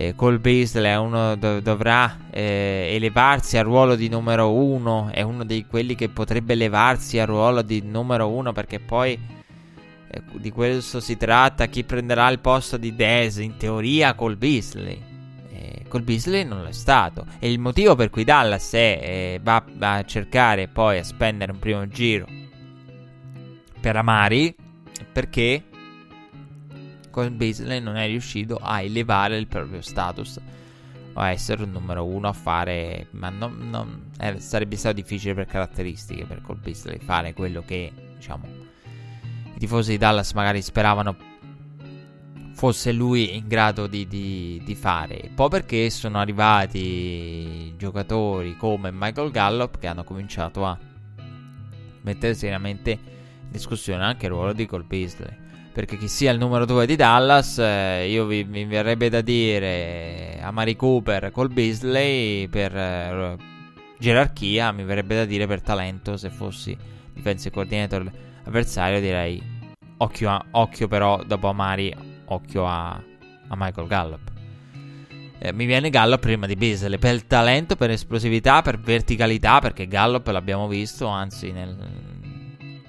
eh, 0.00 0.14
Cole 0.14 0.38
Beasley 0.38 0.94
dov- 1.36 1.58
dovrà 1.58 2.16
eh, 2.30 2.90
elevarsi 2.92 3.58
al 3.58 3.64
ruolo 3.64 3.96
di 3.96 4.08
numero 4.08 4.54
uno, 4.54 5.10
è 5.10 5.22
uno 5.22 5.44
di 5.44 5.66
quelli 5.68 5.96
che 5.96 6.08
potrebbe 6.08 6.52
elevarsi 6.52 7.18
al 7.18 7.26
ruolo 7.26 7.62
di 7.62 7.82
numero 7.82 8.28
uno 8.28 8.52
perché 8.52 8.78
poi 8.78 9.18
eh, 10.08 10.22
di 10.34 10.52
questo 10.52 11.00
si 11.00 11.16
tratta, 11.16 11.66
chi 11.66 11.82
prenderà 11.82 12.28
il 12.28 12.38
posto 12.38 12.76
di 12.76 12.94
Dez, 12.94 13.38
in 13.38 13.56
teoria 13.56 14.14
Cole 14.14 14.36
Beasley. 14.36 15.06
Cole 15.88 16.04
Beasley 16.04 16.44
non 16.44 16.60
lo 16.60 16.68
è 16.68 16.72
stato 16.72 17.24
e 17.38 17.50
il 17.50 17.58
motivo 17.58 17.94
per 17.94 18.10
cui 18.10 18.22
Dallas 18.22 18.72
è, 18.74 19.40
va 19.42 19.64
a 19.78 20.04
cercare 20.04 20.68
poi 20.68 20.98
a 20.98 21.02
spendere 21.02 21.50
un 21.50 21.58
primo 21.58 21.88
giro 21.88 22.26
per 23.80 23.96
Amari 23.96 24.54
perché 25.10 25.64
Cole 27.18 27.32
Beasley 27.32 27.80
non 27.80 27.96
è 27.96 28.06
riuscito 28.06 28.60
a 28.62 28.80
elevare 28.80 29.38
il 29.38 29.48
proprio 29.48 29.80
status 29.80 30.38
o 31.14 31.20
a 31.20 31.30
essere 31.30 31.64
un 31.64 31.72
numero 31.72 32.04
uno 32.04 32.28
a 32.28 32.32
fare 32.32 33.08
ma 33.10 33.28
non, 33.28 33.68
non, 33.68 34.10
eh, 34.20 34.38
sarebbe 34.38 34.76
stato 34.76 34.94
difficile 34.94 35.34
per 35.34 35.46
caratteristiche 35.46 36.26
per 36.26 36.42
Cole 36.42 36.60
Beasley 36.62 37.00
fare 37.00 37.34
quello 37.34 37.64
che 37.66 37.90
diciamo 38.14 38.46
i 39.52 39.58
tifosi 39.58 39.90
di 39.90 39.98
Dallas 39.98 40.32
magari 40.32 40.62
speravano 40.62 41.16
fosse 42.52 42.92
lui 42.92 43.34
in 43.34 43.48
grado 43.48 43.86
di, 43.86 44.06
di, 44.08 44.60
di 44.64 44.74
fare. 44.74 45.30
Poi 45.32 45.48
perché 45.48 45.90
sono 45.90 46.18
arrivati 46.18 47.72
giocatori 47.76 48.56
come 48.56 48.90
Michael 48.92 49.30
Gallup 49.30 49.78
che 49.78 49.86
hanno 49.86 50.02
cominciato 50.02 50.64
a 50.64 50.76
mettere 52.02 52.34
seriamente 52.34 52.90
in 52.90 53.50
discussione 53.50 54.02
anche 54.02 54.26
il 54.26 54.32
ruolo 54.32 54.52
di 54.52 54.66
Cole 54.66 54.84
Beasley 54.84 55.46
perché 55.78 55.96
chi 55.96 56.08
sia 56.08 56.32
il 56.32 56.38
numero 56.38 56.64
2 56.64 56.86
di 56.86 56.96
Dallas, 56.96 57.56
eh, 57.58 58.08
io 58.10 58.26
vi, 58.26 58.42
mi 58.42 58.64
verrebbe 58.64 59.08
da 59.08 59.20
dire 59.20 60.40
a 60.42 60.50
Mari 60.50 60.74
Cooper 60.74 61.30
col 61.30 61.50
Beasley 61.50 62.48
per 62.48 62.76
eh, 62.76 63.36
gerarchia, 63.96 64.72
mi 64.72 64.82
verrebbe 64.82 65.14
da 65.14 65.24
dire 65.24 65.46
per 65.46 65.62
talento, 65.62 66.16
se 66.16 66.30
fossi 66.30 66.76
defensive 67.14 67.54
coordinator 67.54 68.10
avversario 68.42 68.98
direi 68.98 69.40
occhio, 69.98 70.30
a, 70.30 70.44
occhio 70.50 70.88
però 70.88 71.22
dopo 71.22 71.46
Amari, 71.46 71.94
occhio 72.24 72.66
a, 72.66 73.00
a 73.46 73.54
Michael 73.56 73.86
Gallup. 73.86 74.32
Eh, 75.38 75.52
mi 75.52 75.64
viene 75.64 75.90
Gallup 75.90 76.18
prima 76.18 76.46
di 76.46 76.56
Beasley 76.56 76.98
per 76.98 77.22
talento, 77.22 77.76
per 77.76 77.90
esplosività, 77.90 78.62
per 78.62 78.80
verticalità, 78.80 79.60
perché 79.60 79.86
Gallup 79.86 80.26
l'abbiamo 80.26 80.66
visto, 80.66 81.06
anzi 81.06 81.52
nel, 81.52 81.76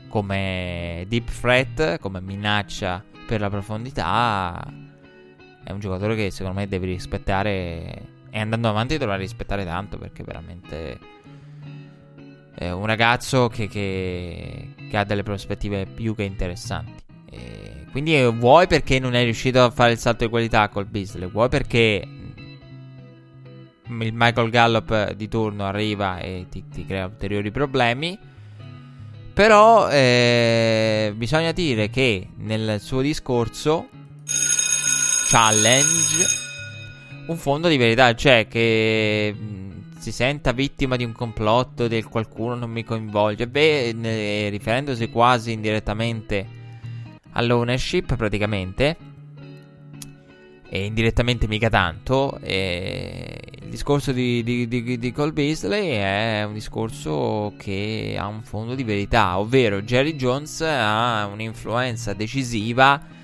come 0.09 1.05
deep 1.07 1.31
threat, 1.31 1.99
come 1.99 2.19
minaccia 2.19 3.01
per 3.25 3.39
la 3.39 3.49
profondità, 3.49 4.61
è 5.63 5.71
un 5.71 5.79
giocatore 5.79 6.15
che 6.15 6.31
secondo 6.31 6.59
me 6.59 6.67
devi 6.67 6.87
rispettare. 6.87 8.17
E 8.31 8.39
andando 8.39 8.69
avanti 8.69 8.97
dovrà 8.97 9.15
rispettare 9.15 9.65
tanto 9.65 9.97
perché 9.97 10.23
veramente 10.23 10.99
è 12.53 12.71
un 12.71 12.85
ragazzo 12.85 13.47
che, 13.47 13.67
che, 13.67 14.73
che 14.89 14.97
ha 14.97 15.03
delle 15.05 15.23
prospettive 15.23 15.85
più 15.85 16.13
che 16.13 16.23
interessanti. 16.23 17.03
E 17.29 17.85
quindi 17.91 18.21
vuoi 18.23 18.67
perché 18.67 18.99
non 18.99 19.15
è 19.15 19.23
riuscito 19.23 19.63
a 19.63 19.69
fare 19.69 19.93
il 19.93 19.97
salto 19.97 20.25
di 20.25 20.29
qualità 20.29 20.67
col 20.67 20.85
Beasley, 20.85 21.29
vuoi 21.29 21.49
perché 21.49 22.05
il 23.87 24.13
Michael 24.13 24.49
Gallup 24.49 25.13
di 25.13 25.27
turno 25.27 25.65
arriva 25.65 26.19
e 26.19 26.47
ti, 26.49 26.67
ti 26.67 26.85
crea 26.85 27.05
ulteriori 27.05 27.49
problemi. 27.49 28.17
Però 29.33 29.89
eh, 29.89 31.13
bisogna 31.15 31.51
dire 31.51 31.89
che 31.89 32.27
nel 32.37 32.79
suo 32.81 33.01
discorso 33.01 33.87
challenge 35.29 36.25
un 37.27 37.37
fondo 37.37 37.67
di 37.67 37.77
verità, 37.77 38.13
cioè 38.15 38.47
che 38.47 39.35
si 39.99 40.11
senta 40.11 40.51
vittima 40.51 40.95
di 40.95 41.03
un 41.03 41.11
complotto 41.11 41.87
del 41.87 42.07
qualcuno 42.07 42.55
non 42.55 42.71
mi 42.71 42.83
coinvolge, 42.83 43.47
beh, 43.47 43.93
ne, 43.93 44.49
riferendosi 44.49 45.09
quasi 45.09 45.51
indirettamente 45.51 46.47
all'ownership 47.33 48.15
praticamente, 48.15 48.97
e 50.69 50.85
indirettamente 50.85 51.47
mica 51.47 51.69
tanto, 51.69 52.39
il 52.43 53.69
discorso 53.69 54.11
di, 54.11 54.43
di, 54.43 54.67
di, 54.67 54.99
di 54.99 55.11
Cole 55.11 55.31
Beasley 55.31 55.89
è 55.89 56.43
un 56.45 56.53
discorso 56.53 57.53
che 57.57 58.15
ha 58.17 58.27
un 58.27 58.43
fondo 58.43 58.75
di 58.75 58.83
verità, 58.83 59.39
ovvero 59.39 59.81
Jerry 59.81 60.15
Jones 60.15 60.61
ha 60.61 61.27
un'influenza 61.31 62.13
decisiva 62.13 63.17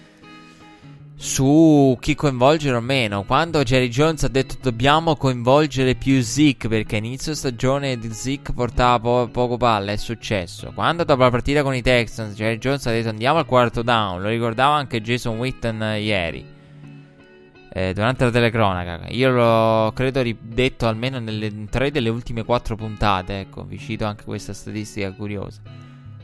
su 1.18 1.98
chi 2.02 2.14
coinvolgere 2.16 2.76
o 2.76 2.82
meno. 2.82 3.24
Quando 3.24 3.64
Jerry 3.64 3.90
Jones 3.90 4.24
ha 4.24 4.28
detto 4.28 4.56
dobbiamo 4.62 5.16
coinvolgere 5.16 5.96
più 5.96 6.22
Zeke 6.22 6.68
perché 6.68 6.98
inizio 6.98 7.34
stagione 7.34 7.98
di 7.98 8.12
Zeke 8.12 8.54
portava 8.54 9.00
po- 9.00 9.30
poco 9.32 9.58
palle, 9.58 9.94
è 9.94 9.98
successo. 9.98 10.72
Quando 10.74 11.04
dopo 11.04 11.22
la 11.22 11.30
partita 11.30 11.64
con 11.64 11.74
i 11.74 11.82
Texans 11.82 12.36
Jerry 12.36 12.58
Jones 12.58 12.86
ha 12.88 12.92
detto 12.92 13.10
andiamo 13.10 13.40
al 13.40 13.46
quarto 13.46 13.82
down, 13.82 14.22
lo 14.22 14.30
ricordava 14.30 14.76
anche 14.76 15.02
Jason 15.02 15.38
Witten 15.38 15.82
eh, 15.82 16.02
ieri. 16.02 16.55
Eh, 17.78 17.92
durante 17.92 18.24
la 18.24 18.32
telecronaca, 18.32 19.08
io 19.10 19.32
l'ho 19.32 19.92
credo 19.92 20.22
ridetto 20.22 20.88
almeno 20.88 21.20
nelle 21.20 21.66
tre 21.70 21.92
delle 21.92 22.08
ultime 22.08 22.46
quattro 22.46 22.78
puntate. 22.78 23.42
Ecco, 23.42 23.66
vi 23.66 23.78
cito 23.78 24.06
anche 24.06 24.24
questa 24.24 24.54
statistica 24.54 25.12
curiosa 25.12 25.60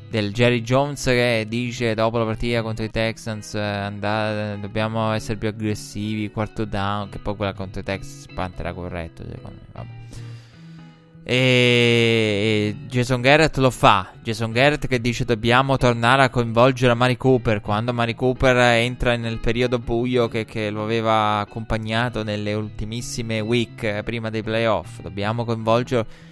del 0.09 0.31
Jerry 0.31 0.61
Jones 0.61 1.03
che 1.03 1.45
dice 1.49 1.93
dopo 1.93 2.17
la 2.17 2.25
partita 2.25 2.61
contro 2.61 2.85
i 2.85 2.89
Texans 2.89 3.53
eh, 3.53 3.59
andate, 3.59 4.59
dobbiamo 4.61 5.11
essere 5.11 5.37
più 5.37 5.49
aggressivi, 5.49 6.31
quarto 6.31 6.63
down, 6.63 7.09
che 7.09 7.19
poi 7.19 7.35
quella 7.35 7.53
contro 7.53 7.81
i 7.81 7.83
Texans 7.83 8.27
era 8.57 8.73
corretto 8.73 9.23
secondo 9.25 9.59
me, 9.59 9.67
vabbè. 9.73 10.30
E 11.23 12.75
Jason 12.87 13.21
Garrett 13.21 13.57
lo 13.57 13.69
fa. 13.69 14.11
Jason 14.21 14.51
Garrett 14.51 14.87
che 14.87 14.99
dice 14.99 15.23
dobbiamo 15.23 15.77
tornare 15.77 16.23
a 16.23 16.29
coinvolgere 16.29 16.93
Mari 16.93 17.17
Cooper. 17.17 17.61
Quando 17.61 17.93
Mari 17.93 18.15
Cooper 18.15 18.57
entra 18.57 19.15
nel 19.15 19.39
periodo 19.39 19.79
buio 19.79 20.27
che, 20.27 20.45
che, 20.45 20.69
lo 20.69 20.83
aveva 20.83 21.39
accompagnato 21.39 22.23
nelle 22.23 22.53
ultimissime 22.53 23.39
week 23.39 23.83
eh, 23.83 24.03
prima 24.03 24.29
dei 24.29 24.43
playoff. 24.43 25.01
Dobbiamo 25.01 25.45
coinvolgere 25.45 26.29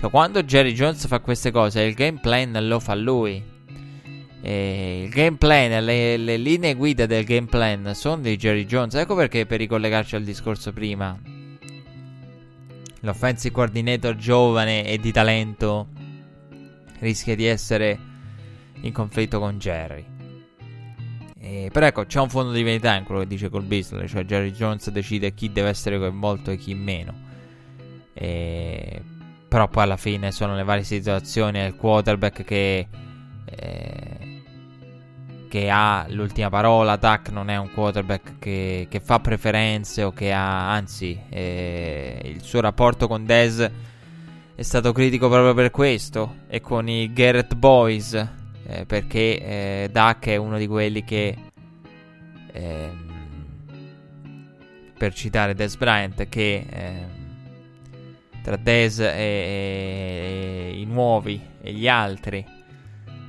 cioè, 0.00 0.08
quando 0.08 0.42
Jerry 0.42 0.72
Jones 0.72 1.06
fa 1.06 1.20
queste 1.20 1.50
cose, 1.50 1.82
il 1.82 1.92
game 1.92 2.20
plan 2.22 2.56
lo 2.66 2.80
fa 2.80 2.94
lui. 2.94 3.42
E 4.40 5.02
il 5.04 5.10
game 5.10 5.36
plan, 5.36 5.84
le, 5.84 6.16
le 6.16 6.38
linee 6.38 6.72
guida 6.72 7.04
del 7.04 7.24
game 7.24 7.46
plan 7.46 7.90
sono 7.94 8.22
di 8.22 8.34
Jerry 8.38 8.64
Jones. 8.64 8.94
Ecco 8.94 9.14
perché, 9.14 9.44
per 9.44 9.58
ricollegarci 9.58 10.16
al 10.16 10.22
discorso 10.22 10.72
prima, 10.72 11.20
l'offensive 13.00 13.54
coordinator 13.54 14.16
giovane 14.16 14.86
e 14.86 14.98
di 14.98 15.12
talento 15.12 15.88
rischia 17.00 17.34
di 17.34 17.46
essere 17.46 17.98
in 18.80 18.92
conflitto 18.92 19.38
con 19.38 19.58
Jerry. 19.58 20.04
E, 21.38 21.70
però 21.72 21.86
ecco, 21.86 22.04
c'è 22.04 22.20
un 22.20 22.28
fondo 22.28 22.52
di 22.52 22.62
verità 22.62 22.94
in 22.96 23.04
quello 23.04 23.20
che 23.20 23.26
dice 23.26 23.48
col 23.48 23.64
Beasley, 23.64 24.06
cioè 24.06 24.24
Jerry 24.24 24.52
Jones 24.52 24.90
decide 24.90 25.34
chi 25.34 25.50
deve 25.50 25.68
essere 25.68 25.98
coinvolto 25.98 26.50
e 26.50 26.56
chi 26.56 26.74
meno. 26.74 27.28
E 28.12 29.02
però 29.50 29.66
poi 29.66 29.82
alla 29.82 29.96
fine 29.96 30.30
sono 30.30 30.54
le 30.54 30.62
varie 30.62 30.84
situazioni. 30.84 31.58
È 31.58 31.64
il 31.64 31.74
quarterback 31.74 32.44
che, 32.44 32.86
eh, 33.44 34.29
che 35.50 35.68
ha 35.68 36.06
l'ultima 36.08 36.48
parola. 36.48 36.96
Dak 36.96 37.30
non 37.30 37.50
è 37.50 37.56
un 37.56 37.72
quarterback 37.72 38.38
che, 38.38 38.86
che 38.88 39.00
fa 39.00 39.18
preferenze 39.18 40.04
o 40.04 40.12
che 40.12 40.32
ha, 40.32 40.72
anzi, 40.72 41.20
eh, 41.28 42.20
il 42.24 42.40
suo 42.42 42.60
rapporto 42.60 43.08
con 43.08 43.26
Dez 43.26 43.70
è 44.54 44.62
stato 44.62 44.92
critico 44.92 45.28
proprio 45.28 45.52
per 45.52 45.72
questo. 45.72 46.36
E 46.48 46.60
con 46.60 46.88
i 46.88 47.12
Garrett 47.12 47.54
Boys, 47.54 48.14
eh, 48.66 48.86
perché 48.86 49.40
eh, 49.84 49.88
Dak 49.90 50.26
è 50.28 50.36
uno 50.36 50.56
di 50.56 50.68
quelli 50.68 51.02
che. 51.02 51.36
Ehm, 52.52 53.08
per 54.96 55.14
citare 55.14 55.54
Des 55.54 55.76
Bryant, 55.76 56.28
che 56.28 56.66
ehm, 56.70 57.08
tra 58.42 58.56
Dez 58.56 59.00
e, 59.00 59.06
e, 59.08 60.72
i 60.74 60.84
nuovi 60.84 61.40
e 61.60 61.72
gli 61.72 61.88
altri. 61.88 62.58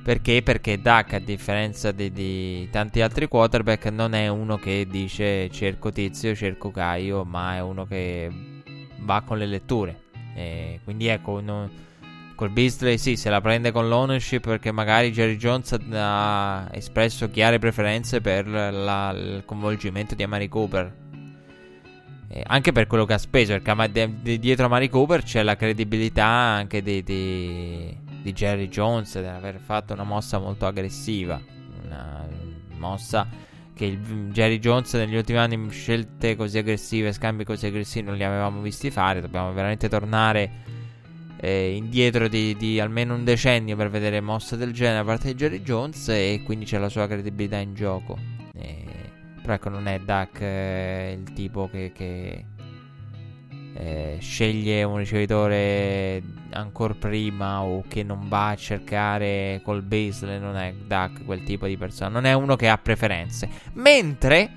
Perché? 0.02 0.42
Perché 0.42 0.80
Duck, 0.80 1.14
a 1.14 1.18
differenza 1.18 1.92
di, 1.92 2.10
di, 2.10 2.68
tanti 2.70 3.00
altri 3.00 3.28
quarterback, 3.28 3.86
non 3.86 4.14
è 4.14 4.28
uno 4.28 4.56
che 4.56 4.86
dice 4.90 5.48
cerco 5.50 5.92
tizio, 5.92 6.34
cerco 6.34 6.70
Caio, 6.70 7.24
ma 7.24 7.54
è 7.56 7.60
uno 7.60 7.86
che 7.86 8.30
va 8.98 9.22
con 9.22 9.38
le 9.38 9.46
letture. 9.46 10.00
E 10.34 10.80
quindi 10.82 11.06
ecco, 11.06 11.40
non, 11.40 11.70
col 12.34 12.50
Beasley 12.50 12.98
sì, 12.98 13.16
se 13.16 13.30
la 13.30 13.40
prende 13.40 13.70
con 13.70 13.88
l'ownership 13.88 14.44
perché 14.44 14.72
magari 14.72 15.12
Jerry 15.12 15.36
Jones 15.36 15.78
ha 15.92 16.68
espresso 16.72 17.30
chiare 17.30 17.58
preferenze 17.58 18.20
per 18.20 18.48
la, 18.48 19.10
il 19.10 19.42
coinvolgimento 19.44 20.14
di 20.14 20.22
Amari 20.24 20.48
Cooper 20.48 21.00
eh, 22.34 22.42
anche 22.46 22.72
per 22.72 22.86
quello 22.86 23.04
che 23.04 23.12
ha 23.12 23.18
speso, 23.18 23.58
perché 23.60 24.10
dietro 24.38 24.64
a 24.64 24.68
Mari 24.68 24.88
Cooper 24.88 25.22
c'è 25.22 25.42
la 25.42 25.54
credibilità 25.54 26.24
anche 26.24 26.82
di, 26.82 27.02
di, 27.02 27.94
di 28.22 28.32
Jerry 28.32 28.68
Jones 28.68 29.18
di 29.18 29.26
aver 29.26 29.58
fatto 29.58 29.92
una 29.92 30.04
mossa 30.04 30.38
molto 30.38 30.66
aggressiva. 30.66 31.40
Una 31.84 32.26
mossa 32.76 33.26
che 33.74 33.84
il, 33.84 33.98
Jerry 34.30 34.58
Jones 34.58 34.94
negli 34.94 35.16
ultimi 35.16 35.38
anni 35.38 35.70
scelte 35.70 36.36
così 36.36 36.58
aggressive, 36.58 37.12
scambi 37.12 37.44
così 37.44 37.66
aggressivi 37.66 38.06
non 38.06 38.16
li 38.16 38.24
avevamo 38.24 38.60
visti 38.60 38.90
fare. 38.90 39.20
Dobbiamo 39.20 39.52
veramente 39.52 39.88
tornare 39.88 40.50
eh, 41.38 41.74
indietro 41.74 42.28
di, 42.28 42.56
di, 42.56 42.78
almeno 42.78 43.14
un 43.14 43.24
decennio 43.24 43.74
per 43.74 43.90
vedere 43.90 44.20
mosse 44.20 44.56
del 44.56 44.72
genere 44.72 44.98
da 44.98 45.04
parte 45.04 45.28
di 45.28 45.34
Jerry 45.34 45.62
Jones 45.62 46.08
e 46.08 46.42
quindi 46.44 46.64
c'è 46.64 46.78
la 46.78 46.88
sua 46.88 47.06
credibilità 47.08 47.56
in 47.56 47.74
gioco. 47.74 48.16
Eh, 48.54 48.84
però 49.40 49.54
ecco, 49.54 49.68
non 49.68 49.88
è 49.88 49.98
Duck 49.98 50.40
eh, 50.40 51.18
il 51.18 51.32
tipo 51.32 51.68
che, 51.68 51.90
che 51.92 52.44
eh, 53.74 54.18
sceglie 54.20 54.82
un 54.82 54.98
ricevitore 54.98 56.22
ancora 56.50 56.94
prima 56.94 57.62
o 57.62 57.84
che 57.88 58.02
non 58.02 58.28
va 58.28 58.48
a 58.48 58.56
cercare 58.56 59.60
col 59.64 59.82
baseline. 59.82 60.38
Non 60.38 60.56
è 60.56 60.72
Duck 60.72 61.24
quel 61.24 61.42
tipo 61.42 61.66
di 61.66 61.76
persona. 61.76 62.10
Non 62.10 62.24
è 62.24 62.32
uno 62.32 62.56
che 62.56 62.68
ha 62.68 62.78
preferenze. 62.78 63.48
Mentre, 63.74 64.50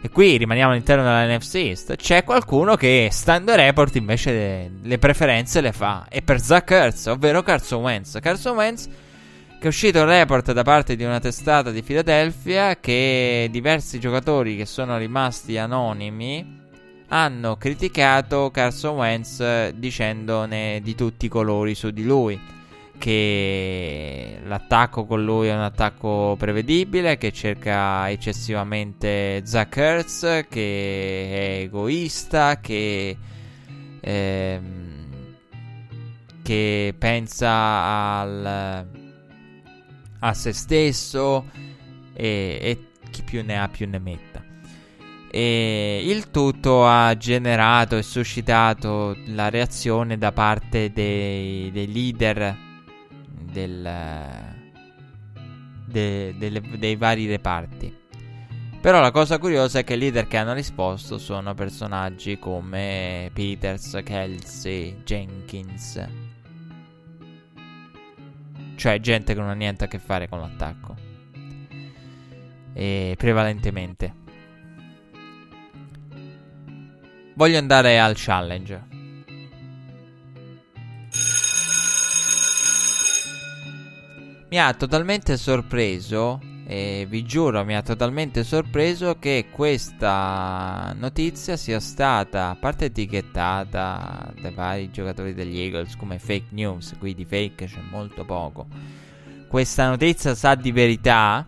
e 0.00 0.08
qui 0.10 0.36
rimaniamo 0.36 0.72
all'interno 0.72 1.04
della 1.04 1.26
NFC 1.26 1.54
East, 1.56 1.96
c'è 1.96 2.24
qualcuno 2.24 2.76
che, 2.76 3.08
stando 3.12 3.52
ai 3.52 3.58
report, 3.58 3.96
invece 3.96 4.32
le, 4.32 4.70
le 4.82 4.98
preferenze 4.98 5.60
le 5.60 5.72
fa. 5.72 6.06
E 6.08 6.22
per 6.22 6.40
Zach 6.40 6.70
Ertz, 6.70 7.06
ovvero 7.06 7.42
Carson 7.42 7.82
Wentz. 7.82 8.18
Carson 8.20 8.56
Wentz 8.56 8.88
che 9.58 9.64
è 9.64 9.68
uscito 9.68 10.00
un 10.00 10.06
report 10.06 10.52
da 10.52 10.62
parte 10.62 10.96
di 10.96 11.04
una 11.04 11.18
testata 11.18 11.70
di 11.70 11.82
Philadelphia 11.82 12.78
che 12.78 13.48
diversi 13.50 13.98
giocatori 13.98 14.54
che 14.54 14.66
sono 14.66 14.98
rimasti 14.98 15.56
anonimi 15.56 16.55
hanno 17.08 17.56
criticato 17.56 18.50
Carson 18.50 18.96
Wentz 18.96 19.70
dicendone 19.70 20.80
di 20.82 20.94
tutti 20.94 21.26
i 21.26 21.28
colori 21.28 21.74
su 21.74 21.90
di 21.90 22.04
lui 22.04 22.54
che 22.98 24.38
l'attacco 24.44 25.04
con 25.04 25.22
lui 25.22 25.48
è 25.48 25.54
un 25.54 25.60
attacco 25.60 26.34
prevedibile, 26.38 27.18
che 27.18 27.30
cerca 27.30 28.10
eccessivamente 28.10 29.42
Zach 29.44 29.76
Ertz, 29.76 30.46
che 30.48 31.58
è 31.60 31.62
egoista, 31.64 32.58
che, 32.58 33.16
ehm, 34.00 35.04
che 36.42 36.94
pensa 36.98 38.20
al 38.20 38.86
a 40.18 40.34
se 40.34 40.52
stesso 40.52 41.44
e, 42.14 42.58
e 42.60 42.78
chi 43.10 43.22
più 43.22 43.44
ne 43.44 43.60
ha 43.60 43.68
più 43.68 43.88
ne 43.88 43.98
metta. 43.98 44.25
E 45.36 46.00
il 46.02 46.30
tutto 46.30 46.86
ha 46.86 47.14
generato 47.18 47.98
e 47.98 48.02
suscitato 48.02 49.14
la 49.26 49.50
reazione 49.50 50.16
da 50.16 50.32
parte 50.32 50.90
dei, 50.90 51.70
dei 51.70 51.92
leader 51.92 52.56
del, 53.52 53.86
de, 55.84 56.34
delle, 56.38 56.62
dei 56.78 56.96
vari 56.96 57.26
reparti. 57.26 57.94
Però 58.80 59.00
la 59.02 59.10
cosa 59.10 59.36
curiosa 59.38 59.80
è 59.80 59.84
che 59.84 59.92
i 59.92 59.98
leader 59.98 60.26
che 60.26 60.38
hanno 60.38 60.54
risposto 60.54 61.18
sono 61.18 61.52
personaggi 61.52 62.38
come 62.38 63.30
Peters, 63.34 64.00
Kelsey, 64.02 65.02
Jenkins 65.04 66.02
cioè 68.76 69.00
gente 69.00 69.34
che 69.34 69.40
non 69.40 69.48
ha 69.48 69.54
niente 69.54 69.84
a 69.84 69.88
che 69.88 69.98
fare 69.98 70.28
con 70.28 70.38
l'attacco. 70.38 70.94
eh, 72.74 73.14
prevalentemente. 73.16 74.25
Voglio 77.36 77.58
andare 77.58 78.00
al 78.00 78.14
challenge. 78.16 78.82
Mi 84.48 84.58
ha 84.58 84.72
totalmente 84.72 85.36
sorpreso, 85.36 86.40
e 86.66 87.04
vi 87.06 87.24
giuro, 87.26 87.62
mi 87.62 87.76
ha 87.76 87.82
totalmente 87.82 88.42
sorpreso 88.42 89.18
che 89.18 89.48
questa 89.50 90.94
notizia 90.98 91.58
sia 91.58 91.78
stata, 91.78 92.48
a 92.48 92.56
parte 92.56 92.86
etichettata 92.86 94.32
dai 94.40 94.54
vari 94.54 94.90
giocatori 94.90 95.34
degli 95.34 95.58
Eagles 95.58 95.94
come 95.94 96.18
fake 96.18 96.46
news, 96.52 96.94
qui 96.98 97.14
di 97.14 97.26
fake 97.26 97.66
c'è 97.66 97.82
molto 97.90 98.24
poco. 98.24 98.66
Questa 99.46 99.86
notizia 99.86 100.34
sa 100.34 100.54
di 100.54 100.72
verità. 100.72 101.46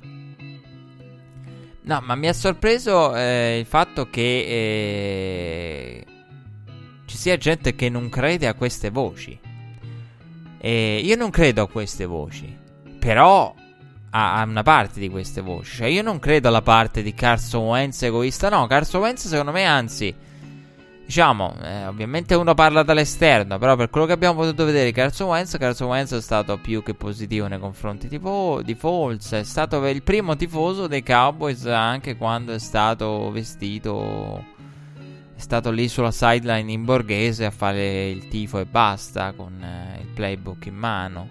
No, 1.89 2.03
ma 2.05 2.14
mi 2.16 2.28
ha 2.28 2.34
sorpreso 2.34 3.16
eh, 3.16 3.59
il 3.59 3.64
fatto 3.64 4.11
che 4.11 4.20
eh, 4.20 6.07
ci 7.07 7.16
sia 7.16 7.39
gente 7.39 7.74
che 7.74 7.89
non 7.89 8.11
crede 8.11 8.47
a 8.47 8.53
queste 8.53 8.91
voci. 8.91 9.41
E 10.59 11.01
io 11.03 11.16
non 11.16 11.30
credo 11.30 11.62
a 11.62 11.68
queste 11.68 12.05
voci. 12.05 12.55
Però 12.99 13.55
ha, 14.11 14.45
una 14.47 14.62
parte 14.62 15.01
di 15.01 15.09
queste 15.09 15.41
voci. 15.41 15.76
Cioè, 15.76 15.86
io 15.86 16.03
non 16.03 16.18
credo 16.18 16.49
alla 16.49 16.61
parte 16.61 17.03
di 17.03 17.14
Carson 17.14 17.64
Wentz 17.64 18.03
egoista. 18.03 18.51
No, 18.51 18.66
Carson 18.66 19.01
Wentz, 19.01 19.26
secondo 19.26 19.53
me, 19.53 19.64
anzi, 19.64 20.14
diciamo, 21.09 21.57
eh, 21.63 21.87
ovviamente 21.87 22.35
uno 22.35 22.53
parla 22.53 22.83
dall'esterno. 22.83 23.57
Però, 23.57 23.77
per 23.77 23.89
quello 23.89 24.05
che 24.07 24.13
abbiamo 24.13 24.41
potuto 24.41 24.67
vedere, 24.67 24.93
Carson 24.93 25.29
Wentz, 25.29 25.57
Carson 25.57 25.89
Wentz 25.89 26.13
è 26.13 26.21
stato 26.21 26.59
più 26.59 26.83
che 26.83 26.93
positivo 26.93 27.47
nei 27.47 27.59
confronti 27.59 28.09
di, 28.09 28.19
Vo- 28.19 28.61
di 28.61 28.75
Foles. 28.75 29.33
È 29.33 29.43
stato 29.43 29.85
il 29.87 30.03
primo 30.03 30.37
tifoso 30.37 30.87
dei 30.87 31.03
Cowboys 31.03 31.65
anche 31.65 32.17
quando 32.19 32.53
è 32.53 32.59
stato 32.59 33.31
vestito. 33.31 34.45
È 35.35 35.41
stato 35.41 35.71
lì 35.71 35.89
sulla 35.89 36.11
sideline 36.11 36.71
in 36.71 36.85
borghese 36.85 37.47
a 37.47 37.51
fare 37.51 38.11
il 38.11 38.29
tifo 38.29 38.59
e 38.59 38.67
basta 38.67 39.33
con 39.33 39.63
eh, 39.63 40.01
il 40.03 40.09
playbook 40.09 40.67
in 40.67 40.75
mano. 40.75 41.31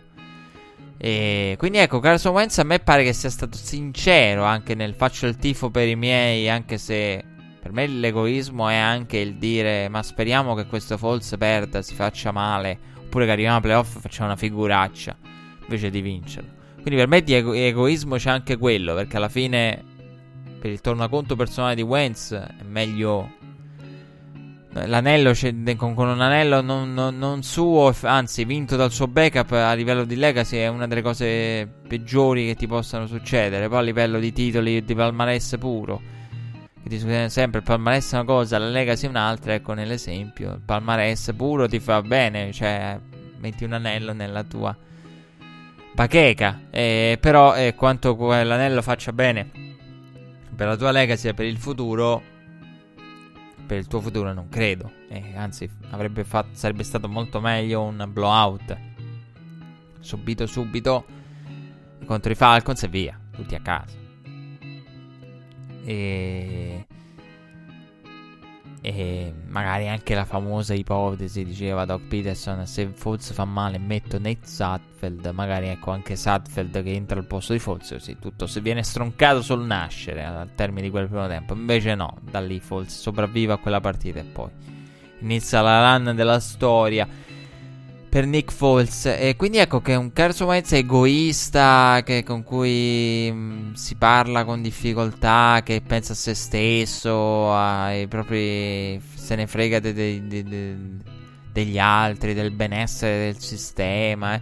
E 0.98 1.54
quindi 1.60 1.78
ecco, 1.78 2.00
Carson 2.00 2.34
Wentz 2.34 2.58
a 2.58 2.64
me 2.64 2.80
pare 2.80 3.04
che 3.04 3.14
sia 3.14 3.30
stato 3.30 3.58
sincero 3.58 4.44
anche 4.44 4.74
nel 4.74 4.96
faccio 4.96 5.28
il 5.28 5.36
tifo 5.36 5.70
per 5.70 5.88
i 5.88 5.96
miei, 5.96 6.50
anche 6.50 6.80
se 6.80 7.24
per 7.68 7.76
me 7.76 7.86
l'egoismo 7.86 8.70
è 8.70 8.76
anche 8.76 9.18
il 9.18 9.36
dire 9.36 9.90
ma 9.90 10.02
speriamo 10.02 10.56
che 10.56 10.68
questo 10.68 10.98
false 10.98 11.38
perda, 11.38 11.82
si 11.82 11.96
faccia 11.96 12.32
male, 12.32 12.80
oppure 12.98 13.26
che 13.26 13.32
arriviamo 13.32 13.58
a 13.58 13.62
playoff 13.62 13.98
e 13.98 14.00
facciamo 14.00 14.28
una 14.28 14.38
figuraccia 14.38 15.18
invece 15.64 15.90
di 15.90 16.00
vincerlo. 16.00 16.50
Quindi 16.76 16.96
per 16.96 17.08
me 17.10 17.22
di 17.22 17.34
ego- 17.34 17.52
egoismo 17.52 18.16
c'è 18.16 18.30
anche 18.30 18.56
quello, 18.56 18.94
perché 18.94 19.18
alla 19.18 19.28
fine 19.28 19.84
per 20.62 20.72
il 20.72 20.80
tornaconto 20.80 21.36
personale 21.36 21.76
di 21.76 21.82
Wentz 21.82 22.32
è 22.32 22.64
meglio 22.64 23.36
L'anello 24.86 25.34
con, 25.76 25.98
un 25.98 26.22
anello 26.22 26.62
non, 26.62 26.94
non, 26.94 27.18
non, 27.18 27.42
suo, 27.42 27.96
anzi 28.02 28.46
vinto 28.46 28.76
dal 28.76 28.92
suo 28.92 29.08
backup 29.08 29.52
a 29.54 29.74
livello 29.74 30.06
di 30.06 30.16
legacy 30.16 30.58
è 30.58 30.68
una 30.68 30.86
delle 30.86 31.02
cose 31.02 31.68
peggiori 31.88 32.46
che 32.46 32.56
ti 32.56 32.68
possano 32.68 33.08
succedere. 33.08 33.68
Poi 33.70 33.80
a 33.80 33.82
livello 33.82 34.20
di 34.20 34.32
titoli 34.32 34.86
di 34.86 34.94
palmarès 34.94 35.58
puro, 35.58 36.00
che 36.88 36.96
ti 36.96 37.00
succede 37.00 37.30
sempre, 37.30 37.60
il 37.60 37.66
palmarès 37.66 38.14
è 38.14 38.16
una 38.16 38.24
cosa, 38.24 38.58
la 38.58 38.70
legacy 38.70 39.06
è 39.06 39.10
un'altra. 39.10 39.54
Ecco 39.54 39.74
nell'esempio, 39.74 40.54
il 40.54 40.62
palmarès 40.64 41.34
puro 41.36 41.68
ti 41.68 41.80
fa 41.80 42.02
bene, 42.02 42.52
cioè 42.52 43.00
metti 43.40 43.64
un 43.64 43.74
anello 43.74 44.14
nella 44.14 44.44
tua 44.44 44.76
bacheca. 45.94 46.62
Eh, 46.72 47.18
però 47.20 47.56
eh, 47.56 47.76
quanto 47.76 48.16
l'anello 48.16 48.82
faccia 48.82 49.12
bene 49.12 49.50
per 50.56 50.68
la 50.68 50.76
tua 50.76 50.92
legacy 50.92 51.28
e 51.28 51.34
per 51.34 51.46
il 51.46 51.58
futuro 51.58 52.36
per 53.68 53.78
il 53.78 53.88
tuo 53.88 54.00
futuro 54.00 54.34
non 54.34 54.48
credo. 54.48 54.92
Eh, 55.10 55.36
anzi, 55.36 55.70
fatto, 56.24 56.50
sarebbe 56.54 56.84
stato 56.84 57.10
molto 57.10 57.42
meglio 57.42 57.84
un 57.84 58.08
blowout. 58.10 58.78
Subito, 60.00 60.46
subito 60.46 61.06
contro 62.06 62.32
i 62.32 62.36
Falcons 62.36 62.84
e 62.84 62.88
via, 62.88 63.20
tutti 63.32 63.56
a 63.56 63.60
casa. 63.60 64.07
E 65.90 66.86
e 68.82 69.34
magari 69.48 69.90
anche 69.90 70.14
la 70.14 70.24
famosa 70.24 70.74
ipotesi, 70.74 71.44
diceva 71.44 71.84
Doc 71.84 72.04
Peterson, 72.08 72.66
se 72.66 72.88
Foles 72.94 73.34
fa 73.34 73.44
male 73.44 73.80
metto 73.80 74.18
Nate 74.18 74.46
Sutfeld, 74.46 75.30
magari 75.34 75.68
ecco 75.68 75.92
anche 75.92 76.16
Sutfeld 76.16 76.84
che 76.84 76.94
entra 76.94 77.20
al 77.20 77.26
posto 77.26 77.54
di 77.54 77.60
Foles, 77.60 77.90
così 77.90 78.18
tutto 78.18 78.48
se 78.48 78.62
viene 78.62 78.84
stroncato 78.84 79.42
sul 79.42 79.66
nascere 79.66 80.24
al 80.24 80.54
termine 80.56 80.84
di 80.84 80.90
quel 80.90 81.08
primo 81.08 81.28
tempo. 81.28 81.54
Invece 81.54 81.96
no, 81.96 82.18
da 82.22 82.40
lì 82.40 82.60
Foles 82.60 82.98
sopravvive 82.98 83.54
a 83.54 83.58
quella 83.58 83.82
partita 83.82 84.20
e 84.20 84.24
poi 84.24 84.50
inizia 85.20 85.62
la 85.62 85.98
run 85.98 86.16
della 86.16 86.40
storia 86.40 87.08
per 88.18 88.26
Nick 88.26 88.52
Foles. 88.52 89.06
E 89.06 89.36
quindi 89.38 89.60
ecco 89.60 89.80
che 89.80 89.94
un 89.94 90.12
Carson 90.12 90.48
Wentz 90.48 90.72
egoista 90.72 92.02
che, 92.04 92.24
con 92.24 92.42
cui 92.42 93.32
mh, 93.32 93.36
mm, 93.36 93.74
si 93.74 93.94
parla 93.94 94.44
con 94.44 94.64
difficoltà, 94.64 95.62
che 95.64 95.84
pensa 95.86 96.14
a 96.14 96.16
se 96.16 96.34
stesso, 96.34 97.54
ai 97.54 98.08
propri. 98.08 99.00
se 99.14 99.36
ne 99.36 99.46
frega 99.46 99.80
de, 99.80 99.94
de, 99.94 100.28
de, 100.28 100.76
degli 101.52 101.78
altri, 101.78 102.34
del 102.34 102.50
benessere 102.50 103.26
del 103.26 103.38
sistema. 103.38 104.34
Eh. 104.34 104.42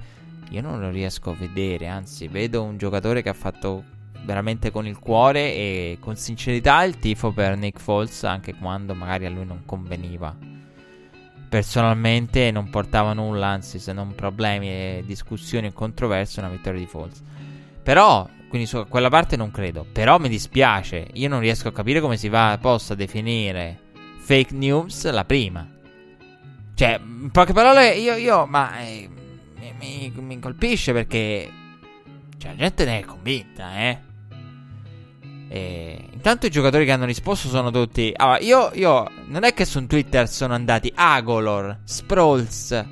Io 0.52 0.62
non 0.62 0.80
lo 0.80 0.90
riesco 0.90 1.32
a 1.32 1.36
vedere, 1.38 1.88
anzi, 1.88 2.30
vedo 2.30 2.64
un 2.64 2.78
giocatore 2.78 3.22
che 3.22 3.28
ha 3.28 3.34
fatto 3.34 3.84
veramente 4.24 4.72
con 4.72 4.88
il 4.88 5.00
cuore 5.00 5.54
e 5.54 5.98
con 6.00 6.16
sincerità 6.16 6.82
il 6.84 6.98
tifo 6.98 7.34
per 7.34 7.58
Nick 7.58 7.82
Foles, 7.82 8.24
anche 8.24 8.56
quando 8.56 8.96
magari 8.96 9.26
a 9.26 9.30
lui 9.30 9.46
non 9.46 9.64
conveniva 9.66 10.55
personalmente 11.56 12.52
non 12.52 12.70
portava 12.70 13.14
nulla, 13.14 13.48
anzi 13.48 13.80
se 13.80 13.94
non 13.94 14.14
problemi 14.14 14.68
e 14.68 15.04
discussioni 15.06 15.68
e 15.68 15.72
controversie, 15.72 16.42
una 16.42 16.52
vittoria 16.52 16.82
di 16.82 16.86
Falls. 16.86 17.24
Però, 17.82 18.28
quindi 18.50 18.68
su 18.68 18.86
quella 18.90 19.08
parte 19.08 19.38
non 19.38 19.52
credo. 19.52 19.86
Però 19.90 20.20
mi 20.20 20.28
dispiace, 20.28 21.08
io 21.14 21.30
non 21.30 21.40
riesco 21.40 21.70
a 21.70 21.72
capire 21.72 22.02
come 22.02 22.18
si 22.18 22.28
va, 22.28 22.58
possa 22.60 22.94
definire 22.94 23.80
fake 24.18 24.54
news 24.54 25.10
la 25.10 25.24
prima. 25.24 25.66
Cioè, 26.74 27.00
in 27.02 27.32
poche 27.32 27.54
parole, 27.54 27.92
io, 27.92 28.16
io 28.16 28.46
ma 28.46 28.78
eh, 28.82 29.10
mi, 29.58 30.12
mi, 30.14 30.22
mi 30.22 30.40
colpisce 30.40 30.92
perché 30.92 31.50
cioè, 32.38 32.52
la 32.52 32.58
gente 32.58 32.84
ne 32.84 33.00
è 33.00 33.06
convinta, 33.06 33.78
eh. 33.80 34.00
E 35.48 36.10
intanto 36.12 36.48
i 36.48 36.50
giocatori 36.50 36.86
che 36.86 36.92
hanno 36.92 37.06
risposto 37.06 37.48
sono 37.48 37.72
tutti. 37.72 38.12
Allora, 38.16 38.40
io, 38.40 38.72
io 38.74 39.10
non 39.26 39.44
è 39.44 39.54
che 39.54 39.66
su 39.66 39.86
Twitter 39.86 40.28
sono 40.28 40.54
andati 40.54 40.92
Agolor, 40.94 41.80
Sprawls 41.84 42.86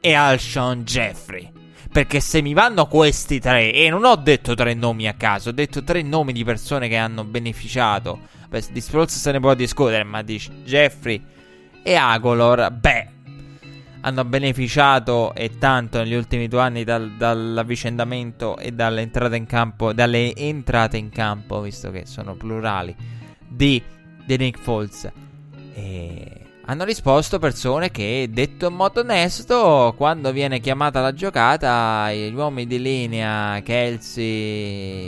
e 0.00 0.12
Alshon 0.14 0.82
Jeffrey. 0.84 1.50
Perché 1.92 2.20
se 2.20 2.40
mi 2.40 2.54
vanno 2.54 2.86
questi 2.86 3.38
tre, 3.38 3.72
e 3.72 3.90
non 3.90 4.04
ho 4.04 4.16
detto 4.16 4.54
tre 4.54 4.72
nomi 4.72 5.06
a 5.06 5.12
caso, 5.12 5.50
ho 5.50 5.52
detto 5.52 5.84
tre 5.84 6.00
nomi 6.02 6.32
di 6.32 6.42
persone 6.42 6.88
che 6.88 6.96
hanno 6.96 7.24
beneficiato. 7.24 8.18
Beh, 8.48 8.64
di 8.70 8.80
Sprawls 8.80 9.18
se 9.18 9.30
ne 9.30 9.40
può 9.40 9.52
discutere, 9.54 10.02
ma 10.02 10.22
di 10.22 10.38
Jeffrey 10.64 11.22
e 11.82 11.94
Agolor, 11.94 12.70
beh, 12.70 13.08
hanno 14.02 14.24
beneficiato 14.24 15.32
e 15.34 15.58
tanto 15.58 15.98
negli 15.98 16.14
ultimi 16.14 16.48
due 16.48 16.60
anni 16.60 16.84
dal, 16.84 17.12
dall'avvicendamento 17.12 18.58
e 18.58 18.72
dall'entrata 18.72 19.36
in 19.36 19.46
campo, 19.46 19.92
dalle 19.92 20.34
entrate 20.34 20.96
in 20.96 21.08
campo, 21.08 21.60
visto 21.60 21.90
che 21.90 22.04
sono 22.06 22.34
plurali, 22.34 22.94
di, 23.46 23.80
di 24.24 24.36
Nick 24.36 24.60
Foles. 24.60 25.10
E 25.74 26.40
hanno 26.64 26.84
risposto 26.84 27.38
persone 27.38 27.90
che, 27.90 28.28
detto 28.30 28.68
in 28.68 28.74
modo 28.74 29.00
onesto, 29.00 29.94
quando 29.96 30.32
viene 30.32 30.58
chiamata 30.58 31.00
la 31.00 31.12
giocata, 31.12 32.12
gli 32.12 32.34
uomini 32.34 32.66
di 32.66 32.80
linea, 32.80 33.60
Kelsey, 33.62 34.98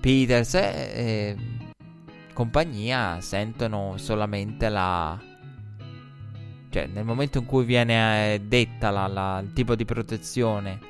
Peters 0.00 0.54
e 0.54 1.36
compagnia 2.32 3.20
sentono 3.20 3.94
solamente 3.96 4.68
la 4.68 5.18
cioè, 6.74 6.88
nel 6.92 7.04
momento 7.04 7.38
in 7.38 7.44
cui 7.44 7.64
viene 7.64 8.34
eh, 8.34 8.40
detta 8.40 8.90
la, 8.90 9.06
la, 9.06 9.38
il 9.38 9.52
tipo 9.52 9.76
di 9.76 9.84
protezione, 9.84 10.80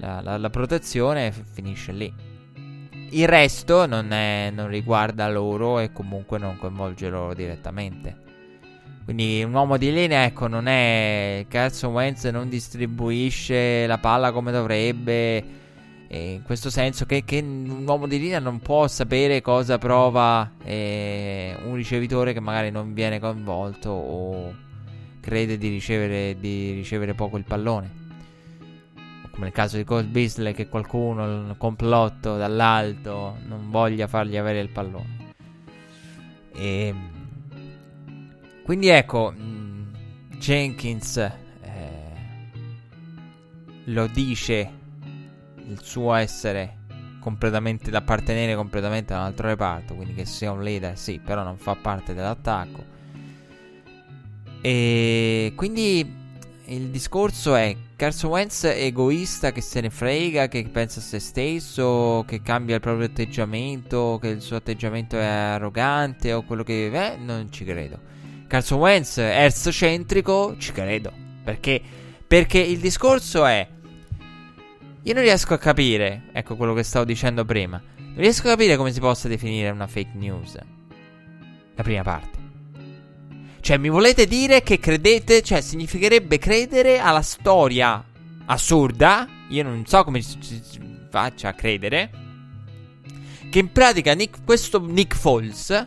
la, 0.00 0.36
la, 0.36 0.50
protezione 0.50 1.32
finisce 1.32 1.92
lì. 1.92 2.12
Il 3.12 3.26
resto 3.26 3.86
non, 3.86 4.12
è, 4.12 4.50
non 4.52 4.68
riguarda 4.68 5.26
loro 5.30 5.78
e 5.78 5.92
comunque 5.92 6.36
non 6.36 6.58
coinvolge 6.58 7.08
loro 7.08 7.32
direttamente. 7.32 8.16
Quindi 9.06 9.42
un 9.42 9.54
uomo 9.54 9.78
di 9.78 9.90
linea, 9.90 10.24
ecco, 10.24 10.46
non 10.46 10.66
è. 10.66 11.46
Carson 11.48 11.94
Wentz 11.94 12.24
non 12.24 12.50
distribuisce 12.50 13.86
la 13.86 13.96
palla 13.96 14.30
come 14.30 14.52
dovrebbe. 14.52 15.42
in 16.08 16.42
questo 16.42 16.68
senso 16.68 17.06
che, 17.06 17.24
che, 17.24 17.38
un 17.38 17.82
uomo 17.86 18.06
di 18.06 18.18
linea 18.18 18.40
non 18.40 18.60
può 18.60 18.86
sapere 18.86 19.40
cosa 19.40 19.78
prova 19.78 20.52
eh, 20.62 21.56
un 21.64 21.76
ricevitore 21.76 22.34
che 22.34 22.40
magari 22.40 22.70
non 22.70 22.92
viene 22.92 23.18
coinvolto 23.18 23.88
o 23.88 24.66
crede 25.28 25.58
di 25.58 25.68
ricevere, 25.68 26.40
di 26.40 26.72
ricevere 26.72 27.12
poco 27.12 27.36
il 27.36 27.44
pallone. 27.44 28.06
come 29.30 29.44
nel 29.44 29.52
caso 29.52 29.76
di 29.76 29.84
Cole 29.84 30.04
Beasley, 30.04 30.54
che 30.54 30.68
qualcuno, 30.68 31.50
il 31.50 31.54
complotto 31.58 32.38
dall'alto, 32.38 33.36
non 33.46 33.68
voglia 33.68 34.06
fargli 34.06 34.38
avere 34.38 34.60
il 34.60 34.70
pallone. 34.70 35.34
E, 36.54 36.86
ehm, 36.86 37.10
quindi 38.64 38.88
ecco, 38.88 39.34
mm, 39.36 39.92
Jenkins 40.38 41.16
eh, 41.18 41.32
lo 43.84 44.06
dice 44.06 44.72
il 45.66 45.78
suo 45.82 46.14
essere 46.14 46.76
completamente 47.20 47.90
da 47.90 47.98
appartenere 47.98 48.56
completamente 48.56 49.12
a 49.12 49.18
un 49.18 49.24
altro 49.24 49.48
reparto, 49.48 49.94
quindi 49.94 50.14
che 50.14 50.24
sia 50.24 50.50
un 50.50 50.62
leader, 50.62 50.96
sì, 50.96 51.20
però 51.22 51.44
non 51.44 51.58
fa 51.58 51.76
parte 51.76 52.14
dell'attacco. 52.14 52.96
E 54.60 55.52
quindi 55.54 56.16
il 56.66 56.88
discorso 56.88 57.54
è 57.54 57.76
Carson 57.96 58.30
Wentz 58.30 58.64
è 58.64 58.84
egoista 58.84 59.50
che 59.50 59.60
se 59.60 59.80
ne 59.80 59.90
frega, 59.90 60.46
che 60.46 60.68
pensa 60.70 61.00
a 61.00 61.02
se 61.02 61.18
stesso, 61.18 62.24
che 62.26 62.42
cambia 62.42 62.76
il 62.76 62.80
proprio 62.80 63.06
atteggiamento, 63.06 64.18
che 64.20 64.28
il 64.28 64.40
suo 64.40 64.54
atteggiamento 64.56 65.16
è 65.16 65.24
arrogante 65.24 66.32
o 66.32 66.42
quello 66.42 66.62
che... 66.62 66.90
Eh, 66.92 67.16
non 67.16 67.50
ci 67.50 67.64
credo. 67.64 67.98
Carson 68.46 68.78
Wentz 68.78 69.18
è 69.18 69.42
erzocentrico, 69.42 70.56
ci 70.58 70.70
credo. 70.70 71.12
Perché? 71.42 71.80
Perché 72.26 72.58
il 72.58 72.78
discorso 72.78 73.44
è... 73.44 73.66
Io 75.02 75.14
non 75.14 75.22
riesco 75.22 75.54
a 75.54 75.58
capire, 75.58 76.28
ecco 76.32 76.54
quello 76.54 76.74
che 76.74 76.82
stavo 76.82 77.04
dicendo 77.04 77.44
prima, 77.44 77.82
non 77.96 78.16
riesco 78.16 78.46
a 78.46 78.50
capire 78.50 78.76
come 78.76 78.92
si 78.92 79.00
possa 79.00 79.26
definire 79.26 79.70
una 79.70 79.86
fake 79.86 80.12
news. 80.14 80.56
La 81.74 81.82
prima 81.82 82.02
parte. 82.02 82.37
Cioè, 83.68 83.76
mi 83.76 83.90
volete 83.90 84.24
dire 84.24 84.62
che 84.62 84.78
credete, 84.78 85.42
cioè, 85.42 85.60
significherebbe 85.60 86.38
credere 86.38 87.00
alla 87.00 87.20
storia 87.20 88.02
assurda, 88.46 89.28
io 89.48 89.62
non 89.62 89.84
so 89.84 90.04
come 90.04 90.22
si 90.22 90.38
faccia 91.10 91.48
a 91.48 91.52
credere, 91.52 92.10
che 93.50 93.58
in 93.58 93.70
pratica 93.70 94.14
Nick, 94.14 94.42
questo 94.42 94.80
Nick 94.80 95.14
Foles 95.14 95.86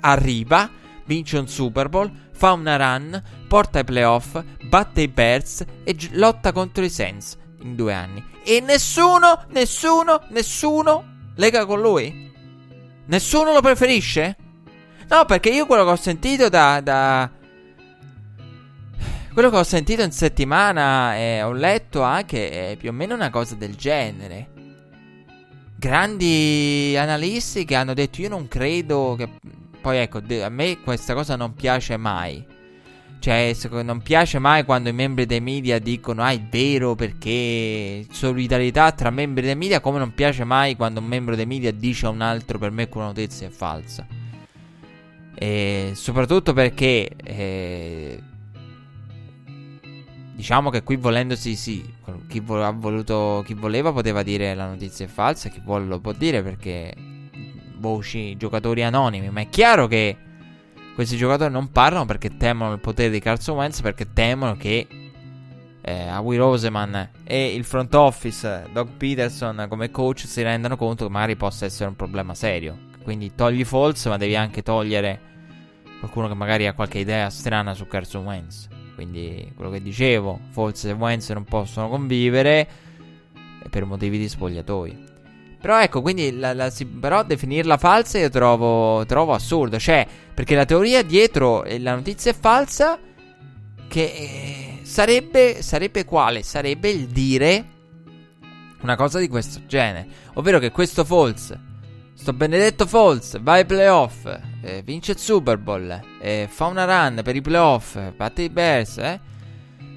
arriva, 0.00 0.68
vince 1.04 1.38
un 1.38 1.46
Super 1.46 1.88
Bowl, 1.88 2.10
fa 2.32 2.50
una 2.50 2.76
run, 2.76 3.22
porta 3.46 3.78
ai 3.78 3.84
playoff, 3.84 4.36
batte 4.64 5.02
i 5.02 5.06
Bears 5.06 5.64
e 5.84 5.94
gi- 5.94 6.10
lotta 6.14 6.50
contro 6.50 6.82
i 6.82 6.90
Saints 6.90 7.38
in 7.62 7.76
due 7.76 7.94
anni. 7.94 8.24
E 8.42 8.58
nessuno, 8.58 9.44
nessuno, 9.50 10.20
nessuno 10.30 11.30
lega 11.36 11.64
con 11.64 11.80
lui? 11.80 12.28
Nessuno 13.06 13.52
lo 13.52 13.60
preferisce? 13.60 14.36
No, 15.10 15.24
perché 15.24 15.50
io 15.50 15.66
quello 15.66 15.82
che 15.84 15.90
ho 15.90 15.96
sentito 15.96 16.48
da, 16.48 16.80
da... 16.80 17.28
Quello 19.32 19.50
che 19.50 19.56
ho 19.56 19.64
sentito 19.64 20.02
in 20.02 20.12
settimana 20.12 21.16
e 21.16 21.42
ho 21.42 21.52
letto 21.52 22.02
anche 22.02 22.70
è 22.70 22.76
più 22.76 22.90
o 22.90 22.92
meno 22.92 23.14
una 23.14 23.28
cosa 23.28 23.56
del 23.56 23.74
genere. 23.74 24.50
Grandi 25.76 26.94
analisti 26.96 27.64
che 27.64 27.74
hanno 27.74 27.92
detto 27.92 28.20
io 28.20 28.28
non 28.28 28.46
credo 28.46 29.16
che... 29.18 29.28
Poi 29.80 29.96
ecco, 29.96 30.20
a 30.42 30.48
me 30.48 30.78
questa 30.80 31.14
cosa 31.14 31.34
non 31.34 31.54
piace 31.54 31.96
mai. 31.96 32.46
Cioè, 33.18 33.56
non 33.82 34.02
piace 34.02 34.38
mai 34.38 34.64
quando 34.64 34.90
i 34.90 34.92
membri 34.92 35.26
dei 35.26 35.40
media 35.40 35.80
dicono 35.80 36.22
ah 36.22 36.30
è 36.30 36.40
vero 36.40 36.94
perché 36.94 38.06
solidarietà 38.12 38.92
tra 38.92 39.10
membri 39.10 39.44
dei 39.44 39.56
media, 39.56 39.80
come 39.80 39.98
non 39.98 40.14
piace 40.14 40.44
mai 40.44 40.76
quando 40.76 41.00
un 41.00 41.06
membro 41.06 41.34
dei 41.34 41.46
media 41.46 41.72
dice 41.72 42.06
a 42.06 42.10
un 42.10 42.20
altro 42.20 42.58
per 42.58 42.70
me 42.70 42.88
quella 42.88 43.08
notizia 43.08 43.48
è 43.48 43.50
falsa. 43.50 44.19
E 45.34 45.92
soprattutto 45.94 46.52
perché 46.52 47.08
eh, 47.16 48.22
diciamo 50.34 50.70
che 50.70 50.82
qui 50.82 50.96
volendosi 50.96 51.54
sì, 51.54 51.94
chi, 52.28 52.40
vo- 52.40 52.72
voluto, 52.78 53.42
chi, 53.44 53.54
voleva 53.54 53.92
poteva 53.92 54.22
dire 54.22 54.54
la 54.54 54.66
notizia 54.68 55.04
è 55.04 55.08
falsa, 55.08 55.48
chi 55.48 55.60
vuole 55.64 55.86
lo 55.86 56.00
può 56.00 56.12
dire 56.12 56.42
perché 56.42 56.94
voci, 57.78 58.36
giocatori 58.36 58.82
anonimi, 58.82 59.30
ma 59.30 59.40
è 59.40 59.48
chiaro 59.48 59.86
che 59.86 60.16
questi 60.94 61.16
giocatori 61.16 61.50
non 61.50 61.70
parlano 61.70 62.04
perché 62.04 62.36
temono 62.36 62.72
il 62.72 62.80
potere 62.80 63.10
di 63.10 63.20
Carson 63.20 63.56
Wentz, 63.56 63.80
perché 63.80 64.12
temono 64.12 64.56
che 64.56 64.86
eh, 65.80 66.08
a 66.08 66.20
Roseman 66.20 67.10
e 67.24 67.54
il 67.54 67.64
front 67.64 67.94
office, 67.94 68.66
Doug 68.72 68.88
Peterson 68.96 69.66
come 69.68 69.90
coach 69.90 70.20
si 70.26 70.42
rendano 70.42 70.76
conto 70.76 71.06
che 71.06 71.10
magari 71.10 71.36
possa 71.36 71.64
essere 71.64 71.88
un 71.88 71.96
problema 71.96 72.34
serio. 72.34 72.89
Quindi 73.02 73.34
togli 73.34 73.64
False, 73.64 74.08
ma 74.08 74.16
devi 74.16 74.36
anche 74.36 74.62
togliere 74.62 75.28
qualcuno 76.00 76.28
che 76.28 76.34
magari 76.34 76.66
ha 76.66 76.72
qualche 76.72 76.98
idea 76.98 77.30
strana 77.30 77.74
su 77.74 77.86
Carson 77.86 78.24
Wentz. 78.24 78.68
Quindi 78.94 79.52
quello 79.54 79.70
che 79.70 79.80
dicevo, 79.82 80.38
False 80.50 80.90
e 80.90 80.92
Wentz 80.92 81.30
non 81.30 81.44
possono 81.44 81.88
convivere 81.88 82.68
per 83.68 83.84
motivi 83.84 84.18
di 84.18 84.28
spogliatoi. 84.28 85.08
Però 85.60 85.80
ecco, 85.80 86.00
quindi 86.00 86.38
la, 86.38 86.54
la, 86.54 86.72
però 86.98 87.22
definirla 87.22 87.76
falsa 87.76 88.18
io 88.18 88.30
trovo, 88.30 89.04
trovo 89.04 89.34
assurdo. 89.34 89.78
Cioè, 89.78 90.06
perché 90.32 90.54
la 90.54 90.64
teoria 90.64 91.02
dietro 91.02 91.64
la 91.78 91.94
notizia 91.94 92.30
è 92.30 92.34
falsa 92.34 92.98
che 93.86 94.02
eh, 94.02 94.78
sarebbe, 94.84 95.62
sarebbe 95.62 96.04
quale? 96.04 96.42
Sarebbe 96.42 96.88
il 96.88 97.06
dire 97.08 97.64
una 98.80 98.96
cosa 98.96 99.18
di 99.18 99.28
questo 99.28 99.60
genere. 99.66 100.06
Ovvero 100.34 100.58
che 100.58 100.70
questo 100.70 101.04
false 101.04 101.68
Sto 102.20 102.34
benedetto 102.34 102.84
Falls 102.84 103.40
va 103.40 103.52
ai 103.54 103.64
playoff, 103.64 104.26
eh, 104.60 104.82
vince 104.84 105.12
il 105.12 105.18
Super 105.18 105.56
Bowl, 105.56 105.98
eh, 106.20 106.46
fa 106.50 106.66
una 106.66 106.84
run 106.84 107.22
per 107.24 107.34
i 107.34 107.40
playoff, 107.40 107.98
batte 108.14 108.42
i 108.42 108.50
Bears, 108.50 108.98
eh, 108.98 109.18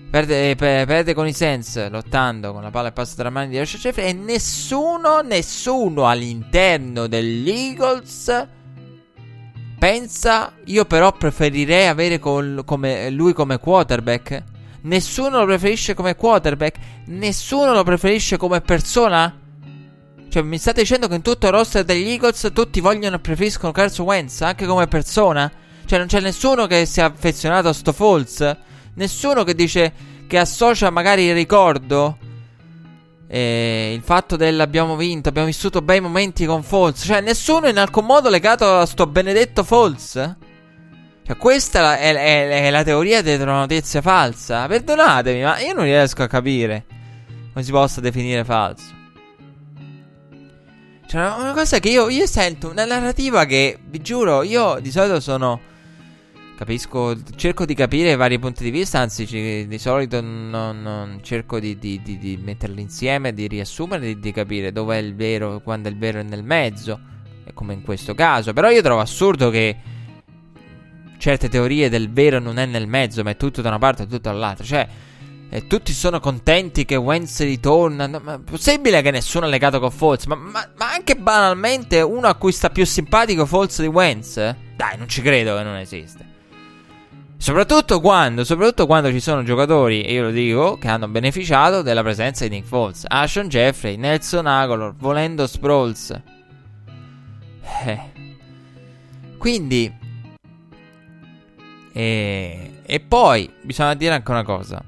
perde, 0.10 0.52
eh, 0.52 0.56
perde, 0.56 1.14
con 1.14 1.28
i 1.28 1.34
Sens 1.34 1.90
lottando 1.90 2.54
con 2.54 2.62
la 2.62 2.70
palla 2.72 2.88
e 2.88 2.92
passa 2.94 3.16
tra 3.18 3.30
mani 3.30 3.50
di 3.50 3.58
Josh 3.58 3.76
Jeffrey 3.76 4.08
e 4.08 4.14
nessuno, 4.14 5.20
nessuno 5.20 6.08
all'interno 6.08 7.08
degli 7.08 7.50
Eagles 7.50 8.48
pensa 9.78 10.54
io 10.64 10.86
però 10.86 11.12
preferirei 11.12 11.88
avere 11.88 12.20
col, 12.20 12.64
come, 12.66 13.10
lui 13.10 13.34
come 13.34 13.60
quarterback. 13.60 14.44
Nessuno 14.84 15.40
lo 15.40 15.46
preferisce 15.46 15.94
come 15.94 16.16
quarterback, 16.16 16.78
nessuno 17.08 17.74
lo 17.74 17.84
preferisce 17.84 18.38
come 18.38 18.62
persona. 18.62 19.43
Cioè, 20.34 20.42
mi 20.42 20.58
state 20.58 20.82
dicendo 20.82 21.08
che 21.08 21.14
in 21.14 21.22
tutto 21.22 21.46
il 21.46 21.52
roster 21.52 21.84
degli 21.84 22.10
Eagles 22.10 22.50
tutti 22.56 22.80
vogliono 22.80 23.18
e 23.18 23.20
preferiscono 23.20 23.72
Carson 23.72 24.04
Wentz, 24.08 24.42
anche 24.42 24.66
come 24.66 24.88
persona? 24.88 25.52
Cioè, 25.86 26.00
non 26.00 26.08
c'è 26.08 26.22
nessuno 26.22 26.66
che 26.66 26.88
sia 26.88 27.06
affezionato 27.06 27.68
a 27.68 27.72
sto 27.72 27.92
Falls? 27.94 28.58
Nessuno 28.96 29.44
che 29.44 29.54
dice 29.54 29.94
che 30.26 30.40
associa 30.40 30.90
magari 30.90 31.26
il 31.26 31.36
ricordo 31.36 32.18
e 33.28 33.94
il 33.94 34.02
fatto 34.02 34.36
dell'abbiamo 34.36 34.96
vinto, 34.96 35.30
abbiamo 35.30 35.46
vissuto 35.46 35.84
bei 35.84 36.02
momenti 36.02 36.48
con 36.48 36.64
Falls. 36.64 37.04
Cioè, 37.06 37.22
nessuno 37.22 37.68
in 37.68 37.78
alcun 37.78 38.06
modo 38.06 38.30
legato 38.30 38.80
a 38.80 38.88
sto 38.88 39.06
benedetto 39.06 39.64
Falls? 39.64 40.14
Cioè, 40.14 41.38
questa 41.38 42.00
è, 42.00 42.12
è, 42.12 42.64
è 42.66 42.70
la 42.72 42.84
teoria 42.84 43.22
dietro 43.22 43.52
una 43.52 43.60
notizia 43.60 44.02
falsa. 44.02 44.66
Perdonatemi, 44.66 45.44
ma 45.44 45.60
io 45.60 45.76
non 45.76 45.84
riesco 45.84 46.24
a 46.24 46.28
capire 46.28 46.86
come 47.52 47.64
si 47.64 47.70
possa 47.70 48.02
definire 48.02 48.44
falso. 48.44 49.03
Cioè, 51.14 51.22
una 51.38 51.54
cosa 51.54 51.78
che 51.78 51.90
io, 51.90 52.10
io 52.10 52.26
sento, 52.26 52.72
una 52.72 52.86
narrativa 52.86 53.46
che, 53.46 53.78
vi 53.86 54.02
giuro, 54.02 54.42
io 54.42 54.80
di 54.82 54.90
solito 54.90 55.20
sono... 55.20 55.60
Capisco, 56.58 57.16
cerco 57.36 57.66
di 57.66 57.76
capire 57.76 58.14
i 58.14 58.16
vari 58.16 58.40
punti 58.40 58.64
di 58.64 58.72
vista, 58.72 58.98
anzi 58.98 59.28
ci, 59.28 59.68
di 59.68 59.78
solito 59.78 60.22
non, 60.22 60.82
non 60.82 61.20
cerco 61.22 61.60
di, 61.60 61.78
di, 61.78 62.02
di, 62.02 62.18
di, 62.18 62.40
metterli 62.42 62.82
insieme, 62.82 63.32
di 63.32 63.46
riassumere, 63.46 64.18
di, 64.18 64.32
capire 64.32 64.72
dove 64.72 64.98
è 64.98 65.02
il 65.02 65.14
vero, 65.14 65.62
quando 65.64 65.88
il 65.88 66.00
vero 66.00 66.20
è 66.20 66.24
nel 66.24 66.44
mezzo, 66.44 67.00
come 67.54 67.74
in 67.76 67.84
questo 67.84 68.16
caso. 68.16 68.52
Però 68.52 68.72
io 68.72 68.82
trovo 68.82 69.02
assurdo 69.02 69.52
che 69.52 69.78
certe 71.20 71.48
teorie 71.48 71.90
del 71.90 72.12
vero 72.12 72.40
non 72.40 72.58
è 72.58 72.66
nel 72.66 72.88
mezzo, 72.88 73.22
ma 73.22 73.30
è 73.30 73.38
tutto 73.38 73.62
da 73.62 73.70
una 73.70 73.78
parte 73.78 74.02
e 74.02 74.08
tutto 74.08 74.30
dall'altra. 74.30 74.66
Cioè, 74.66 74.88
e 75.56 75.68
tutti 75.68 75.94
sono 75.94 76.20
contenti 76.20 76.84
che 76.84 76.96
Wentz 76.96 77.42
ritorna. 77.42 78.08
Ma 78.08 78.34
è 78.34 78.40
possibile 78.40 79.04
che 79.04 79.12
nessuno 79.12 79.46
è 79.46 79.50
legato 79.50 79.80
con 79.80 79.92
Falls? 79.92 80.26
Ma, 80.26 80.34
ma, 80.34 80.68
ma, 80.76 80.92
anche 80.92 81.16
banalmente 81.16 82.02
uno 82.02 82.26
a 82.26 82.34
cui 82.34 82.52
sta 82.52 82.72
più 82.72 82.84
simpatico 82.88 83.46
Falls 83.46 83.80
di 83.80 83.86
Wentz? 83.86 84.38
Dai, 84.76 84.98
non 84.98 85.08
ci 85.08 85.22
credo 85.22 85.56
che 85.56 85.62
non 85.62 85.76
esiste. 85.76 86.32
Soprattutto 87.38 88.02
quando, 88.02 88.44
soprattutto 88.44 88.88
quando 88.88 89.12
ci 89.12 89.20
sono 89.20 89.44
giocatori, 89.44 90.02
e 90.02 90.14
io 90.14 90.24
lo 90.24 90.32
dico, 90.32 90.80
che 90.80 90.88
hanno 90.88 91.08
beneficiato 91.08 91.84
della 91.84 92.02
presenza 92.02 92.48
di 92.48 92.56
Nick 92.56 92.66
Foles. 92.66 93.06
Ashon 93.08 93.48
Jeffrey, 93.48 93.96
Nelson 93.96 94.48
Aguilar, 94.48 94.96
volendo 94.98 95.46
Sproles. 95.46 96.20
Eh. 97.86 98.02
Quindi... 99.38 100.02
E, 101.92 102.72
e 102.84 103.00
poi 103.02 103.54
bisogna 103.62 103.94
dire 103.94 104.16
anche 104.16 104.32
una 104.32 104.44
cosa 104.44 104.84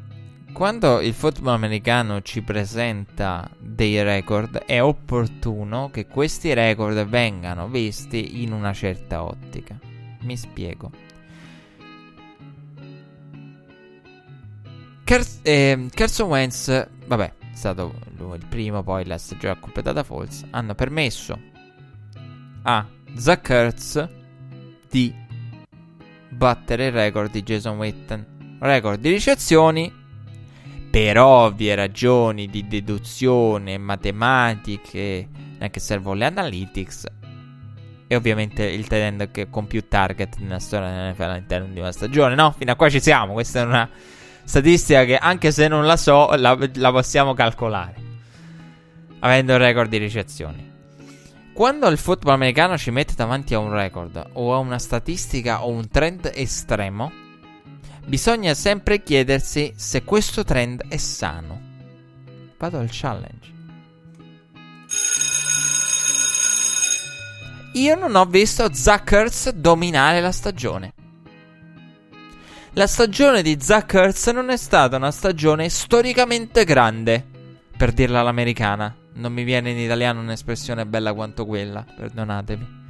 quando 0.56 1.02
il 1.02 1.14
football 1.14 1.56
americano 1.56 2.22
ci 2.22 2.42
presenta 2.42 3.50
dei 3.60 4.02
record, 4.02 4.60
è 4.60 4.82
opportuno 4.82 5.90
che 5.92 6.08
questi 6.08 6.54
record 6.54 7.06
vengano 7.08 7.68
visti 7.68 8.42
in 8.42 8.54
una 8.54 8.72
certa 8.72 9.22
ottica. 9.22 9.78
Mi 10.22 10.38
spiego. 10.38 10.90
Car- 15.04 15.28
eh, 15.42 15.90
Carson 15.94 16.30
Wentz, 16.30 16.88
vabbè, 17.06 17.34
è 17.52 17.54
stato 17.54 17.94
lui 18.16 18.38
il 18.38 18.46
primo, 18.48 18.82
poi 18.82 19.04
la 19.04 19.18
stagione 19.18 19.60
completata 19.60 20.06
Falls, 20.06 20.46
hanno 20.52 20.74
permesso 20.74 21.38
a 22.62 22.88
Zach 23.14 23.50
Ertz 23.50 24.10
di 24.90 25.14
battere 26.30 26.86
il 26.86 26.92
record 26.94 27.30
di 27.30 27.44
Jason 27.44 27.78
Witten. 27.78 28.58
Record 28.62 29.02
di 29.02 29.10
ricezioni 29.10 30.04
per 30.96 31.18
ovvie 31.18 31.76
ragioni 31.76 32.48
di 32.48 32.70
deduzione, 32.70 33.78
matematiche, 33.78 35.28
neanche 35.58 35.82
servono 35.82 36.16
le 36.16 36.26
analytics. 36.26 37.04
E 38.08 38.16
ovviamente 38.16 38.64
il 38.64 38.88
end 38.90 39.30
che 39.30 39.50
con 39.50 39.68
più 39.68 39.90
target 39.90 40.38
nella 40.38 40.60
storia 40.60 40.88
dell'NFL 40.88 41.22
all'interno 41.24 41.74
di 41.74 41.80
una 41.82 41.92
stagione, 41.92 42.34
no? 42.36 42.56
Fino 42.58 42.72
a 42.72 42.76
qua 42.76 42.88
ci 42.88 43.02
siamo. 43.02 43.34
Questa 43.34 43.60
è 43.60 43.64
una 43.66 43.90
statistica 44.46 45.04
che 45.04 45.18
anche 45.18 45.52
se 45.52 45.68
non 45.68 45.86
la 45.86 45.98
so, 45.98 46.34
la, 46.38 46.58
la 46.76 46.92
possiamo 46.94 47.34
calcolare. 47.34 47.96
Avendo 49.20 49.52
il 49.52 49.60
record 49.60 49.90
di 49.90 49.98
ricezioni. 49.98 50.72
Quando 51.54 51.90
il 51.90 51.98
football 51.98 52.36
americano 52.36 52.78
ci 52.78 52.92
mette 52.92 53.16
davanti 53.18 53.54
a 53.54 53.60
un 53.60 53.74
record 53.74 54.30
o 54.32 54.54
a 54.54 54.60
una 54.60 54.80
statistica 54.80 55.66
o 55.66 55.72
un 55.72 55.90
trend 55.90 56.32
estremo, 56.34 57.12
bisogna 58.06 58.54
sempre 58.54 59.04
chiedersi 59.04 59.74
se 59.76 60.04
questo 60.04 60.44
trend 60.44 60.88
è 60.88 60.98
sano. 60.98 61.62
Vado 62.58 62.80
al 62.80 62.90
challenge. 62.90 63.54
Io 67.74 67.96
non 67.96 68.16
ho 68.16 68.26
visto 68.26 68.74
Zuckers 68.74 69.50
dominare 69.50 70.22
la 70.22 70.32
stagione. 70.32 70.94
La 72.72 72.88
stagione 72.88 73.42
di 73.42 73.58
Zuckers 73.60 74.28
non 74.28 74.50
è 74.50 74.58
stata 74.58 74.96
una 74.96 75.12
stagione 75.12 75.68
storicamente 75.70 76.64
grande, 76.64 77.26
per 77.76 77.92
dirla 77.92 78.22
all'americana. 78.22 78.96
Non 79.14 79.34
mi 79.34 79.44
viene 79.44 79.72
in 79.72 79.78
italiano 79.78 80.20
un'espressione 80.22 80.86
bella 80.86 81.14
quanto 81.14 81.46
quella, 81.46 81.86
perdonatemi. 81.86 82.84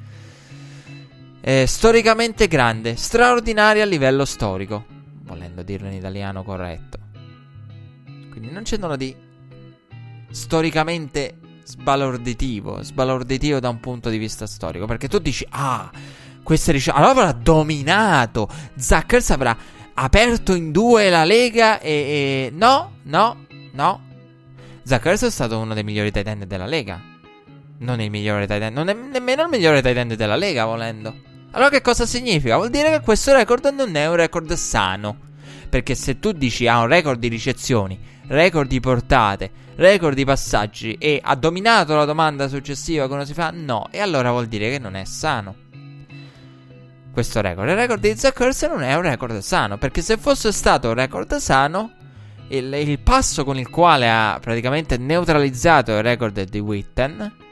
È 1.41 1.66
storicamente 1.66 2.47
grande, 2.47 2.95
straordinaria 2.95 3.84
a 3.84 3.88
livello 3.88 4.26
storico, 4.26 4.86
volendo 5.26 5.64
dirlo 5.64 5.88
in 5.88 5.94
italiano 5.94 6.44
corretto. 6.44 6.98
Quindi 8.30 8.52
non 8.52 8.64
c'è 8.64 8.78
nulla 8.78 8.96
di 8.96 9.16
storicamente 10.30 11.38
sbalorditivo, 11.64 12.84
sbalorditivo 12.84 13.60
da 13.60 13.70
un 13.70 13.80
punto 13.80 14.10
di 14.10 14.18
vista 14.18 14.46
storico, 14.46 14.86
perché 14.86 15.08
tu 15.08 15.20
dici 15.20 15.46
"Ah, 15.50 15.90
questa 16.44 16.72
ricerca 16.72 17.00
allora 17.00 17.22
avrà 17.22 17.32
dominato. 17.32 18.48
Zuckers 18.76 19.32
avrà 19.32 19.58
aperto 19.96 20.54
in 20.54 20.72
due 20.72 21.10
la 21.10 21.24
Lega 21.24 21.80
e, 21.80 21.90
e... 21.92 22.50
no, 22.54 22.98
no, 23.04 23.46
no. 23.72 24.02
Zuckers 24.84 25.24
è 25.24 25.32
stato 25.32 25.58
uno 25.58 25.74
dei 25.74 25.84
migliori 25.84 26.12
tight 26.12 26.28
end 26.28 26.44
della 26.46 26.68
Lega. 26.68 27.02
Non 27.78 28.00
il 28.00 28.10
migliore 28.12 28.46
tight 28.46 28.62
end, 28.62 28.76
non 28.76 28.90
è 28.90 28.94
nemmeno 28.94 29.44
il 29.44 29.50
migliore 29.50 29.82
tight 29.82 29.98
end 29.98 30.14
della 30.14 30.36
Lega, 30.36 30.66
volendo. 30.66 31.34
Allora 31.56 31.70
che 31.70 31.82
cosa 31.82 32.06
significa? 32.06 32.58
Vuol 32.58 32.70
dire 32.70 32.91
che 32.91 32.99
questo 32.99 33.32
record 33.32 33.66
non 33.68 33.95
è 33.95 34.08
un 34.08 34.18
record 34.18 34.51
sano. 34.53 35.20
Perché 35.70 35.95
se 35.95 36.20
tu 36.20 36.34
dici 36.34 36.68
ha 36.68 36.82
un 36.82 36.88
record 36.88 37.18
di 37.18 37.30
ricezioni, 37.30 37.97
record 38.28 38.68
di 38.68 38.82
portate, 38.82 39.51
record 39.76 40.16
di 40.16 40.26
passaggi 40.26 40.97
e 40.99 41.22
ha 41.24 41.34
dominato 41.36 41.95
la 41.95 42.03
domanda 42.03 42.49
successiva 42.49 43.08
come 43.08 43.26
si 43.26 43.34
fa? 43.34 43.51
No, 43.53 43.88
e 43.89 43.99
allora 43.99 44.32
vuol 44.32 44.47
dire 44.47 44.70
che 44.70 44.80
non 44.80 44.97
è 44.97 45.06
sano. 45.06 45.56
Questo 47.14 47.39
record. 47.39 47.70
Il 47.70 47.76
record 47.76 48.01
di 48.01 48.18
Zuckers 48.18 48.64
non 48.64 48.84
è 48.84 48.93
un 48.95 49.03
record 49.03 49.38
sano, 49.39 49.78
perché 49.78 50.01
se 50.01 50.18
fosse 50.18 50.51
stato 50.51 50.89
un 50.89 50.95
record 50.95 51.38
sano, 51.38 51.93
il, 52.49 52.74
il, 52.74 52.99
passo 52.99 53.45
con 53.45 53.58
il 53.58 53.70
quale 53.70 54.10
ha 54.10 54.38
praticamente 54.41 54.97
neutralizzato 54.97 55.93
il 55.93 56.03
record 56.03 56.41
di 56.43 56.60
Witten 56.60 57.43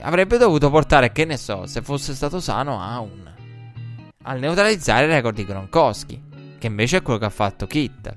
avrebbe 0.00 0.36
dovuto 0.38 0.70
portare, 0.70 1.12
che 1.12 1.24
ne 1.24 1.36
so, 1.36 1.66
se 1.66 1.82
fosse 1.82 2.14
stato 2.14 2.40
sano, 2.40 2.80
a 2.80 3.00
un 3.00 3.26
al 4.22 4.40
neutralizzare 4.40 5.06
il 5.06 5.12
record 5.12 5.36
di 5.36 5.44
Gronkowski, 5.44 6.22
che 6.58 6.66
invece 6.66 6.98
è 6.98 7.02
quello 7.02 7.18
che 7.18 7.24
ha 7.24 7.30
fatto 7.30 7.66
Kit 7.66 8.14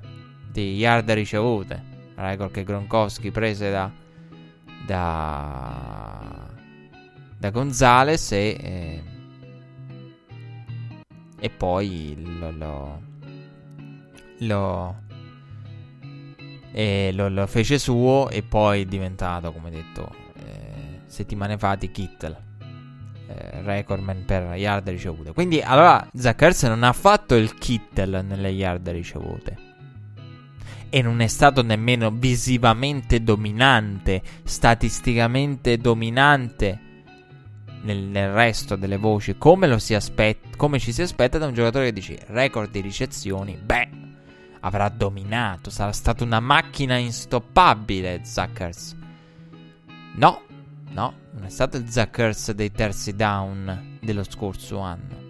di 0.51 0.75
yard 0.75 1.09
ricevute, 1.11 1.81
record 2.15 2.51
che 2.51 2.63
Gronkowski 2.63 3.31
prese 3.31 3.71
da 3.71 3.91
da 4.85 6.49
da 7.37 7.49
Gonzales 7.49 8.31
e 8.31 8.57
eh, 8.59 9.03
e 11.39 11.49
poi 11.49 12.15
lo, 12.39 12.51
lo 12.51 13.01
lo, 14.41 14.95
e 16.71 17.11
lo, 17.13 17.29
lo, 17.29 17.47
fece 17.47 17.77
suo 17.77 18.29
e 18.29 18.41
poi 18.43 18.81
è 18.81 18.85
diventato, 18.85 19.51
come 19.51 19.69
detto, 19.69 20.20
settimane 21.11 21.57
fa 21.57 21.75
di 21.75 21.91
Kittel. 21.91 22.37
Eh, 23.27 23.61
recordman 23.61 24.23
per 24.25 24.55
yard 24.55 24.89
ricevute. 24.89 25.33
Quindi 25.33 25.61
allora 25.61 26.07
Zachers 26.13 26.63
non 26.63 26.83
ha 26.83 26.93
fatto 26.93 27.35
il 27.35 27.53
Kittel 27.55 28.23
nelle 28.25 28.49
yard 28.49 28.89
ricevute. 28.89 29.69
E 30.89 31.01
non 31.01 31.21
è 31.21 31.27
stato 31.27 31.61
nemmeno 31.61 32.11
visivamente 32.11 33.23
dominante, 33.23 34.21
statisticamente 34.43 35.77
dominante 35.77 36.79
nel, 37.83 37.97
nel 37.97 38.31
resto 38.33 38.75
delle 38.75 38.97
voci, 38.97 39.37
come, 39.37 39.67
aspet- 39.71 40.55
come 40.57 40.79
ci 40.79 40.91
si 40.91 41.01
aspetta 41.01 41.37
da 41.37 41.47
un 41.47 41.53
giocatore 41.53 41.85
che 41.85 41.93
dice 41.93 42.19
record 42.27 42.71
di 42.71 42.81
ricezioni, 42.81 43.57
beh, 43.57 43.89
avrà 44.61 44.89
dominato, 44.89 45.69
sarà 45.69 45.93
stata 45.93 46.23
una 46.23 46.39
macchina 46.41 46.97
instoppabile 46.97 48.21
Zuckers. 48.25 48.97
No, 50.15 50.41
no, 50.93 51.13
non 51.31 51.45
è 51.45 51.49
stato 51.49 51.77
il 51.77 51.89
Zuckers 51.89 52.51
dei 52.51 52.71
terzi 52.71 53.15
down 53.15 53.97
dello 54.01 54.23
scorso 54.23 54.79
anno. 54.79 55.29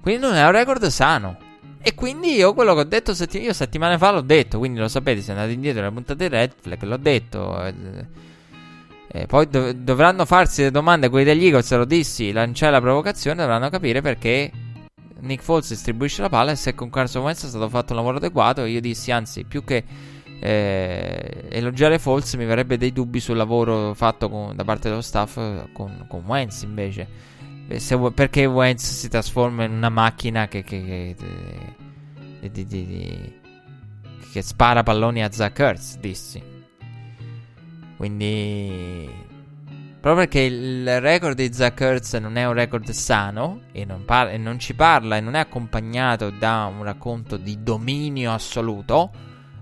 Quindi 0.00 0.20
non 0.20 0.34
è 0.34 0.44
un 0.44 0.52
record 0.52 0.86
sano. 0.86 1.46
E 1.80 1.94
quindi 1.94 2.34
io 2.34 2.54
quello 2.54 2.74
che 2.74 2.80
ho 2.80 2.84
detto 2.84 3.14
setti- 3.14 3.40
io 3.40 3.52
settimane 3.52 3.98
fa 3.98 4.10
l'ho 4.10 4.20
detto, 4.20 4.58
quindi 4.58 4.78
lo 4.78 4.88
sapete, 4.88 5.20
se 5.20 5.30
andate 5.30 5.52
indietro 5.52 5.80
nella 5.80 5.92
puntata 5.92 6.22
di 6.22 6.28
Red 6.28 6.52
Flag, 6.60 6.82
l'ho 6.82 6.96
detto. 6.96 7.64
Eh, 7.64 7.74
eh, 9.10 9.26
poi 9.26 9.48
dov- 9.48 9.70
dovranno 9.70 10.24
farsi 10.26 10.62
le 10.62 10.70
domande 10.70 11.08
quelli 11.08 11.24
degli 11.24 11.44
Eagles, 11.44 11.74
lo 11.74 11.84
dissi, 11.84 12.32
lanciare 12.32 12.72
la 12.72 12.80
provocazione, 12.80 13.40
dovranno 13.40 13.70
capire 13.70 14.02
perché 14.02 14.50
Nick 15.20 15.42
Foles 15.42 15.68
distribuisce 15.68 16.20
la 16.22 16.28
palla 16.28 16.50
e 16.50 16.56
se 16.56 16.74
con 16.74 16.90
Carson 16.90 17.22
Wentz 17.22 17.44
è 17.44 17.48
stato 17.48 17.68
fatto 17.68 17.92
un 17.92 17.98
lavoro 17.98 18.18
adeguato, 18.18 18.64
io 18.64 18.80
dissi 18.80 19.10
anzi, 19.10 19.44
più 19.44 19.64
che 19.64 19.82
eh, 20.40 21.46
elogiare 21.50 21.98
Foles 21.98 22.34
mi 22.34 22.44
verrebbe 22.44 22.76
dei 22.76 22.92
dubbi 22.92 23.20
sul 23.20 23.36
lavoro 23.36 23.94
fatto 23.94 24.28
con, 24.28 24.54
da 24.54 24.64
parte 24.64 24.88
dello 24.88 25.00
staff 25.00 25.34
con, 25.72 26.04
con 26.08 26.22
Wentz 26.26 26.62
invece. 26.62 27.06
Se, 27.76 27.98
perché 28.14 28.46
Wentz 28.46 28.82
si 28.82 29.08
trasforma 29.08 29.64
in 29.64 29.72
una 29.72 29.90
macchina 29.90 30.48
che, 30.48 30.62
che, 30.62 31.14
che, 32.40 32.50
che, 32.50 33.40
che 34.32 34.42
spara 34.42 34.82
palloni 34.82 35.22
a 35.22 35.30
Zach 35.30 35.58
Ertz, 35.58 35.98
dissi. 35.98 36.42
Quindi 37.96 39.26
Proprio 40.00 40.26
perché 40.26 40.40
il 40.42 41.00
record 41.00 41.36
di 41.36 41.52
Zach 41.52 41.80
Ertz 41.80 42.14
non 42.14 42.36
è 42.36 42.46
un 42.46 42.52
record 42.52 42.88
sano 42.90 43.62
e 43.72 43.84
non, 43.84 44.04
par- 44.04 44.32
e 44.32 44.38
non, 44.38 44.58
ci 44.58 44.74
parla 44.74 45.16
e 45.16 45.20
non 45.20 45.34
è 45.34 45.40
accompagnato 45.40 46.30
da 46.30 46.70
un 46.72 46.84
racconto 46.84 47.36
di 47.36 47.62
dominio 47.64 48.32
assoluto, 48.32 49.10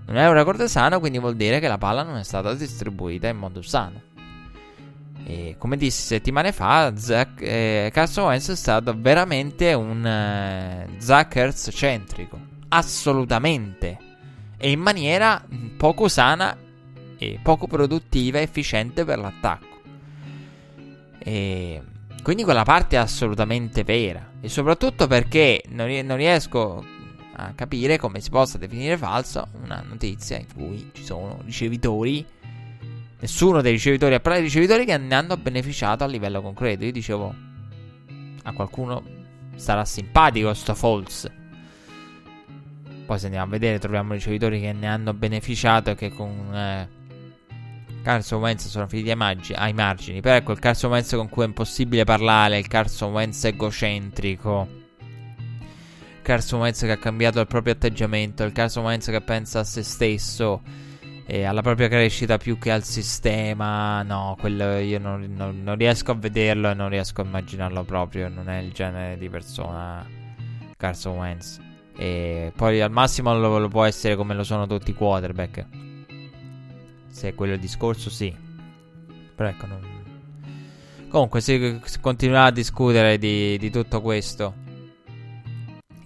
non 0.07 0.15
è 0.17 0.27
un 0.27 0.33
record 0.33 0.63
sano, 0.65 0.99
quindi 0.99 1.19
vuol 1.19 1.35
dire 1.35 1.59
che 1.59 1.67
la 1.67 1.77
palla 1.77 2.01
non 2.01 2.15
è 2.15 2.23
stata 2.23 2.53
distribuita 2.53 3.27
in 3.27 3.37
modo 3.37 3.61
sano. 3.61 4.01
E 5.25 5.55
come 5.57 5.75
dissi 5.75 6.01
settimane 6.03 6.53
fa, 6.53 6.95
Zach, 6.95 7.41
eh, 7.41 7.89
Carson 7.91 8.27
Wentz 8.27 8.51
è 8.51 8.55
stato 8.55 8.95
veramente 8.97 9.73
un 9.73 10.05
eh, 10.05 10.87
Zach 10.99 11.35
Ertz 11.35 11.69
centrico. 11.73 12.39
Assolutamente. 12.69 13.97
E 14.57 14.71
in 14.71 14.79
maniera 14.79 15.45
poco 15.75 16.07
sana 16.07 16.55
e 17.17 17.39
poco 17.43 17.67
produttiva 17.67 18.39
e 18.39 18.43
efficiente 18.43 19.03
per 19.03 19.19
l'attacco. 19.19 19.81
E 21.19 21.81
quindi 22.23 22.45
quella 22.45 22.63
parte 22.63 22.95
è 22.95 22.99
assolutamente 22.99 23.83
vera. 23.83 24.25
E 24.39 24.47
soprattutto 24.47 25.07
perché 25.07 25.63
non, 25.67 25.89
non 26.05 26.15
riesco 26.15 26.85
a 27.39 27.53
capire 27.53 27.97
come 27.97 28.19
si 28.19 28.29
possa 28.31 28.57
definire 28.57 28.97
falsa 28.97 29.47
una 29.63 29.83
notizia 29.87 30.37
in 30.37 30.47
cui 30.53 30.89
ci 30.93 31.03
sono 31.03 31.39
ricevitori. 31.45 32.25
Nessuno 33.19 33.61
dei 33.61 33.71
ricevitori 33.71 34.15
ha 34.15 34.19
parlato 34.19 34.43
di 34.43 34.47
ricevitori 34.47 34.85
che 34.85 34.97
ne 34.97 35.15
hanno 35.15 35.37
beneficiato 35.37 36.03
a 36.03 36.07
livello 36.07 36.41
concreto. 36.41 36.83
Io 36.83 36.91
dicevo 36.91 37.33
a 38.43 38.51
qualcuno 38.53 39.03
sarà 39.55 39.85
simpatico 39.85 40.53
sto 40.53 40.73
false. 40.73 41.31
Poi 43.05 43.19
se 43.19 43.25
andiamo 43.25 43.45
a 43.45 43.49
vedere 43.49 43.77
troviamo 43.77 44.13
ricevitori 44.13 44.59
che 44.59 44.73
ne 44.73 44.87
hanno 44.87 45.13
beneficiato 45.13 45.91
e 45.91 45.95
che 45.95 46.09
con 46.09 46.53
eh, 46.53 46.89
Carson 48.01 48.41
Wentz 48.41 48.67
sono 48.67 48.87
finiti 48.87 49.11
ai, 49.11 49.15
maggi- 49.15 49.53
ai 49.53 49.73
margini. 49.73 50.21
Però 50.21 50.35
ecco 50.35 50.53
il 50.53 50.59
Carson 50.59 50.89
Wentz 50.89 51.13
con 51.13 51.29
cui 51.29 51.43
è 51.43 51.45
impossibile 51.45 52.03
parlare, 52.03 52.57
il 52.57 52.67
Carson 52.67 53.11
Wentz 53.11 53.43
egocentrico. 53.45 54.85
Carson 56.27 56.59
Wentz 56.59 56.81
che 56.81 56.91
ha 56.91 56.97
cambiato 56.97 57.39
il 57.39 57.47
proprio 57.47 57.71
atteggiamento, 57.71 58.43
il 58.43 58.51
Carson 58.51 58.83
Wentz 58.83 59.05
che 59.05 59.21
pensa 59.21 59.59
a 59.59 59.63
se 59.63 59.81
stesso 59.81 60.61
e 61.25 61.45
alla 61.45 61.61
propria 61.61 61.87
crescita 61.87 62.37
più 62.37 62.59
che 62.59 62.69
al 62.69 62.83
sistema. 62.83 64.03
No, 64.03 64.35
quello 64.37 64.77
io 64.77 64.99
non, 64.99 65.21
non, 65.33 65.63
non, 65.63 65.77
riesco 65.77 66.11
a 66.11 66.15
vederlo 66.15 66.69
e 66.69 66.73
non 66.73 66.89
riesco 66.89 67.21
a 67.21 67.23
immaginarlo 67.23 67.81
proprio. 67.85 68.27
Non 68.27 68.49
è 68.49 68.57
il 68.57 68.73
genere 68.73 69.17
di 69.17 69.29
persona 69.29 70.05
Carson 70.75 71.15
Wentz. 71.15 71.61
E 71.95 72.51
poi 72.53 72.81
al 72.81 72.91
massimo 72.91 73.33
lo, 73.33 73.57
lo 73.57 73.69
può 73.69 73.85
essere 73.85 74.17
come 74.17 74.33
lo 74.33 74.43
sono 74.43 74.67
tutti 74.67 74.91
i 74.91 74.95
quarterback. 74.95 75.65
Se 77.07 77.29
è 77.29 77.35
quello 77.35 77.53
il 77.53 77.59
discorso, 77.61 78.09
sì. 78.09 78.35
Però 79.33 79.47
ecco, 79.47 79.65
non... 79.65 79.79
Comunque, 81.07 81.39
si 81.39 81.79
continuerà 82.01 82.47
a 82.47 82.51
discutere 82.51 83.17
di, 83.17 83.57
di 83.57 83.69
tutto 83.69 84.01
questo 84.01 84.65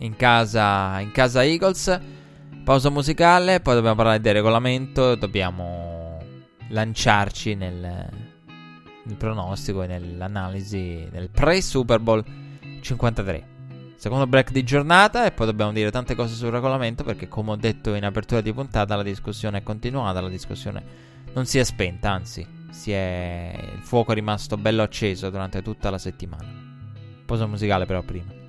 in 0.02 0.16
casa, 0.16 1.00
in 1.00 1.12
casa 1.12 1.44
Eagles. 1.44 2.00
Pausa 2.64 2.90
musicale, 2.90 3.60
poi 3.60 3.76
dobbiamo 3.76 3.96
parlare 3.96 4.22
del 4.22 4.34
regolamento. 4.34 5.16
Dobbiamo 5.16 6.20
lanciarci 6.70 7.56
nel, 7.56 8.10
nel 9.04 9.16
pronostico 9.18 9.84
e 9.84 9.88
nell'analisi 9.88 11.08
del 11.12 11.30
pre-Super 11.30 12.00
Bowl 12.00 12.24
53. 12.82 13.50
Secondo 13.96 14.26
break 14.26 14.52
di 14.52 14.64
giornata 14.64 15.26
e 15.26 15.32
poi 15.32 15.46
dobbiamo 15.46 15.72
dire 15.72 15.92
tante 15.92 16.16
cose 16.16 16.34
sul 16.34 16.50
regolamento 16.50 17.04
perché 17.04 17.28
come 17.28 17.52
ho 17.52 17.56
detto 17.56 17.94
in 17.94 18.04
apertura 18.04 18.42
di 18.42 18.52
puntata 18.52 18.96
la 18.96 19.04
discussione 19.04 19.60
è 19.60 19.64
continuata, 19.64 20.22
la 20.22 20.30
discussione 20.30 20.84
non 21.34 21.46
si 21.46 21.60
è 21.60 21.64
spenta, 21.64 22.10
anzi 22.10 22.44
è... 22.86 23.56
il 23.76 23.82
fuoco 23.82 24.12
è 24.12 24.16
rimasto 24.16 24.58
bello 24.58 24.82
acceso 24.82 25.30
durante 25.30 25.62
tutta 25.62 25.92
la 25.92 26.00
settimana. 26.00 26.48
Pausa 27.26 27.46
musicale 27.46 27.86
però 27.86 28.02
prima. 28.02 28.41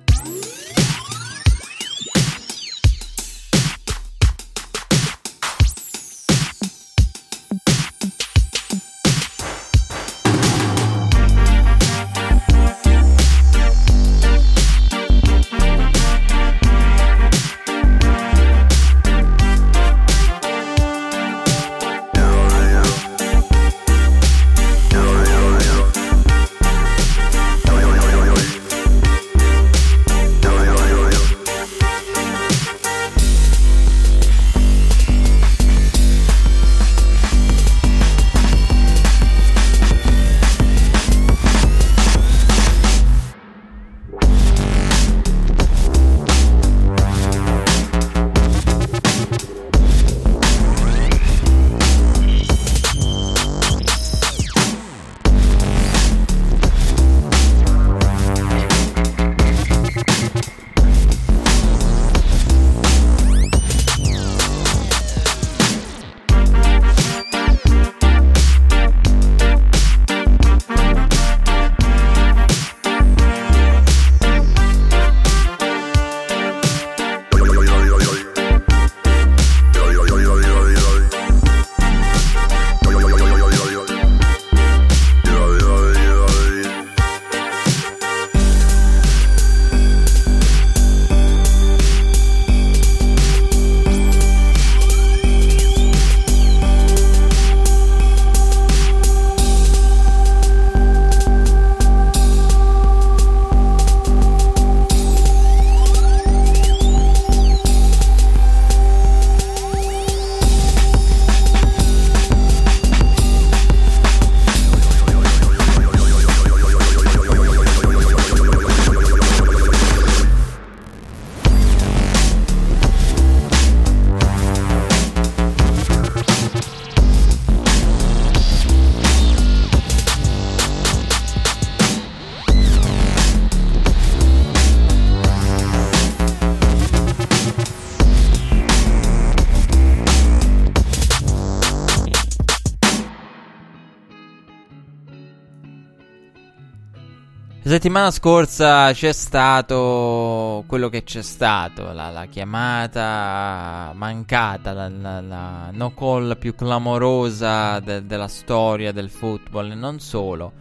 Settimana 147.73 148.11
scorsa 148.11 148.93
c'è 148.93 149.11
stato 149.13 150.63
quello 150.67 150.89
che 150.89 151.01
c'è 151.01 151.23
stato, 151.23 151.91
la, 151.91 152.11
la 152.11 152.27
chiamata 152.27 153.91
mancata, 153.95 154.73
la, 154.73 154.87
la, 154.89 155.21
la, 155.21 155.71
no 155.71 155.91
call 155.95 156.37
più 156.37 156.53
clamorosa 156.53 157.79
de, 157.79 158.05
della 158.05 158.27
storia 158.27 158.91
del 158.91 159.09
football 159.09 159.71
e 159.71 159.73
non 159.73 159.99
solo. 159.99 160.51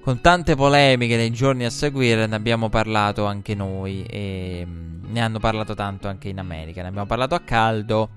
Con 0.00 0.22
tante 0.22 0.54
polemiche 0.54 1.16
nei 1.16 1.32
giorni 1.32 1.66
a 1.66 1.70
seguire 1.70 2.26
ne 2.26 2.36
abbiamo 2.36 2.70
parlato 2.70 3.26
anche 3.26 3.54
noi 3.54 4.04
e 4.04 4.64
mm, 4.66 5.04
ne 5.12 5.20
hanno 5.20 5.40
parlato 5.40 5.74
tanto 5.74 6.08
anche 6.08 6.30
in 6.30 6.38
America, 6.38 6.80
ne 6.80 6.88
abbiamo 6.88 7.06
parlato 7.06 7.34
a 7.34 7.40
caldo 7.40 8.08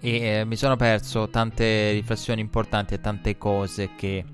e 0.00 0.20
eh, 0.20 0.44
mi 0.44 0.56
sono 0.56 0.74
perso 0.74 1.28
tante 1.28 1.92
riflessioni 1.92 2.40
importanti 2.40 2.94
e 2.94 3.00
tante 3.00 3.38
cose 3.38 3.90
che 3.96 4.24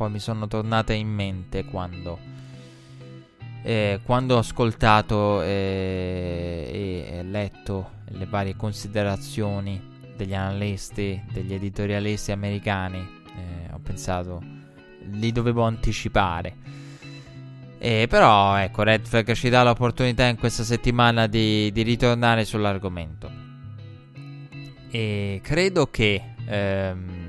poi 0.00 0.10
mi 0.10 0.18
sono 0.18 0.48
tornate 0.48 0.94
in 0.94 1.08
mente 1.08 1.66
quando, 1.66 2.18
eh, 3.62 4.00
quando 4.02 4.36
ho 4.36 4.38
ascoltato 4.38 5.42
eh, 5.42 7.10
e 7.18 7.22
letto 7.22 7.90
le 8.12 8.24
varie 8.24 8.56
considerazioni 8.56 9.78
degli 10.16 10.32
analisti, 10.32 11.22
degli 11.30 11.52
editorialisti 11.52 12.32
americani. 12.32 12.96
Eh, 12.96 13.74
ho 13.74 13.78
pensato, 13.82 14.42
li 15.10 15.32
dovevo 15.32 15.64
anticipare. 15.64 16.56
Eh, 17.78 18.06
però 18.08 18.56
ecco, 18.56 18.82
Red 18.82 19.04
Flag 19.04 19.30
ci 19.34 19.50
dà 19.50 19.62
l'opportunità 19.62 20.24
in 20.24 20.38
questa 20.38 20.64
settimana 20.64 21.26
di, 21.26 21.70
di 21.72 21.82
ritornare 21.82 22.46
sull'argomento. 22.46 23.30
E 24.90 25.40
credo 25.42 25.90
che 25.90 26.22
ehm, 26.46 27.19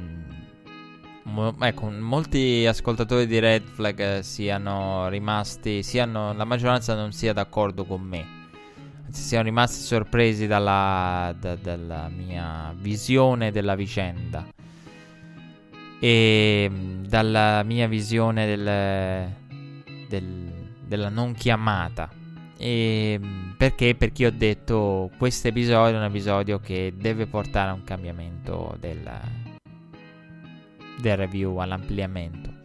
mo- 1.23 1.55
ecco, 1.59 1.89
molti 1.89 2.65
ascoltatori 2.65 3.27
di 3.27 3.39
Red 3.39 3.63
Flag 3.63 3.99
eh, 3.99 4.23
siano 4.23 5.07
rimasti, 5.09 5.83
siano, 5.83 6.33
la 6.33 6.45
maggioranza 6.45 6.95
non 6.95 7.11
sia 7.11 7.33
d'accordo 7.33 7.85
con 7.85 8.01
me. 8.01 8.39
Anzi, 9.05 9.21
siano 9.21 9.43
rimasti 9.43 9.81
sorpresi 9.81 10.47
dalla, 10.47 11.35
da, 11.39 11.55
dalla 11.55 12.09
mia 12.09 12.73
visione 12.77 13.51
della 13.51 13.75
vicenda. 13.75 14.47
E 15.99 16.67
mm, 16.69 17.03
dalla 17.05 17.63
mia 17.63 17.87
visione 17.87 18.45
del, 18.47 19.29
del, 20.07 20.51
della 20.85 21.09
non 21.09 21.33
chiamata. 21.33 22.09
E 22.57 23.19
mm, 23.21 23.51
perché? 23.57 23.95
Perché 23.95 24.25
ho 24.27 24.31
detto 24.31 25.11
questo 25.17 25.47
episodio 25.49 25.95
è 25.95 25.99
un 25.99 26.05
episodio 26.05 26.59
che 26.59 26.93
deve 26.95 27.27
portare 27.27 27.69
a 27.69 27.73
un 27.73 27.83
cambiamento 27.83 28.75
del, 28.79 29.09
del 31.01 31.17
review 31.17 31.57
all'ampliamento. 31.57 32.59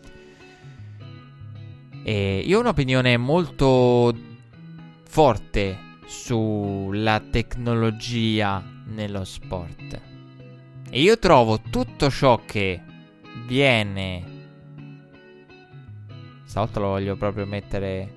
E 2.05 2.39
io 2.47 2.59
ho 2.59 2.61
un'opinione 2.61 3.17
molto 3.17 4.15
forte 5.09 5.77
sulla 6.07 7.21
tecnologia 7.21 8.63
nello 8.87 9.25
sport. 9.25 10.01
E 10.89 11.01
io 11.01 11.19
trovo 11.19 11.61
tutto 11.61 12.11
ciò 12.11 12.41
che 12.45 12.81
viene... 13.47 14.35
Stavolta 16.45 16.79
lo 16.79 16.89
voglio 16.89 17.17
proprio 17.17 17.45
mettere 17.45 18.15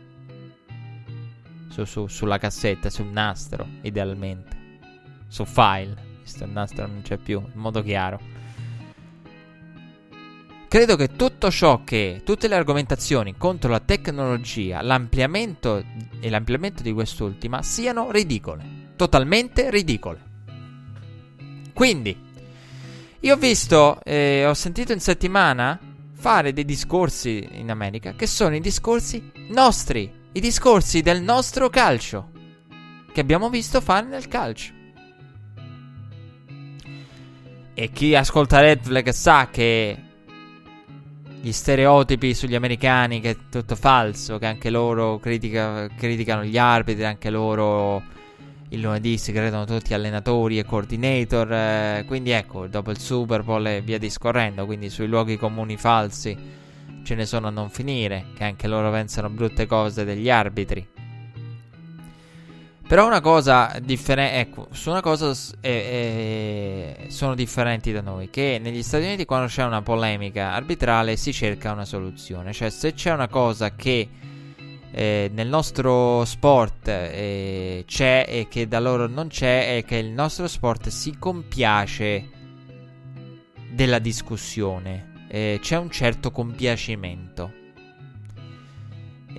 su, 1.70 1.84
su, 1.84 2.08
sulla 2.08 2.38
cassetta, 2.38 2.90
sul 2.90 3.08
nastro, 3.08 3.68
idealmente. 3.82 4.58
Su 5.28 5.46
file, 5.46 5.96
visto 6.22 6.44
il 6.44 6.52
nastro 6.52 6.86
non 6.86 7.02
c'è 7.02 7.18
più, 7.18 7.40
in 7.40 7.60
modo 7.60 7.82
chiaro. 7.82 8.20
Credo 10.70 10.96
che 10.96 11.16
tutto 11.16 11.50
ciò 11.50 11.84
che, 11.84 12.22
tutte 12.24 12.48
le 12.48 12.54
argomentazioni 12.54 13.36
contro 13.36 13.72
la 13.72 13.80
tecnologia, 13.80 14.84
l'ampliamento 14.84 15.84
e 16.20 16.30
l'ampliamento 16.30 16.84
di 16.84 16.94
quest'ultima 16.94 17.64
siano 17.64 18.12
ridicole, 18.12 18.91
totalmente 18.96 19.72
ridicole. 19.72 20.22
Quindi, 21.74 22.16
io 23.20 23.34
ho 23.34 23.38
visto, 23.38 24.00
eh, 24.04 24.46
ho 24.46 24.54
sentito 24.54 24.91
in 24.91 25.00
settimana 25.00 25.80
fare 26.14 26.54
dei 26.54 26.66
discorsi 26.66 27.50
in 27.54 27.72
America 27.72 28.14
che 28.14 28.28
sono 28.28 28.56
i 28.56 28.62
discorsi 28.62 29.32
nostri, 29.48 30.12
i 30.34 30.40
discorsi 30.40 31.02
del 31.02 31.24
nostro 31.24 31.72
calcio, 31.72 32.30
che 33.12 33.20
abbiamo 33.20 33.50
visto 33.50 33.82
fare 33.82 34.06
nel 34.06 34.28
calcio. 34.28 34.72
E 37.74 37.90
chi 37.91 38.14
ascolta 38.14 38.60
Red 38.60 38.84
Flag 38.84 39.10
sa 39.10 39.48
che 39.50 40.04
gli 41.41 41.52
stereotipi 41.52 42.34
sugli 42.34 42.56
americani 42.56 43.22
che 43.22 43.30
è 43.32 43.38
tutto 43.49 43.76
falso, 43.76 44.38
che 44.38 44.45
anche 44.45 44.70
loro 44.70 45.20
critica, 45.20 45.88
criticano 45.88 46.44
gli 46.44 46.57
arbitri, 46.57 47.06
anche 47.06 47.30
loro 47.30 48.03
il 48.70 48.82
lunedì 48.82 49.18
si 49.18 49.32
credono 49.32 49.66
tutti 49.66 49.94
allenatori 49.94 50.60
e 50.60 50.66
coordinator, 50.66 51.52
eh, 51.52 52.03
quindi 52.06 52.32
ecco, 52.32 52.68
dopo 52.68 52.91
il 52.91 52.99
Super 52.99 53.44
Bowl 53.44 53.66
e 53.66 53.82
via 53.82 53.98
discorrendo, 53.98 54.66
quindi 54.66 54.90
sui 54.90 55.07
luoghi 55.07 55.38
comuni 55.38 55.78
falsi 55.78 56.38
ce 57.03 57.16
ne 57.16 57.26
sono 57.26 57.48
a 57.48 57.52
non 57.52 57.70
finire, 57.70 58.26
che 58.36 58.44
anche 58.44 58.68
loro 58.68 58.91
pensano 58.91 59.30
brutte 59.30 59.66
cose 59.66 60.03
degli 60.03 60.30
arbitri. 60.30 60.99
Però 62.90 63.06
una 63.06 63.22
cosa 63.22 63.78
differente, 63.84 64.40
ecco, 64.40 64.68
su 64.72 64.90
una 64.90 65.02
cosa 65.02 65.30
eh, 65.61 66.98
eh, 67.06 67.11
sono 67.11 67.36
differenti 67.36 67.91
da 67.91 68.02
noi, 68.02 68.32
che 68.32 68.60
negli 68.60 68.82
Stati 68.82 69.03
Uniti 69.03 69.26
quando 69.26 69.45
c'è 69.45 69.64
una 69.64 69.84
polemica 69.84 70.53
arbitrale 70.53 71.16
si 71.16 71.32
cerca 71.32 71.72
una 71.72 71.86
soluzione, 71.86 72.52
cioè 72.52 72.72
se 72.72 72.95
c'è 72.95 73.14
una 73.14 73.28
cosa 73.28 73.76
che 73.76 74.10
eh, 74.90 75.30
nel 75.32 75.48
nostro 75.48 76.26
sport 76.26 76.88
eh, 76.88 77.84
c'è 77.86 78.26
e 78.28 78.48
che 78.49 78.68
da 78.68 78.80
loro 78.80 79.06
non 79.06 79.28
c'è, 79.28 79.78
è 79.78 79.86
che 79.86 79.98
il 79.98 80.10
nostro 80.10 80.48
sport 80.48 80.88
si 80.88 81.16
compiace 81.20 82.28
della 83.70 83.99
discussione, 83.99 85.28
eh, 85.28 85.60
c'è 85.61 85.78
un 85.78 85.91
certo 85.91 86.32
compiacimento. 86.32 87.59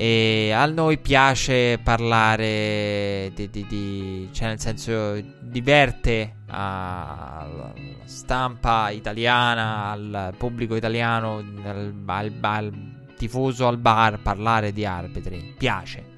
E 0.02 0.50
a 0.50 0.64
noi 0.64 0.96
piace 0.96 1.78
parlare 1.84 3.30
di, 3.34 3.50
di, 3.50 3.66
di 3.66 4.30
cioè 4.32 4.48
nel 4.48 4.58
senso 4.58 5.20
diverte 5.40 6.36
alla 6.46 7.70
stampa 8.04 8.88
italiana, 8.88 9.90
al 9.90 10.34
pubblico 10.38 10.74
italiano, 10.74 11.44
al, 11.64 11.92
al, 12.06 12.32
al 12.40 12.72
tifoso 13.14 13.66
al 13.68 13.76
bar 13.76 14.22
parlare 14.22 14.72
di 14.72 14.86
arbitri. 14.86 15.54
Piace. 15.58 16.09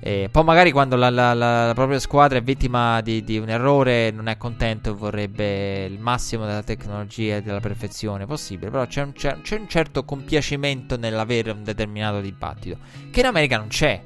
E 0.00 0.28
poi 0.30 0.44
magari 0.44 0.70
quando 0.70 0.94
la, 0.94 1.10
la, 1.10 1.34
la, 1.34 1.66
la 1.66 1.74
propria 1.74 1.98
squadra 1.98 2.38
è 2.38 2.42
vittima 2.42 3.00
di, 3.00 3.24
di, 3.24 3.36
un 3.38 3.48
errore 3.48 4.12
non 4.12 4.28
è 4.28 4.36
contento 4.36 4.90
e 4.90 4.94
vorrebbe 4.94 5.84
il 5.86 5.98
massimo 5.98 6.46
della 6.46 6.62
tecnologia 6.62 7.36
e 7.36 7.42
della 7.42 7.58
perfezione 7.58 8.24
possibile, 8.24 8.70
però 8.70 8.86
c'è 8.86 9.02
un, 9.02 9.12
c'è, 9.12 9.40
c'è 9.42 9.58
un 9.58 9.68
certo 9.68 10.04
compiacimento 10.04 10.96
nell'avere 10.96 11.50
un 11.50 11.64
determinato 11.64 12.20
dibattito, 12.20 12.78
che 13.10 13.20
in 13.20 13.26
America 13.26 13.58
non 13.58 13.68
c'è. 13.68 14.00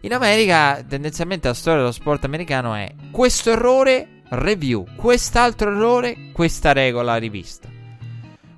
In 0.00 0.12
America 0.12 0.82
tendenzialmente 0.86 1.48
la 1.48 1.54
storia 1.54 1.80
dello 1.80 1.92
sport 1.92 2.24
americano 2.24 2.74
è 2.74 2.92
questo 3.10 3.52
errore, 3.52 4.22
review, 4.30 4.84
quest'altro 4.96 5.70
errore, 5.70 6.30
questa 6.32 6.72
regola 6.72 7.16
rivista. 7.16 7.68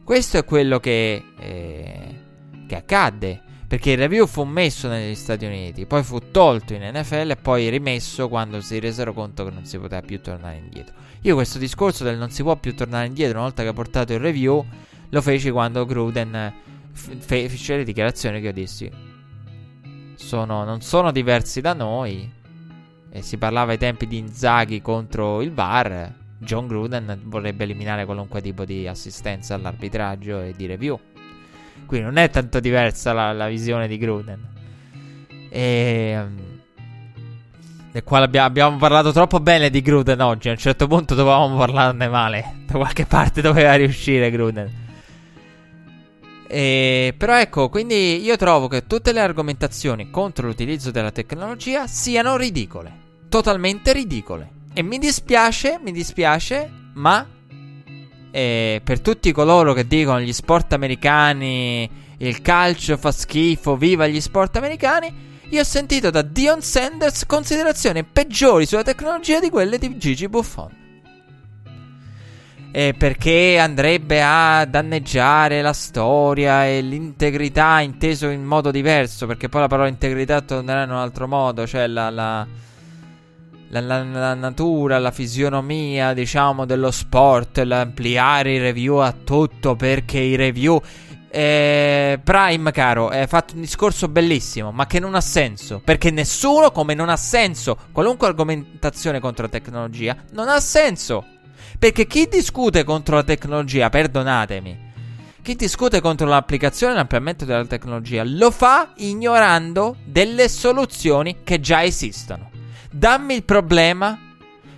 Questo 0.02 0.38
è 0.38 0.44
quello 0.44 0.80
che, 0.80 1.22
eh, 1.38 2.20
che 2.66 2.76
accadde 2.76 3.42
perché 3.74 3.90
il 3.90 3.98
review 3.98 4.28
fu 4.28 4.44
messo 4.44 4.86
negli 4.86 5.16
Stati 5.16 5.44
Uniti, 5.44 5.84
poi 5.84 6.04
fu 6.04 6.30
tolto 6.30 6.74
in 6.74 6.88
NFL 6.94 7.30
e 7.30 7.36
poi 7.36 7.68
rimesso 7.70 8.28
quando 8.28 8.60
si 8.60 8.78
resero 8.78 9.12
conto 9.12 9.44
che 9.44 9.50
non 9.50 9.64
si 9.64 9.78
poteva 9.78 10.00
più 10.00 10.20
tornare 10.20 10.58
indietro. 10.58 10.94
Io 11.22 11.34
questo 11.34 11.58
discorso 11.58 12.04
del 12.04 12.16
non 12.16 12.30
si 12.30 12.44
può 12.44 12.54
più 12.54 12.72
tornare 12.76 13.08
indietro 13.08 13.38
una 13.38 13.46
volta 13.46 13.64
che 13.64 13.70
ho 13.70 13.72
portato 13.72 14.12
il 14.12 14.20
review 14.20 14.64
lo 15.08 15.20
feci 15.20 15.50
quando 15.50 15.84
Gruden 15.86 16.54
fece 16.92 17.78
le 17.78 17.82
dichiarazioni 17.82 18.40
che 18.40 18.46
io 18.46 18.52
dissi. 18.52 18.88
Sono, 20.14 20.62
non 20.62 20.80
sono 20.80 21.10
diversi 21.10 21.60
da 21.60 21.72
noi. 21.72 22.30
E 23.10 23.22
si 23.22 23.38
parlava 23.38 23.72
ai 23.72 23.78
tempi 23.78 24.06
di 24.06 24.18
Inzaghi 24.18 24.80
contro 24.82 25.42
il 25.42 25.50
VAR. 25.50 26.14
John 26.38 26.68
Gruden 26.68 27.22
vorrebbe 27.24 27.64
eliminare 27.64 28.04
qualunque 28.04 28.40
tipo 28.40 28.64
di 28.64 28.86
assistenza 28.86 29.56
all'arbitraggio 29.56 30.42
e 30.42 30.52
di 30.56 30.66
review. 30.66 30.96
Quindi 31.86 32.06
non 32.06 32.16
è 32.16 32.30
tanto 32.30 32.60
diversa 32.60 33.12
la, 33.12 33.32
la 33.32 33.48
visione 33.48 33.88
di 33.88 33.98
Gruden. 33.98 34.48
E. 35.48 36.24
Del 37.92 38.02
quale 38.02 38.24
abbiamo, 38.24 38.46
abbiamo, 38.46 38.76
parlato 38.76 39.12
troppo 39.12 39.38
bene 39.38 39.70
di 39.70 39.80
Gruden 39.80 40.20
oggi. 40.20 40.48
A 40.48 40.52
un 40.52 40.58
certo 40.58 40.86
punto 40.86 41.14
dovevamo 41.14 41.56
parlarne 41.56 42.08
male. 42.08 42.54
Da 42.66 42.74
qualche 42.74 43.06
parte 43.06 43.40
doveva 43.40 43.74
riuscire 43.74 44.30
Gruden. 44.30 44.82
E, 46.46 47.14
però 47.16 47.38
ecco, 47.38 47.68
quindi 47.68 48.22
io 48.22 48.36
trovo 48.36 48.68
che 48.68 48.86
tutte 48.86 49.12
le 49.12 49.20
argomentazioni 49.20 50.10
contro 50.10 50.46
l'utilizzo 50.46 50.90
della 50.90 51.10
tecnologia 51.10 51.86
siano 51.86 52.36
ridicole. 52.36 52.92
Totalmente 53.28 53.92
ridicole. 53.92 54.50
E 54.72 54.82
mi 54.82 54.98
dispiace, 54.98 55.80
mi 55.82 55.92
dispiace, 55.92 56.70
ma 56.94 57.26
e 58.36 58.80
per 58.82 59.00
tutti 59.00 59.30
coloro 59.30 59.72
che 59.74 59.86
dicono 59.86 60.18
gli 60.18 60.32
sport 60.32 60.72
americani, 60.72 61.88
il 62.16 62.42
calcio 62.42 62.96
fa 62.96 63.12
schifo, 63.12 63.76
viva 63.76 64.08
gli 64.08 64.20
sport 64.20 64.56
americani, 64.56 65.14
io 65.50 65.60
ho 65.60 65.64
sentito 65.64 66.10
da 66.10 66.22
Dion 66.22 66.60
Sanders 66.60 67.26
considerazioni 67.26 68.02
peggiori 68.02 68.66
sulla 68.66 68.82
tecnologia 68.82 69.38
di 69.38 69.50
quelle 69.50 69.78
di 69.78 69.96
Gigi 69.98 70.26
Buffon. 70.26 70.68
E 72.72 72.94
perché 72.98 73.56
andrebbe 73.60 74.20
a 74.20 74.64
danneggiare 74.64 75.62
la 75.62 75.72
storia 75.72 76.66
e 76.66 76.80
l'integrità 76.80 77.78
inteso 77.78 78.26
in 78.30 78.42
modo 78.42 78.72
diverso, 78.72 79.28
perché 79.28 79.48
poi 79.48 79.60
la 79.60 79.68
parola 79.68 79.88
integrità 79.88 80.40
tornerà 80.40 80.82
in 80.82 80.90
un 80.90 80.96
altro 80.96 81.28
modo, 81.28 81.68
cioè 81.68 81.86
la, 81.86 82.10
la 82.10 82.44
la, 83.74 83.80
la, 83.80 84.02
la, 84.04 84.34
natura, 84.34 84.98
la 84.98 85.10
fisionomia, 85.10 86.12
diciamo, 86.12 86.64
dello 86.64 86.92
sport, 86.92 87.58
l'ampliare 87.58 88.52
i 88.52 88.58
review 88.58 88.96
a 88.96 89.12
tutto 89.12 89.74
perché 89.74 90.18
i 90.18 90.36
review... 90.36 90.80
Eh, 91.28 92.20
Prime, 92.22 92.70
caro, 92.70 93.08
hai 93.08 93.26
fatto 93.26 93.54
un 93.56 93.62
discorso 93.62 94.06
bellissimo, 94.06 94.70
ma 94.70 94.86
che 94.86 95.00
non 95.00 95.16
ha 95.16 95.20
senso. 95.20 95.80
Perché 95.82 96.12
nessuno, 96.12 96.70
come 96.70 96.94
non 96.94 97.08
ha 97.08 97.16
senso, 97.16 97.76
qualunque 97.90 98.28
argomentazione 98.28 99.18
contro 99.18 99.46
la 99.46 99.50
tecnologia, 99.50 100.16
non 100.30 100.48
ha 100.48 100.60
senso. 100.60 101.24
Perché 101.76 102.06
chi 102.06 102.28
discute 102.30 102.84
contro 102.84 103.16
la 103.16 103.24
tecnologia, 103.24 103.90
perdonatemi, 103.90 104.92
chi 105.42 105.56
discute 105.56 106.00
contro 106.00 106.28
l'applicazione 106.28 106.92
e 106.92 106.96
l'ampliamento 106.96 107.44
della 107.44 107.66
tecnologia 107.66 108.22
lo 108.24 108.52
fa 108.52 108.92
ignorando 108.98 109.96
delle 110.04 110.48
soluzioni 110.48 111.38
che 111.42 111.58
già 111.58 111.82
esistono. 111.82 112.53
Dammi 112.96 113.34
il 113.34 113.42
problema, 113.42 114.16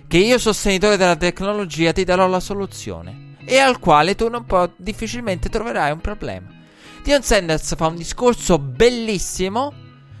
che 0.07 0.17
io 0.17 0.39
sostenitore 0.39 0.97
della 0.97 1.15
tecnologia 1.15 1.91
ti 1.91 2.03
darò 2.03 2.27
la 2.27 2.39
soluzione. 2.39 3.35
E 3.45 3.59
al 3.59 3.77
quale 3.77 4.15
tu 4.15 4.27
non 4.27 4.43
puoi, 4.43 4.71
difficilmente 4.75 5.49
troverai 5.49 5.91
un 5.91 6.01
problema. 6.01 6.47
Dion 7.03 7.21
Sanders 7.21 7.75
fa 7.75 7.85
un 7.85 7.95
discorso 7.95 8.57
bellissimo 8.57 9.71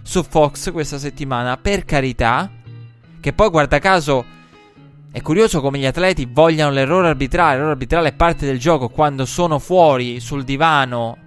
su 0.03 0.21
Fox 0.21 0.71
questa 0.71 0.99
settimana, 0.99 1.57
per 1.57 1.85
carità. 1.85 2.51
Che 3.19 3.33
poi, 3.33 3.49
guarda 3.49 3.79
caso, 3.79 4.23
è 5.11 5.19
curioso 5.23 5.59
come 5.59 5.79
gli 5.79 5.87
atleti 5.87 6.29
vogliano 6.31 6.69
l'errore 6.69 7.07
arbitrale. 7.07 7.53
L'errore 7.53 7.71
arbitrale 7.71 8.09
è 8.09 8.13
parte 8.13 8.45
del 8.45 8.59
gioco 8.59 8.89
quando 8.89 9.25
sono 9.25 9.57
fuori 9.57 10.19
sul 10.19 10.43
divano. 10.43 11.17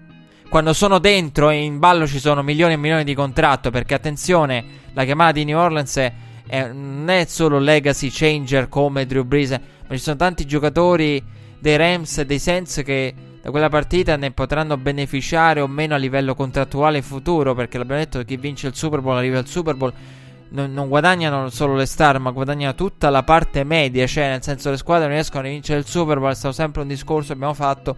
Quando 0.49 0.73
sono 0.73 1.01
dentro 1.01 1.51
e 1.51 1.65
in 1.65 1.81
ballo 1.81 2.07
ci 2.07 2.21
sono 2.21 2.45
milioni 2.45 2.75
e 2.75 2.77
milioni 2.77 3.03
di 3.03 3.15
contratto. 3.15 3.71
Perché 3.71 3.95
attenzione, 3.95 4.65
la 4.93 5.03
chiamata 5.03 5.33
di 5.33 5.45
New 5.45 5.59
Orleans 5.59 5.97
è 5.97 6.13
è, 6.51 6.73
non 6.73 7.09
è 7.09 7.25
solo 7.27 7.61
legacy 7.61 8.11
changer 8.11 8.69
come 8.69 9.07
Drew 9.07 9.23
Brees, 9.23 9.51
ma 9.51 9.95
ci 9.95 9.99
sono 9.99 10.17
tanti 10.17 10.45
giocatori 10.47 11.23
dei 11.61 11.77
Rams 11.77 12.19
e 12.19 12.27
dei 12.27 12.41
Saints 12.41 12.83
che 12.85 13.15
da 13.41 13.51
quella 13.51 13.69
partita 13.69 14.17
ne 14.17 14.33
potranno 14.33 14.77
beneficiare 14.77 15.61
o 15.61 15.69
meno 15.69 15.95
a 15.95 15.99
livello 15.99 16.35
contrattuale 16.35 16.97
in 16.97 17.05
futuro, 17.05 17.55
perché 17.55 17.79
l'abbiamo 17.79 18.01
detto 18.01 18.25
chi 18.25 18.37
vince 18.37 18.67
il 18.67 18.75
Super 18.75 19.01
Bowl 19.01 19.17
arriva 19.17 19.39
al 19.39 19.47
Super 19.47 19.77
Bowl. 19.77 19.93
non, 20.49 20.73
non, 20.73 20.89
guadagnano 20.89 21.49
solo 21.51 21.77
le 21.77 21.87
star, 21.87 22.19
ma 22.19 22.33
guadagnano 22.33 22.75
tutta 22.75 23.11
la 23.11 23.23
parte 23.23 23.63
media, 23.63 24.05
cioè 24.09 24.31
nel 24.31 24.43
senso 24.43 24.71
le 24.71 24.77
squadre 24.77 25.05
non 25.05 25.15
riescono 25.15 25.47
a 25.47 25.51
vincere 25.51 25.79
il 25.79 25.87
Super 25.87 26.19
Bowl, 26.19 26.33
è 26.33 26.35
stato 26.35 26.53
sempre 26.53 26.83
un 26.83 26.89
discorso 26.89 27.29
che 27.29 27.35
abbiamo 27.35 27.55
fatto, 27.55 27.97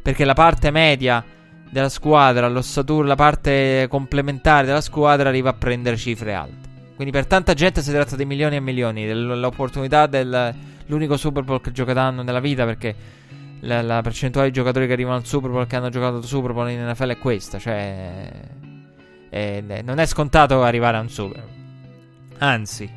perché 0.00 0.24
la 0.24 0.32
parte 0.32 0.70
media 0.70 1.22
della 1.70 1.90
squadra, 1.90 2.48
l'ossatura, 2.48 3.06
la 3.06 3.14
parte 3.14 3.86
complementare 3.90 4.66
della 4.66 4.80
squadra 4.80 5.28
arriva 5.28 5.50
a 5.50 5.54
prendere 5.54 5.98
cifre 5.98 6.32
alte. 6.32 6.69
Quindi 7.00 7.16
per 7.16 7.26
tanta 7.26 7.54
gente 7.54 7.80
si 7.80 7.92
tratta 7.92 8.14
di 8.14 8.26
milioni 8.26 8.56
e 8.56 8.60
milioni, 8.60 9.06
dell'opportunità 9.06 10.06
dell'unico 10.06 11.16
Super 11.16 11.44
Bowl 11.44 11.62
che 11.62 11.72
giocheranno 11.72 12.20
nella 12.20 12.40
vita, 12.40 12.66
perché 12.66 12.94
la, 13.60 13.80
la, 13.80 14.02
percentuale 14.02 14.48
di 14.48 14.52
giocatori 14.52 14.86
che 14.86 14.92
arrivano 14.92 15.16
al 15.16 15.24
Super 15.24 15.48
Bowl 15.48 15.66
che 15.66 15.76
hanno 15.76 15.88
giocato 15.88 16.16
al 16.16 16.24
Super 16.26 16.52
Bowl 16.52 16.68
in 16.68 16.86
NFL 16.86 17.08
è 17.08 17.16
questa, 17.16 17.58
cioè 17.58 18.30
è, 19.30 19.62
non 19.82 19.98
è 19.98 20.04
scontato 20.04 20.62
arrivare 20.62 20.98
a 20.98 21.00
un 21.00 21.08
Super 21.08 21.38
Bowl. 21.38 21.50
Anzi. 22.36 22.92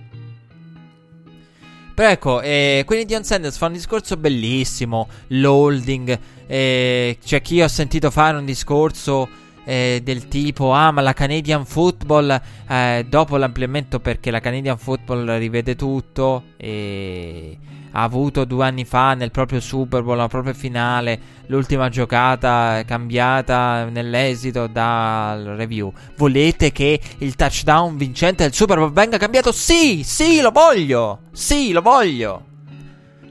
Però 1.94 2.10
ecco, 2.10 2.42
eh, 2.42 2.84
quindi 2.86 3.06
Dion 3.06 3.24
Sanders 3.24 3.56
fa 3.56 3.68
un 3.68 3.72
discorso 3.72 4.18
bellissimo, 4.18 5.08
l'holding, 5.28 6.20
eh, 6.46 7.18
c'è 7.24 7.42
chi 7.42 7.62
ho 7.62 7.70
sentito 7.70 8.12
fare 8.12 8.36
un 8.36 8.44
discorso 8.44 9.30
eh, 9.66 10.02
del 10.04 10.28
tipo 10.28 10.74
ah 10.74 10.92
ma 10.92 11.02
la 11.02 11.14
Canadian 11.14 11.66
Football 11.66 12.42
eh, 12.68 13.06
dopo 13.08 13.38
l'ampliamento 13.38 14.00
perché 14.00 14.32
la 14.32 14.40
Canadian 14.40 14.78
Football 14.78 15.38
rivede 15.38 15.76
tutto 15.76 16.44
e 16.58 17.58
ha 17.96 18.04
avuto 18.04 18.46
due 18.46 18.66
anni 18.66 18.86
fa 18.86 19.14
nel 19.14 19.32
proprio 19.32 19.60
Super 19.60 20.02
Bowl, 20.02 20.18
la 20.18 20.28
propria 20.28 20.54
finale, 20.54 21.20
l'ultima 21.48 21.90
giocata 21.90 22.82
cambiata 22.86 23.86
nell'esito 23.86 24.68
dal 24.68 25.44
review. 25.56 25.92
Volete 26.18 26.72
che 26.72 27.00
il 27.20 27.36
touchdown 27.36 27.96
vincente 27.98 28.44
del 28.44 28.54
Super 28.54 28.78
Bowl 28.78 28.92
venga 28.92 29.18
cambiato? 29.18 29.52
Sì, 29.52 30.04
sì, 30.04 30.42
lo 30.42 30.50
voglio. 30.50 31.20
Sì, 31.32 31.72
lo 31.72 31.82
voglio. 31.82 32.46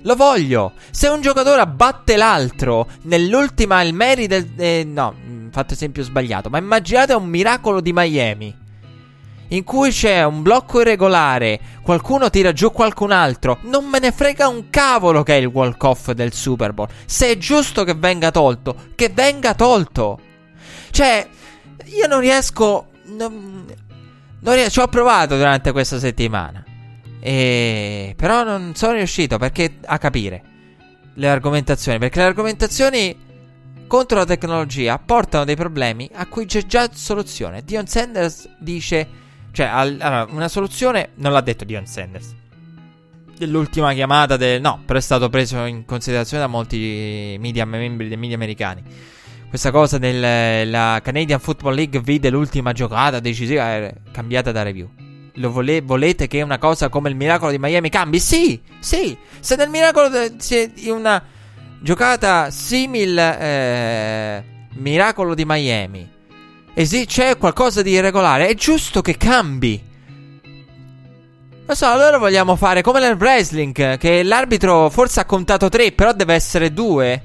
Lo 0.02 0.14
voglio. 0.14 0.72
Se 0.90 1.08
un 1.08 1.20
giocatore 1.20 1.66
batte 1.66 2.16
l'altro 2.16 2.86
nell'ultima 3.02 3.82
il 3.82 3.94
merito 3.94 4.34
del... 4.34 4.48
Eh, 4.56 4.84
no, 4.84 5.14
fatto 5.52 5.74
esempio 5.74 6.02
sbagliato. 6.02 6.50
Ma 6.50 6.58
immaginate 6.58 7.12
un 7.12 7.28
miracolo 7.28 7.80
di 7.80 7.92
Miami 7.92 8.60
in 9.52 9.64
cui 9.64 9.90
c'è 9.90 10.24
un 10.24 10.42
blocco 10.42 10.80
irregolare, 10.80 11.60
qualcuno 11.82 12.30
tira 12.30 12.52
giù 12.52 12.72
qualcun 12.72 13.12
altro, 13.12 13.58
non 13.62 13.84
me 13.84 13.98
ne 13.98 14.10
frega 14.10 14.48
un 14.48 14.70
cavolo 14.70 15.22
che 15.22 15.34
è 15.34 15.40
il 15.40 15.46
walk-off 15.46 16.10
del 16.12 16.32
Super 16.32 16.72
Bowl. 16.72 16.88
Se 17.04 17.28
è 17.28 17.36
giusto 17.36 17.84
che 17.84 17.94
venga 17.94 18.30
tolto, 18.30 18.74
che 18.94 19.10
venga 19.10 19.54
tolto. 19.54 20.18
Cioè, 20.90 21.28
io 21.84 22.06
non 22.06 22.20
riesco... 22.20 22.88
Non, 23.04 23.66
non 24.40 24.54
riesco 24.54 24.70
ci 24.70 24.80
ho 24.80 24.88
provato 24.88 25.36
durante 25.36 25.70
questa 25.70 25.98
settimana. 25.98 26.64
E... 27.20 28.14
Però 28.16 28.44
non 28.44 28.74
sono 28.74 28.94
riuscito 28.94 29.36
perché 29.36 29.76
a 29.84 29.98
capire 29.98 30.42
le 31.14 31.28
argomentazioni. 31.28 31.98
Perché 31.98 32.20
le 32.20 32.24
argomentazioni 32.24 33.16
contro 33.86 34.18
la 34.18 34.24
tecnologia 34.24 34.98
portano 34.98 35.44
dei 35.44 35.56
problemi 35.56 36.08
a 36.12 36.26
cui 36.26 36.46
c'è 36.46 36.66
già 36.66 36.88
soluzione. 36.92 37.62
Dion 37.64 37.86
Sanders 37.86 38.48
dice 38.58 39.20
cioè, 39.52 39.66
al, 39.66 39.98
allora, 40.00 40.26
una 40.30 40.48
soluzione 40.48 41.10
non 41.16 41.32
l'ha 41.32 41.42
detto 41.42 41.64
Dion 41.64 41.86
Sanders. 41.86 42.34
Dell'ultima 43.36 43.92
chiamata 43.92 44.36
del... 44.36 44.60
No, 44.60 44.82
però 44.84 44.98
è 44.98 45.02
stato 45.02 45.28
preso 45.28 45.64
in 45.64 45.84
considerazione 45.84 46.42
da 46.42 46.48
molti 46.48 47.36
media, 47.38 47.64
membri 47.64 48.08
dei 48.08 48.16
media 48.16 48.36
americani. 48.36 48.82
Questa 49.48 49.70
cosa 49.70 49.98
della 49.98 51.00
Canadian 51.02 51.38
Football 51.38 51.74
League 51.74 52.00
vide 52.00 52.30
l'ultima 52.30 52.72
giocata 52.72 53.20
decisiva 53.20 53.64
è 53.64 53.94
cambiata 54.10 54.52
da 54.52 54.62
review. 54.62 54.88
Lo 55.34 55.50
vole, 55.50 55.82
volete 55.82 56.26
che 56.26 56.40
una 56.40 56.58
cosa 56.58 56.88
come 56.88 57.10
il 57.10 57.16
miracolo 57.16 57.50
di 57.50 57.58
Miami 57.58 57.90
cambi? 57.90 58.18
Sì, 58.20 58.60
sì. 58.78 59.16
Se 59.40 59.56
nel 59.56 59.68
miracolo 59.68 60.08
di 60.08 60.88
una 60.88 61.22
giocata 61.82 62.50
simile 62.50 63.38
eh, 63.40 64.42
miracolo 64.74 65.34
di 65.34 65.44
Miami 65.44 66.10
e 66.74 66.86
se 66.86 67.04
c'è 67.04 67.36
qualcosa 67.36 67.82
di 67.82 67.90
irregolare, 67.90 68.48
è 68.48 68.54
giusto 68.54 69.02
che 69.02 69.18
cambi. 69.18 69.90
Non 71.64 71.76
so, 71.76 71.86
allora 71.86 72.16
vogliamo 72.16 72.56
fare 72.56 72.80
come 72.80 72.98
nel 72.98 73.16
wrestling, 73.18 73.98
che 73.98 74.22
l'arbitro 74.22 74.88
forse 74.88 75.20
ha 75.20 75.24
contato 75.26 75.68
tre, 75.68 75.92
però 75.92 76.12
deve 76.12 76.34
essere 76.34 76.72
due. 76.72 77.22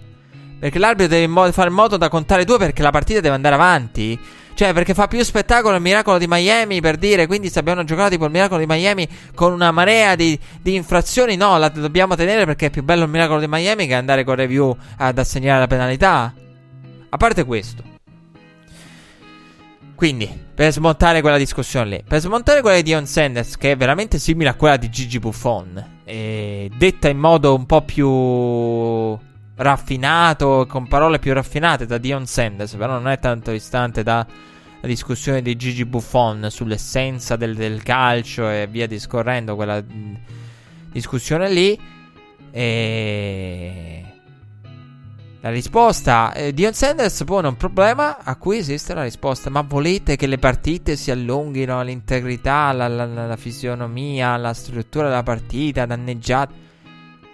Perché 0.59 0.79
l'arbitro 0.79 1.07
deve 1.13 1.27
mo- 1.27 1.51
fare 1.51 1.69
in 1.69 1.75
modo 1.75 1.97
da 1.97 2.09
contare 2.09 2.43
due 2.43 2.57
perché 2.57 2.81
la 2.81 2.91
partita 2.91 3.21
deve 3.21 3.35
andare 3.35 3.55
avanti. 3.55 4.19
Cioè, 4.57 4.73
perché 4.73 4.95
fa 4.95 5.05
più 5.05 5.21
spettacolo 5.21 5.75
il 5.75 5.83
miracolo 5.83 6.17
di 6.17 6.25
Miami 6.27 6.81
per 6.81 6.97
dire. 6.97 7.27
Quindi, 7.27 7.47
se 7.47 7.59
abbiamo 7.59 7.83
giocato 7.83 8.09
tipo 8.09 8.25
il 8.25 8.31
miracolo 8.31 8.59
di 8.59 8.65
Miami 8.65 9.07
con 9.35 9.53
una 9.53 9.69
marea 9.69 10.15
di, 10.15 10.37
di, 10.59 10.73
infrazioni, 10.73 11.35
no, 11.35 11.59
la 11.59 11.69
dobbiamo 11.69 12.15
tenere 12.15 12.43
perché 12.45 12.65
è 12.65 12.69
più 12.71 12.81
bello 12.81 13.03
il 13.03 13.09
miracolo 13.11 13.39
di 13.39 13.45
Miami 13.47 13.85
che 13.85 13.93
andare 13.93 14.23
con 14.23 14.33
review 14.33 14.75
ad 14.97 15.15
assegnare 15.15 15.59
la 15.59 15.67
penalità. 15.67 16.33
A 17.09 17.17
parte 17.17 17.43
questo. 17.43 17.83
Quindi, 19.93 20.27
per 20.55 20.71
smontare 20.71 21.21
quella 21.21 21.37
discussione 21.37 21.89
lì, 21.89 22.03
per 22.07 22.19
smontare 22.19 22.61
quella 22.61 22.77
di 22.77 22.83
Dion 22.83 23.05
Sanders, 23.05 23.57
che 23.57 23.73
è 23.73 23.77
veramente 23.77 24.17
simile 24.17 24.49
a 24.49 24.55
quella 24.55 24.77
di 24.77 24.89
Gigi 24.89 25.19
Buffon, 25.19 25.99
e 26.03 26.71
detta 26.75 27.09
in 27.09 27.19
modo 27.19 27.53
un 27.53 27.67
po' 27.67 27.83
più 27.83 29.19
raffinato, 29.57 30.65
con 30.67 30.87
parole 30.87 31.19
più 31.19 31.33
raffinate 31.33 31.85
da 31.85 31.97
Dion 31.97 32.25
Sanders, 32.25 32.75
però 32.75 32.93
non 32.93 33.07
è 33.07 33.19
tanto 33.19 33.51
distante 33.51 34.03
dalla 34.03 34.25
discussione 34.81 35.41
di 35.41 35.55
Gigi 35.55 35.85
Buffon 35.85 36.47
sull'essenza 36.49 37.35
del, 37.35 37.55
del 37.55 37.83
calcio 37.83 38.49
e 38.49 38.67
via 38.69 38.87
discorrendo, 38.87 39.55
quella 39.55 39.83
discussione 40.91 41.49
lì. 41.49 41.79
E 42.51 44.03
la 45.41 45.49
risposta, 45.51 46.33
eh, 46.33 46.53
Dion 46.53 46.73
Sanders 46.73 47.23
pone 47.23 47.47
un 47.47 47.55
problema 47.55 48.17
a 48.23 48.35
cui 48.35 48.57
esiste 48.57 48.93
la 48.93 49.03
risposta. 49.03 49.49
Ma 49.49 49.61
volete 49.61 50.15
che 50.15 50.27
le 50.27 50.37
partite 50.39 50.95
si 50.95 51.09
allunghino 51.09 51.81
l'integrità, 51.83 52.71
la, 52.73 52.87
la, 52.87 53.05
la 53.05 53.35
fisionomia, 53.37 54.35
la 54.37 54.53
struttura 54.53 55.07
della 55.07 55.23
partita, 55.23 55.85
danneggiata? 55.85 56.65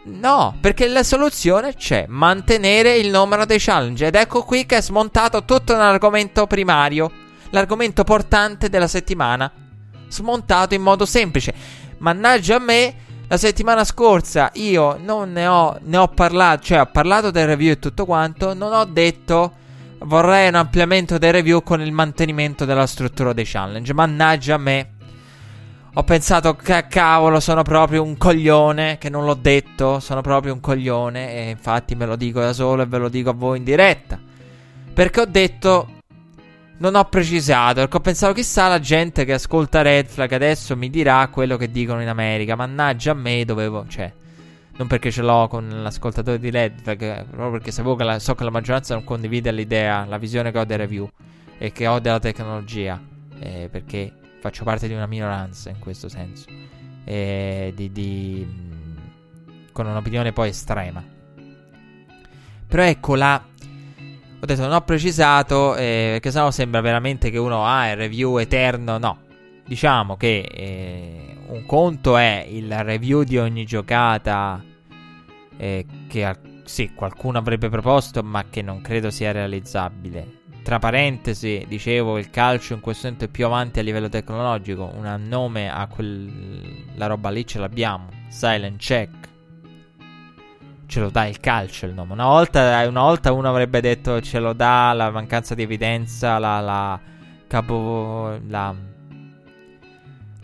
No, 0.06 0.58
perché 0.60 0.88
la 0.88 1.04
soluzione 1.04 1.76
c'è, 1.76 2.06
mantenere 2.08 2.98
il 2.98 3.10
numero 3.10 3.46
dei 3.46 3.60
challenge. 3.60 4.08
Ed 4.08 4.16
ecco 4.16 4.44
qui 4.44 4.66
che 4.66 4.78
è 4.78 4.82
smontato 4.82 5.46
tutto 5.46 5.74
un 5.74 5.80
argomento 5.80 6.46
primario, 6.46 7.12
l'argomento 7.52 8.04
portante 8.04 8.70
della 8.70 8.88
settimana. 8.88 9.52
Smontato 10.10 10.74
in 10.74 10.82
modo 10.82 11.06
semplice. 11.06 11.54
Mannaggia 12.00 12.58
a 12.58 12.60
me 12.60 12.96
la 13.28 13.38
settimana 13.38 13.84
scorsa 13.86 14.52
io 14.56 14.98
non 15.02 15.32
ne 15.32 15.48
ho, 15.48 15.78
ne 15.82 15.98
ho 15.98 16.08
parlato, 16.10 16.66
cioè 16.66 16.82
ho 16.82 16.86
parlato 16.86 17.32
del 17.32 17.48
review 17.48 17.72
e 17.72 17.80
tutto 17.80 18.06
quanto, 18.06 18.54
non 18.54 18.74
ho 18.74 18.86
detto 18.86 19.54
vorrei 20.00 20.50
un 20.50 20.56
ampliamento 20.56 21.18
dei 21.18 21.32
review 21.32 21.64
con 21.64 21.82
il 21.82 21.92
mantenimento 21.92 22.66
della 22.66 22.86
struttura 22.86 23.34
dei 23.34 23.46
challenge. 23.46 23.94
Mannaggia 23.94 24.56
a 24.56 24.58
me. 24.58 24.93
Ho 25.96 26.04
pensato 26.04 26.56
cavolo 26.56 27.40
sono 27.40 27.62
proprio 27.62 28.02
un 28.02 28.18
coglione, 28.18 28.98
che 28.98 29.10
non 29.10 29.26
l'ho 29.26 29.36
detto, 29.36 30.00
sono 30.00 30.22
proprio 30.22 30.52
un 30.52 30.60
coglione 30.60 31.36
e 31.36 31.50
infatti 31.52 31.94
me 31.94 32.08
lo 32.08 32.16
dico 32.16 32.40
da 32.40 32.52
solo 32.52 32.82
e 32.82 32.88
ve 32.88 32.98
lo 32.98 33.10
dico 33.10 33.30
a 33.30 33.34
voi 33.34 33.60
in 33.60 33.64
diretta. 33.64 34.20
Perché 34.92 35.22
ho 35.22 35.26
detto 35.26 35.88
non 36.78 36.96
ho 36.96 37.04
precisato 37.06 37.82
perché 37.82 37.98
ho 37.98 38.00
pensato 38.00 38.34
chissà 38.34 38.68
la 38.68 38.80
gente 38.80 39.24
che 39.24 39.34
ascolta 39.34 39.84
Red 39.84 40.08
Flag 40.08 40.32
adesso 40.32 40.76
mi 40.76 40.90
dirà 40.90 41.28
quello 41.28 41.58
che 41.58 41.70
dicono 41.70 42.02
in 42.02 42.08
America. 42.08 42.56
Mannaggia 42.56 43.12
a 43.12 43.14
me 43.14 43.46
dovevo, 43.46 43.86
cioè, 43.88 44.12
non 44.78 44.88
perché 44.88 45.12
ce 45.12 45.22
l'ho 45.22 45.48
con 45.48 45.84
l'ascoltatore 45.84 46.40
di 46.40 46.50
Red 46.50 46.82
Flag, 46.82 47.26
proprio 47.26 47.52
perché 47.52 47.70
sapevo 47.70 47.96
che 47.96 48.04
la, 48.04 48.18
so 48.18 48.34
che 48.34 48.44
la 48.44 48.50
maggioranza 48.50 48.96
non 48.96 49.04
condivide 49.04 49.52
l'idea, 49.52 50.06
la 50.06 50.18
visione 50.18 50.52
che 50.52 50.58
ho 50.58 50.66
dei 50.66 50.78
review 50.78 51.08
e 51.60 51.72
che 51.72 51.86
ho 51.86 52.00
della 52.00 52.20
tecnologia, 52.20 53.00
eh, 53.38 53.70
perché 53.72 54.12
faccio 54.44 54.66
parte 54.66 54.90
di 54.90 54.94
una 54.94 55.08
minoranza 55.08 55.70
in 55.70 55.80
questo 55.80 56.10
senso, 56.10 56.48
di, 57.06 57.92
di, 57.94 58.46
con 59.72 59.88
un'opinione 59.88 60.34
poi 60.34 60.50
estrema. 60.50 61.02
Però 62.68 62.84
ecco 62.84 63.16
la 63.16 63.42
ho 63.42 64.46
detto 64.46 64.62
non 64.62 64.74
ho 64.74 64.82
precisato 64.82 65.76
eh, 65.78 66.10
perché 66.12 66.32
sennò 66.32 66.52
sembra 66.52 66.82
veramente 66.82 67.30
che 67.30 67.38
uno 67.38 67.64
ha 67.64 67.80
ah, 67.80 67.92
il 67.92 67.96
review 67.96 68.38
eterno. 68.38 68.98
No, 68.98 69.20
diciamo 69.66 70.18
che 70.18 70.42
eh, 70.42 71.38
un 71.48 71.66
conto 71.66 72.18
è 72.18 72.46
il 72.50 72.70
review 72.84 73.24
di 73.24 73.38
ogni 73.38 73.64
giocata 73.64 74.62
eh, 75.56 75.86
che 76.10 76.38
sì, 76.66 76.92
qualcuno 76.94 77.38
avrebbe 77.38 77.70
proposto 77.70 78.22
ma 78.24 78.44
che 78.50 78.62
non 78.62 78.82
credo 78.82 79.10
sia 79.10 79.32
realizzabile. 79.32 80.43
Tra 80.64 80.80
parentesi, 80.80 81.66
dicevo, 81.68 82.18
il 82.18 82.30
calcio 82.30 82.74
in 82.74 82.80
questo 82.80 83.08
momento 83.08 83.26
è 83.26 83.28
più 83.30 83.46
avanti 83.46 83.80
a 83.80 83.84
livello 83.84 84.08
tecnologico. 84.08 84.92
Un 84.96 85.26
nome 85.28 85.70
a 85.70 85.86
quella 85.88 87.06
roba 87.08 87.30
lì 87.30 87.46
ce 87.46 87.60
l'abbiamo. 87.60 88.08
Silent 88.30 88.80
check 88.80 89.24
ce 90.94 91.00
lo 91.00 91.10
dà 91.10 91.26
il 91.26 91.40
calcio 91.40 91.88
il 91.88 91.94
nome. 91.94 92.14
Una 92.14 92.28
volta, 92.28 92.88
una 92.88 93.02
volta 93.02 93.32
uno 93.32 93.50
avrebbe 93.50 93.82
detto 93.82 94.22
ce 94.22 94.40
lo 94.40 94.54
dà 94.54 94.94
la 94.94 95.10
mancanza 95.10 95.56
di 95.56 95.64
evidenza, 95.64 96.38
la, 96.38 96.60
la 96.60 97.00
capo... 97.48 98.40
La, 98.48 98.76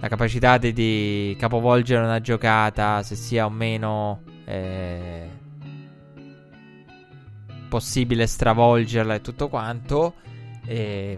la 0.02 0.08
capacità 0.08 0.58
di, 0.58 0.72
di, 0.72 1.36
capovolgere 1.38 2.04
una 2.04 2.22
giocata, 2.22 3.04
se 3.04 3.16
sia 3.16 3.46
o 3.46 3.50
meno 3.50 4.22
eh, 4.46 5.30
possibile 7.70 8.28
stravolgerla 8.28 9.16
e 9.16 9.22
tutto 9.22 9.48
quanto, 9.48 10.16
eh, 10.66 11.18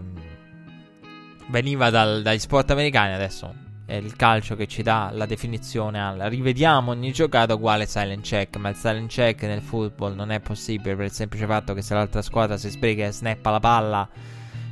veniva 1.48 1.90
dal, 1.90 2.22
dagli 2.22 2.38
sport 2.38 2.70
americani, 2.70 3.14
adesso 3.14 3.52
è 3.84 3.94
il 3.94 4.14
calcio 4.14 4.54
che 4.54 4.68
ci 4.68 4.82
dà 4.82 5.10
la 5.12 5.26
definizione 5.26 6.00
al 6.00 6.18
rivediamo 6.30 6.92
ogni 6.92 7.12
giocata 7.12 7.54
uguale 7.54 7.86
silent 7.86 8.24
check, 8.24 8.56
ma 8.56 8.68
il 8.68 8.76
silent 8.76 9.10
check 9.10 9.42
nel 9.42 9.60
football 9.60 10.14
non 10.14 10.30
è 10.30 10.40
possibile 10.40 10.94
per 10.94 11.06
il 11.06 11.10
semplice 11.10 11.46
fatto 11.46 11.74
che 11.74 11.82
se 11.82 11.94
l'altra 11.94 12.22
squadra 12.22 12.56
si 12.56 12.70
sbriga 12.70 13.06
e 13.06 13.10
snappa 13.10 13.50
la 13.50 13.60
palla 13.60 14.08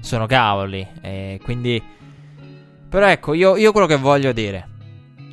sono 0.00 0.26
cavoli, 0.26 0.86
eh, 1.02 1.40
quindi 1.42 1.82
però 2.90 3.06
ecco, 3.06 3.34
io, 3.34 3.56
io 3.56 3.70
quello 3.70 3.86
che 3.86 3.96
voglio 3.96 4.32
dire. 4.32 4.68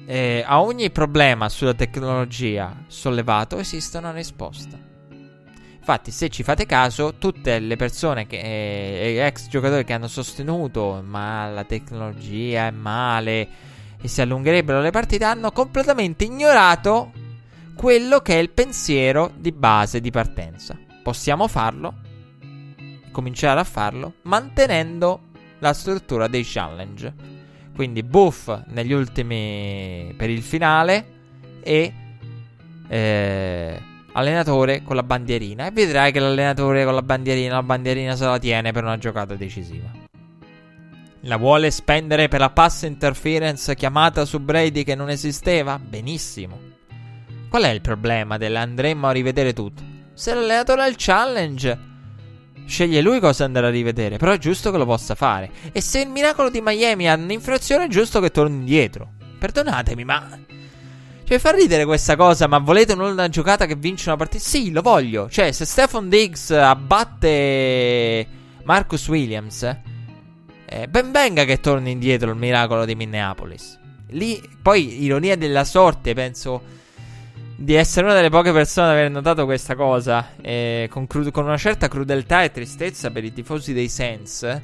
Eh, 0.05 0.43
a 0.45 0.61
ogni 0.61 0.91
problema 0.91 1.49
sulla 1.49 1.73
tecnologia 1.73 2.83
sollevato 2.85 3.57
esiste 3.57 3.97
una 3.97 4.11
risposta. 4.11 4.86
Infatti, 5.89 6.11
se 6.11 6.27
ci 6.27 6.43
fate 6.43 6.65
caso, 6.65 7.13
tutte 7.13 7.59
le 7.59 7.77
persone 7.77 8.27
che, 8.27 8.37
eh, 8.41 9.25
ex 9.25 9.47
giocatori 9.47 9.85
che 9.85 9.93
hanno 9.93 10.09
sostenuto 10.09 11.01
ma 11.01 11.47
la 11.47 11.63
tecnologia 11.63 12.67
è 12.67 12.71
male 12.71 13.47
e 13.97 14.07
si 14.09 14.19
allungherebbero 14.19 14.81
le 14.81 14.91
partite 14.91 15.23
hanno 15.23 15.53
completamente 15.53 16.25
ignorato 16.25 17.13
quello 17.73 18.19
che 18.19 18.33
è 18.33 18.37
il 18.37 18.49
pensiero 18.49 19.31
di 19.33 19.53
base 19.53 20.01
di 20.01 20.11
partenza. 20.11 20.77
Possiamo 21.01 21.47
farlo, 21.47 21.93
cominciare 23.13 23.61
a 23.61 23.63
farlo, 23.63 24.15
mantenendo 24.23 25.21
la 25.59 25.71
struttura 25.71 26.27
dei 26.27 26.43
challenge. 26.43 27.13
Quindi 27.73 28.03
buff 28.03 28.49
negli 28.71 28.91
ultimi 28.91 30.13
per 30.17 30.29
il 30.29 30.41
finale 30.41 31.05
e 31.61 31.93
eh, 32.89 33.81
allenatore 34.17 34.83
con 34.83 34.95
la 34.95 35.03
bandierina. 35.03 35.67
E 35.67 35.71
vedrai 35.71 36.11
che 36.11 36.19
l'allenatore 36.19 36.83
con 36.83 36.93
la 36.93 37.01
bandierina, 37.01 37.55
la 37.55 37.63
bandierina 37.63 38.15
se 38.15 38.25
la 38.25 38.39
tiene 38.39 38.71
per 38.71 38.83
una 38.83 38.97
giocata 38.97 39.35
decisiva. 39.35 39.89
La 41.21 41.37
vuole 41.37 41.71
spendere 41.71 42.27
per 42.27 42.39
la 42.39 42.49
pass 42.49 42.83
interference 42.83 43.75
chiamata 43.75 44.25
su 44.25 44.39
Brady 44.39 44.83
che 44.83 44.95
non 44.95 45.09
esisteva? 45.09 45.79
Benissimo. 45.79 46.59
Qual 47.49 47.63
è 47.63 47.69
il 47.69 47.81
problema 47.81 48.37
dell'andremmo 48.37 49.07
a 49.07 49.11
rivedere 49.11 49.53
tutto? 49.53 49.83
Se 50.13 50.33
l'allenatore 50.33 50.81
ha 50.81 50.87
il 50.87 50.95
challenge 50.97 51.95
Sceglie 52.67 52.99
lui 52.99 53.21
cosa 53.21 53.45
andare 53.45 53.67
a 53.67 53.69
rivedere, 53.69 54.17
però 54.17 54.33
è 54.33 54.37
giusto 54.37 54.71
che 54.71 54.77
lo 54.77 54.85
possa 54.85 55.15
fare. 55.15 55.49
E 55.71 55.79
se 55.79 56.01
il 56.01 56.09
miracolo 56.09 56.49
di 56.49 56.59
Miami 56.61 57.09
ha 57.09 57.15
un'infrazione, 57.15 57.85
è 57.85 57.87
giusto 57.87 58.19
che 58.19 58.29
torni 58.29 58.57
indietro. 58.57 59.13
Perdonatemi, 59.39 60.03
ma. 60.03 60.37
Cioè, 61.27 61.39
fa 61.39 61.51
ridere 61.51 61.83
questa 61.83 62.15
cosa, 62.15 62.47
ma 62.47 62.57
volete 62.59 62.93
una 62.93 63.27
giocata 63.27 63.65
che 63.65 63.75
vince 63.75 64.07
una 64.07 64.17
partita? 64.17 64.41
Sì, 64.41 64.71
lo 64.71 64.81
voglio. 64.81 65.27
Cioè, 65.29 65.51
se 65.51 65.65
Stefan 65.65 66.07
Diggs 66.07 66.51
abbatte 66.51 68.25
Marcus 68.63 69.05
Williams, 69.09 69.63
eh, 70.65 70.87
ben 70.87 71.11
venga 71.11 71.43
che 71.43 71.59
torni 71.59 71.91
indietro 71.91 72.29
il 72.29 72.37
miracolo 72.37 72.85
di 72.85 72.95
Minneapolis. 72.95 73.77
Lì, 74.11 74.41
poi, 74.61 75.03
ironia 75.03 75.35
della 75.35 75.65
sorte, 75.65 76.13
penso 76.13 76.63
di 77.57 77.73
essere 77.73 78.05
una 78.05 78.15
delle 78.15 78.29
poche 78.29 78.53
persone 78.53 78.87
ad 78.87 78.93
aver 78.93 79.11
notato 79.11 79.43
questa 79.43 79.75
cosa, 79.75 80.29
eh, 80.39 80.87
con, 80.89 81.07
cru- 81.07 81.31
con, 81.31 81.43
una 81.43 81.57
certa 81.57 81.89
crudeltà 81.89 82.43
e 82.43 82.51
tristezza 82.53 83.11
per 83.11 83.25
i 83.25 83.33
tifosi 83.33 83.73
dei 83.73 83.89
Sens, 83.89 84.61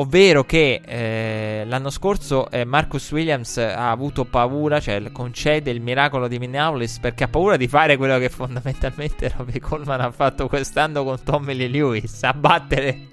ovvero 0.00 0.44
che 0.44 0.80
eh, 0.84 1.64
l'anno 1.66 1.90
scorso 1.90 2.50
eh, 2.50 2.64
Marcus 2.64 3.10
Williams 3.10 3.56
ha 3.58 3.90
avuto 3.90 4.24
paura, 4.24 4.80
cioè 4.80 5.10
concede 5.10 5.70
il 5.70 5.80
miracolo 5.80 6.28
di 6.28 6.38
Minneapolis 6.38 6.98
perché 6.98 7.24
ha 7.24 7.28
paura 7.28 7.56
di 7.56 7.66
fare 7.66 7.96
quello 7.96 8.18
che 8.18 8.28
fondamentalmente 8.28 9.32
Robbie 9.36 9.60
Coleman 9.60 10.00
ha 10.00 10.10
fatto 10.10 10.46
quest'anno 10.46 11.04
con 11.04 11.22
Tommy 11.22 11.54
Lee 11.54 11.68
Lewis, 11.68 12.22
abbattere 12.22 13.06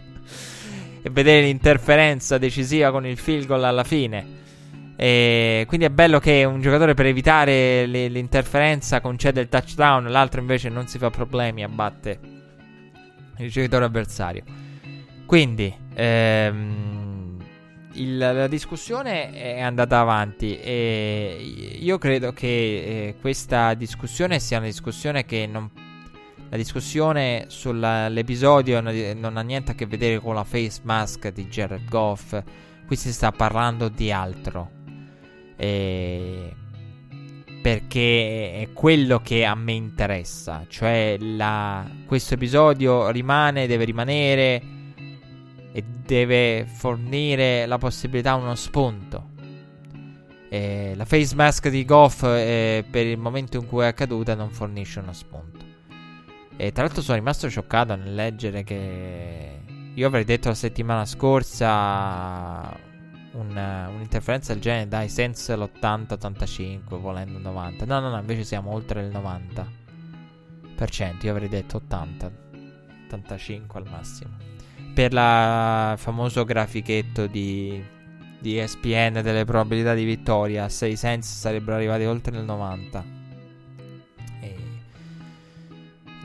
e 1.02 1.10
vedere 1.10 1.42
l'interferenza 1.46 2.38
decisiva 2.38 2.92
con 2.92 3.06
il 3.06 3.18
field 3.18 3.48
goal 3.48 3.64
alla 3.64 3.84
fine. 3.84 4.44
E 4.98 5.66
quindi 5.68 5.88
è 5.88 5.90
bello 5.90 6.20
che 6.20 6.46
un 6.46 6.62
giocatore 6.62 6.94
per 6.94 7.08
evitare 7.08 7.86
le, 7.86 8.08
l'interferenza 8.08 9.02
concede 9.02 9.42
il 9.42 9.50
touchdown, 9.50 10.10
l'altro 10.10 10.40
invece 10.40 10.70
non 10.70 10.88
si 10.88 11.00
fa 11.00 11.10
problemi, 11.10 11.64
abbatte 11.64 12.20
il 13.38 13.52
giocatore 13.52 13.86
avversario. 13.86 14.44
Quindi 15.26 15.85
ehm, 15.96 17.38
il, 17.94 18.18
la 18.18 18.48
discussione 18.48 19.32
è 19.32 19.62
andata 19.62 20.00
avanti 20.00 20.60
e 20.60 21.78
io 21.80 21.98
credo 21.98 22.34
che 22.34 22.48
eh, 22.48 23.16
questa 23.20 23.74
discussione 23.74 24.40
sia 24.40 24.58
una 24.58 24.68
discussione 24.68 25.26
che 25.26 25.48
non 25.48 25.70
la 26.50 26.58
discussione 26.58 27.46
sull'episodio 27.48 28.80
non 28.80 29.36
ha 29.36 29.42
niente 29.42 29.72
a 29.72 29.76
che 29.76 29.88
vedere 29.88 30.20
con 30.20 30.36
la 30.36 30.44
face 30.44 30.80
mask 30.84 31.30
di 31.30 31.48
Jared 31.48 31.90
Goff. 31.90 32.40
Qui 32.86 32.96
si 32.96 33.12
sta 33.12 33.32
parlando 33.32 33.90
di 33.90 34.12
altro. 34.12 34.70
Eh, 35.58 36.54
perché 37.62 38.62
è 38.62 38.70
quello 38.74 39.20
che 39.22 39.44
a 39.44 39.56
me 39.56 39.72
interessa. 39.72 40.66
Cioè, 40.68 41.18
la, 41.20 41.84
questo 42.06 42.36
episodio 42.36 43.10
rimane, 43.10 43.66
deve 43.66 43.86
rimanere 43.86 44.75
e 45.76 45.84
deve 45.84 46.66
fornire 46.66 47.66
la 47.66 47.78
possibilità 47.78 48.36
uno 48.36 48.56
spunto. 48.56 49.32
Eh, 50.48 50.94
la 50.96 51.04
face 51.04 51.36
mask 51.36 51.68
di 51.68 51.84
Goff, 51.84 52.24
eh, 52.24 52.86
per 52.90 53.06
il 53.06 53.18
momento 53.18 53.58
in 53.58 53.68
cui 53.68 53.84
è 53.84 53.88
accaduta, 53.88 54.36
non 54.36 54.52
fornisce 54.52 55.00
uno 55.00 55.12
spunto. 55.12 55.66
E 56.56 56.72
tra 56.72 56.84
l'altro 56.84 57.02
sono 57.02 57.18
rimasto 57.18 57.50
scioccato 57.50 57.94
nel 57.96 58.16
leggere 58.16 58.64
che 58.64 59.60
io 59.94 60.08
avrei 60.08 60.24
detto 60.24 60.48
la 60.48 60.54
settimana 60.54 61.04
scorsa 61.04 62.74
un, 63.34 63.90
un'interferenza 63.94 64.54
del 64.54 64.62
genere 64.62 64.88
dai 64.88 65.10
senza 65.10 65.58
l'80-85 65.58 66.98
volendo 66.98 67.38
90 67.38 67.84
no 67.84 68.00
no 68.00 68.10
no 68.10 68.18
invece 68.18 68.46
siamo 68.46 68.72
oltre 68.72 69.02
il 69.02 69.10
90% 69.10 71.26
io 71.26 71.32
avrei 71.32 71.50
detto 71.50 71.76
80 71.78 72.32
85 73.08 73.80
al 73.80 73.90
massimo 73.90 74.55
per 74.96 75.12
il 75.12 75.98
famoso 75.98 76.44
grafichetto 76.44 77.28
di, 77.28 77.84
di 78.40 78.58
ESPN 78.58 79.20
delle 79.22 79.46
probabilità 79.46 79.94
di 79.94 80.06
vittoria 80.06 80.68
6 80.68 80.96
sensi 80.96 81.36
sarebbero 81.36 81.76
arrivati 81.76 82.06
oltre 82.06 82.36
il 82.36 82.44
90 82.44 83.16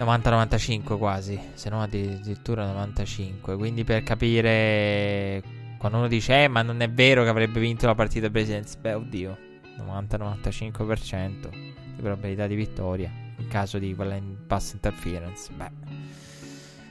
90-95 0.00 0.96
quasi, 0.96 1.38
se 1.52 1.68
no 1.68 1.82
addirittura 1.82 2.64
95. 2.64 3.54
Quindi 3.56 3.84
per 3.84 4.02
capire 4.02 5.42
quando 5.76 5.98
uno 5.98 6.08
dice, 6.08 6.44
eh, 6.44 6.48
ma 6.48 6.62
non 6.62 6.80
è 6.80 6.90
vero 6.90 7.22
che 7.22 7.28
avrebbe 7.28 7.60
vinto 7.60 7.86
la 7.86 7.94
partita 7.94 8.30
Presidents, 8.30 8.76
beh, 8.76 8.94
oddio, 8.94 9.36
90-95% 9.78 11.48
di 11.50 12.02
probabilità 12.02 12.46
di 12.46 12.54
vittoria 12.54 13.10
in 13.36 13.48
caso 13.48 13.78
di 13.78 13.94
quella 13.94 14.18
pass 14.46 14.72
interference. 14.72 15.50
Beh, 15.52 15.70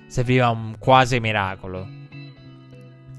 serviva 0.10 0.50
un 0.50 0.76
quasi 0.78 1.20
miracolo 1.22 1.88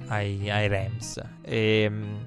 ai, 0.09 0.51
ai 0.51 0.69
Rams. 0.69 1.23
E, 1.43 1.83
ehm, 1.85 2.27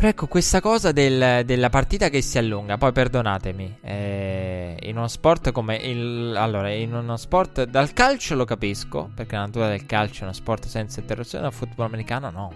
però 0.00 0.12
ecco, 0.12 0.28
questa 0.28 0.62
cosa 0.62 0.92
del, 0.92 1.44
della 1.44 1.68
partita 1.68 2.08
che 2.08 2.22
si 2.22 2.38
allunga, 2.38 2.78
poi 2.78 2.90
perdonatemi, 2.90 3.80
eh, 3.82 4.74
in 4.84 4.96
uno 4.96 5.08
sport 5.08 5.52
come 5.52 5.76
il... 5.76 6.34
Allora, 6.38 6.70
in 6.70 6.94
uno 6.94 7.18
sport... 7.18 7.64
Dal 7.64 7.92
calcio 7.92 8.34
lo 8.34 8.46
capisco, 8.46 9.10
perché 9.14 9.34
la 9.34 9.42
natura 9.42 9.68
del 9.68 9.84
calcio 9.84 10.20
è 10.20 10.22
uno 10.22 10.32
sport 10.32 10.64
senza 10.68 11.00
interruzione, 11.00 11.44
dal 11.44 11.52
football 11.52 11.84
americano 11.84 12.30
no. 12.30 12.50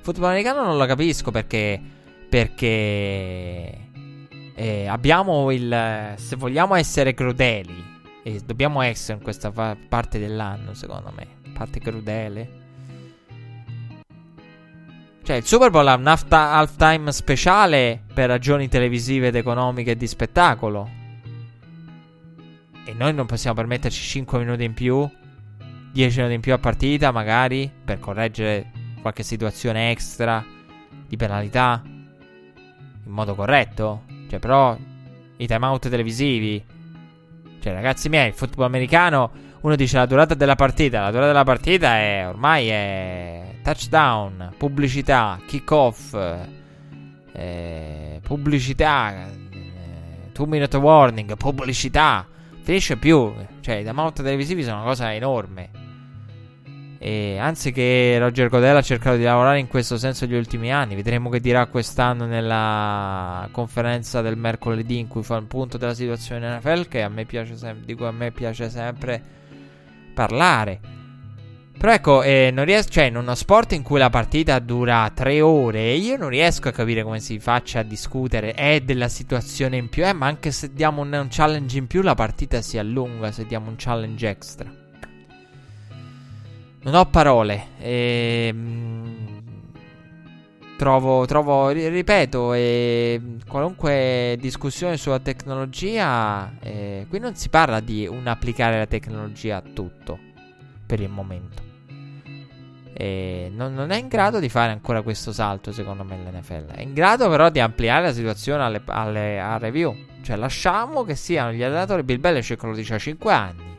Football 0.00 0.30
americano 0.30 0.64
non 0.64 0.78
lo 0.78 0.86
capisco 0.86 1.30
perché... 1.30 1.78
Perché... 2.30 3.88
Eh, 4.54 4.86
abbiamo 4.86 5.50
il... 5.50 6.14
Se 6.16 6.36
vogliamo 6.36 6.76
essere 6.76 7.12
crudeli, 7.12 7.89
e 8.22 8.40
dobbiamo 8.44 8.82
essere 8.82 9.18
in 9.18 9.24
questa 9.24 9.50
fa- 9.50 9.76
parte 9.88 10.18
dell'anno, 10.18 10.74
secondo 10.74 11.12
me, 11.14 11.26
parte 11.52 11.80
crudele 11.80 12.60
cioè, 15.30 15.38
il 15.38 15.46
Super 15.46 15.70
Bowl 15.70 15.86
ha 15.86 15.94
un 15.94 16.06
halftime 16.08 17.12
speciale 17.12 18.02
per 18.12 18.26
ragioni 18.26 18.66
televisive 18.66 19.28
ed 19.28 19.36
economiche 19.36 19.92
e 19.92 19.96
di 19.96 20.08
spettacolo. 20.08 20.90
E 22.84 22.92
noi 22.94 23.14
non 23.14 23.26
possiamo 23.26 23.54
permetterci 23.54 24.02
5 24.02 24.40
minuti 24.40 24.64
in 24.64 24.74
più, 24.74 25.08
10 25.92 26.16
minuti 26.16 26.34
in 26.34 26.40
più 26.40 26.52
a 26.52 26.58
partita, 26.58 27.12
magari, 27.12 27.70
per 27.84 28.00
correggere 28.00 28.72
qualche 29.00 29.22
situazione 29.22 29.92
extra 29.92 30.44
di 31.06 31.16
penalità 31.16 31.80
in 31.84 33.12
modo 33.12 33.36
corretto. 33.36 34.06
Cioè, 34.28 34.40
però, 34.40 34.76
i 35.36 35.46
timeout 35.46 35.88
televisivi. 35.88 36.64
Cioè, 37.60 37.72
ragazzi 37.72 38.08
miei, 38.08 38.28
il 38.28 38.34
football 38.34 38.66
americano, 38.66 39.30
uno 39.60 39.76
dice 39.76 39.98
la 39.98 40.06
durata 40.06 40.34
della 40.34 40.56
partita. 40.56 41.02
La 41.02 41.10
durata 41.10 41.28
della 41.28 41.44
partita 41.44 41.96
è 41.96 42.26
ormai 42.26 42.68
è 42.68 43.54
touchdown, 43.62 44.54
pubblicità, 44.56 45.38
kickoff, 45.46 46.16
eh, 47.32 48.20
pubblicità, 48.22 49.26
eh, 49.26 50.32
two 50.32 50.46
minute 50.46 50.76
warning, 50.76 51.36
pubblicità, 51.36 52.26
finisce 52.62 52.96
più. 52.96 53.32
Cioè, 53.60 53.76
i 53.76 53.84
timeout 53.84 54.22
televisivi 54.22 54.62
sono 54.62 54.76
una 54.76 54.86
cosa 54.86 55.12
enorme. 55.12 55.89
E 57.02 57.38
anziché 57.38 58.18
Roger 58.18 58.50
Godel 58.50 58.76
ha 58.76 58.82
cercato 58.82 59.16
di 59.16 59.22
lavorare 59.22 59.58
in 59.58 59.68
questo 59.68 59.96
senso 59.96 60.26
negli 60.26 60.36
ultimi 60.36 60.70
anni, 60.70 60.94
vedremo 60.94 61.30
che 61.30 61.40
dirà 61.40 61.64
quest'anno 61.64 62.26
nella 62.26 63.48
conferenza 63.52 64.20
del 64.20 64.36
mercoledì 64.36 64.98
in 64.98 65.08
cui 65.08 65.22
fa 65.22 65.36
il 65.36 65.46
punto 65.46 65.78
della 65.78 65.94
situazione 65.94 66.46
in 66.46 66.56
NFL, 66.56 66.88
che 66.88 67.00
a 67.00 67.08
me 67.08 67.24
piace 67.24 67.56
sem- 67.56 67.82
di 67.86 67.94
cui 67.94 68.04
a 68.04 68.10
me 68.10 68.32
piace 68.32 68.68
sempre 68.68 69.22
parlare. 70.12 70.80
Però 71.78 71.90
ecco, 71.90 72.22
eh, 72.22 72.50
non 72.52 72.66
riesco, 72.66 72.90
cioè, 72.90 73.04
in 73.04 73.16
uno 73.16 73.34
sport 73.34 73.72
in 73.72 73.82
cui 73.82 73.98
la 73.98 74.10
partita 74.10 74.58
dura 74.58 75.10
tre 75.14 75.40
ore, 75.40 75.94
io 75.94 76.18
non 76.18 76.28
riesco 76.28 76.68
a 76.68 76.72
capire 76.72 77.02
come 77.02 77.20
si 77.20 77.38
faccia 77.38 77.78
a 77.78 77.82
discutere. 77.82 78.52
È 78.52 78.82
della 78.82 79.08
situazione 79.08 79.78
in 79.78 79.88
più, 79.88 80.06
eh, 80.06 80.12
ma 80.12 80.26
anche 80.26 80.50
se 80.50 80.74
diamo 80.74 81.00
un, 81.00 81.14
un 81.14 81.28
challenge 81.30 81.78
in 81.78 81.86
più, 81.86 82.02
la 82.02 82.14
partita 82.14 82.60
si 82.60 82.76
allunga 82.76 83.32
se 83.32 83.46
diamo 83.46 83.70
un 83.70 83.76
challenge 83.78 84.28
extra. 84.28 84.79
Non 86.82 86.94
ho 86.94 87.04
parole. 87.06 87.66
Ehm, 87.78 89.42
trovo, 90.78 91.26
trovo, 91.26 91.68
ripeto, 91.68 92.54
eh, 92.54 93.20
qualunque 93.46 94.38
discussione 94.40 94.96
sulla 94.96 95.18
tecnologia, 95.18 96.54
eh, 96.60 97.04
qui 97.06 97.18
non 97.18 97.34
si 97.34 97.50
parla 97.50 97.80
di 97.80 98.06
un 98.06 98.26
applicare 98.26 98.78
la 98.78 98.86
tecnologia 98.86 99.58
a 99.58 99.62
tutto 99.62 100.18
per 100.86 101.00
il 101.00 101.10
momento. 101.10 101.68
Eh, 102.94 103.50
non, 103.54 103.74
non, 103.74 103.90
è 103.90 103.98
in 103.98 104.08
grado 104.08 104.38
di 104.38 104.48
fare 104.48 104.72
ancora 104.72 105.02
questo 105.02 105.32
salto, 105.32 105.72
secondo 105.72 106.02
me, 106.02 106.16
l'NFL. 106.16 106.66
È 106.66 106.80
in 106.80 106.94
grado 106.94 107.28
però 107.28 107.50
di 107.50 107.60
ampliare 107.60 108.06
la 108.06 108.12
situazione 108.14 108.62
alle, 108.62 108.82
alle, 108.86 109.38
a 109.38 109.58
review. 109.58 109.94
Cioè, 110.22 110.36
lasciamo 110.36 111.04
che 111.04 111.14
siano 111.14 111.52
gli 111.52 111.62
allenatori. 111.62 112.02
Bill 112.02 112.20
Belichick 112.20 112.62
lo 112.62 112.74
dice 112.74 112.94
a 112.94 112.98
5 112.98 113.32
anni. 113.32 113.78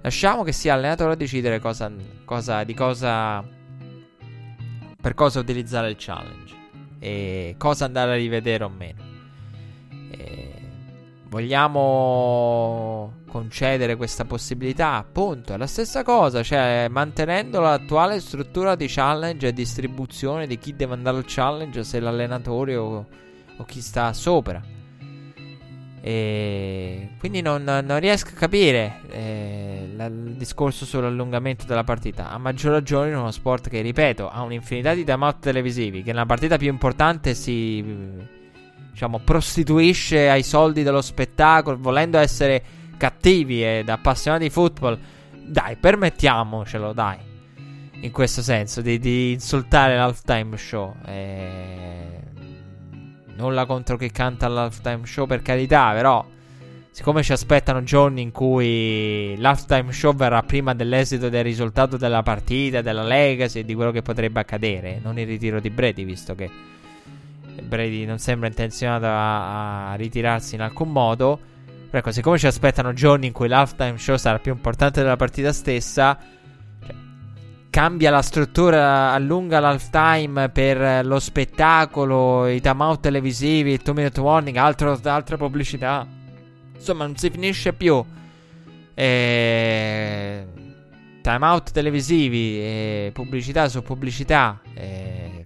Lasciamo 0.00 0.44
che 0.44 0.52
sia 0.52 0.74
l'allenatore 0.74 1.12
a 1.12 1.16
decidere 1.16 1.58
cosa, 1.58 1.90
cosa, 2.24 2.64
di 2.64 2.74
cosa. 2.74 3.44
Per 5.00 5.14
cosa 5.14 5.40
utilizzare 5.40 5.90
il 5.90 5.96
challenge. 5.98 6.54
E 6.98 7.54
cosa 7.58 7.84
andare 7.84 8.12
a 8.12 8.16
rivedere 8.16 8.64
o 8.64 8.68
meno. 8.68 9.02
E 10.10 10.52
vogliamo 11.28 13.16
concedere 13.28 13.96
questa 13.96 14.24
possibilità? 14.24 14.94
Appunto, 14.94 15.52
è 15.52 15.56
la 15.56 15.66
stessa 15.66 16.02
cosa. 16.02 16.42
Cioè, 16.42 16.86
mantenendo 16.88 17.60
l'attuale 17.60 18.20
struttura 18.20 18.76
di 18.76 18.86
challenge 18.88 19.48
e 19.48 19.52
distribuzione 19.52 20.46
di 20.46 20.58
chi 20.58 20.74
deve 20.74 20.94
andare 20.94 21.18
al 21.18 21.24
challenge, 21.26 21.84
se 21.84 22.00
l'allenatore 22.00 22.76
o, 22.76 23.06
o 23.56 23.64
chi 23.64 23.80
sta 23.80 24.12
sopra. 24.12 24.76
E 26.08 27.10
quindi 27.18 27.42
non, 27.42 27.64
non, 27.64 28.00
riesco 28.00 28.28
a 28.28 28.38
capire 28.38 29.00
eh, 29.10 29.90
la, 29.94 30.06
il 30.06 30.36
discorso 30.38 30.86
sull'allungamento 30.86 31.66
della 31.66 31.84
partita. 31.84 32.30
A 32.30 32.38
maggior 32.38 32.72
ragione 32.72 33.10
in 33.10 33.16
uno 33.16 33.30
sport 33.30 33.68
che, 33.68 33.82
ripeto, 33.82 34.26
ha 34.30 34.40
un'infinità 34.40 34.94
di 34.94 35.04
timeout 35.04 35.38
televisivi. 35.38 36.02
Che 36.02 36.12
nella 36.12 36.24
partita 36.24 36.56
più 36.56 36.68
importante 36.68 37.34
si 37.34 37.84
diciamo, 38.90 39.18
prostituisce 39.18 40.30
ai 40.30 40.44
soldi 40.44 40.82
dello 40.82 41.02
spettacolo, 41.02 41.76
volendo 41.78 42.16
essere 42.16 42.62
cattivi 42.96 43.62
ed 43.62 43.90
appassionati 43.90 44.44
di 44.44 44.50
football. 44.50 44.98
Dai, 45.44 45.76
permettiamocelo, 45.76 46.94
dai. 46.94 47.18
In 48.00 48.10
questo 48.12 48.40
senso, 48.40 48.80
di, 48.80 48.98
di 48.98 49.32
insultare 49.32 49.94
l'halftime 49.94 50.56
show. 50.56 50.94
Eh 51.04 52.08
Nulla 53.38 53.66
contro 53.66 53.96
chi 53.96 54.10
canta 54.10 54.46
all'halftime 54.46 55.06
show, 55.06 55.24
per 55.24 55.42
carità, 55.42 55.92
però. 55.92 56.26
Siccome 56.90 57.22
ci 57.22 57.30
aspettano 57.30 57.84
giorni 57.84 58.20
in 58.20 58.32
cui 58.32 59.36
l'halftime 59.38 59.92
show 59.92 60.12
verrà 60.12 60.42
prima 60.42 60.74
dell'esito 60.74 61.28
del 61.28 61.44
risultato 61.44 61.96
della 61.96 62.24
partita, 62.24 62.82
della 62.82 63.04
legacy 63.04 63.60
e 63.60 63.64
di 63.64 63.74
quello 63.74 63.92
che 63.92 64.02
potrebbe 64.02 64.40
accadere, 64.40 64.98
non 65.00 65.20
il 65.20 65.26
ritiro 65.26 65.60
di 65.60 65.70
Brady, 65.70 66.04
visto 66.04 66.34
che 66.34 66.50
Brady 67.62 68.04
non 68.04 68.18
sembra 68.18 68.48
intenzionato 68.48 69.06
a, 69.06 69.92
a 69.92 69.94
ritirarsi 69.94 70.56
in 70.56 70.62
alcun 70.62 70.90
modo. 70.90 71.38
Però 71.88 71.98
ecco, 71.98 72.10
siccome 72.10 72.38
ci 72.38 72.48
aspettano 72.48 72.92
giorni 72.92 73.28
in 73.28 73.32
cui 73.32 73.46
l'halftime 73.46 73.98
show 73.98 74.16
sarà 74.16 74.40
più 74.40 74.50
importante 74.50 75.00
della 75.00 75.14
partita 75.14 75.52
stessa, 75.52 76.18
cambia 77.70 78.10
la 78.10 78.22
struttura, 78.22 79.12
allunga 79.12 79.60
l'halftime 79.60 80.48
per 80.48 81.04
lo 81.04 81.18
spettacolo, 81.18 82.46
i 82.48 82.60
timeout 82.60 83.00
televisivi, 83.00 83.72
il 83.72 83.80
2 83.82 83.94
minute 83.94 84.20
warning, 84.20 84.56
altro, 84.56 84.98
altre 85.04 85.36
pubblicità. 85.36 86.06
Insomma, 86.74 87.04
non 87.04 87.16
si 87.16 87.30
finisce 87.30 87.72
più. 87.72 88.04
Eh, 88.94 90.46
timeout 91.22 91.70
televisivi, 91.70 92.58
eh, 92.58 93.10
pubblicità 93.12 93.68
su 93.68 93.82
pubblicità. 93.82 94.60
Eh, 94.74 95.44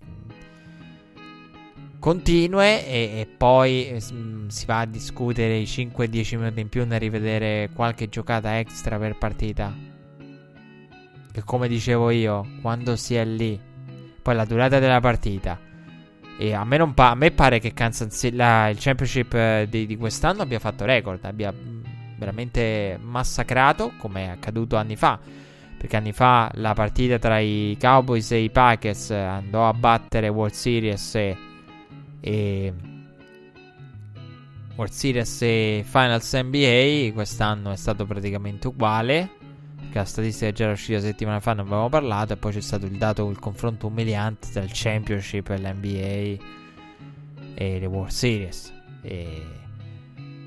continue 1.98 2.86
e, 2.86 3.20
e 3.20 3.26
poi 3.36 3.88
eh, 3.88 4.00
si 4.00 4.66
va 4.66 4.80
a 4.80 4.86
discutere 4.86 5.56
i 5.58 5.64
5-10 5.64 6.36
minuti 6.36 6.60
in 6.60 6.68
più 6.68 6.84
nel 6.84 6.98
rivedere 6.98 7.70
qualche 7.74 8.08
giocata 8.08 8.58
extra 8.58 8.98
per 8.98 9.16
partita. 9.18 9.91
Che 11.32 11.42
come 11.44 11.66
dicevo 11.66 12.10
io, 12.10 12.46
quando 12.60 12.94
si 12.94 13.14
è 13.14 13.24
lì, 13.24 13.58
poi 14.20 14.34
la 14.34 14.44
durata 14.44 14.78
della 14.78 15.00
partita. 15.00 15.58
E 16.38 16.52
a 16.52 16.64
me, 16.64 16.76
non 16.76 16.92
pa- 16.92 17.10
a 17.10 17.14
me 17.14 17.30
pare 17.30 17.58
che 17.58 17.72
City, 17.74 18.36
la, 18.36 18.68
il 18.68 18.76
championship 18.78 19.32
eh, 19.32 19.66
di, 19.68 19.86
di, 19.86 19.96
quest'anno 19.96 20.42
abbia 20.42 20.58
fatto 20.58 20.84
record, 20.84 21.24
abbia 21.24 21.50
mm, 21.52 21.82
veramente 22.18 22.98
massacrato 23.00 23.92
come 23.98 24.26
è 24.26 24.28
accaduto 24.28 24.76
anni 24.76 24.96
fa. 24.96 25.18
Perché 25.78 25.96
anni 25.96 26.12
fa 26.12 26.50
la 26.56 26.74
partita 26.74 27.18
tra 27.18 27.38
i 27.38 27.76
Cowboys 27.80 28.30
e 28.32 28.40
i 28.40 28.50
Packers 28.50 29.10
andò 29.10 29.68
a 29.68 29.72
battere 29.72 30.28
World 30.28 30.52
Series 30.52 31.14
e, 31.14 31.36
e 32.20 32.72
World 34.76 34.92
Series 34.92 35.42
e 35.42 35.82
Finals 35.84 36.32
NBA. 36.34 37.12
Quest'anno 37.14 37.72
è 37.72 37.76
stato 37.76 38.04
praticamente 38.04 38.68
uguale 38.68 39.40
la 39.98 40.04
statistica 40.04 40.48
è 40.48 40.52
già 40.52 40.70
uscita 40.70 41.00
settimana 41.00 41.40
fa, 41.40 41.52
non 41.52 41.66
avevamo 41.66 41.88
parlato, 41.88 42.32
e 42.32 42.36
poi 42.36 42.52
c'è 42.52 42.60
stato 42.60 42.86
il 42.86 42.96
dato, 42.96 43.28
il 43.28 43.38
confronto 43.38 43.86
umiliante 43.88 44.48
tra 44.52 44.62
il 44.62 44.70
Championship 44.72 45.50
e 45.50 45.58
l'NBA 45.58 46.44
e 47.54 47.78
le 47.78 47.86
World 47.86 48.10
Series. 48.10 48.72
E 49.02 49.60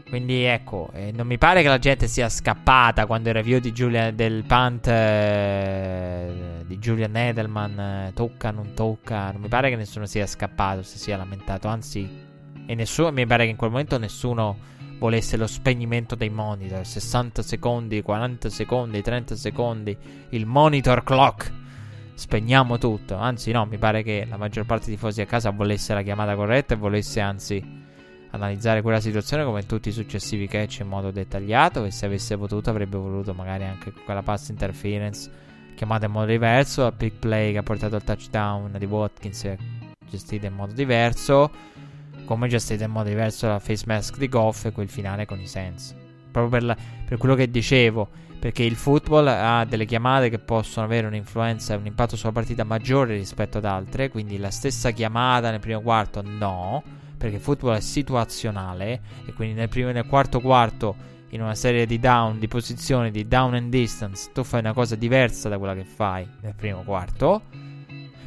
quindi 0.08 0.44
ecco, 0.44 0.92
eh, 0.94 1.12
non 1.12 1.26
mi 1.26 1.38
pare 1.38 1.62
che 1.62 1.68
la 1.68 1.80
gente 1.80 2.08
sia 2.08 2.30
scappata 2.30 3.06
quando 3.06 3.30
il 3.30 3.36
review 3.36 3.60
di 3.60 3.72
Julian, 3.72 4.16
del 4.16 4.44
punt 4.44 4.88
eh, 4.88 6.32
di 6.66 6.78
Julian 6.78 7.16
Edelman 7.16 7.80
eh, 7.80 8.12
tocca, 8.14 8.52
non 8.52 8.74
tocca. 8.74 9.32
Non 9.32 9.42
mi 9.42 9.48
pare 9.48 9.70
che 9.70 9.76
nessuno 9.76 10.06
sia 10.06 10.28
scappato, 10.28 10.84
si 10.84 11.00
sia 11.00 11.18
lamentato. 11.18 11.68
Anzi, 11.68 12.08
e 12.66 12.76
nessuno, 12.76 13.12
mi 13.12 13.26
pare 13.26 13.46
che 13.46 13.52
in 13.52 13.58
quel 13.58 13.72
momento 13.72 13.98
nessuno 13.98 14.58
volesse 14.98 15.38
lo 15.38 15.48
spegnimento 15.48 16.16
dei 16.16 16.30
monitor, 16.30 16.86
60 16.86 17.42
secondi, 17.42 18.02
40 18.02 18.50
secondi, 18.50 19.02
30 19.02 19.36
secondi, 19.36 19.98
il 20.30 20.46
monitor 20.46 21.04
clock. 21.04 21.52
Spegniamo 22.14 22.78
tutto. 22.78 23.16
Anzi, 23.16 23.52
no, 23.52 23.66
mi 23.66 23.78
pare 23.78 24.02
che 24.02 24.26
la 24.30 24.38
maggior 24.38 24.66
parte 24.66 24.86
dei 24.86 24.96
tifosi 24.96 25.22
a 25.22 25.26
casa 25.26 25.50
volesse 25.50 25.94
la 25.94 26.02
chiamata 26.02 26.36
corretta 26.36 26.74
e 26.74 26.78
volesse 26.78 27.20
anzi 27.20 27.84
analizzare 28.32 28.82
quella 28.82 29.00
situazione 29.00 29.44
come 29.44 29.66
tutti 29.66 29.90
i 29.90 29.92
successivi 29.92 30.48
catch 30.48 30.80
in 30.80 30.88
modo 30.88 31.12
dettagliato 31.12 31.86
e 31.86 31.92
se 31.92 32.06
avesse 32.06 32.38
potuto 32.38 32.70
avrebbe 32.70 32.98
voluto 32.98 33.34
magari 33.34 33.64
anche 33.64 33.94
quella 33.94 34.24
pass 34.24 34.50
interference 34.50 35.32
chiamata 35.76 36.06
in 36.06 36.12
modo 36.12 36.28
diverso, 36.28 36.84
la 36.84 36.92
pick 36.92 37.20
play 37.20 37.52
che 37.52 37.60
ha 37.60 37.64
portato 37.64 37.96
al 37.96 38.04
touchdown 38.04 38.76
di 38.78 38.86
Watkins 38.86 39.56
gestita 40.10 40.48
in 40.48 40.54
modo 40.54 40.74
diverso 40.74 41.52
come 42.26 42.48
gestite 42.48 42.84
in 42.84 42.92
modo 42.92 43.10
diverso 43.10 43.48
la 43.48 43.60
face 43.60 43.84
mask 43.88 44.18
di 44.18 44.28
Goff 44.28 44.66
e 44.66 44.72
quel 44.72 44.90
finale 44.90 45.26
con 45.26 45.40
i 45.40 45.48
Saints. 45.48 45.96
Proprio 46.32 46.50
per, 46.50 46.64
la, 46.64 46.78
per, 47.06 47.18
quello 47.18 47.36
che 47.36 47.50
dicevo, 47.50 48.10
perché 48.40 48.64
il 48.64 48.76
football 48.76 49.28
ha 49.28 49.64
delle 49.64 49.86
chiamate 49.86 50.30
che 50.30 50.40
possono 50.40 50.86
avere 50.86 51.08
un'influenza 51.08 51.74
e 51.74 51.78
un 51.78 51.86
impatto 51.86 52.18
sulla 52.18 52.34
partita 52.34 52.64
maggiore 52.64 53.16
rispetto 53.16 53.60
ad 53.60 53.66
altre, 53.66 54.10
quindi 54.10 54.38
la 54.38 54.52
stessa 54.52 54.92
chiamata 54.92 55.50
nel 55.50 55.62
primo 55.62 55.80
quarto 55.80 56.22
no, 56.22 56.84
perché 57.18 57.38
il 57.38 57.42
football 57.42 57.78
è 57.78 57.80
situazionale 57.80 59.02
e 59.26 59.34
quindi 59.34 59.56
nel 59.56 59.70
primo 59.70 59.92
nel 59.92 60.06
quarto 60.06 60.42
quarto 60.42 61.14
in 61.30 61.42
una 61.42 61.56
serie 61.56 61.86
di 61.86 62.00
down, 62.00 62.40
di 62.40 62.48
posizioni, 62.48 63.12
di 63.12 63.28
down 63.28 63.54
and 63.54 63.70
distance, 63.70 64.30
tu 64.34 64.44
fai 64.44 64.62
una 64.62 64.74
cosa 64.74 64.96
diversa 64.96 65.50
da 65.50 65.58
quella 65.58 65.74
che 65.74 65.84
fai 65.84 66.28
nel 66.42 66.54
primo 66.56 66.82
quarto. 66.84 67.42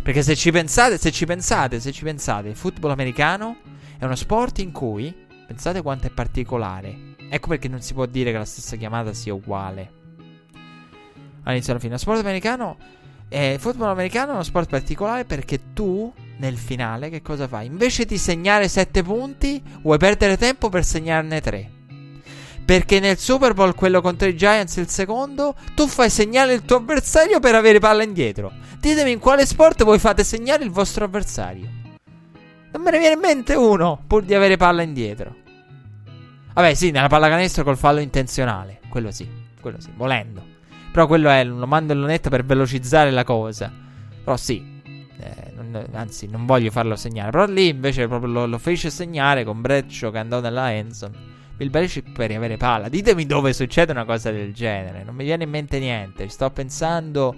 Perché 0.02 0.22
se 0.22 0.36
ci 0.36 0.50
pensate, 0.50 0.98
se 0.98 1.10
ci 1.10 1.26
pensate, 1.26 1.80
se 1.80 1.92
ci 1.92 2.02
pensate, 2.02 2.48
il 2.48 2.56
football 2.56 2.90
americano 2.90 3.56
è 3.98 4.04
uno 4.04 4.14
sport 4.14 4.60
in 4.60 4.70
cui, 4.70 5.12
pensate 5.46 5.82
quanto 5.82 6.06
è 6.06 6.10
particolare. 6.10 7.16
Ecco 7.28 7.48
perché 7.48 7.66
non 7.66 7.82
si 7.82 7.94
può 7.94 8.06
dire 8.06 8.30
che 8.30 8.38
la 8.38 8.44
stessa 8.44 8.76
chiamata 8.76 9.12
sia 9.12 9.34
uguale. 9.34 9.92
All'inizio 11.42 11.72
alla 11.72 11.80
fine. 11.80 11.92
Lo 11.94 11.98
sport 11.98 12.20
americano. 12.20 12.76
Eh, 13.28 13.54
il 13.54 13.58
football 13.58 13.88
americano 13.88 14.30
è 14.30 14.34
uno 14.34 14.44
sport 14.44 14.70
particolare 14.70 15.24
perché 15.24 15.72
tu 15.74 16.12
nel 16.38 16.56
finale, 16.56 17.10
che 17.10 17.22
cosa 17.22 17.48
fai? 17.48 17.66
Invece 17.66 18.04
di 18.04 18.16
segnare 18.16 18.68
7 18.68 19.02
punti, 19.02 19.60
vuoi 19.82 19.98
perdere 19.98 20.38
tempo 20.38 20.68
per 20.68 20.84
segnarne 20.84 21.40
3. 21.40 21.70
Perché 22.64 23.00
nel 23.00 23.18
Super 23.18 23.52
Bowl, 23.52 23.74
quello 23.74 24.00
contro 24.00 24.28
i 24.28 24.36
Giants, 24.36 24.76
il 24.76 24.88
secondo, 24.88 25.56
tu 25.74 25.88
fai 25.88 26.08
segnare 26.08 26.52
il 26.52 26.62
tuo 26.62 26.76
avversario 26.76 27.40
per 27.40 27.56
avere 27.56 27.80
palla 27.80 28.04
indietro. 28.04 28.52
Ditemi 28.78 29.10
in 29.10 29.18
quale 29.18 29.44
sport 29.44 29.82
voi 29.82 29.98
fate 29.98 30.22
segnare 30.22 30.62
il 30.62 30.70
vostro 30.70 31.04
avversario. 31.04 31.77
Non 32.78 32.86
me 32.86 32.92
ne 32.92 32.98
viene 33.00 33.14
in 33.14 33.20
mente 33.20 33.54
uno, 33.56 34.00
pur 34.06 34.22
di 34.22 34.34
avere 34.34 34.56
palla 34.56 34.82
indietro. 34.82 35.34
Vabbè, 36.54 36.74
sì, 36.74 36.92
nella 36.92 37.08
pallacanestro 37.08 37.64
col 37.64 37.76
fallo 37.76 37.98
intenzionale. 37.98 38.78
Quello 38.88 39.10
sì, 39.10 39.28
quello 39.60 39.80
sì, 39.80 39.90
volendo. 39.96 40.40
Però 40.92 41.08
quello 41.08 41.28
è, 41.28 41.40
in 41.40 41.58
lunetta 41.58 42.30
per 42.30 42.44
velocizzare 42.44 43.10
la 43.10 43.24
cosa. 43.24 43.72
Però 44.22 44.36
sì, 44.36 44.80
eh, 45.18 45.52
non, 45.56 45.86
anzi, 45.92 46.28
non 46.28 46.46
voglio 46.46 46.70
farlo 46.70 46.94
segnare. 46.94 47.32
Però 47.32 47.46
lì 47.46 47.66
invece 47.66 48.06
proprio 48.06 48.30
lo, 48.30 48.46
lo 48.46 48.58
fece 48.58 48.90
segnare 48.90 49.42
con 49.42 49.60
Breccio 49.60 50.12
che 50.12 50.18
andò 50.18 50.38
nella 50.40 50.72
Enson. 50.72 51.12
Bill 51.56 51.70
Belichick 51.70 52.12
per 52.12 52.30
avere 52.30 52.56
palla. 52.56 52.88
Ditemi 52.88 53.26
dove 53.26 53.52
succede 53.52 53.90
una 53.90 54.04
cosa 54.04 54.30
del 54.30 54.54
genere. 54.54 55.02
Non 55.02 55.16
mi 55.16 55.24
viene 55.24 55.42
in 55.42 55.50
mente 55.50 55.80
niente. 55.80 56.28
Sto 56.28 56.48
pensando. 56.50 57.34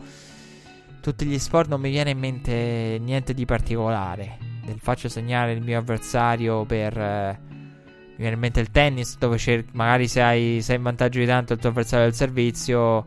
Tutti 1.01 1.25
gli 1.25 1.39
sport 1.39 1.69
non 1.69 1.81
mi 1.81 1.91
viene 1.91 2.11
in 2.11 2.19
mente 2.19 2.99
niente 3.01 3.35
di 3.35 3.45
particolare. 3.45 4.39
Faccio 4.79 5.09
segnare 5.09 5.53
il 5.53 5.63
mio 5.63 5.79
avversario 5.79 6.65
per. 6.65 6.97
Eh, 6.99 7.39
mi 7.41 8.17
viene 8.17 8.35
in 8.35 8.41
mente 8.41 8.61
il 8.61 8.71
tennis, 8.71 9.17
dove 9.19 9.39
cerchi, 9.39 9.71
magari 9.73 10.07
se 10.07 10.21
hai, 10.21 10.61
sei 10.63 10.77
in 10.77 10.83
vantaggio 10.83 11.19
di 11.19 11.27
tanto 11.27 11.55
il 11.55 11.59
tuo 11.59 11.71
avversario 11.71 12.05
del 12.05 12.15
servizio 12.15 13.07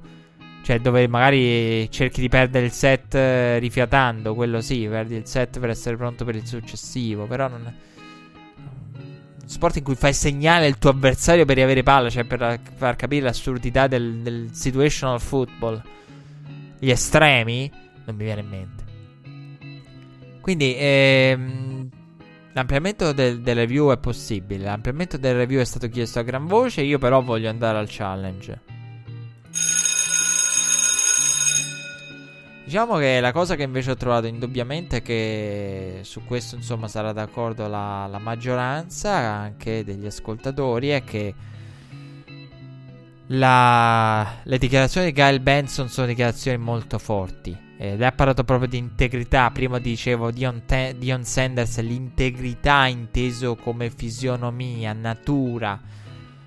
cioè, 0.64 0.80
dove 0.80 1.10
magari 1.10 1.92
cerchi 1.92 2.22
di 2.22 2.30
perdere 2.30 2.66
il 2.66 2.72
set 2.72 3.14
eh, 3.16 3.60
rifiatando, 3.60 4.34
quello 4.34 4.62
sì, 4.62 4.88
perdi 4.88 5.16
il 5.16 5.28
set 5.28 5.60
per 5.60 5.70
essere 5.70 5.98
pronto 5.98 6.24
per 6.24 6.36
il 6.36 6.48
successivo. 6.48 7.26
Però 7.26 7.50
non. 7.50 7.76
Sport 9.46 9.76
in 9.76 9.84
cui 9.84 9.96
fai 9.96 10.14
segnale 10.14 10.68
il 10.68 10.78
tuo 10.78 10.92
avversario 10.92 11.44
per 11.44 11.58
riavere 11.58 11.84
palla, 11.84 12.10
cioè 12.10 12.24
per 12.24 12.62
far 12.76 12.96
capire 12.96 13.26
l'assurdità 13.26 13.88
del, 13.88 14.20
del 14.20 14.52
situational 14.54 15.20
football. 15.20 15.82
Gli 16.80 16.90
estremi, 16.90 17.70
non 18.06 18.16
mi 18.16 18.24
viene 18.24 18.42
in 18.42 18.48
mente. 18.48 18.84
Quindi, 20.42 20.76
ehm, 20.78 21.90
l'ampliamento 22.52 23.14
del, 23.14 23.42
del 23.42 23.56
review 23.56 23.92
è 23.92 23.98
possibile. 23.98 24.66
L'ampliamento 24.66 25.18
del 25.18 25.36
review 25.36 25.62
è 25.62 25.66
stato 25.66 25.88
chiesto 25.88 26.20
a 26.20 26.24
gran 26.24 26.48
voce. 26.48 26.82
Io, 26.82 27.00
però, 27.00 27.22
voglio 27.22 27.50
andare 27.50 27.78
al 27.78 27.88
challenge. 27.90 28.72
Diciamo 32.66 32.98
che 32.98 33.20
la 33.20 33.32
cosa 33.32 33.56
che 33.56 33.64
invece 33.64 33.92
ho 33.92 33.96
trovato 33.96 34.26
indubbiamente 34.26 34.98
è 34.98 35.02
che 35.04 36.00
su 36.02 36.24
questo 36.26 36.56
insomma 36.56 36.88
sarà 36.88 37.12
d'accordo 37.12 37.68
la, 37.68 38.08
la 38.08 38.18
maggioranza 38.18 39.12
anche 39.12 39.84
degli 39.84 40.08
ascoltatori 40.08 40.90
è 40.90 41.04
che 41.04 41.36
la, 43.28 44.40
le 44.42 44.58
dichiarazioni 44.58 45.08
di 45.08 45.14
Kyle 45.14 45.40
Benson 45.40 45.88
sono 45.88 46.08
dichiarazioni 46.08 46.58
molto 46.58 46.98
forti 46.98 47.56
ed 47.84 48.02
ha 48.02 48.14
parlato 48.14 48.46
proprio 48.46 48.70
di 48.70 48.78
integrità 48.78 49.52
prima 49.52 49.78
dicevo 49.78 50.32
Dion, 50.32 50.64
Te- 50.66 50.96
Dion 50.98 51.26
Sanders 51.26 51.82
l'integrità 51.82 52.86
inteso 52.86 53.56
come 53.56 53.90
fisionomia 53.90 54.94
natura 54.94 55.78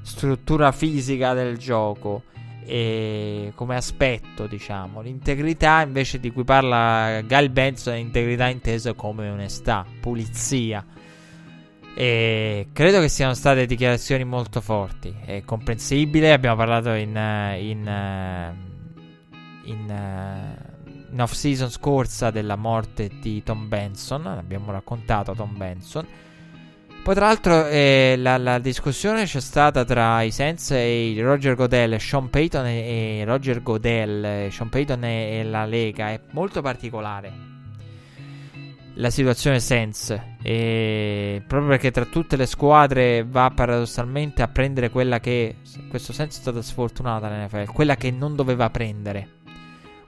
struttura 0.00 0.72
fisica 0.72 1.34
del 1.34 1.58
gioco 1.58 2.22
e 2.64 3.52
come 3.54 3.76
aspetto, 3.76 4.46
diciamo. 4.46 5.02
L'integrità 5.02 5.82
invece 5.82 6.20
di 6.20 6.30
cui 6.32 6.44
parla 6.44 7.20
Gal 7.26 7.50
Benson 7.50 7.94
è 7.94 7.98
integrità 7.98 8.46
intesa 8.46 8.94
come 8.94 9.28
onestà, 9.28 9.84
pulizia. 10.00 10.84
E 11.94 12.68
credo 12.72 13.00
che 13.00 13.08
siano 13.08 13.34
state 13.34 13.66
dichiarazioni 13.66 14.24
molto 14.24 14.60
forti. 14.60 15.14
È 15.24 15.42
comprensibile. 15.44 16.32
Abbiamo 16.32 16.56
parlato 16.56 16.92
in, 16.92 17.16
in, 17.58 18.54
in 19.64 20.65
off 21.18 21.32
season 21.32 21.70
scorsa 21.70 22.30
della 22.30 22.56
morte 22.56 23.10
di 23.20 23.42
Tom 23.42 23.68
Benson. 23.68 24.26
Abbiamo 24.26 24.72
raccontato 24.72 25.32
Tom 25.32 25.56
Benson. 25.56 26.06
Poi, 27.06 27.14
tra 27.14 27.26
l'altro, 27.26 27.68
eh, 27.68 28.16
la, 28.18 28.36
la, 28.36 28.58
discussione 28.58 29.26
c'è 29.26 29.38
stata 29.38 29.84
tra 29.84 30.22
i 30.22 30.32
Sens 30.32 30.72
e 30.72 31.14
Roger 31.20 31.54
Godell, 31.54 31.98
Sean 31.98 32.28
Payton 32.30 32.66
e, 32.66 33.18
e 33.20 33.24
Roger 33.24 33.62
Godell, 33.62 34.48
Sean 34.48 34.68
Payton 34.68 35.04
e, 35.04 35.38
e, 35.38 35.44
la 35.44 35.64
Lega. 35.66 36.08
È 36.08 36.20
molto 36.32 36.62
particolare 36.62 37.32
la 38.94 39.10
situazione 39.10 39.60
Sens. 39.60 40.08
Proprio 40.42 41.68
perché 41.68 41.92
tra 41.92 42.06
tutte 42.06 42.34
le 42.34 42.46
squadre 42.46 43.24
va 43.24 43.52
paradossalmente 43.54 44.42
a 44.42 44.48
prendere 44.48 44.90
quella 44.90 45.20
che. 45.20 45.58
In 45.76 45.88
questo 45.88 46.12
senso 46.12 46.38
è 46.38 46.40
stata 46.40 46.60
sfortunata 46.60 47.28
l'NFL, 47.28 47.72
quella 47.72 47.94
che 47.94 48.10
non 48.10 48.34
doveva 48.34 48.68
prendere. 48.68 49.35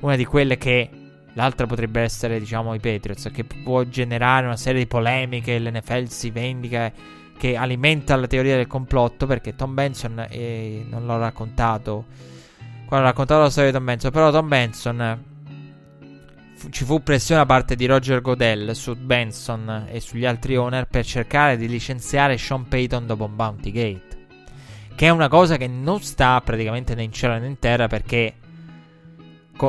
Una 0.00 0.16
di 0.16 0.24
quelle 0.24 0.56
che 0.56 0.90
L'altra 1.38 1.66
potrebbe 1.66 2.00
essere, 2.00 2.40
diciamo, 2.40 2.74
i 2.74 2.80
Patriots, 2.80 3.30
che 3.32 3.44
può 3.44 3.84
generare 3.84 4.46
una 4.46 4.56
serie 4.56 4.80
di 4.80 4.88
polemiche. 4.88 5.60
L'NFL 5.60 6.06
si 6.06 6.30
vendica, 6.30 6.90
che 7.38 7.54
alimenta 7.54 8.16
la 8.16 8.26
teoria 8.26 8.56
del 8.56 8.66
complotto. 8.66 9.24
Perché 9.26 9.54
Tom 9.54 9.72
Benson, 9.72 10.26
eh, 10.30 10.84
non 10.88 11.06
l'ho 11.06 11.16
raccontato, 11.16 12.06
quando 12.86 13.06
ho 13.06 13.10
raccontato 13.10 13.42
la 13.42 13.50
storia 13.50 13.70
di 13.70 13.76
Tom 13.76 13.84
Benson, 13.84 14.10
però 14.10 14.32
Tom 14.32 14.48
Benson 14.48 15.24
fu, 16.56 16.68
ci 16.70 16.84
fu 16.84 17.04
pressione 17.04 17.42
da 17.42 17.46
parte 17.46 17.76
di 17.76 17.86
Roger 17.86 18.20
Godell 18.20 18.72
su 18.72 18.96
Benson 18.96 19.86
e 19.88 20.00
sugli 20.00 20.24
altri 20.24 20.56
owner 20.56 20.88
per 20.88 21.04
cercare 21.04 21.56
di 21.56 21.68
licenziare 21.68 22.36
Sean 22.36 22.66
Payton 22.66 23.06
dopo 23.06 23.26
un 23.26 23.36
Bounty 23.36 23.70
Gate. 23.70 24.26
Che 24.92 25.06
è 25.06 25.10
una 25.10 25.28
cosa 25.28 25.56
che 25.56 25.68
non 25.68 26.00
sta 26.00 26.40
praticamente 26.40 26.96
né 26.96 27.04
in 27.04 27.12
cielo 27.12 27.38
né 27.38 27.46
in 27.46 27.60
terra 27.60 27.86
perché 27.86 28.34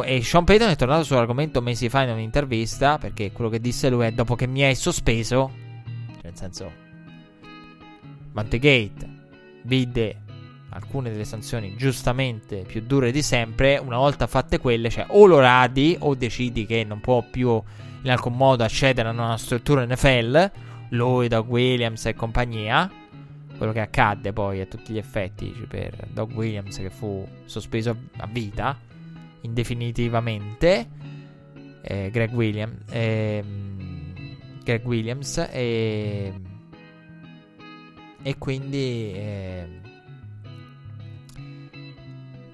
e 0.03 0.21
Sean 0.21 0.43
Payton 0.43 0.69
è 0.69 0.75
tornato 0.75 1.03
sull'argomento 1.03 1.61
mesi 1.61 1.89
fa 1.89 2.03
in 2.03 2.11
un'intervista. 2.11 2.97
Perché 2.97 3.31
quello 3.31 3.49
che 3.49 3.59
disse 3.59 3.89
lui 3.89 4.05
è: 4.05 4.11
Dopo 4.11 4.35
che 4.35 4.47
mi 4.47 4.63
hai 4.63 4.75
sospeso, 4.75 5.51
cioè 6.13 6.21
nel 6.23 6.37
senso, 6.37 6.71
Mantegate 8.31 9.17
vide 9.63 10.21
alcune 10.69 11.09
delle 11.09 11.25
sanzioni 11.25 11.75
giustamente 11.75 12.63
più 12.67 12.81
dure 12.81 13.11
di 13.11 13.23
sempre. 13.23 13.77
Una 13.77 13.97
volta 13.97 14.27
fatte 14.27 14.59
quelle, 14.59 14.89
cioè 14.89 15.05
o 15.09 15.25
lo 15.25 15.39
radi 15.39 15.95
o 15.99 16.13
decidi 16.13 16.65
che 16.65 16.83
non 16.83 17.01
può 17.01 17.23
più 17.23 17.61
in 18.01 18.11
alcun 18.11 18.33
modo 18.33 18.63
accedere 18.63 19.09
a 19.09 19.11
una 19.11 19.37
struttura 19.37 19.85
NFL. 19.85 20.51
Lui, 20.89 21.27
Doug 21.27 21.49
Williams 21.49 22.05
e 22.05 22.13
compagnia. 22.13 22.89
Quello 23.57 23.73
che 23.73 23.81
accadde 23.81 24.31
poi 24.31 24.61
a 24.61 24.65
tutti 24.67 24.93
gli 24.93 24.97
effetti 24.97 25.47
per 25.67 26.07
Doug 26.11 26.31
Williams 26.33 26.77
che 26.77 26.89
fu 26.89 27.27
sospeso 27.43 27.95
a 28.17 28.27
vita 28.31 28.87
indefinitivamente 29.41 30.87
eh, 31.81 32.09
Greg, 32.11 32.33
William, 32.33 32.77
eh, 32.89 33.43
Greg 34.63 34.85
Williams 34.85 35.37
e, 35.51 36.33
e 38.21 38.37
quindi 38.37 39.11
eh, 39.13 39.67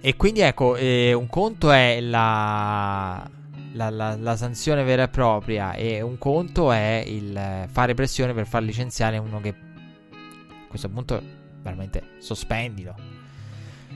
e 0.02 0.16
quindi 0.16 0.42
ecco 0.42 0.76
eh, 0.76 1.14
un 1.14 1.28
conto 1.28 1.72
è 1.72 2.00
la, 2.00 3.28
la, 3.74 3.90
la, 3.90 4.16
la, 4.16 4.36
sanzione 4.36 4.84
vera 4.84 5.04
e 5.04 5.08
propria 5.08 5.74
e 5.74 6.02
un 6.02 6.20
conto 6.20 6.72
è 6.72 7.04
il 7.08 7.68
fare 7.68 7.96
pressione 7.96 8.34
per 8.34 8.46
far 8.46 8.62
licenziare 8.62 9.18
uno 9.18 9.42
che 9.42 9.50
a 9.50 10.68
questo 10.68 10.90
punto 10.90 11.20
veramente 11.64 12.04
sospendilo 12.20 13.15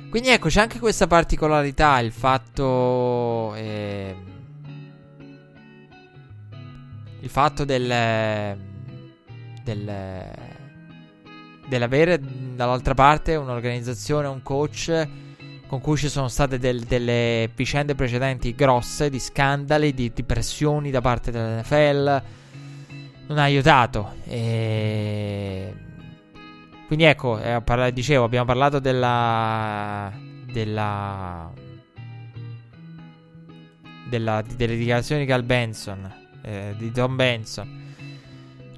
quindi 0.09 0.29
ecco, 0.29 0.49
c'è 0.49 0.61
anche 0.61 0.79
questa 0.79 1.07
particolarità, 1.07 1.99
il 1.99 2.11
fatto... 2.11 3.53
Eh, 3.55 4.15
il 7.21 7.29
fatto 7.29 7.65
del... 7.65 8.57
del 9.63 10.47
dell'avere 11.69 12.19
dall'altra 12.55 12.95
parte 12.95 13.35
un'organizzazione, 13.35 14.27
un 14.27 14.41
coach 14.41 15.07
con 15.67 15.79
cui 15.81 15.97
ci 15.97 16.09
sono 16.09 16.27
state 16.27 16.57
del, 16.57 16.81
delle 16.81 17.49
vicende 17.55 17.93
precedenti 17.93 18.55
grosse 18.55 19.09
di 19.11 19.19
scandali, 19.19 19.93
di, 19.93 20.11
di 20.11 20.23
pressioni 20.23 20.89
da 20.89 20.99
parte 20.99 21.29
dell'NFL, 21.29 22.21
non 23.27 23.37
ha 23.37 23.43
aiutato. 23.43 24.15
E 24.25 25.73
quindi 26.89 27.05
ecco, 27.05 27.39
eh, 27.39 27.61
parla- 27.61 27.91
dicevo, 27.91 28.23
abbiamo 28.23 28.45
parlato 28.45 28.79
della. 28.79 30.11
della. 30.51 31.51
della 34.09 34.43
delle 34.55 34.75
dichiarazioni 34.75 35.21
di 35.21 35.27
Cal 35.27 35.43
Benson, 35.43 36.11
eh, 36.41 36.73
di 36.79 36.91
Tom 36.91 37.15
Benson. 37.15 37.77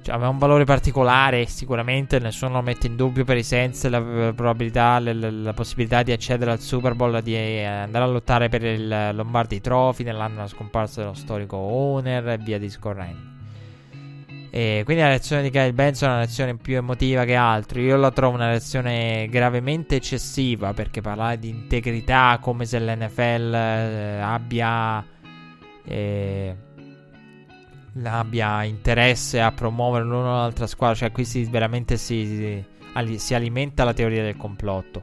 Cioè, 0.02 0.14
aveva 0.14 0.28
un 0.28 0.36
valore 0.36 0.64
particolare, 0.64 1.46
sicuramente 1.46 2.18
nessuno 2.18 2.52
lo 2.52 2.60
mette 2.60 2.86
in 2.86 2.96
dubbio 2.96 3.24
per 3.24 3.38
i 3.38 3.42
sensi 3.42 3.88
la, 3.88 4.00
la 4.00 4.34
probabilità, 4.34 4.98
la, 4.98 5.30
la, 5.30 5.52
possibilità 5.54 6.02
di 6.02 6.12
accedere 6.12 6.50
al 6.50 6.60
Super 6.60 6.92
Bowl, 6.92 7.22
di 7.22 7.34
eh, 7.34 7.64
andare 7.64 8.04
a 8.04 8.08
lottare 8.08 8.50
per 8.50 8.62
il 8.62 9.10
Lombardi 9.14 9.58
Trophy 9.62 10.04
nell'anno 10.04 10.34
della 10.34 10.48
scomparsa 10.48 11.00
dello 11.00 11.14
storico 11.14 11.56
owner 11.56 12.28
e 12.28 12.36
via 12.36 12.58
discorrendo. 12.58 13.31
E 14.54 14.82
quindi 14.84 15.02
la 15.02 15.08
lezione 15.08 15.40
di 15.40 15.48
Kyle 15.48 15.72
Benson 15.72 16.10
è 16.10 16.12
una 16.12 16.20
lezione 16.20 16.54
più 16.58 16.76
emotiva 16.76 17.24
che 17.24 17.34
altro. 17.34 17.80
Io 17.80 17.96
la 17.96 18.10
trovo 18.10 18.34
una 18.34 18.50
lezione 18.50 19.26
gravemente 19.30 19.96
eccessiva 19.96 20.74
perché 20.74 21.00
parlare 21.00 21.38
di 21.38 21.48
integrità 21.48 22.38
come 22.38 22.66
se 22.66 22.78
l'NFL 22.78 23.54
eh, 23.54 24.20
abbia, 24.20 25.02
eh, 25.86 26.54
abbia 28.02 28.62
interesse 28.64 29.40
a 29.40 29.52
promuovere 29.52 30.04
l'una 30.04 30.28
o 30.28 30.36
l'altra 30.42 30.66
squadra. 30.66 30.96
Cioè, 30.96 31.12
qui 31.12 31.24
si, 31.24 31.44
veramente 31.44 31.96
si, 31.96 32.62
si, 33.16 33.34
alimenta 33.34 33.84
la 33.84 33.94
teoria 33.94 34.22
del 34.22 34.36
complotto. 34.36 35.02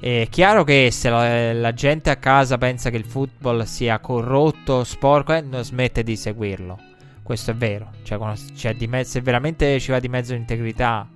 È 0.00 0.26
chiaro 0.28 0.64
che 0.64 0.88
se 0.90 1.10
la, 1.10 1.52
la, 1.52 1.72
gente 1.72 2.10
a 2.10 2.16
casa 2.16 2.58
pensa 2.58 2.90
che 2.90 2.96
il 2.96 3.04
football 3.04 3.62
sia 3.62 4.00
corrotto, 4.00 4.82
sporco, 4.82 5.32
eh, 5.32 5.42
non 5.42 5.62
smette 5.62 6.02
di 6.02 6.16
seguirlo. 6.16 6.92
Questo 7.24 7.52
è 7.52 7.54
vero. 7.54 7.90
Cioè, 8.02 8.18
c'è 8.52 8.74
di 8.74 8.86
mezzo, 8.86 9.12
se 9.12 9.22
veramente 9.22 9.80
ci 9.80 9.90
va 9.90 9.98
di 9.98 10.10
mezzo 10.10 10.34
l'integrità, 10.34 11.08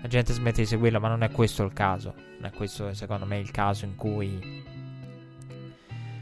la 0.00 0.08
gente 0.08 0.32
smette 0.32 0.60
di 0.60 0.66
seguirlo, 0.66 1.00
ma 1.00 1.08
non 1.08 1.24
è 1.24 1.30
questo 1.32 1.64
il 1.64 1.72
caso. 1.72 2.14
Non 2.38 2.48
è 2.48 2.56
questo, 2.56 2.94
secondo 2.94 3.26
me, 3.26 3.40
il 3.40 3.50
caso 3.50 3.84
in 3.84 3.96
cui. 3.96 4.62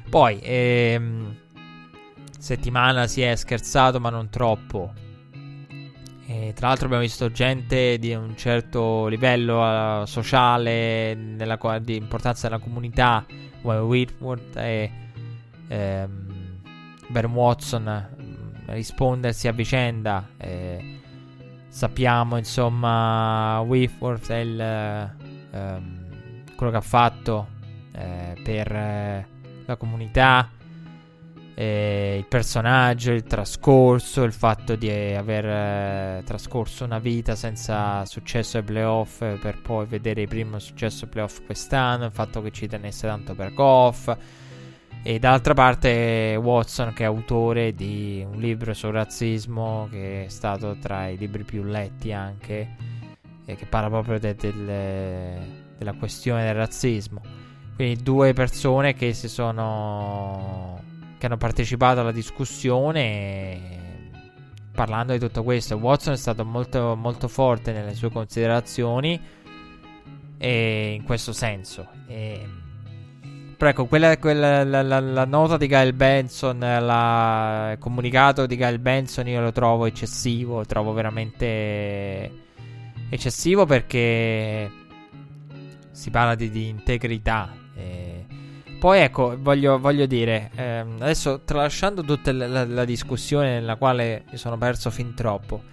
Poi, 0.09 0.41
ehm, 0.43 1.37
settimana 2.39 3.07
si 3.07 3.21
è 3.21 3.37
scherzato, 3.37 4.01
ma 4.01 4.09
non 4.09 4.31
troppo. 4.31 4.91
E 6.27 6.53
tra 6.55 6.69
l'altro 6.69 6.87
abbiamo 6.87 7.03
visto 7.03 7.31
gente 7.31 7.99
di 7.99 8.15
un 8.15 8.35
certo 8.39 9.07
livello 9.07 9.63
uh, 10.01 10.07
sociale, 10.07 11.15
nella, 11.15 11.59
di 11.79 11.97
importanza 11.97 12.49
della 12.49 12.61
comunità, 12.61 13.27
come 13.61 13.77
Whitworth 13.79 14.57
e 14.57 14.91
ehm, 15.69 16.61
Ben 17.09 17.27
Watson, 17.27 18.17
rispondersi 18.73 19.49
a 19.49 19.53
vicenda. 19.53 20.29
Eh, 20.37 20.99
sappiamo, 21.69 22.37
insomma, 22.37 23.61
Whitworth 23.61 24.31
e 24.31 24.41
il, 24.41 24.61
ehm, 24.61 26.45
quello 26.57 26.73
che 26.73 26.79
ha 26.79 26.83
fatto 26.83 27.47
eh, 27.93 28.35
per 28.43 28.73
eh, 28.73 29.27
la 29.65 29.77
comunità. 29.77 30.51
Eh, 31.55 32.17
il 32.19 32.27
personaggio, 32.27 33.13
il 33.13 33.25
trascorso, 33.25 34.23
il 34.23 34.33
fatto 34.33 34.77
di 34.77 34.91
aver 34.91 35.45
eh, 35.45 36.23
trascorso 36.25 36.85
una 36.85 36.99
vita 36.99 37.35
senza 37.35 38.05
successo 38.07 38.57
ai 38.57 38.63
playoff 38.63 39.19
per 39.19 39.61
poi 39.61 39.85
vedere 39.85 40.23
il 40.23 40.29
primo 40.29 40.59
successo 40.59 41.05
ai 41.05 41.11
playoff 41.11 41.45
quest'anno, 41.45 42.07
il 42.07 42.13
fatto 42.13 42.41
che 42.41 42.51
ci 42.51 42.67
tenesse 42.67 43.07
tanto 43.07 43.35
per 43.35 43.53
Goff, 43.53 44.11
e 45.03 45.19
dall'altra 45.19 45.55
parte 45.55 46.37
Watson 46.41 46.93
che 46.93 47.05
è 47.05 47.07
autore 47.07 47.75
di 47.75 48.25
un 48.29 48.39
libro 48.39 48.75
sul 48.75 48.93
razzismo 48.93 49.89
che 49.91 50.27
è 50.27 50.29
stato 50.29 50.77
tra 50.79 51.09
i 51.09 51.17
libri 51.17 51.43
più 51.43 51.63
letti 51.63 52.13
anche 52.13 52.77
e 53.47 53.57
che 53.57 53.65
parla 53.65 53.89
proprio 53.89 54.19
de- 54.19 54.35
del, 54.35 55.41
della 55.79 55.93
questione 55.95 56.45
del 56.45 56.55
razzismo. 56.55 57.23
Quindi 57.75 58.03
due 58.03 58.35
persone 58.35 58.95
che 58.95 59.15
si 59.15 59.29
sono 59.29 60.83
che 61.17 61.27
hanno 61.27 61.39
partecipato 61.39 62.01
alla 62.01 62.13
discussione 62.13 63.79
parlando 64.75 65.13
di 65.13 65.19
tutto 65.19 65.43
questo. 65.43 65.77
Watson 65.77 66.13
è 66.15 66.17
stato 66.17 66.45
molto, 66.45 66.95
molto 66.97 67.29
forte 67.29 67.73
nelle 67.73 67.95
sue 67.95 68.11
considerazioni 68.11 69.21
e 70.39 70.93
in 70.95 71.05
questo 71.05 71.33
senso. 71.33 71.89
E 72.07 72.47
però 73.61 73.73
ecco, 73.73 73.85
quella, 73.85 74.17
quella 74.17 74.65
la, 74.65 74.81
la, 74.81 75.01
la, 75.01 75.27
nota 75.27 75.59
di 75.59 75.67
Gail 75.67 75.93
Benson, 75.93 76.63
il 76.63 77.79
comunicato 77.79 78.47
di 78.47 78.57
Gail 78.57 78.79
Benson 78.79 79.29
io 79.29 79.43
lo 79.43 79.53
trovo 79.53 79.85
eccessivo, 79.85 80.57
lo 80.57 80.65
trovo 80.65 80.95
veramente 80.95 82.31
eccessivo 83.11 83.67
perché 83.67 84.71
si 85.91 86.09
parla 86.09 86.37
di, 86.37 86.49
di 86.49 86.69
integrità. 86.69 87.55
E... 87.77 88.25
Poi 88.79 89.01
ecco, 89.01 89.37
voglio, 89.39 89.79
voglio 89.79 90.07
dire, 90.07 90.51
ehm, 90.55 90.97
adesso 91.01 91.43
tralasciando 91.45 92.03
tutta 92.03 92.33
la, 92.33 92.65
la 92.65 92.85
discussione 92.87 93.51
nella 93.51 93.77
quale 93.77 94.25
mi 94.31 94.39
sono 94.39 94.57
perso 94.57 94.89
fin 94.89 95.13
troppo, 95.13 95.65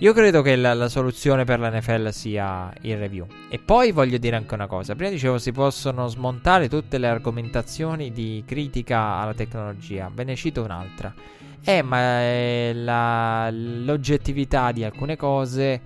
io 0.00 0.12
credo 0.12 0.42
che 0.42 0.54
la, 0.54 0.74
la, 0.74 0.88
soluzione 0.88 1.44
per 1.44 1.58
la 1.58 1.76
NFL 1.76 2.10
sia 2.10 2.72
il 2.82 2.96
review. 2.96 3.26
E 3.48 3.58
poi 3.58 3.90
voglio 3.90 4.16
dire 4.18 4.36
anche 4.36 4.54
una 4.54 4.68
cosa. 4.68 4.94
Prima 4.94 5.10
dicevo 5.10 5.38
si 5.38 5.50
possono 5.50 6.06
smontare 6.06 6.68
tutte 6.68 6.98
le 6.98 7.08
argomentazioni 7.08 8.12
di 8.12 8.44
critica 8.46 9.16
alla 9.16 9.34
tecnologia. 9.34 10.08
Ve 10.14 10.22
ne 10.22 10.36
cito 10.36 10.62
un'altra. 10.62 11.12
Eh, 11.64 11.82
ma 11.82 12.20
eh, 12.20 12.72
la, 12.74 13.50
l'oggettività 13.50 14.70
di 14.70 14.84
alcune 14.84 15.16
cose 15.16 15.80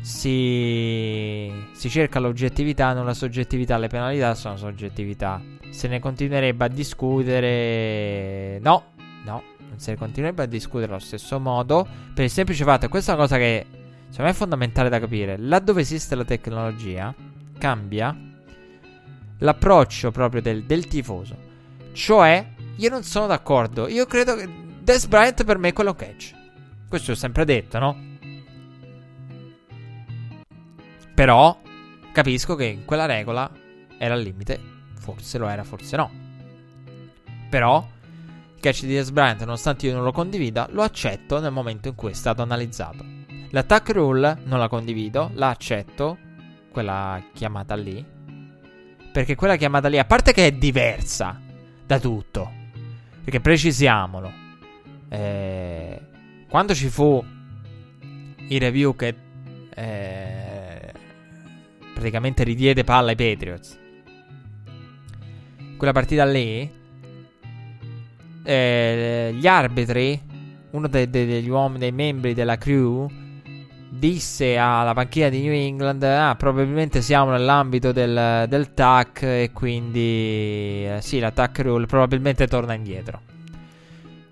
si, 0.00 1.52
si 1.72 1.90
cerca 1.90 2.20
l'oggettività, 2.20 2.92
non 2.92 3.06
la 3.06 3.14
soggettività. 3.14 3.76
Le 3.76 3.88
penalità 3.88 4.36
sono 4.36 4.56
soggettività. 4.56 5.42
Se 5.70 5.88
ne 5.88 5.98
continuerebbe 5.98 6.64
a 6.64 6.68
discutere... 6.68 8.60
No, 8.60 8.84
no, 8.94 8.99
non 9.70 9.78
ne 9.84 9.96
continuerebbe 9.96 10.42
a 10.42 10.46
discutere 10.46 10.90
allo 10.90 11.00
stesso 11.00 11.38
modo 11.38 11.86
per 12.12 12.24
il 12.24 12.30
semplice 12.30 12.64
fatto, 12.64 12.86
e 12.86 12.88
questa 12.88 13.12
è 13.12 13.14
una 13.14 13.24
cosa 13.24 13.36
che 13.36 13.66
secondo 14.08 14.24
me 14.24 14.30
è 14.30 14.32
fondamentale 14.34 14.88
da 14.88 14.98
capire, 14.98 15.38
laddove 15.38 15.80
esiste 15.80 16.14
la 16.14 16.24
tecnologia 16.24 17.14
cambia 17.58 18.16
l'approccio 19.38 20.10
proprio 20.10 20.42
del, 20.42 20.64
del 20.64 20.86
tifoso. 20.86 21.48
Cioè, 21.92 22.46
io 22.76 22.90
non 22.90 23.02
sono 23.04 23.26
d'accordo, 23.26 23.88
io 23.88 24.06
credo 24.06 24.34
che 24.34 24.48
Des 24.80 25.06
Bryant 25.06 25.44
per 25.44 25.58
me 25.58 25.68
è 25.68 25.72
quello 25.72 25.94
catch. 25.94 26.34
Questo 26.88 27.12
ho 27.12 27.14
sempre 27.14 27.44
detto, 27.44 27.78
no? 27.78 28.08
Però 31.14 31.60
capisco 32.12 32.54
che 32.56 32.82
quella 32.84 33.06
regola 33.06 33.50
era 33.98 34.14
al 34.14 34.22
limite, 34.22 34.58
forse 34.98 35.38
lo 35.38 35.48
era, 35.48 35.62
forse 35.62 35.96
no. 35.96 36.10
Però 37.48 37.86
catch 38.60 38.82
di 38.82 38.94
Des 38.94 39.10
Bryant, 39.10 39.40
nonostante 39.40 39.86
io 39.86 39.94
non 39.94 40.04
lo 40.04 40.12
condivida, 40.12 40.68
lo 40.70 40.82
accetto 40.82 41.40
nel 41.40 41.50
momento 41.50 41.88
in 41.88 41.94
cui 41.94 42.10
è 42.10 42.14
stato 42.14 42.42
analizzato. 42.42 43.04
L'attack 43.50 43.90
rule 43.90 44.38
non 44.44 44.58
la 44.58 44.68
condivido, 44.68 45.30
la 45.34 45.48
accetto, 45.48 46.18
quella 46.70 47.20
chiamata 47.32 47.74
lì. 47.74 48.04
Perché 49.12 49.34
quella 49.34 49.56
chiamata 49.56 49.88
lì, 49.88 49.98
a 49.98 50.04
parte 50.04 50.32
che 50.32 50.46
è 50.46 50.52
diversa 50.52 51.40
da 51.84 51.98
tutto, 51.98 52.52
perché 53.24 53.40
precisiamolo, 53.40 54.32
eh, 55.08 56.00
quando 56.48 56.74
ci 56.74 56.88
fu 56.88 57.24
il 58.48 58.60
review 58.60 58.94
che 58.94 59.14
eh, 59.74 60.92
praticamente 61.92 62.44
ridiede 62.44 62.84
palla 62.84 63.10
ai 63.10 63.16
Patriots, 63.16 63.78
quella 65.76 65.92
partita 65.92 66.24
lì 66.24 66.78
eh, 68.50 69.32
gli 69.34 69.46
arbitri, 69.46 70.20
uno 70.72 70.88
de- 70.88 71.08
de- 71.08 71.26
degli 71.26 71.48
uomini, 71.48 71.78
dei 71.78 71.92
membri 71.92 72.34
della 72.34 72.56
crew, 72.56 73.08
disse 73.88 74.56
alla 74.56 74.92
panchina 74.92 75.28
di 75.28 75.40
New 75.42 75.52
England: 75.52 76.02
Ah, 76.02 76.34
probabilmente 76.36 77.00
siamo 77.00 77.30
nell'ambito 77.30 77.92
del, 77.92 78.46
del 78.48 78.74
TAC 78.74 79.22
e 79.22 79.50
quindi 79.52 80.84
eh, 80.86 80.98
sì, 81.00 81.18
l'attack 81.20 81.60
rule 81.60 81.86
probabilmente 81.86 82.46
torna 82.48 82.74
indietro. 82.74 83.20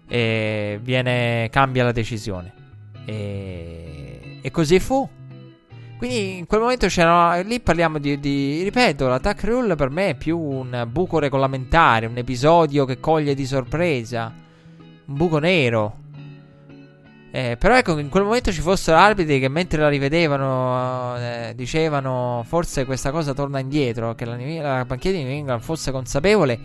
E 0.08 0.80
viene, 0.82 1.48
cambia 1.50 1.84
la 1.84 1.92
decisione. 1.92 2.52
E, 3.04 4.38
e 4.42 4.50
così 4.50 4.80
fu. 4.80 5.08
Quindi 5.98 6.38
in 6.38 6.46
quel 6.46 6.60
momento 6.60 6.86
c'era. 6.86 7.40
Lì 7.40 7.58
parliamo 7.58 7.98
di, 7.98 8.20
di. 8.20 8.62
Ripeto, 8.62 9.08
l'attack 9.08 9.44
rule 9.44 9.74
per 9.74 9.90
me 9.90 10.10
è 10.10 10.14
più 10.14 10.38
un 10.38 10.86
buco 10.88 11.18
regolamentare, 11.18 12.06
un 12.06 12.16
episodio 12.16 12.84
che 12.84 13.00
coglie 13.00 13.34
di 13.34 13.44
sorpresa. 13.44 14.32
Un 15.06 15.14
buco 15.14 15.38
nero. 15.38 16.06
Eh, 17.30 17.56
però 17.58 17.76
ecco 17.76 17.98
in 17.98 18.08
quel 18.08 18.22
momento 18.22 18.52
ci 18.52 18.62
fossero 18.62 18.96
arbitri 18.96 19.38
che 19.38 19.48
mentre 19.48 19.82
la 19.82 19.90
rivedevano 19.90 21.14
eh, 21.18 21.52
dicevano 21.54 22.42
forse 22.46 22.86
questa 22.86 23.10
cosa 23.10 23.34
torna 23.34 23.58
indietro, 23.58 24.14
che 24.14 24.24
la, 24.24 24.36
la 24.36 24.84
panchina 24.86 25.18
di 25.18 25.24
New 25.24 25.32
England 25.32 25.60
fosse 25.60 25.90
consapevole 25.90 26.58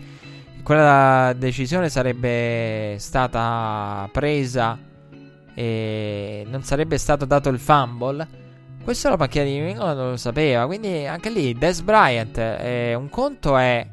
che 0.56 0.62
quella 0.62 1.34
decisione 1.36 1.90
sarebbe 1.90 2.96
stata 2.98 4.08
presa 4.10 4.78
e 5.54 6.46
non 6.48 6.62
sarebbe 6.62 6.98
stato 6.98 7.24
dato 7.24 7.48
il 7.48 7.58
fumble. 7.58 8.42
Questo 8.84 9.08
la 9.08 9.16
macchina 9.16 9.44
di 9.44 9.56
England 9.56 9.96
non 9.96 10.10
lo 10.10 10.16
sapeva. 10.18 10.66
Quindi 10.66 11.06
anche 11.06 11.30
lì, 11.30 11.54
Des 11.54 11.80
Bryant, 11.80 12.36
eh, 12.36 12.94
un 12.94 13.08
conto 13.08 13.56
è. 13.56 13.88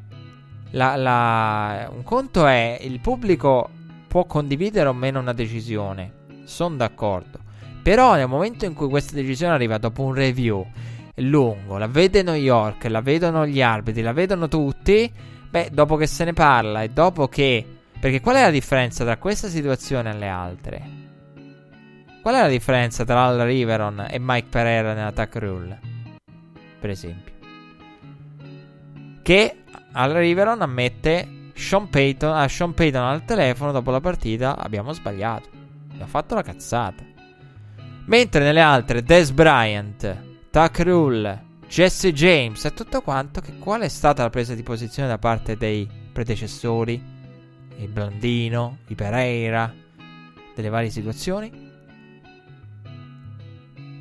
La, 0.72 0.96
la, 0.96 1.90
un 1.90 2.02
conto 2.02 2.46
è 2.46 2.78
il 2.82 3.00
pubblico 3.00 3.70
può 4.06 4.26
condividere 4.26 4.90
o 4.90 4.92
meno 4.92 5.18
una 5.18 5.32
decisione. 5.32 6.12
Sono 6.44 6.76
d'accordo. 6.76 7.38
Però 7.82 8.14
nel 8.16 8.28
momento 8.28 8.66
in 8.66 8.74
cui 8.74 8.88
questa 8.88 9.14
decisione 9.14 9.54
arriva 9.54 9.78
dopo 9.78 10.02
un 10.02 10.12
review 10.12 10.64
lungo, 11.16 11.78
la 11.78 11.86
vede 11.86 12.22
New 12.22 12.34
York, 12.34 12.84
la 12.84 13.00
vedono 13.00 13.46
gli 13.46 13.62
arbitri, 13.62 14.02
la 14.02 14.12
vedono 14.12 14.46
tutti. 14.48 15.10
Beh, 15.48 15.70
dopo 15.72 15.96
che 15.96 16.06
se 16.06 16.24
ne 16.24 16.34
parla 16.34 16.82
e 16.82 16.90
dopo 16.90 17.28
che. 17.28 17.64
Perché 17.98 18.20
qual 18.20 18.36
è 18.36 18.42
la 18.42 18.50
differenza 18.50 19.04
tra 19.04 19.16
questa 19.16 19.48
situazione 19.48 20.10
e 20.10 20.18
le 20.18 20.28
altre? 20.28 21.01
Qual 22.22 22.36
è 22.36 22.40
la 22.40 22.48
differenza 22.48 23.04
tra 23.04 23.24
Al 23.24 23.40
Riveron 23.40 24.06
e 24.08 24.16
Mike 24.20 24.46
Pereira 24.48 24.94
nell'attack 24.94 25.36
rule? 25.38 25.80
Per 26.78 26.88
esempio. 26.88 27.32
Che 29.20 29.56
Al 29.90 30.12
Riveron 30.12 30.62
ammette 30.62 31.50
Sean 31.52 31.88
Payton, 31.90 32.32
a 32.32 32.46
Sean 32.46 32.74
Payton 32.74 33.02
al 33.02 33.24
telefono 33.24 33.72
dopo 33.72 33.90
la 33.90 34.00
partita 34.00 34.56
abbiamo 34.56 34.92
sbagliato. 34.92 35.48
Abbiamo 35.90 36.06
fatto 36.06 36.36
la 36.36 36.42
cazzata. 36.42 37.02
Mentre 38.04 38.44
nelle 38.44 38.60
altre 38.60 39.02
Des 39.02 39.32
Bryant, 39.32 40.16
Tuck 40.48 40.78
Rule, 40.78 41.44
Jesse 41.66 42.12
James 42.12 42.64
e 42.64 42.72
tutto 42.72 43.02
quanto, 43.02 43.40
che 43.40 43.58
qual 43.58 43.80
è 43.80 43.88
stata 43.88 44.22
la 44.22 44.30
presa 44.30 44.54
di 44.54 44.62
posizione 44.62 45.08
da 45.08 45.18
parte 45.18 45.56
dei 45.56 45.88
predecessori? 46.12 47.02
Il 47.78 47.88
Blandino, 47.88 48.78
i 48.86 48.94
Pereira, 48.94 49.74
delle 50.54 50.68
varie 50.68 50.90
situazioni? 50.90 51.61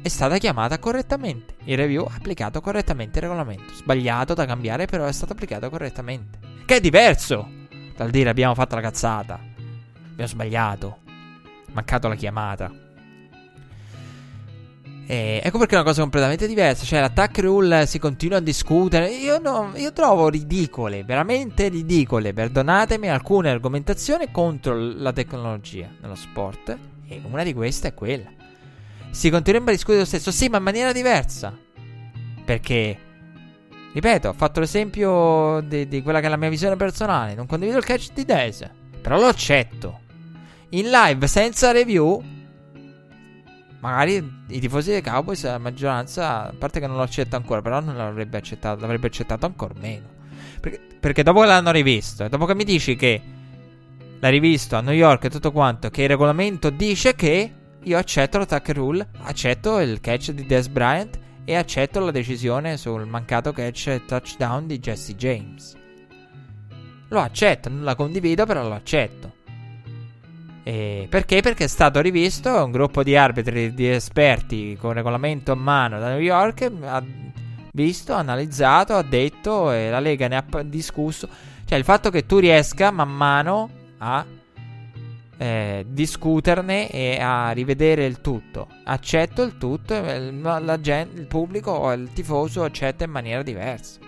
È 0.01 0.07
stata 0.07 0.37
chiamata 0.39 0.79
correttamente. 0.79 1.55
Il 1.65 1.77
review 1.77 2.05
ha 2.05 2.15
applicato 2.15 2.59
correttamente 2.59 3.19
il 3.19 3.25
regolamento. 3.25 3.73
Sbagliato 3.73 4.33
da 4.33 4.45
cambiare, 4.45 4.85
però 4.85 5.05
è 5.05 5.11
stato 5.11 5.33
applicato 5.33 5.69
correttamente. 5.69 6.39
Che 6.65 6.75
è 6.75 6.79
diverso 6.79 7.47
dal 7.95 8.09
dire 8.09 8.29
abbiamo 8.29 8.55
fatto 8.55 8.75
la 8.75 8.81
cazzata. 8.81 9.39
Abbiamo 10.11 10.29
sbagliato. 10.29 10.97
Mancato 11.73 12.07
la 12.07 12.15
chiamata. 12.15 12.71
E 15.05 15.41
ecco 15.43 15.57
perché 15.59 15.73
è 15.75 15.77
una 15.77 15.87
cosa 15.87 16.01
completamente 16.01 16.47
diversa. 16.47 16.83
Cioè, 16.83 16.99
l'attack 16.99 17.37
rule 17.39 17.85
si 17.85 17.99
continua 17.99 18.37
a 18.37 18.41
discutere. 18.41 19.11
Io, 19.11 19.37
no, 19.37 19.71
io 19.75 19.93
trovo 19.93 20.29
ridicole, 20.29 21.03
veramente 21.03 21.67
ridicole. 21.67 22.33
Perdonatemi 22.33 23.07
alcune 23.07 23.51
argomentazioni 23.51 24.31
contro 24.31 24.73
la 24.75 25.13
tecnologia 25.13 25.87
nello 26.01 26.15
sport. 26.15 26.75
E 27.07 27.21
una 27.29 27.43
di 27.43 27.53
queste 27.53 27.89
è 27.89 27.93
quella 27.93 28.39
si 29.11 29.29
continuerebbe 29.29 29.71
a 29.71 29.73
discutere 29.73 29.99
lo 29.99 30.05
stesso, 30.05 30.31
sì, 30.31 30.47
ma 30.47 30.57
in 30.57 30.63
maniera 30.63 30.91
diversa. 30.91 31.55
Perché, 32.43 32.97
ripeto, 33.93 34.29
ho 34.29 34.33
fatto 34.33 34.59
l'esempio 34.59 35.61
di, 35.61 35.87
di, 35.87 36.01
quella 36.01 36.19
che 36.19 36.25
è 36.25 36.29
la 36.29 36.37
mia 36.37 36.49
visione 36.49 36.77
personale. 36.77 37.35
Non 37.35 37.45
condivido 37.45 37.77
il 37.77 37.85
catch 37.85 38.13
di 38.13 38.25
Days, 38.25 38.67
però 39.01 39.19
lo 39.19 39.27
accetto. 39.27 39.99
In 40.69 40.89
live, 40.89 41.27
senza 41.27 41.71
review, 41.71 42.23
magari 43.81 44.43
i 44.47 44.59
tifosi 44.59 44.91
dei 44.91 45.01
Cowboys, 45.01 45.43
la 45.43 45.57
maggioranza, 45.57 46.47
a 46.47 46.53
parte 46.57 46.79
che 46.79 46.87
non 46.87 46.95
lo 46.95 47.03
accetta 47.03 47.35
ancora, 47.35 47.61
però 47.61 47.81
non 47.81 47.97
l'avrebbe 47.97 48.37
accettato, 48.37 48.79
l'avrebbe 48.79 49.07
accettato 49.07 49.45
ancora 49.45 49.73
meno. 49.79 50.07
Perché, 50.61 50.79
perché 50.99 51.23
dopo 51.23 51.41
che 51.41 51.47
l'hanno 51.47 51.71
rivisto, 51.71 52.27
dopo 52.29 52.45
che 52.45 52.55
mi 52.55 52.63
dici 52.63 52.95
che 52.95 53.21
l'hai 54.19 54.31
rivisto 54.31 54.77
a 54.77 54.81
New 54.81 54.93
York 54.93 55.25
e 55.25 55.29
tutto 55.29 55.51
quanto, 55.51 55.89
che 55.89 56.03
il 56.03 56.07
regolamento 56.07 56.69
dice 56.69 57.13
che 57.15 57.53
io 57.83 57.97
accetto 57.97 58.37
l'attack 58.37 58.69
rule, 58.73 59.07
accetto 59.23 59.79
il 59.79 59.99
catch 59.99 60.31
di 60.31 60.45
Des 60.45 60.67
Bryant 60.67 61.19
e 61.43 61.55
accetto 61.55 61.99
la 61.99 62.11
decisione 62.11 62.77
sul 62.77 63.07
mancato 63.07 63.51
catch 63.51 63.87
e 63.87 64.05
touchdown 64.05 64.67
di 64.67 64.79
Jesse 64.79 65.15
James. 65.15 65.75
Lo 67.09 67.19
accetto, 67.19 67.69
non 67.69 67.83
la 67.83 67.95
condivido, 67.95 68.45
però 68.45 68.61
lo 68.61 68.73
accetto. 68.73 69.33
E 70.63 71.07
perché? 71.09 71.41
Perché 71.41 71.63
è 71.63 71.67
stato 71.67 71.99
rivisto 72.01 72.63
un 72.63 72.71
gruppo 72.71 73.03
di 73.03 73.15
arbitri, 73.15 73.73
di 73.73 73.87
esperti 73.87 74.77
con 74.79 74.93
regolamento 74.93 75.51
a 75.51 75.55
mano 75.55 75.99
da 75.99 76.09
New 76.09 76.19
York. 76.19 76.71
Ha 76.81 77.03
visto, 77.73 78.13
analizzato, 78.13 78.93
ha 78.93 79.01
detto 79.01 79.71
e 79.71 79.89
la 79.89 79.99
Lega 79.99 80.27
ne 80.27 80.37
ha 80.37 80.63
discusso. 80.63 81.27
Cioè 81.65 81.77
il 81.77 81.83
fatto 81.83 82.11
che 82.11 82.25
tu 82.25 82.37
riesca 82.37 82.91
man 82.91 83.09
mano 83.09 83.69
a 83.97 84.23
eh, 85.41 85.85
discuterne 85.87 86.87
e 86.91 87.19
a 87.19 87.49
rivedere 87.49 88.05
il 88.05 88.21
tutto. 88.21 88.67
Accetto 88.83 89.41
il 89.41 89.57
tutto, 89.57 89.99
la 89.99 90.79
gente, 90.79 91.19
il 91.19 91.25
pubblico 91.25 91.71
o 91.71 91.91
il 91.93 92.13
tifoso 92.13 92.63
accetta 92.63 93.05
in 93.05 93.09
maniera 93.09 93.41
diversa. 93.41 93.99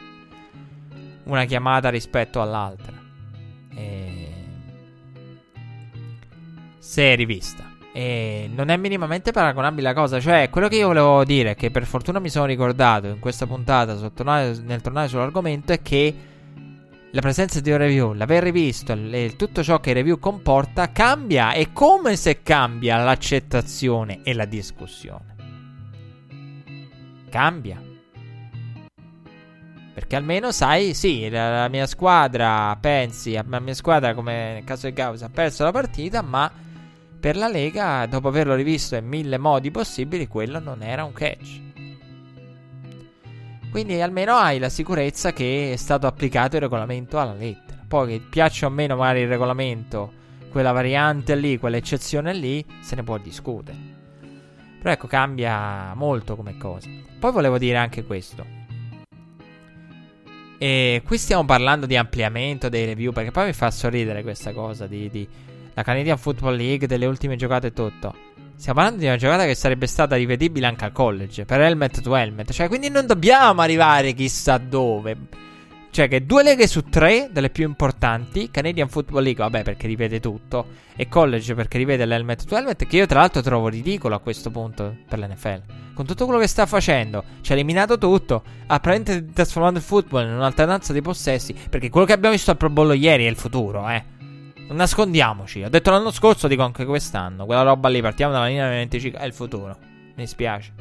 Una 1.24 1.46
chiamata 1.46 1.90
rispetto 1.90 2.40
all'altra. 2.40 2.94
E... 3.76 4.28
Se 6.78 7.14
è 7.14 7.16
rivista. 7.16 7.64
E 7.92 8.48
non 8.54 8.70
è 8.70 8.78
minimamente 8.78 9.32
paragonabile 9.32 9.88
la 9.88 9.96
cosa. 9.96 10.20
Cioè, 10.20 10.52
quello 10.52 10.68
che 10.68 10.76
io 10.76 10.88
volevo 10.88 11.24
dire, 11.24 11.56
che 11.56 11.72
per 11.72 11.86
fortuna 11.88 12.20
mi 12.20 12.30
sono 12.30 12.46
ricordato 12.46 13.08
in 13.08 13.18
questa 13.18 13.48
puntata, 13.48 13.94
nel 13.96 14.82
tornare 14.82 15.08
sull'argomento, 15.08 15.74
è 15.74 15.82
che 15.82 16.16
la 17.14 17.22
presenza 17.22 17.60
di 17.60 17.70
un 17.70 17.78
review, 17.78 18.14
l'aver 18.14 18.42
rivisto 18.42 18.92
e 18.94 19.36
tutto 19.38 19.62
ciò 19.62 19.80
che 19.80 19.92
il 19.92 19.98
review 19.98 20.18
comporta 20.18 20.92
cambia. 20.92 21.52
È 21.52 21.72
come 21.72 22.16
se 22.16 22.42
cambia 22.42 22.98
l'accettazione 22.98 24.22
e 24.24 24.34
la 24.34 24.46
discussione. 24.46 25.36
Cambia. 27.30 27.80
Perché 29.94 30.16
almeno 30.16 30.52
sai, 30.52 30.96
sì, 30.96 31.30
la, 31.30 31.62
la 31.62 31.68
mia 31.68 31.86
squadra, 31.86 32.76
pensi, 32.82 33.34
la 33.34 33.60
mia 33.60 33.76
squadra 33.76 34.16
come 34.16 34.54
nel 34.54 34.64
caso 34.64 34.88
del 34.88 34.96
Gauss 34.96 35.22
ha 35.22 35.30
perso 35.30 35.64
la 35.64 35.72
partita, 35.72 36.24
ma 36.24 36.52
per 37.20 37.38
la 37.38 37.48
Lega, 37.48 38.08
dopo 38.08 38.28
averlo 38.28 38.56
rivisto 38.56 38.96
in 38.96 39.06
mille 39.06 39.38
modi 39.38 39.70
possibili, 39.70 40.28
quello 40.28 40.58
non 40.58 40.82
era 40.82 41.04
un 41.04 41.14
catch. 41.14 41.73
Quindi 43.74 44.00
almeno 44.00 44.36
hai 44.36 44.60
la 44.60 44.70
sicurezza 44.70 45.34
che 45.34 45.72
è 45.74 45.76
stato 45.78 46.06
applicato 46.06 46.58
il 46.58 46.62
regolamento 46.62 47.20
alla 47.20 47.34
lettera. 47.34 47.84
Poi 47.88 48.08
che 48.08 48.20
piaccia 48.30 48.68
o 48.68 48.70
meno 48.70 48.96
magari 48.96 49.22
il 49.22 49.28
regolamento, 49.28 50.14
quella 50.52 50.72
variante 50.72 51.36
lì, 51.36 51.58
quell'eccezione 51.58 52.36
lì, 52.36 52.64
se 52.82 52.94
ne 52.94 53.02
può 53.02 53.18
discutere. 53.18 53.76
Però 54.78 54.92
ecco, 54.92 55.08
cambia 55.08 55.92
molto 55.96 56.36
come 56.36 56.56
cosa. 56.56 56.88
Poi 57.18 57.32
volevo 57.32 57.58
dire 57.58 57.78
anche 57.78 58.04
questo. 58.04 58.46
E 60.60 61.02
qui 61.04 61.18
stiamo 61.18 61.44
parlando 61.44 61.88
di 61.88 61.98
ampliamento 61.98 62.70
dei 62.70 62.86
review, 62.86 63.12
perché 63.12 63.32
poi 63.32 63.46
mi 63.46 63.54
fa 63.54 63.72
sorridere 63.72 64.22
questa 64.22 64.54
cosa 64.54 64.86
di, 64.86 65.10
di 65.10 65.28
la 65.74 65.82
Canadian 65.82 66.20
Football 66.20 66.58
League, 66.58 66.86
delle 66.86 67.08
ultime 67.08 67.38
giocate 67.38 67.68
e 67.68 67.74
tutto. 67.74 68.33
Stiamo 68.56 68.80
parlando 68.80 69.02
di 69.02 69.08
una 69.08 69.18
giocata 69.18 69.46
che 69.46 69.56
sarebbe 69.56 69.88
stata 69.88 70.16
rivedibile 70.16 70.66
anche 70.66 70.86
al 70.86 70.92
college, 70.92 71.46
per 71.46 71.62
helmet 71.62 72.02
to 72.02 72.16
helmet. 72.16 72.52
Cioè, 72.52 72.68
quindi 72.68 72.90
non 72.90 73.06
dobbiamo 73.06 73.62
arrivare 73.62 74.14
chissà 74.14 74.58
dove. 74.58 75.18
Cioè, 75.94 76.08
che 76.08 76.26
due 76.26 76.42
leghe 76.42 76.66
su 76.66 76.90
tre, 76.90 77.30
delle 77.32 77.52
più 77.52 77.68
importanti, 77.68 78.50
Canadian 78.50 78.90
Football 78.90 79.22
League, 79.22 79.44
vabbè, 79.44 79.62
perché 79.62 79.86
rivede 79.86 80.20
tutto, 80.20 80.66
e 80.96 81.08
college 81.08 81.54
perché 81.54 81.78
rivede 81.78 82.06
l'helmet 82.06 82.46
to 82.46 82.56
helmet, 82.56 82.88
che 82.88 82.96
io 82.96 83.06
tra 83.06 83.20
l'altro 83.20 83.44
trovo 83.44 83.68
ridicolo 83.68 84.16
a 84.16 84.20
questo 84.20 84.50
punto 84.50 84.96
per 85.08 85.20
l'NFL. 85.20 85.62
Con 85.94 86.08
tutto 86.08 86.26
quello 86.26 86.40
che 86.40 86.48
sta 86.48 86.66
facendo, 86.66 87.24
ci 87.42 87.52
ha 87.52 87.54
eliminato 87.56 88.00
tutto, 88.00 88.44
ha 88.66 88.80
praticamente 88.80 89.34
trasformato 89.34 89.78
il 89.78 89.84
football 89.84 90.26
in 90.26 90.34
un'alternanza 90.34 90.94
di 90.94 91.02
possessi, 91.02 91.54
perché 91.70 91.92
quello 91.92 92.08
che 92.08 92.14
abbiamo 92.14 92.34
visto 92.34 92.50
al 92.50 92.58
Pro 92.58 92.72
Bowl 92.72 92.96
ieri 92.96 93.26
è 93.26 93.30
il 93.30 93.36
futuro, 93.36 93.88
eh. 93.88 94.13
Nascondiamoci. 94.74 95.64
Ho 95.64 95.70
detto 95.70 95.92
l'anno 95.92 96.12
scorso, 96.12 96.48
dico 96.48 96.64
anche 96.64 96.86
quest'anno. 96.86 97.46
Quella 97.46 97.62
roba 97.62 97.90
lì, 97.90 98.02
partiamo 98.02 98.34
dalla 98.34 98.48
linea 98.48 98.68
25. 98.68 99.20
È 99.20 99.26
il 99.26 99.34
futuro. 99.34 99.78
Mi 100.16 100.28
spiace. 100.28 100.74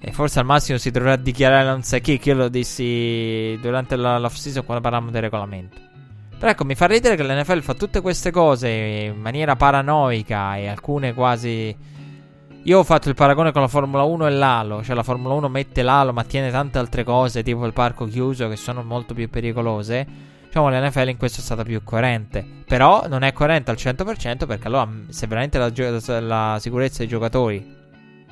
E 0.00 0.12
forse 0.12 0.38
al 0.38 0.44
massimo 0.44 0.78
si 0.78 0.90
dovrà 0.90 1.16
dichiarare 1.16 1.68
non 1.68 1.82
sai 1.82 2.00
chi. 2.00 2.18
Che 2.18 2.30
io 2.30 2.36
lo 2.36 2.48
dissi 2.48 3.58
durante 3.60 3.96
l'off 3.96 4.34
season 4.34 4.64
quando 4.64 4.82
parlavamo 4.82 5.10
del 5.10 5.22
regolamento. 5.22 5.76
Però 6.38 6.52
ecco, 6.52 6.64
mi 6.64 6.76
fa 6.76 6.86
ridere 6.86 7.16
che 7.16 7.24
l'NFL 7.24 7.62
fa 7.62 7.74
tutte 7.74 8.00
queste 8.00 8.30
cose 8.30 8.68
in 8.68 9.20
maniera 9.20 9.56
paranoica 9.56 10.56
e 10.56 10.68
alcune 10.68 11.12
quasi. 11.12 11.76
Io 12.62 12.78
ho 12.78 12.84
fatto 12.84 13.08
il 13.08 13.14
paragone 13.14 13.50
con 13.50 13.62
la 13.62 13.68
Formula 13.68 14.04
1 14.04 14.26
e 14.26 14.30
l'Alo. 14.30 14.82
Cioè, 14.84 14.94
la 14.94 15.02
Formula 15.02 15.34
1 15.34 15.48
mette 15.48 15.82
l'Alo, 15.82 16.12
ma 16.12 16.22
tiene 16.22 16.50
tante 16.50 16.78
altre 16.78 17.02
cose, 17.02 17.42
tipo 17.42 17.66
il 17.66 17.72
parco 17.72 18.04
chiuso, 18.04 18.48
che 18.48 18.56
sono 18.56 18.84
molto 18.84 19.14
più 19.14 19.28
pericolose. 19.28 20.06
Diciamo 20.48 20.70
l'NFL 20.70 21.08
in 21.08 21.18
questo 21.18 21.40
è 21.40 21.44
stata 21.44 21.62
più 21.62 21.84
coerente. 21.84 22.44
Però 22.64 23.06
non 23.06 23.22
è 23.22 23.34
coerente 23.34 23.70
al 23.70 23.76
100% 23.76 24.46
perché 24.46 24.66
allora 24.66 24.88
se 25.08 25.26
veramente 25.26 25.58
la, 25.58 26.20
la 26.20 26.56
sicurezza 26.58 26.98
dei 26.98 27.08
giocatori 27.08 27.76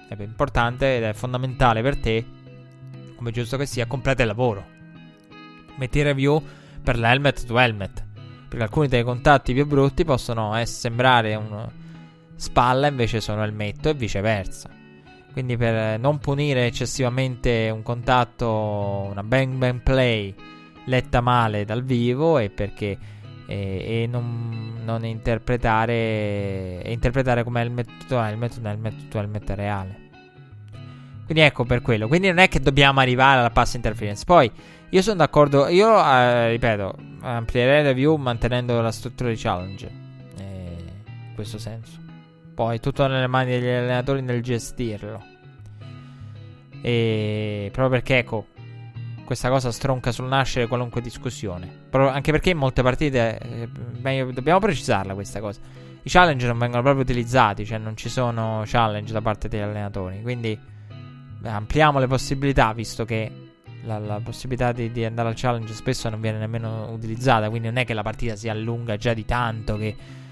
è 0.09 0.16
importante 0.22 0.97
ed 0.97 1.02
è 1.02 1.12
fondamentale 1.12 1.82
per 1.82 1.98
te, 1.98 2.24
come 3.16 3.32
giusto 3.32 3.59
che 3.59 3.66
sia, 3.66 3.86
completa 3.86 4.22
il 4.22 4.28
lavoro. 4.28 4.64
Metti 5.76 6.02
review 6.02 6.43
per 6.82 6.97
l'helmet 6.97 7.44
to 7.44 7.59
helmet. 7.59 8.05
Perché 8.48 8.64
alcuni 8.64 8.88
dei 8.88 9.02
contatti 9.02 9.52
più 9.52 9.66
brutti 9.66 10.05
possono 10.05 10.59
eh, 10.59 10.64
sembrare 10.64 11.34
un 11.34 11.68
spalla 12.34 12.86
invece 12.86 13.20
sono 13.20 13.43
elmetto 13.43 13.90
e 13.90 13.94
viceversa. 13.94 14.70
Quindi 15.32 15.59
per 15.59 15.98
non 15.98 16.16
punire 16.16 16.64
eccessivamente 16.64 17.68
un 17.70 17.82
contatto, 17.82 19.06
una 19.10 19.22
bang 19.22 19.52
bang 19.56 19.80
play 19.82 20.34
letta 20.87 21.21
male 21.21 21.65
dal 21.65 21.85
vivo 21.85 22.39
e 22.39 22.51
perché 22.51 22.99
e, 23.47 24.03
e 24.03 24.07
non, 24.11 24.81
non, 24.85 25.05
interpretare 25.05 26.83
e 26.83 26.93
interpretare 26.93 27.45
come 27.45 27.63
il 27.63 27.71
metodo 27.71 28.27
il 28.27 28.37
metodo 28.37 28.69
il 28.71 28.79
metodo 28.79 29.21
il 29.21 29.29
metodo 29.29 29.55
reale. 29.55 30.05
Quindi 31.25 31.43
ecco 31.43 31.65
per 31.65 31.83
quello. 31.83 32.09
Quindi 32.09 32.29
non 32.29 32.39
è 32.39 32.49
che 32.49 32.61
dobbiamo 32.61 33.01
arrivare 33.01 33.41
alla 33.41 33.51
pass 33.51 33.75
interference. 33.75 34.25
Poi 34.25 34.51
io 34.91 35.03
sono 35.03 35.17
d'accordo 35.17 35.69
io 35.69 36.05
eh, 36.05 36.51
ripeto 36.51 36.95
amplierei 37.21 37.83
la 37.83 37.93
view 37.93 38.15
mantenendo 38.17 38.81
la 38.81 38.93
struttura 38.93 39.31
di 39.31 39.37
challenge. 39.37 39.91
Eh, 40.39 40.77
in 41.29 41.35
questo 41.35 41.59
senso. 41.59 41.99
Poi 42.55 42.81
tutto 42.81 43.07
nelle 43.07 43.27
mani 43.27 43.51
degli 43.51 43.69
allenatori 43.69 44.23
nel 44.23 44.43
gestirlo. 44.43 45.23
E 46.81 47.69
proprio 47.73 47.99
perché, 47.99 48.19
ecco, 48.19 48.47
questa 49.27 49.51
cosa 49.51 49.70
stronca 49.70 50.12
sul 50.12 50.27
nascere 50.27 50.66
qualunque 50.66 51.03
discussione. 51.03 51.69
Pro- 51.90 52.09
anche 52.09 52.31
perché 52.31 52.51
in 52.51 52.57
molte 52.57 52.82
partite, 52.82 53.39
eh, 53.39 53.69
dobbiamo 54.32 54.59
precisarla 54.61 55.12
questa 55.12 55.40
cosa. 55.40 55.61
I 56.03 56.09
challenge 56.09 56.47
non 56.47 56.57
vengono 56.57 56.82
proprio 56.82 57.03
utilizzati, 57.03 57.66
cioè 57.66 57.78
non 57.78 57.97
ci 57.97 58.09
sono 58.09 58.62
challenge 58.65 59.12
da 59.12 59.20
parte 59.20 59.48
degli 59.48 59.61
allenatori. 59.61 60.23
Quindi 60.23 60.59
beh, 61.40 61.48
ampliamo 61.48 61.98
le 61.98 62.07
possibilità, 62.07 62.73
visto 62.73 63.05
che 63.05 63.31
la, 63.82 63.98
la 63.98 64.20
possibilità 64.23 64.73
di, 64.73 64.90
di, 64.93 65.05
andare 65.05 65.28
al 65.28 65.35
challenge 65.36 65.74
spesso 65.74 66.09
non 66.09 66.20
viene 66.20 66.39
nemmeno 66.39 66.90
utilizzata. 66.93 67.51
Quindi 67.51 67.66
non 67.69 67.78
è 67.78 67.85
che 67.85 67.93
la 67.93 68.03
partita 68.03 68.36
si 68.36 68.48
allunga 68.48 68.97
già 68.97 69.12
di 69.12 69.24
tanto 69.24 69.77
che... 69.77 70.24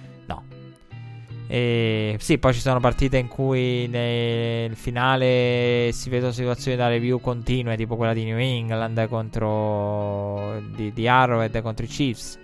E 1.46 2.16
sì, 2.18 2.38
poi 2.38 2.54
ci 2.54 2.60
sono 2.60 2.80
partite 2.80 3.18
in 3.18 3.28
cui 3.28 3.86
nel 3.86 4.74
finale 4.76 5.90
si 5.92 6.08
vedono 6.08 6.32
situazioni 6.32 6.76
da 6.76 6.88
review 6.88 7.20
continue, 7.20 7.76
tipo 7.76 7.96
quella 7.96 8.14
di 8.14 8.24
New 8.24 8.38
England 8.38 9.06
contro 9.08 10.60
di, 10.74 10.92
di 10.92 11.06
Arrowhead 11.06 11.60
contro 11.60 11.84
i 11.84 11.88
Chiefs. 11.88 12.38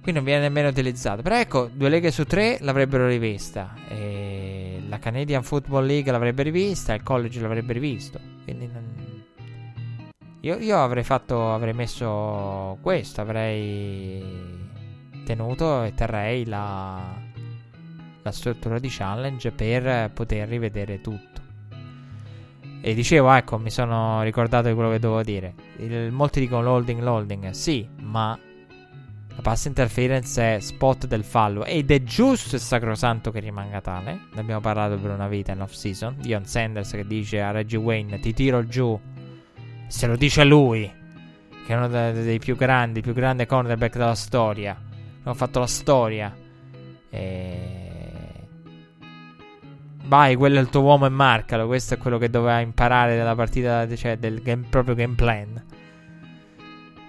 Qui 0.00 0.12
non 0.12 0.22
viene 0.22 0.42
nemmeno 0.42 0.68
utilizzato. 0.68 1.22
Però 1.22 1.36
ecco, 1.36 1.70
due 1.72 1.88
leghe 1.88 2.10
su 2.10 2.24
tre 2.24 2.58
l'avrebbero 2.60 3.06
rivista. 3.08 3.74
E 3.88 4.82
la 4.86 4.98
Canadian 4.98 5.42
Football 5.42 5.86
League 5.86 6.12
l'avrebbe 6.12 6.42
rivista, 6.42 6.94
il 6.94 7.02
college 7.02 7.40
l'avrebbe 7.40 7.72
rivisto. 7.72 8.20
Quindi 8.44 8.68
non... 8.70 8.84
io, 10.40 10.58
io 10.58 10.78
avrei 10.78 11.04
fatto, 11.04 11.52
avrei 11.52 11.72
messo 11.72 12.76
questo, 12.82 13.22
avrei 13.22 14.22
tenuto 15.24 15.82
e 15.84 15.94
terrei 15.94 16.44
la, 16.44 17.23
la 18.24 18.32
struttura 18.32 18.78
di 18.78 18.88
challenge 18.90 19.52
per 19.52 20.10
poter 20.12 20.48
rivedere 20.48 21.00
tutto. 21.00 21.42
E 22.80 22.94
dicevo, 22.94 23.32
ecco, 23.32 23.58
mi 23.58 23.70
sono 23.70 24.22
ricordato 24.22 24.68
di 24.68 24.74
quello 24.74 24.90
che 24.90 24.98
dovevo 24.98 25.22
dire. 25.22 25.54
Il, 25.76 26.10
molti 26.10 26.40
dicono 26.40 26.62
loading, 26.62 27.00
loading. 27.00 27.50
Sì, 27.50 27.86
ma 28.00 28.38
la 29.28 29.42
pass 29.42 29.66
interference 29.66 30.56
è 30.56 30.60
spot 30.60 31.06
del 31.06 31.24
fallo 31.24 31.64
ed 31.64 31.90
è 31.90 32.02
giusto 32.02 32.56
e 32.56 32.58
sacrosanto 32.58 33.30
che 33.30 33.40
rimanga 33.40 33.80
tale. 33.80 34.26
Ne 34.32 34.40
abbiamo 34.40 34.60
parlato 34.60 34.96
per 34.96 35.10
una 35.10 35.28
vita 35.28 35.52
in 35.52 35.60
off 35.60 35.72
season. 35.72 36.16
Dion 36.18 36.46
Sanders 36.46 36.90
che 36.92 37.06
dice 37.06 37.42
a 37.42 37.50
Reggie 37.50 37.76
Wayne 37.76 38.20
ti 38.20 38.32
tiro 38.32 38.66
giù. 38.66 38.98
Se 39.86 40.06
lo 40.06 40.16
dice 40.16 40.44
lui, 40.44 40.90
che 41.66 41.72
è 41.72 41.76
uno 41.76 41.88
dei 41.88 42.38
più 42.38 42.56
grandi, 42.56 43.02
più 43.02 43.12
grande 43.12 43.44
cornerback 43.44 43.96
della 43.96 44.14
storia. 44.14 44.78
Hanno 45.22 45.34
fatto 45.34 45.58
la 45.58 45.66
storia. 45.66 46.34
E 47.10 47.83
Vai, 50.06 50.36
quello 50.36 50.58
è 50.58 50.60
il 50.60 50.68
tuo 50.68 50.82
uomo 50.82 51.06
e 51.06 51.08
marcalo. 51.08 51.66
Questo 51.66 51.94
è 51.94 51.98
quello 51.98 52.18
che 52.18 52.28
doveva 52.28 52.60
imparare 52.60 53.16
dalla 53.16 53.34
partita, 53.34 53.86
cioè 53.96 54.18
del 54.18 54.42
game, 54.42 54.66
proprio 54.68 54.94
game 54.94 55.14
plan. 55.14 55.64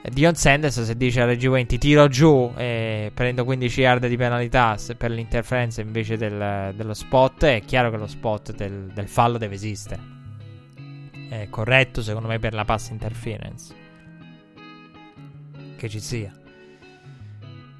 E 0.01 0.11
Dion 0.11 0.35
Sanders 0.35 0.83
se 0.83 0.95
dice 0.95 1.21
a 1.21 1.25
Reggie 1.25 1.47
Wayne 1.47 1.65
ti 1.65 1.79
tiro 1.79 2.07
giù 2.07 2.53
e 2.55 3.11
prendo 3.11 3.43
15 3.43 3.81
yard 3.81 4.07
di 4.07 4.15
penalità 4.15 4.77
per 4.95 5.09
l'interferenza 5.09 5.81
invece 5.81 6.15
del, 6.15 6.73
dello 6.75 6.93
spot, 6.93 7.43
è 7.45 7.61
chiaro 7.65 7.89
che 7.89 7.97
lo 7.97 8.05
spot 8.05 8.53
del, 8.53 8.91
del 8.93 9.07
fallo 9.07 9.39
deve 9.39 9.55
esistere. 9.55 10.13
È 11.27 11.47
corretto 11.49 12.03
secondo 12.03 12.27
me 12.27 12.37
per 12.37 12.53
la 12.53 12.65
pass 12.65 12.89
interference. 12.89 13.73
Che 15.75 15.89
ci 15.89 15.99
sia. 15.99 16.31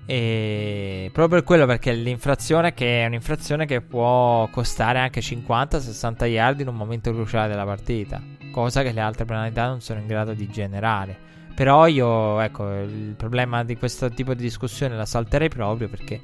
E 0.06 1.10
proprio 1.12 1.40
per 1.40 1.48
quello 1.48 1.66
perché 1.66 1.92
l'infrazione 1.94 2.74
che 2.74 3.02
è 3.04 3.06
un'infrazione 3.08 3.66
che 3.66 3.82
può 3.82 4.48
costare 4.50 5.00
anche 5.00 5.22
50-60 5.22 6.26
yard 6.26 6.60
in 6.60 6.68
un 6.68 6.76
momento 6.76 7.12
cruciale 7.12 7.48
della 7.48 7.66
partita, 7.66 8.22
cosa 8.52 8.84
che 8.84 8.92
le 8.92 9.02
altre 9.02 9.26
penalità 9.26 9.68
non 9.68 9.82
sono 9.82 10.00
in 10.00 10.08
grado 10.08 10.34
di 10.34 10.48
generare. 10.48 11.18
Però 11.56 11.88
io, 11.88 12.40
ecco, 12.42 12.82
il 12.82 13.16
problema 13.18 13.64
di 13.64 13.78
questo 13.78 14.10
tipo 14.10 14.34
di 14.34 14.44
discussione 14.44 14.96
la 14.96 15.06
salterei 15.06 15.48
proprio 15.48 15.88
perché 15.88 16.22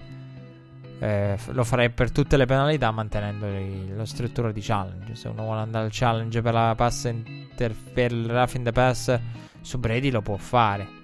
eh, 1.00 1.36
lo 1.48 1.64
farei 1.64 1.90
per 1.90 2.12
tutte 2.12 2.38
le 2.38 2.46
penalità 2.46 2.92
mantenendo 2.92 3.48
lo 3.96 4.06
struttura 4.06 4.52
di 4.52 4.62
challenge. 4.62 5.16
Se 5.16 5.30
uno 5.30 5.44
vuole 5.44 5.62
andare 5.62 5.86
al 5.86 5.92
challenge 5.92 6.42
per 6.42 6.54
la 6.54 6.76
pass 6.76 7.06
inter- 7.06 7.76
per 7.94 8.12
il 8.12 8.30
roughing 8.30 8.64
the 8.64 8.72
pass 8.72 9.20
su 9.62 9.80
Brady 9.80 10.12
lo 10.12 10.22
può 10.22 10.38
fare. 10.38 11.01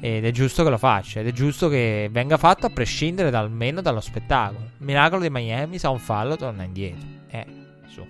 Ed 0.00 0.24
è 0.24 0.30
giusto 0.30 0.62
che 0.62 0.70
lo 0.70 0.78
faccia. 0.78 1.20
Ed 1.20 1.26
è 1.28 1.32
giusto 1.32 1.68
che 1.68 2.08
venga 2.10 2.36
fatto 2.36 2.66
a 2.66 2.70
prescindere 2.70 3.30
da, 3.30 3.40
almeno 3.40 3.80
dallo 3.80 4.00
spettacolo. 4.00 4.70
Miracolo 4.78 5.22
di 5.22 5.30
Miami 5.30 5.78
sa 5.78 5.90
un 5.90 5.98
fallo, 5.98 6.36
torna 6.36 6.64
indietro. 6.64 7.06
Eh, 7.28 7.46
su. 7.88 8.06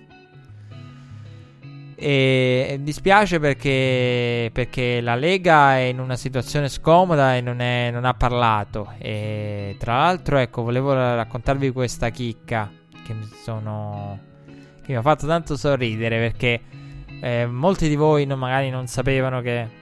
E 1.95 2.77
dispiace 2.81 3.39
perché, 3.39 4.49
perché 4.51 5.01
la 5.01 5.15
Lega 5.15 5.77
è 5.77 5.81
in 5.81 5.99
una 5.99 6.15
situazione 6.15 6.69
scomoda 6.69 7.35
e 7.35 7.41
non, 7.41 7.59
è, 7.61 7.89
non 7.91 8.05
ha 8.05 8.13
parlato. 8.13 8.93
E 8.97 9.75
tra 9.79 9.97
l'altro, 9.97 10.37
ecco, 10.37 10.63
volevo 10.63 10.93
raccontarvi 10.93 11.71
questa 11.71 12.09
chicca 12.09 12.69
che 13.05 13.13
mi 13.13 13.27
sono. 13.43 14.19
che 14.45 14.91
mi 14.91 14.95
ha 14.95 15.01
fatto 15.01 15.25
tanto 15.25 15.55
sorridere 15.55 16.19
perché 16.19 16.61
eh, 17.21 17.45
molti 17.47 17.87
di 17.87 17.95
voi 17.95 18.25
non, 18.25 18.37
magari 18.37 18.69
non 18.69 18.87
sapevano 18.87 19.41
che 19.41 19.76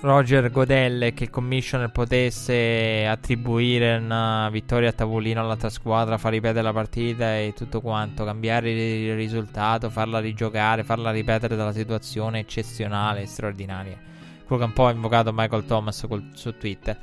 Roger 0.00 0.50
Godelle 0.50 1.14
che 1.14 1.24
il 1.24 1.30
commissioner 1.30 1.90
potesse 1.90 3.06
attribuire 3.06 3.96
una 3.96 4.48
vittoria 4.50 4.90
a 4.90 4.92
tavolino 4.92 5.40
all'altra 5.40 5.70
squadra, 5.70 6.18
far 6.18 6.32
ripetere 6.32 6.62
la 6.62 6.72
partita 6.72 7.38
e 7.38 7.54
tutto 7.56 7.80
quanto, 7.80 8.24
cambiare 8.24 8.70
il 8.70 9.14
risultato, 9.14 9.88
farla 9.88 10.20
rigiocare, 10.20 10.84
farla 10.84 11.10
ripetere 11.10 11.56
dalla 11.56 11.72
situazione 11.72 12.40
eccezionale, 12.40 13.26
straordinaria. 13.26 13.98
Quello 14.46 14.62
che 14.62 14.68
un 14.68 14.74
po' 14.74 14.86
ha 14.86 14.92
invocato 14.92 15.32
Michael 15.32 15.64
Thomas 15.64 16.04
col, 16.06 16.30
su 16.34 16.56
Twitter. 16.56 16.96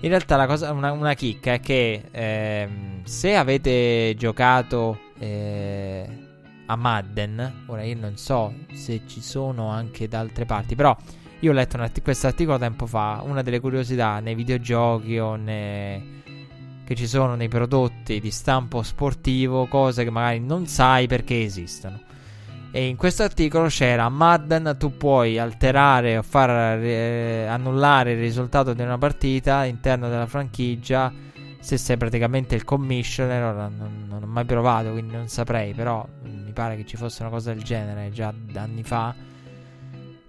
In 0.00 0.10
realtà 0.10 0.46
cosa, 0.46 0.70
una, 0.70 0.92
una 0.92 1.14
chicca 1.14 1.54
è 1.54 1.60
che 1.60 2.02
ehm, 2.10 3.04
se 3.04 3.34
avete 3.34 4.14
giocato 4.18 4.98
eh, 5.18 6.06
a 6.66 6.76
Madden, 6.76 7.64
ora 7.66 7.82
io 7.82 7.96
non 7.98 8.16
so 8.18 8.52
se 8.72 9.00
ci 9.06 9.22
sono 9.22 9.70
anche 9.70 10.08
da 10.08 10.18
altre 10.20 10.44
parti, 10.44 10.74
però 10.74 10.94
io 11.44 11.50
ho 11.50 11.54
letto 11.54 11.76
art- 11.76 12.00
questo 12.00 12.26
articolo 12.26 12.58
tempo 12.58 12.86
fa. 12.86 13.20
Una 13.22 13.42
delle 13.42 13.60
curiosità 13.60 14.18
nei 14.20 14.34
videogiochi 14.34 15.18
o 15.18 15.36
ne... 15.36 16.22
che 16.84 16.94
ci 16.94 17.06
sono 17.06 17.34
nei 17.34 17.48
prodotti 17.48 18.18
di 18.18 18.30
stampo 18.30 18.82
sportivo, 18.82 19.66
cose 19.66 20.04
che 20.04 20.10
magari 20.10 20.40
non 20.40 20.66
sai 20.66 21.06
perché 21.06 21.42
esistono. 21.42 22.00
E 22.70 22.86
in 22.86 22.96
questo 22.96 23.22
articolo 23.22 23.68
c'era 23.68 24.08
Madden, 24.08 24.76
tu 24.78 24.96
puoi 24.96 25.38
alterare 25.38 26.16
o 26.16 26.22
far 26.22 26.82
eh, 26.82 27.46
annullare 27.46 28.12
il 28.12 28.18
risultato 28.18 28.72
di 28.72 28.82
una 28.82 28.98
partita 28.98 29.58
all'interno 29.58 30.08
della 30.08 30.26
franchigia 30.26 31.12
se 31.60 31.76
sei 31.76 31.96
praticamente 31.98 32.54
il 32.54 32.64
commissioner. 32.64 33.42
Ora 33.44 33.68
non, 33.68 34.06
non 34.08 34.22
ho 34.22 34.26
mai 34.26 34.44
provato, 34.46 34.90
quindi 34.92 35.14
non 35.14 35.28
saprei, 35.28 35.74
però 35.74 36.04
mi 36.22 36.52
pare 36.52 36.74
che 36.76 36.86
ci 36.86 36.96
fosse 36.96 37.22
una 37.22 37.30
cosa 37.30 37.52
del 37.52 37.62
genere 37.62 38.10
già 38.10 38.32
anni 38.54 38.82
fa 38.82 39.32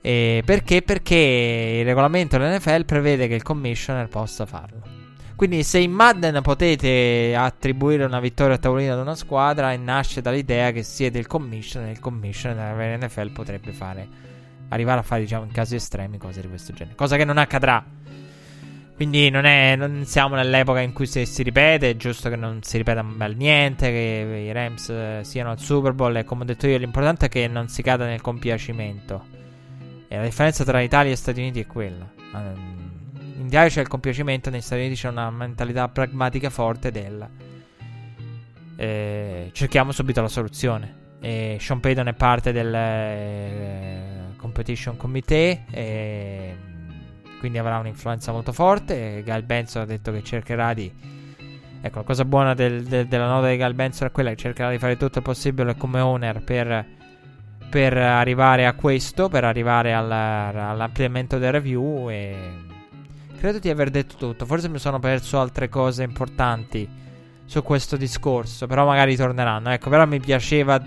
eh, 0.07 0.43
perché? 0.45 0.83
Perché 0.83 1.77
il 1.79 1.83
regolamento 1.83 2.37
dell'NFL 2.37 2.85
prevede 2.85 3.27
che 3.27 3.33
il 3.33 3.41
commissioner 3.41 4.07
possa 4.07 4.45
farlo. 4.45 4.83
Quindi 5.35 5.63
se 5.63 5.79
in 5.79 5.93
Madden 5.93 6.43
potete 6.43 7.33
attribuire 7.35 8.05
una 8.05 8.19
vittoria 8.19 8.53
a 8.53 8.57
tavolino 8.59 8.93
ad 8.93 8.99
una 8.99 9.15
squadra 9.15 9.73
e 9.73 9.77
nasce 9.77 10.21
dall'idea 10.21 10.69
che 10.69 10.83
siete 10.83 11.17
il 11.17 11.25
commissioner, 11.25 11.89
il 11.89 11.99
commissioner 11.99 12.75
dell'NFL 12.75 13.31
potrebbe 13.31 13.71
fare 13.71 14.07
arrivare 14.69 14.99
a 14.99 15.03
fare 15.03 15.21
diciamo 15.21 15.45
in 15.45 15.51
casi 15.51 15.73
estremi 15.73 16.19
cose 16.19 16.41
di 16.41 16.49
questo 16.49 16.71
genere, 16.71 16.95
cosa 16.95 17.17
che 17.17 17.25
non 17.25 17.39
accadrà. 17.39 17.83
Quindi 18.95 19.31
non, 19.31 19.45
è, 19.45 19.75
non 19.75 20.05
siamo 20.05 20.35
nell'epoca 20.35 20.81
in 20.81 20.93
cui 20.93 21.07
si, 21.07 21.25
si 21.25 21.41
ripete, 21.41 21.89
è 21.89 21.95
giusto 21.95 22.29
che 22.29 22.35
non 22.35 22.61
si 22.61 22.77
ripeta 22.77 23.01
mal 23.01 23.35
niente, 23.35 23.89
che 23.89 24.43
i 24.47 24.51
Rams 24.51 24.89
eh, 24.89 25.19
siano 25.23 25.49
al 25.49 25.59
Super 25.59 25.93
Bowl 25.93 26.15
e 26.15 26.23
come 26.23 26.43
ho 26.43 26.45
detto 26.45 26.67
io 26.67 26.77
l'importante 26.77 27.25
è 27.25 27.29
che 27.29 27.47
non 27.47 27.67
si 27.69 27.81
cada 27.81 28.05
nel 28.05 28.21
compiacimento. 28.21 29.44
E 30.07 30.17
la 30.17 30.23
differenza 30.23 30.63
tra 30.63 30.81
Italia 30.81 31.11
e 31.11 31.15
Stati 31.15 31.39
Uniti 31.39 31.59
è 31.61 31.65
quella. 31.65 32.09
Ehm, 32.33 32.91
in 33.37 33.47
Italia 33.47 33.69
c'è 33.69 33.81
il 33.81 33.87
compiacimento, 33.87 34.49
negli 34.49 34.61
Stati 34.61 34.81
Uniti 34.81 34.95
c'è 34.99 35.09
una 35.09 35.29
mentalità 35.29 35.87
pragmatica 35.89 36.49
forte 36.49 36.91
del 36.91 37.27
eh, 38.77 39.49
cerchiamo 39.53 39.91
subito 39.91 40.21
la 40.21 40.27
soluzione. 40.27 41.03
E 41.21 41.57
Sean 41.59 41.79
Payton 41.79 42.07
è 42.09 42.13
parte 42.13 42.51
del 42.51 42.73
eh, 42.73 44.35
Competition 44.37 44.97
Committee, 44.97 45.65
e 45.71 46.55
quindi 47.39 47.57
avrà 47.57 47.79
un'influenza 47.79 48.31
molto 48.31 48.51
forte. 48.51 49.23
Gal 49.23 49.43
Benson 49.43 49.83
ha 49.83 49.85
detto 49.85 50.11
che 50.11 50.23
cercherà 50.23 50.73
di. 50.73 50.91
Ecco, 51.81 51.99
la 51.99 52.03
cosa 52.03 52.25
buona 52.25 52.53
del, 52.53 52.83
del, 52.83 53.07
della 53.07 53.27
nota 53.27 53.47
di 53.47 53.57
Gal 53.57 53.73
Benson 53.73 54.07
è 54.07 54.11
quella 54.11 54.31
che 54.31 54.35
cercherà 54.37 54.69
di 54.71 54.77
fare 54.77 54.97
tutto 54.97 55.19
il 55.19 55.23
possibile 55.23 55.75
come 55.75 55.99
owner 55.99 56.43
per 56.43 56.85
per 57.75 57.97
arrivare 57.97 58.65
a 58.65 58.71
questo, 58.71 59.27
per 59.27 59.43
arrivare 59.43 59.91
alla, 59.91 60.69
all'ampliamento 60.69 61.37
del 61.37 61.51
review 61.51 62.09
e 62.09 62.33
credo 63.37 63.59
di 63.59 63.69
aver 63.69 63.89
detto 63.89 64.15
tutto. 64.15 64.45
Forse 64.45 64.69
mi 64.69 64.79
sono 64.79 64.97
perso 64.99 65.41
altre 65.41 65.67
cose 65.67 66.03
importanti 66.03 66.87
su 67.43 67.61
questo 67.63 67.97
discorso, 67.97 68.65
però 68.65 68.85
magari 68.85 69.17
torneranno. 69.17 69.71
Ecco, 69.71 69.89
però 69.89 70.05
mi 70.05 70.21
piaceva 70.21 70.81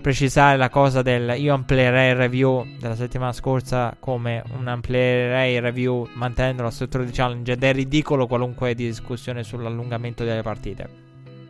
precisare 0.00 0.56
la 0.56 0.68
cosa 0.68 1.02
del 1.02 1.34
io 1.40 1.52
amplierei 1.54 2.10
il 2.10 2.16
review 2.16 2.64
della 2.78 2.94
settimana 2.94 3.32
scorsa 3.32 3.96
come 3.98 4.44
un 4.56 4.68
amplierei 4.68 5.58
review 5.58 6.08
mantenendo 6.12 6.62
la 6.62 6.70
struttura 6.70 7.02
di 7.02 7.10
challenge 7.10 7.50
ed 7.50 7.64
è 7.64 7.72
ridicolo 7.72 8.28
qualunque 8.28 8.76
discussione 8.76 9.42
sull'allungamento 9.42 10.22
delle 10.22 10.42
partite 10.42 10.88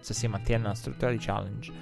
se 0.00 0.14
si 0.14 0.26
mantiene 0.28 0.64
la 0.64 0.74
struttura 0.74 1.10
di 1.10 1.18
challenge 1.20 1.72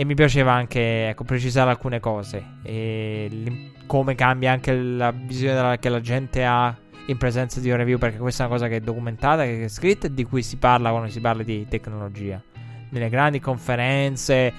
e 0.00 0.04
mi 0.06 0.14
piaceva 0.14 0.54
anche 0.54 1.10
ecco, 1.10 1.24
precisare 1.24 1.68
alcune 1.68 2.00
cose 2.00 2.42
e 2.62 3.70
come 3.84 4.14
cambia 4.14 4.50
anche 4.50 4.74
la 4.74 5.10
visione 5.10 5.78
che 5.78 5.90
la 5.90 6.00
gente 6.00 6.42
ha 6.42 6.74
in 7.04 7.18
presenza 7.18 7.60
di 7.60 7.68
un 7.68 7.76
review 7.76 7.98
perché 7.98 8.16
questa 8.16 8.44
è 8.44 8.46
una 8.46 8.54
cosa 8.54 8.66
che 8.66 8.76
è 8.76 8.80
documentata, 8.80 9.42
che 9.42 9.64
è 9.64 9.68
scritta 9.68 10.06
e 10.06 10.14
di 10.14 10.24
cui 10.24 10.42
si 10.42 10.56
parla 10.56 10.88
quando 10.88 11.10
si 11.10 11.20
parla 11.20 11.42
di 11.42 11.66
tecnologia 11.68 12.42
nelle 12.88 13.10
grandi 13.10 13.40
conferenze 13.40 14.50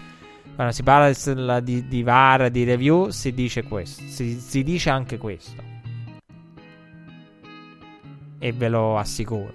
quando 0.53 0.73
si 0.73 0.83
parla 0.83 1.59
di, 1.59 1.87
di 1.87 2.03
VAR, 2.03 2.51
di 2.51 2.63
review, 2.63 3.09
si 3.09 3.33
dice 3.33 3.63
questo. 3.63 4.03
Si, 4.03 4.39
si 4.39 4.61
dice 4.61 4.91
anche 4.91 5.17
questo. 5.17 5.63
E 8.37 8.51
ve 8.51 8.69
lo 8.69 8.95
assicuro. 8.95 9.53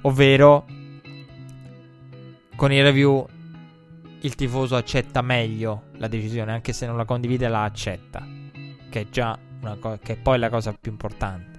Ovvero, 0.00 0.64
con 2.56 2.72
i 2.72 2.80
review 2.80 3.26
il 4.20 4.34
tifoso 4.34 4.76
accetta 4.76 5.22
meglio 5.22 5.84
la 5.98 6.08
decisione, 6.08 6.52
anche 6.52 6.72
se 6.72 6.86
non 6.86 6.96
la 6.96 7.04
condivide, 7.04 7.48
la 7.48 7.64
accetta. 7.64 8.26
Che 8.90 9.00
è 9.00 9.06
già 9.08 9.38
una 9.60 9.76
cosa, 9.76 9.98
che 9.98 10.14
è 10.14 10.16
poi 10.16 10.38
la 10.38 10.48
cosa 10.48 10.72
più 10.72 10.90
importante. 10.90 11.56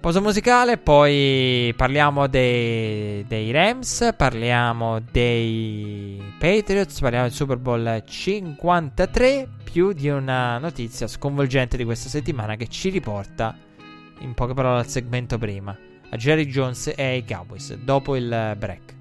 Pausa 0.00 0.20
musicale, 0.22 0.78
poi 0.78 1.74
parliamo 1.76 2.26
dei, 2.26 3.22
dei, 3.26 3.50
Rams, 3.50 4.14
parliamo 4.16 4.98
dei 4.98 6.18
Patriots, 6.38 7.00
parliamo 7.00 7.26
del 7.26 7.34
Super 7.34 7.58
Bowl 7.58 8.02
53, 8.06 9.46
più 9.62 9.92
di 9.92 10.08
una 10.08 10.56
notizia 10.56 11.06
sconvolgente 11.06 11.76
di 11.76 11.84
questa 11.84 12.08
settimana 12.08 12.56
che 12.56 12.68
ci 12.68 12.88
riporta, 12.88 13.54
in 14.20 14.32
poche 14.32 14.54
parole, 14.54 14.78
al 14.78 14.88
segmento 14.88 15.36
prima, 15.36 15.76
a 16.08 16.16
Jerry 16.16 16.46
Jones 16.46 16.94
e 16.96 17.04
ai 17.04 17.24
Cowboys, 17.26 17.74
dopo 17.74 18.16
il 18.16 18.56
break. 18.56 18.99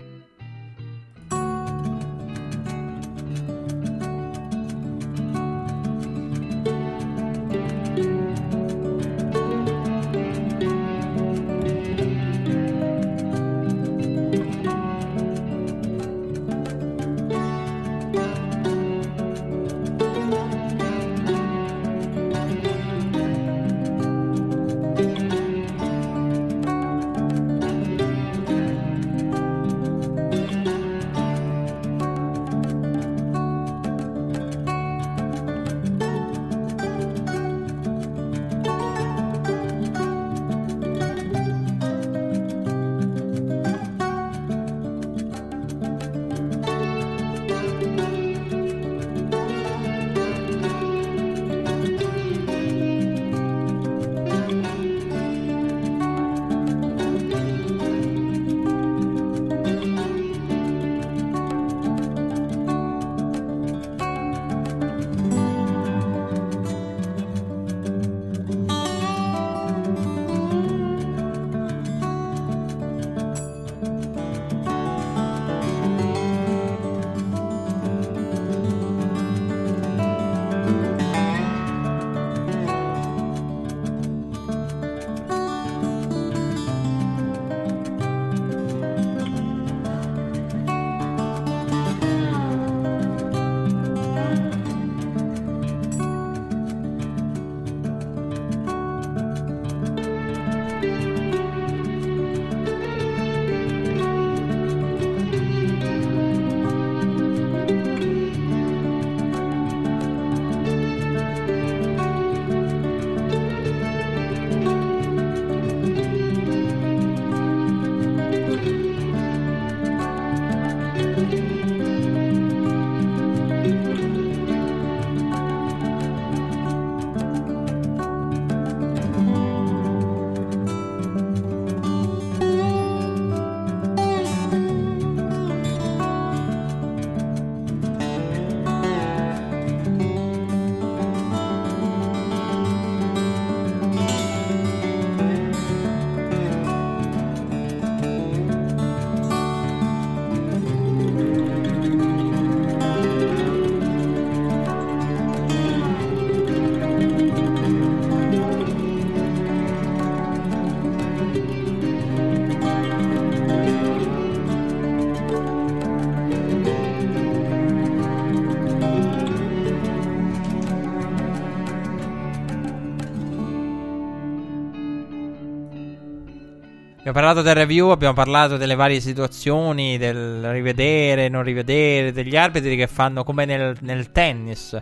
Abbiamo 177.10 177.28
parlato 177.28 177.48
del 177.48 177.56
review, 177.56 177.90
abbiamo 177.90 178.14
parlato 178.14 178.56
delle 178.56 178.76
varie 178.76 179.00
situazioni, 179.00 179.98
del 179.98 180.52
rivedere, 180.52 181.28
non 181.28 181.42
rivedere, 181.42 182.12
degli 182.12 182.38
arbitri 182.38 182.76
che 182.76 182.86
fanno 182.86 183.24
come 183.24 183.46
nel, 183.46 183.76
nel 183.80 184.12
tennis. 184.12 184.80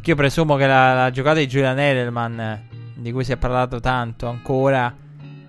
Che 0.00 0.10
io 0.10 0.14
presumo 0.14 0.54
che 0.54 0.68
la, 0.68 0.94
la, 0.94 1.10
giocata 1.10 1.40
di 1.40 1.48
Julian 1.48 1.76
Edelman, 1.76 2.68
di 2.94 3.10
cui 3.10 3.24
si 3.24 3.32
è 3.32 3.36
parlato 3.36 3.80
tanto 3.80 4.28
ancora, 4.28 4.94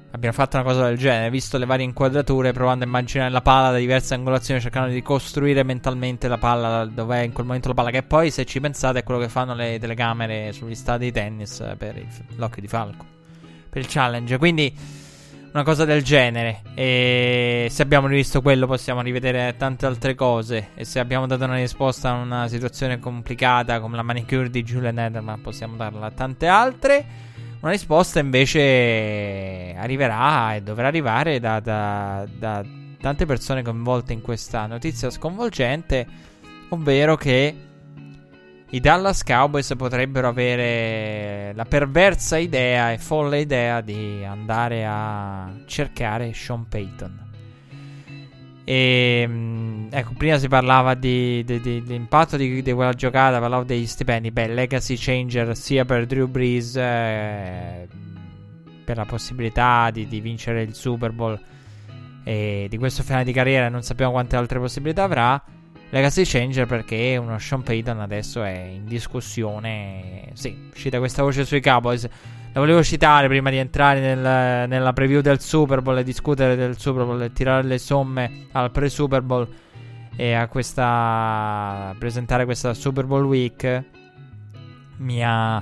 abbiano 0.10 0.36
fatto 0.36 0.57
una 0.57 0.65
cosa 0.65 0.88
del 0.88 0.98
genere, 0.98 1.30
visto 1.30 1.60
le 1.60 1.68
varie 1.68 1.86
inquadrature, 1.86 2.52
provando 2.52 2.84
a 2.84 2.88
immaginare 2.88 3.30
la 3.30 3.41
palla 3.41 3.69
da 3.69 3.78
diverse 3.78 4.15
angolazioni, 4.15 4.60
cercando 4.60 4.90
di 4.90 5.03
costruire 5.03 5.61
mentalmente 5.61 6.28
la 6.28 6.40
palla 6.40 6.84
dove 6.86 7.18
è 7.18 7.23
in 7.23 7.32
quel 7.32 7.45
momento 7.45 7.68
la 7.68 7.76
palla, 7.76 7.91
che 7.91 8.02
poi, 8.02 8.32
se 8.32 8.44
ci 8.45 8.60
pensate, 8.60 8.98
è 8.98 9.03
quello 9.03 9.19
che 9.19 9.30
fanno 9.30 9.53
le 9.53 9.78
telecamere 9.78 10.52
sugli 10.52 10.73
stadi 10.73 11.06
di 11.06 11.11
tennis 11.11 11.64
per 11.78 11.95
il, 11.95 12.07
l'occhio 12.38 12.60
di 12.64 12.68
falco, 12.68 13.06
per 13.69 13.80
il 13.80 13.88
challenge. 13.88 14.40
Quindi 14.40 15.01
una 15.53 15.64
cosa 15.64 15.86
del 15.86 16.03
genere. 16.03 16.61
E 16.76 17.68
se 17.69 17.82
abbiamo 17.82 18.07
rivisto 18.07 18.41
quello, 18.41 18.68
possiamo 18.68 19.02
rivedere 19.02 19.56
tante 19.57 19.86
altre 19.86 20.15
cose. 20.15 20.69
E 20.76 20.86
se 20.86 20.99
abbiamo 20.99 21.28
dato 21.28 21.44
una 21.44 21.56
risposta 21.56 22.10
a 22.10 22.14
una 22.14 22.48
situazione 22.48 22.99
complicata 22.99 23.80
come 23.80 23.95
la 23.95 24.03
manicure 24.03 24.49
di 24.49 24.64
Julian 24.64 24.99
Edelman, 24.99 25.41
possiamo 25.41 25.76
darla 25.76 26.07
a 26.07 26.11
tante 26.11 26.48
altre. 26.48 27.30
Una 27.61 27.72
risposta 27.72 28.19
invece 28.19 29.76
arriverà 29.78 30.56
e 30.56 30.61
dovrà 30.61 30.88
arrivare 30.88 31.40
da, 31.40 31.60
da, 31.60 32.28
da 32.38 32.65
tante 32.99 33.26
persone 33.26 33.61
coinvolte 33.61 34.14
in 34.14 34.22
questa 34.22 34.65
notizia 34.65 35.10
sconvolgente, 35.11 36.07
ovvero 36.69 37.15
che 37.18 37.56
i 38.73 38.80
Dallas 38.80 39.23
Cowboys 39.23 39.73
potrebbero 39.76 40.30
avere 40.30 41.52
la 41.56 41.65
perversa 41.65 42.38
idea 42.38 42.91
e 42.91 42.98
folle 42.98 43.41
idea 43.41 43.81
di 43.81 44.23
andare 44.23 44.85
a 44.88 45.52
cercare 45.65 46.31
Sean 46.34 46.68
Payton. 46.68 47.30
E 48.64 49.26
mm, 49.27 49.88
ecco, 49.91 50.14
prima 50.15 50.38
si 50.38 50.48
parlava 50.48 50.93
di, 50.93 51.43
di, 51.43 51.60
di, 51.60 51.84
dell'impatto 51.84 52.38
di, 52.38 52.61
quella 52.64 52.93
giocata, 52.93 53.39
parlavo 53.39 53.64
degli 53.64 53.85
stipendi. 53.85 54.31
Beh, 54.31 54.48
legacy 54.48 54.95
changer 54.98 55.53
sia 55.57 55.84
per 55.84 56.06
Drew 56.06 56.27
Brees, 56.27 56.77
eh, 56.77 57.89
per 58.85 58.95
la 58.95 59.06
possibilità 59.06 59.89
di, 59.91 60.06
vincere 60.22 60.61
il 60.61 60.73
Super 60.73 61.11
Bowl 61.11 61.38
e 62.23 62.68
di 62.69 62.77
questo 62.77 63.03
finale 63.03 63.26
di 63.26 63.34
carriera. 63.34 63.68
Non 63.68 63.81
sappiamo 63.81 64.14
quante 64.14 64.38
altre 64.38 64.60
possibilità 64.60 65.03
avrà. 65.03 65.43
Legacy 65.91 66.23
changer 66.23 66.65
perché 66.65 67.18
uno 67.18 67.38
Sean 67.38 67.63
Payton 67.63 67.99
adesso 67.99 68.41
è 68.43 68.69
in 68.73 68.85
discussione. 68.85 70.30
Sì, 70.34 70.69
uscita 70.72 70.99
questa 70.99 71.22
voce 71.22 71.43
sui 71.43 71.59
Cowboys. 71.59 72.07
La 72.53 72.59
volevo 72.61 72.81
citare 72.81 73.27
prima 73.27 73.49
di 73.49 73.57
entrare 73.57 73.99
nel, 73.99 74.69
nella 74.69 74.93
preview 74.93 75.19
del 75.19 75.41
Super 75.41 75.81
Bowl 75.81 75.97
e 75.97 76.03
discutere 76.03 76.55
del 76.55 76.77
Super 76.77 77.03
Bowl 77.03 77.22
e 77.22 77.34
tirare 77.34 77.63
le 77.63 77.77
somme 77.77 78.47
al 78.53 78.72
pre-Super 78.72 79.22
Bowl 79.22 79.47
e 80.15 80.34
a 80.34 80.47
questa 80.47 81.93
presentare 81.99 82.45
questa 82.45 82.73
Super 82.73 83.05
Bowl 83.05 83.26
Week. 83.26 83.84
Mi 84.97 85.26
ha, 85.26 85.61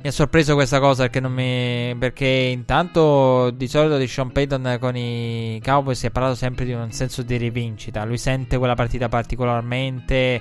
mi 0.00 0.08
ha 0.08 0.12
sorpreso 0.12 0.54
questa 0.54 0.78
cosa 0.78 1.02
perché 1.02 1.20
non 1.20 1.32
mi. 1.32 1.94
Perché 1.98 2.26
intanto 2.26 3.50
di 3.50 3.66
solito 3.66 3.96
di 3.96 4.06
Sean 4.06 4.30
Payton 4.30 4.76
con 4.78 4.96
i 4.96 5.60
Cowboys 5.62 5.98
si 5.98 6.06
è 6.06 6.10
parlato 6.10 6.36
sempre 6.36 6.64
di 6.64 6.72
un 6.72 6.92
senso 6.92 7.22
di 7.22 7.36
rivincita. 7.36 8.04
Lui 8.04 8.18
sente 8.18 8.58
quella 8.58 8.74
partita 8.74 9.08
particolarmente 9.08 10.40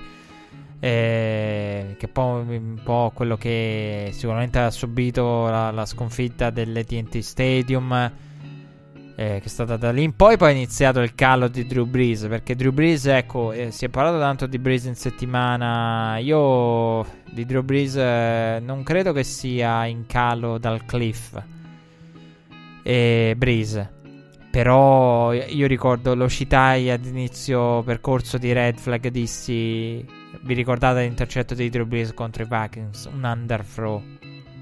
eh, 0.79 1.95
che 1.97 2.07
poi 2.07 2.55
un 2.55 2.79
po' 2.83 3.11
quello 3.13 3.35
che 3.35 4.09
sicuramente 4.13 4.59
ha 4.59 4.69
subito 4.69 5.47
la, 5.47 5.71
la 5.71 5.85
sconfitta 5.85 6.51
dell'ETT 6.51 7.17
Stadium 7.19 8.11
eh, 9.19 9.39
che 9.39 9.45
è 9.45 9.47
stata 9.47 9.77
da 9.77 9.91
lì 9.91 10.03
in 10.03 10.15
poi 10.15 10.37
poi 10.37 10.51
è 10.51 10.55
iniziato 10.55 11.01
il 11.01 11.15
calo 11.15 11.47
di 11.47 11.65
Drew 11.65 11.85
Brees 11.85 12.27
perché 12.27 12.55
Drew 12.55 12.71
Brees 12.71 13.07
ecco 13.07 13.51
eh, 13.51 13.71
si 13.71 13.85
è 13.85 13.89
parlato 13.89 14.19
tanto 14.19 14.45
di 14.45 14.59
Brees 14.59 14.83
in 14.83 14.93
settimana. 14.93 16.19
Io 16.19 17.03
di 17.31 17.43
Drew 17.43 17.63
Brees 17.63 17.95
eh, 17.95 18.59
non 18.61 18.83
credo 18.83 19.13
che 19.13 19.23
sia 19.23 19.87
in 19.87 20.05
calo 20.05 20.59
dal 20.59 20.85
cliff 20.85 21.35
e 22.83 23.33
Brees. 23.35 23.89
Però 24.51 25.33
io 25.33 25.65
ricordo 25.65 26.13
lo 26.13 26.29
citai 26.29 26.91
ad 26.91 27.03
inizio 27.03 27.81
percorso 27.81 28.37
di 28.37 28.53
Red 28.53 28.77
Flag 28.77 29.07
dissi 29.07 30.05
vi 30.41 30.53
ricordate 30.53 31.01
l'intercetto 31.01 31.55
dei 31.55 31.69
Drew 31.69 31.87
Brees 31.87 32.13
contro 32.13 32.43
i 32.43 32.47
Vikings? 32.47 33.09
Un 33.11 33.23
underthrow 33.23 34.03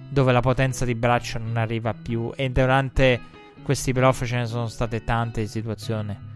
dove 0.08 0.32
la 0.32 0.40
potenza 0.40 0.86
di 0.86 0.96
braccio 0.96 1.40
non 1.40 1.58
arriva 1.58 1.94
più. 1.94 2.32
E 2.38 2.50
durante 2.50 3.34
questi 3.66 3.92
playoff 3.92 4.24
ce 4.24 4.38
ne 4.38 4.46
sono 4.46 4.68
state 4.68 5.04
tante 5.04 5.42
di 5.42 5.48
situazioni 5.48 6.34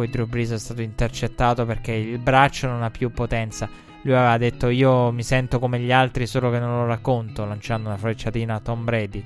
cui 0.00 0.08
Drew 0.08 0.26
Brees 0.26 0.52
è 0.52 0.58
stato 0.58 0.80
intercettato 0.82 1.66
perché 1.66 1.92
il 1.92 2.18
braccio 2.18 2.66
non 2.66 2.82
ha 2.82 2.90
più 2.90 3.10
potenza. 3.10 3.68
Lui 4.02 4.14
aveva 4.14 4.38
detto 4.38 4.68
io 4.68 5.10
mi 5.10 5.22
sento 5.22 5.58
come 5.58 5.78
gli 5.78 5.92
altri 5.92 6.26
solo 6.26 6.50
che 6.50 6.58
non 6.58 6.78
lo 6.78 6.86
racconto 6.86 7.44
lanciando 7.44 7.88
una 7.88 7.98
frecciatina 7.98 8.54
a 8.54 8.60
Tom 8.60 8.84
Brady. 8.84 9.22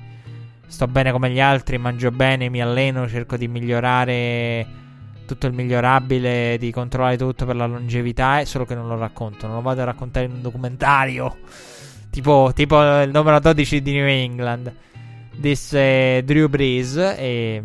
Sto 0.67 0.87
bene 0.87 1.11
come 1.11 1.29
gli 1.29 1.39
altri, 1.39 1.77
mangio 1.77 2.11
bene, 2.11 2.49
mi 2.49 2.61
alleno, 2.61 3.07
cerco 3.07 3.37
di 3.37 3.47
migliorare 3.47 4.83
tutto 5.25 5.47
il 5.47 5.53
migliorabile, 5.53 6.57
di 6.59 6.71
controllare 6.71 7.17
tutto 7.17 7.45
per 7.45 7.55
la 7.55 7.65
longevità, 7.65 8.39
è 8.39 8.45
solo 8.45 8.65
che 8.65 8.75
non 8.75 8.87
lo 8.87 8.97
racconto, 8.97 9.47
non 9.47 9.55
lo 9.55 9.61
vado 9.61 9.81
a 9.81 9.85
raccontare 9.85 10.25
in 10.25 10.33
un 10.33 10.41
documentario. 10.41 11.37
Tipo, 12.09 12.51
tipo 12.53 13.01
il 13.01 13.11
numero 13.11 13.39
12 13.39 13.81
di 13.81 13.93
New 13.93 14.07
England. 14.07 14.73
Disse 15.37 16.23
Drew 16.23 16.47
Brees. 16.47 16.95
E, 16.95 17.63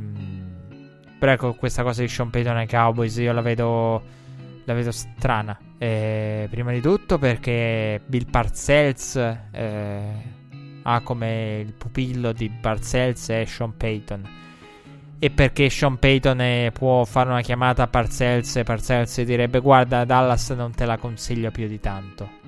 però 1.18 1.32
ecco, 1.32 1.54
questa 1.54 1.82
cosa 1.82 2.02
di 2.02 2.08
Sean 2.08 2.30
Payton 2.30 2.56
ai 2.56 2.66
Cowboys 2.66 3.16
io 3.16 3.32
la 3.32 3.42
vedo, 3.42 4.02
la 4.64 4.74
vedo 4.74 4.90
strana. 4.90 5.58
Eh, 5.78 6.46
prima 6.50 6.72
di 6.72 6.80
tutto 6.80 7.18
perché 7.18 8.00
Bill 8.04 8.30
Parcells 8.30 9.16
eh, 9.52 10.02
ha 10.82 11.00
come 11.00 11.60
il 11.64 11.72
pupillo 11.72 12.32
di 12.32 12.50
Parcells 12.50 13.30
è 13.30 13.44
Sean 13.46 13.76
Payton 13.76 14.28
e 15.22 15.30
perché 15.30 15.68
Sean 15.68 15.98
Payton 15.98 16.70
può 16.72 17.04
fare 17.04 17.28
una 17.28 17.42
chiamata 17.42 17.82
a 17.82 17.86
Parcells 17.86 18.56
e 18.56 18.62
Parcells 18.64 19.20
direbbe 19.20 19.60
guarda 19.60 20.06
Dallas 20.06 20.48
non 20.50 20.72
te 20.72 20.86
la 20.86 20.96
consiglio 20.96 21.50
più 21.50 21.68
di 21.68 21.78
tanto. 21.78 22.39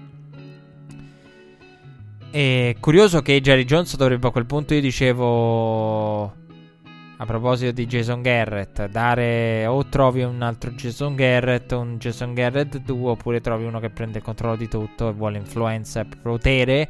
E 2.34 2.76
curioso 2.80 3.20
che 3.20 3.42
Jerry 3.42 3.64
Jones 3.64 3.94
dovrebbe 3.96 4.28
a 4.28 4.30
quel 4.30 4.46
punto 4.46 4.72
io 4.72 4.80
dicevo 4.80 6.24
a 6.24 7.26
proposito 7.26 7.72
di 7.72 7.86
Jason 7.86 8.22
Garrett 8.22 8.86
dare 8.86 9.66
o 9.66 9.86
trovi 9.86 10.22
un 10.22 10.40
altro 10.40 10.70
Jason 10.70 11.14
Garrett 11.14 11.70
un 11.72 11.98
Jason 11.98 12.32
Garrett 12.32 12.78
2 12.78 13.10
oppure 13.10 13.42
trovi 13.42 13.66
uno 13.66 13.80
che 13.80 13.90
prende 13.90 14.18
il 14.18 14.24
controllo 14.24 14.56
di 14.56 14.66
tutto 14.66 15.10
e 15.10 15.12
vuole 15.12 15.36
influenza 15.36 16.00
e 16.00 16.06
potere 16.20 16.88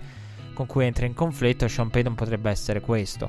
con 0.55 0.67
cui 0.67 0.87
entra 0.87 1.07
in 1.07 1.15
conflitto 1.15 1.67
Sean 1.67 1.91
Payton 1.91 2.15
potrebbe 2.15 2.49
essere 2.49 2.81
questo 2.81 3.29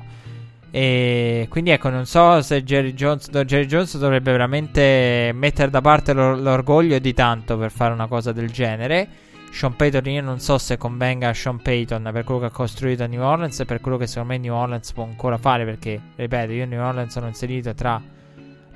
e 0.70 1.46
quindi 1.50 1.70
ecco, 1.70 1.88
non 1.88 2.04
so 2.04 2.42
se 2.42 2.64
Jerry 2.64 2.94
Jones, 2.94 3.28
Jerry 3.30 3.66
Jones 3.66 3.96
dovrebbe 3.96 4.32
veramente 4.32 5.30
mettere 5.32 5.70
da 5.70 5.80
parte 5.80 6.12
l'or- 6.12 6.40
l'orgoglio 6.40 6.98
di 6.98 7.12
tanto 7.12 7.56
per 7.56 7.70
fare 7.70 7.92
una 7.92 8.08
cosa 8.08 8.32
del 8.32 8.50
genere. 8.50 9.08
Sean 9.54 9.76
Payton, 9.76 10.04
io 10.06 10.20
non 10.20 10.40
so 10.40 10.58
se 10.58 10.76
convenga 10.76 11.28
a 11.28 11.32
Sean 11.32 11.62
Payton 11.62 12.10
per 12.12 12.24
quello 12.24 12.40
che 12.40 12.46
ha 12.46 12.50
costruito 12.50 13.04
a 13.04 13.06
New 13.06 13.22
Orleans 13.22 13.60
e 13.60 13.64
per 13.64 13.80
quello 13.80 13.96
che 13.96 14.08
secondo 14.08 14.32
me 14.32 14.38
New 14.38 14.52
Orleans 14.52 14.92
può 14.92 15.04
ancora 15.04 15.38
fare. 15.38 15.64
Perché, 15.64 16.00
ripeto, 16.16 16.50
io 16.50 16.66
New 16.66 16.82
Orleans 16.82 17.12
sono 17.12 17.28
inserito 17.28 17.72
tra 17.72 18.02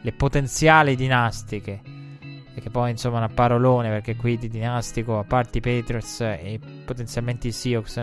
le 0.01 0.13
potenziali 0.13 0.95
dinastiche. 0.95 1.81
E 2.55 2.61
che 2.61 2.71
poi 2.71 2.93
insomma 2.93 3.17
una 3.17 3.29
parolone 3.29 3.89
perché 3.89 4.15
qui 4.15 4.39
di 4.39 4.47
dinastico, 4.47 5.19
a 5.19 5.25
parte 5.25 5.59
i 5.59 5.61
Patriots 5.61 6.21
e 6.21 6.61
potenzialmente 6.85 7.49
i 7.49 7.53
Seahawks, 7.53 8.01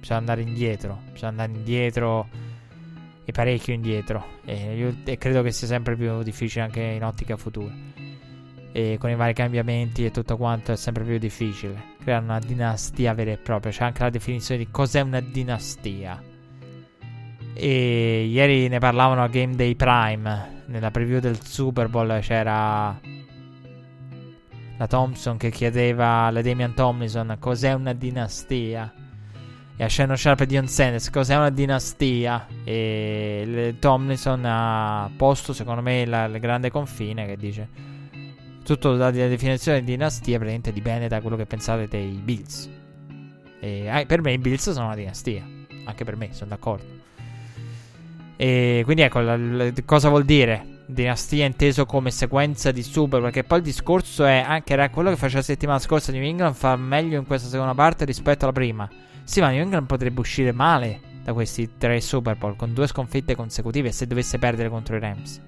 bisogna 0.00 0.18
andare 0.18 0.42
indietro. 0.42 0.98
Bisogna 1.12 1.30
andare 1.30 1.52
indietro 1.52 2.28
e 3.24 3.30
parecchio 3.30 3.72
indietro. 3.72 4.40
E, 4.44 4.76
io, 4.76 4.96
e 5.04 5.16
credo 5.16 5.42
che 5.42 5.52
sia 5.52 5.68
sempre 5.68 5.94
più 5.94 6.24
difficile 6.24 6.64
anche 6.64 6.80
in 6.80 7.04
ottica 7.04 7.36
futura. 7.36 7.72
E 8.76 8.98
con 9.00 9.08
i 9.08 9.14
vari 9.14 9.32
cambiamenti 9.32 10.04
e 10.04 10.10
tutto 10.10 10.36
quanto 10.36 10.70
è 10.70 10.76
sempre 10.76 11.02
più 11.02 11.16
difficile 11.16 11.94
creare 11.98 12.22
una 12.22 12.38
dinastia 12.38 13.14
vera 13.14 13.30
e 13.30 13.38
propria. 13.38 13.72
C'è 13.72 13.84
anche 13.84 14.02
la 14.02 14.10
definizione 14.10 14.62
di 14.62 14.70
cos'è 14.70 15.00
una 15.00 15.20
dinastia. 15.20 16.22
E 17.54 18.24
ieri 18.30 18.68
ne 18.68 18.78
parlavano 18.78 19.22
a 19.22 19.28
Game 19.28 19.54
Day 19.54 19.74
Prime. 19.76 20.64
Nella 20.66 20.90
preview 20.90 21.20
del 21.20 21.42
Super 21.42 21.88
Bowl 21.88 22.18
c'era 22.20 23.00
la 24.76 24.86
Thompson 24.86 25.38
che 25.38 25.50
chiedeva 25.50 26.24
alla 26.26 26.42
Damian 26.42 26.74
Tomlinson 26.74 27.34
cos'è 27.38 27.72
una 27.72 27.94
dinastia 27.94 28.92
e 29.74 29.84
a 29.84 29.88
Shannon 29.88 30.18
Sharp 30.18 30.40
e 30.40 30.46
Dion 30.46 30.68
Sanders 30.68 31.08
cos'è 31.08 31.34
una 31.34 31.48
dinastia 31.48 32.46
e 32.62 33.76
Tomlinson 33.78 34.42
ha 34.44 35.10
posto 35.16 35.54
secondo 35.54 35.80
me 35.80 36.02
il 36.02 36.36
grande 36.40 36.70
confine 36.70 37.24
che 37.24 37.38
dice 37.38 37.94
tutto 38.66 38.92
la, 38.92 39.10
la 39.10 39.10
definizione 39.10 39.80
di 39.80 39.86
dinastia 39.86 40.36
praticamente 40.36 40.72
dipende 40.72 41.08
da 41.08 41.20
quello 41.20 41.36
che 41.36 41.46
pensate 41.46 41.88
dei 41.88 42.20
Bills. 42.22 42.68
E 43.60 43.86
eh, 43.86 44.06
per 44.06 44.20
me 44.20 44.32
i 44.32 44.38
Bills 44.38 44.70
sono 44.70 44.86
una 44.86 44.94
dinastia 44.94 45.56
anche 45.86 46.04
per 46.04 46.16
me 46.16 46.28
sono 46.32 46.50
d'accordo. 46.50 47.04
E 48.36 48.82
quindi 48.84 49.02
ecco 49.02 49.20
la, 49.20 49.36
la, 49.36 49.72
cosa 49.84 50.08
vuol 50.08 50.24
dire? 50.24 50.74
Dinastia 50.86 51.46
inteso 51.46 51.86
come 51.86 52.10
sequenza 52.10 52.70
di 52.70 52.82
super 52.82 53.20
perché 53.20 53.42
poi 53.42 53.58
il 53.58 53.64
discorso 53.64 54.24
è 54.24 54.44
anche 54.46 54.72
era 54.72 54.90
quello 54.90 55.10
che 55.10 55.16
faceva 55.16 55.38
la 55.38 55.44
settimana 55.44 55.78
scorsa 55.80 56.12
New 56.12 56.22
England 56.22 56.54
fa 56.54 56.76
meglio 56.76 57.18
in 57.18 57.26
questa 57.26 57.48
seconda 57.48 57.74
parte 57.74 58.04
rispetto 58.04 58.44
alla 58.44 58.52
prima. 58.52 58.88
Sì, 59.24 59.40
ma 59.40 59.50
New 59.50 59.62
England 59.62 59.86
potrebbe 59.86 60.20
uscire 60.20 60.52
male 60.52 61.00
da 61.24 61.32
questi 61.32 61.76
tre 61.78 62.00
Super 62.00 62.36
Bowl 62.36 62.54
con 62.54 62.72
due 62.72 62.86
sconfitte 62.86 63.34
consecutive 63.34 63.90
se 63.90 64.06
dovesse 64.06 64.38
perdere 64.38 64.68
contro 64.68 64.96
i 64.96 65.00
Rams. 65.00 65.40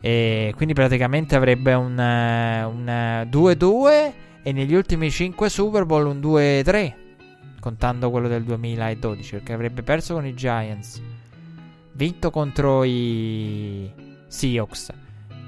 E 0.00 0.52
quindi 0.54 0.74
praticamente 0.74 1.34
avrebbe 1.34 1.74
un, 1.74 1.92
uh, 1.92 2.68
un 2.68 3.26
2-2 3.28 4.12
e 4.42 4.52
negli 4.52 4.74
ultimi 4.74 5.10
5 5.10 5.48
Super 5.48 5.84
Bowl 5.84 6.06
un 6.06 6.20
2-3, 6.20 6.94
contando 7.60 8.10
quello 8.10 8.28
del 8.28 8.44
2012, 8.44 9.30
perché 9.32 9.52
avrebbe 9.52 9.82
perso 9.82 10.14
con 10.14 10.24
i 10.24 10.34
Giants, 10.34 11.02
vinto 11.92 12.30
contro 12.30 12.84
i 12.84 13.90
Seahawks, 14.26 14.92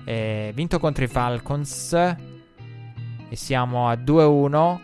eh, 0.04 0.52
vinto 0.54 0.78
contro 0.78 1.04
i 1.04 1.06
Falcons 1.08 1.92
e 1.92 3.36
siamo 3.36 3.88
a 3.88 3.94
2-1 3.94 4.80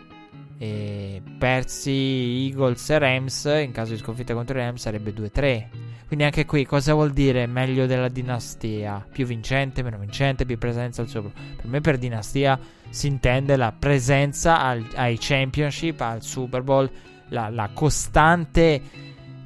e 0.57 1.21
persi 1.37 2.47
Eagles 2.49 2.89
e 2.89 2.97
Rams, 2.97 3.43
in 3.61 3.71
caso 3.71 3.91
di 3.91 3.99
sconfitta 3.99 4.33
contro 4.33 4.57
i 4.57 4.61
Rams 4.61 4.81
sarebbe 4.81 5.13
2-3. 5.13 5.86
Quindi 6.07 6.23
anche 6.23 6.45
qui 6.45 6.65
cosa 6.65 6.93
vuol 6.93 7.11
dire 7.11 7.45
meglio 7.47 7.85
della 7.85 8.07
dinastia? 8.07 9.05
Più 9.11 9.25
vincente, 9.25 9.83
meno 9.83 9.97
vincente, 9.97 10.45
più 10.45 10.57
presenza 10.57 11.01
al 11.01 11.09
Super 11.09 11.31
Bowl. 11.33 11.55
Per 11.57 11.65
me 11.67 11.81
per 11.81 11.97
dinastia 11.97 12.57
si 12.89 13.07
intende 13.07 13.57
la 13.57 13.73
presenza 13.77 14.61
al, 14.61 14.87
ai 14.95 15.17
championship, 15.19 15.99
al 15.99 16.23
Super 16.23 16.63
Bowl, 16.63 16.89
la, 17.29 17.49
la 17.49 17.69
costante 17.73 18.81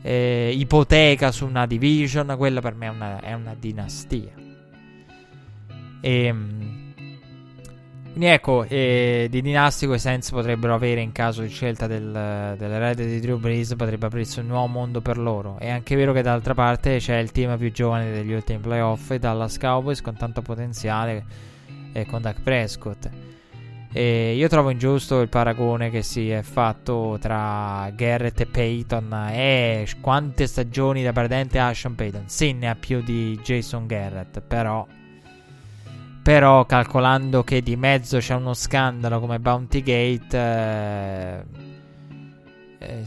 eh, 0.03 0.51
ipoteca 0.55 1.31
su 1.31 1.47
una 1.47 1.65
division, 1.65 2.35
quella 2.37 2.61
per 2.61 2.75
me 2.75 2.85
è 2.85 2.89
una, 2.89 3.19
è 3.21 3.33
una 3.33 3.55
dinastia. 3.57 4.31
Ehm, 6.01 6.80
quindi 8.11 8.25
ecco, 8.25 8.65
eh, 8.65 9.27
di 9.29 9.41
dinastico 9.41 9.93
i 9.93 9.99
Saints 9.99 10.31
potrebbero 10.31 10.73
avere 10.73 11.01
in 11.01 11.11
caso 11.11 11.41
di 11.41 11.49
scelta 11.49 11.87
del, 11.87 12.55
dell'erede 12.57 13.05
di 13.05 13.19
Drew 13.19 13.39
Brees, 13.39 13.75
potrebbe 13.75 14.05
aprirsi 14.05 14.39
un 14.39 14.47
nuovo 14.47 14.67
mondo 14.67 15.01
per 15.01 15.17
loro. 15.17 15.57
È 15.57 15.69
anche 15.69 15.95
vero 15.95 16.11
che 16.11 16.21
d'altra 16.21 16.53
parte 16.53 16.97
c'è 16.97 17.17
il 17.17 17.31
team 17.31 17.57
più 17.57 17.71
giovane 17.71 18.11
degli 18.11 18.33
ultimi 18.33 18.59
playoff, 18.59 19.13
Dallas 19.13 19.57
Cowboys, 19.57 20.01
con 20.01 20.15
tanto 20.15 20.41
potenziale, 20.41 21.23
e 21.93 22.05
con 22.05 22.21
Dak 22.21 22.41
Prescott. 22.41 23.09
E 23.93 24.35
io 24.35 24.47
trovo 24.47 24.69
ingiusto 24.69 25.19
il 25.19 25.27
paragone 25.27 25.89
che 25.89 26.01
si 26.01 26.29
è 26.29 26.41
fatto 26.43 27.17
tra 27.19 27.91
Garrett 27.93 28.39
e 28.39 28.45
Payton. 28.45 29.29
E 29.31 29.87
quante 29.99 30.47
stagioni 30.47 31.03
da 31.03 31.11
perdente 31.11 31.59
ha 31.59 31.73
Sean 31.73 31.95
Payton? 31.95 32.23
Sì, 32.27 32.53
ne 32.53 32.69
ha 32.69 32.75
più 32.75 33.01
di 33.01 33.37
Jason 33.43 33.87
Garrett, 33.87 34.39
però 34.41 34.85
però 36.21 36.65
calcolando 36.65 37.43
che 37.43 37.61
di 37.61 37.75
mezzo 37.75 38.19
c'è 38.19 38.35
uno 38.35 38.53
scandalo 38.53 39.19
come 39.19 39.39
Bounty 39.39 39.81
Gate, 39.81 40.37
eh, 40.37 41.43
eh, 42.77 43.03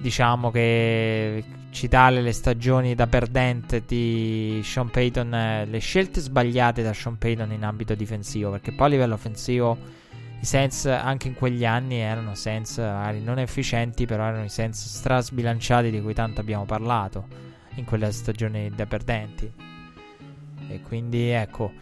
diciamo 0.00 0.50
che 0.50 1.44
citare 1.70 2.22
le 2.22 2.32
stagioni 2.32 2.94
da 2.94 3.06
perdente 3.06 3.82
di 3.84 4.60
Sean 4.62 4.88
Payton, 4.88 5.34
eh, 5.34 5.64
le 5.66 5.78
scelte 5.78 6.20
sbagliate 6.20 6.82
da 6.82 6.92
Sean 6.94 7.18
Payton 7.18 7.52
in 7.52 7.64
ambito 7.64 7.94
difensivo, 7.94 8.50
perché 8.50 8.72
poi 8.72 8.86
a 8.86 8.90
livello 8.90 9.14
offensivo 9.14 9.76
i 10.40 10.46
Sens 10.46 10.86
anche 10.86 11.28
in 11.28 11.34
quegli 11.34 11.64
anni 11.64 11.96
erano 11.96 12.34
Sens 12.34 12.78
magari 12.78 13.22
non 13.22 13.38
efficienti, 13.38 14.06
però 14.06 14.24
erano 14.24 14.44
i 14.44 14.50
Sens 14.50 14.86
strasbilanciati 14.86 15.90
di 15.90 16.00
cui 16.00 16.14
tanto 16.14 16.40
abbiamo 16.40 16.64
parlato 16.64 17.26
in 17.74 17.84
quelle 17.84 18.10
stagioni 18.12 18.70
da 18.70 18.86
perdenti. 18.86 19.52
E 20.68 20.80
quindi 20.80 21.28
ecco 21.28 21.72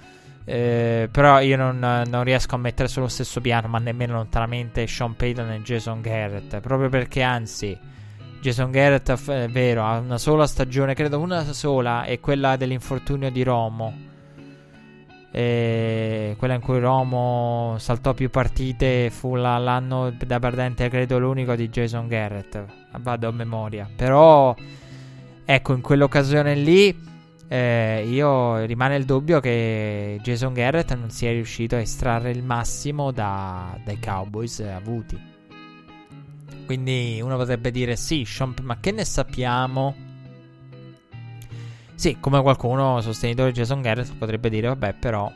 eh, 0.52 1.08
però 1.10 1.40
io 1.40 1.56
non, 1.56 1.78
non, 1.78 2.24
riesco 2.24 2.56
a 2.56 2.58
mettere 2.58 2.86
sullo 2.86 3.08
stesso 3.08 3.40
piano, 3.40 3.68
ma 3.68 3.78
nemmeno 3.78 4.12
lontanamente 4.12 4.86
Sean 4.86 5.16
Payton 5.16 5.50
e 5.50 5.62
Jason 5.62 6.02
Garrett. 6.02 6.60
Proprio 6.60 6.90
perché, 6.90 7.22
anzi, 7.22 7.74
Jason 8.38 8.70
Garrett 8.70 9.10
è 9.30 9.48
vero, 9.48 9.82
ha 9.82 9.96
una 9.96 10.18
sola 10.18 10.46
stagione, 10.46 10.92
credo 10.92 11.18
una 11.20 11.42
sola, 11.54 12.02
è 12.02 12.20
quella 12.20 12.56
dell'infortunio 12.56 13.30
di 13.30 13.42
Romo. 13.42 13.96
E 15.30 16.34
quella 16.36 16.52
in 16.52 16.60
cui 16.60 16.78
Romo 16.80 17.76
saltò 17.78 18.12
più 18.12 18.28
partite 18.28 19.08
fu 19.08 19.36
la, 19.36 19.56
l'anno 19.56 20.10
da 20.10 20.38
perdente, 20.38 20.90
credo 20.90 21.18
l'unico 21.18 21.54
di 21.54 21.70
Jason 21.70 22.08
Garrett. 22.08 22.62
Vado 22.98 23.26
a 23.26 23.32
memoria. 23.32 23.88
Però, 23.96 24.54
ecco, 25.46 25.72
in 25.72 25.80
quell'occasione 25.80 26.54
lì 26.56 27.10
eh, 27.52 28.06
io 28.08 28.64
rimane 28.64 28.96
il 28.96 29.04
dubbio 29.04 29.38
che 29.38 30.18
Jason 30.22 30.54
Garrett 30.54 30.94
non 30.94 31.10
sia 31.10 31.32
riuscito 31.32 31.76
a 31.76 31.80
estrarre 31.80 32.30
il 32.30 32.42
massimo 32.42 33.10
da, 33.10 33.78
dai 33.84 33.98
Cowboys 34.00 34.60
avuti. 34.60 35.20
Quindi 36.64 37.20
uno 37.22 37.36
potrebbe 37.36 37.70
dire 37.70 37.94
sì, 37.94 38.24
Sean, 38.24 38.54
ma 38.62 38.78
che 38.80 38.90
ne 38.90 39.04
sappiamo? 39.04 39.94
Sì, 41.94 42.16
come 42.18 42.40
qualcuno 42.40 43.02
sostenitore 43.02 43.52
di 43.52 43.58
Jason 43.58 43.82
Garrett 43.82 44.16
potrebbe 44.16 44.48
dire, 44.48 44.68
vabbè, 44.68 44.94
però 44.94 45.30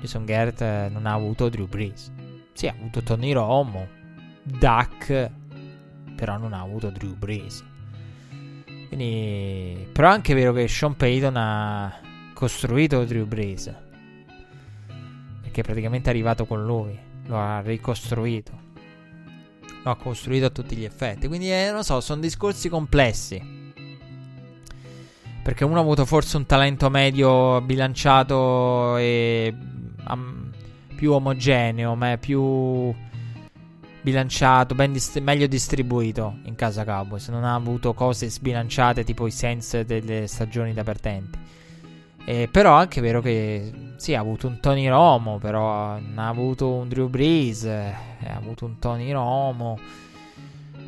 Jason 0.00 0.26
Garrett 0.26 0.90
non 0.90 1.06
ha 1.06 1.14
avuto 1.14 1.48
Drew 1.48 1.66
Brees. 1.66 2.12
Sì, 2.52 2.66
ha 2.66 2.74
avuto 2.78 3.02
Tony 3.02 3.32
Romo, 3.32 3.88
Duck, 4.42 5.30
però 6.14 6.36
non 6.36 6.52
ha 6.52 6.60
avuto 6.60 6.90
Drew 6.90 7.16
Brees. 7.16 7.64
Quindi, 8.88 9.86
però 9.92 10.08
è 10.08 10.12
anche 10.12 10.34
vero 10.34 10.52
che 10.52 10.66
Sean 10.66 10.96
Payton 10.96 11.36
ha 11.36 12.00
costruito 12.32 13.04
Drew 13.04 13.26
Brees. 13.26 13.72
Perché 15.42 15.62
praticamente 15.62 16.08
è 16.08 16.12
arrivato 16.12 16.46
con 16.46 16.64
lui. 16.64 16.98
Lo 17.26 17.38
ha 17.38 17.60
ricostruito. 17.60 18.66
Lo 19.82 19.90
ha 19.90 19.96
costruito 19.96 20.46
a 20.46 20.50
tutti 20.50 20.74
gli 20.74 20.84
effetti. 20.84 21.28
Quindi, 21.28 21.52
eh, 21.52 21.70
non 21.70 21.84
so, 21.84 22.00
sono 22.00 22.20
discorsi 22.20 22.68
complessi. 22.68 23.56
Perché 25.42 25.64
uno 25.64 25.78
ha 25.78 25.82
avuto 25.82 26.04
forse 26.04 26.36
un 26.36 26.46
talento 26.46 26.90
medio 26.90 27.60
bilanciato 27.60 28.96
e 28.96 29.54
um, 30.08 30.50
più 30.94 31.12
omogeneo, 31.12 31.94
ma 31.94 32.12
è 32.12 32.18
più 32.18 32.92
bilanciato, 34.08 34.74
dist- 34.74 35.20
meglio 35.20 35.46
distribuito 35.46 36.38
in 36.44 36.54
casa 36.54 36.84
Cowboys. 36.84 37.28
Non 37.28 37.44
ha 37.44 37.54
avuto 37.54 37.92
cose 37.92 38.30
sbilanciate 38.30 39.04
tipo 39.04 39.26
i 39.26 39.30
sense 39.30 39.84
delle 39.84 40.26
stagioni 40.26 40.72
da 40.72 40.82
perdenti. 40.82 41.38
Eh, 42.24 42.48
però 42.50 42.76
è 42.76 42.80
anche 42.80 43.00
vero 43.00 43.20
che 43.20 43.72
sì, 43.96 44.14
ha 44.14 44.20
avuto 44.20 44.48
un 44.48 44.60
Tony 44.60 44.88
Romo, 44.88 45.38
però 45.38 45.92
ha 45.92 46.28
avuto 46.28 46.70
un 46.70 46.88
Drew 46.88 47.08
Brees, 47.08 47.64
eh, 47.64 47.94
ha 48.26 48.34
avuto 48.34 48.64
un 48.64 48.78
Tony 48.78 49.10
Romo. 49.12 49.78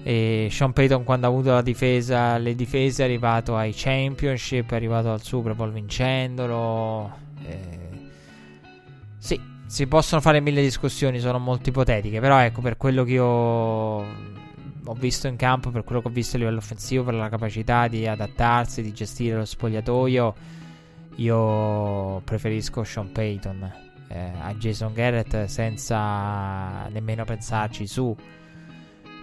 E 0.03 0.49
Sean 0.51 0.73
Payton 0.73 1.05
quando 1.05 1.27
ha 1.27 1.29
avuto 1.29 1.51
la 1.53 1.63
difesa, 1.63 2.39
le 2.39 2.55
difese 2.55 3.03
è 3.03 3.05
arrivato 3.05 3.57
ai 3.57 3.73
championship, 3.75 4.71
è 4.71 4.75
arrivato 4.75 5.13
al 5.13 5.23
Super 5.23 5.55
Bowl 5.55 5.73
vincendolo. 5.73 7.13
Eh, 7.47 7.79
sì, 9.19 9.39
si 9.71 9.87
possono 9.87 10.21
fare 10.21 10.41
mille 10.41 10.63
discussioni, 10.63 11.21
sono 11.21 11.39
molto 11.39 11.69
ipotetiche, 11.69 12.19
però 12.19 12.41
ecco, 12.41 12.61
per 12.61 12.77
quello 12.77 13.05
che 13.05 13.13
io 13.13 13.25
ho 13.25 14.95
visto 14.95 15.29
in 15.29 15.37
campo, 15.37 15.71
per 15.71 15.85
quello 15.85 16.03
che 16.03 16.09
ho 16.09 16.11
visto 16.11 16.35
a 16.35 16.41
livello 16.41 16.59
offensivo, 16.59 17.05
per 17.05 17.15
la 17.15 17.29
capacità 17.29 17.87
di 17.87 18.05
adattarsi, 18.05 18.83
di 18.83 18.93
gestire 18.93 19.37
lo 19.37 19.45
spogliatoio, 19.45 20.35
io 21.15 22.21
preferisco 22.25 22.83
Sean 22.83 23.13
Payton 23.13 23.73
eh, 24.09 24.33
a 24.41 24.53
Jason 24.55 24.93
Garrett 24.93 25.45
senza 25.45 26.89
nemmeno 26.89 27.25
pensarci 27.25 27.87
su. 27.87 28.15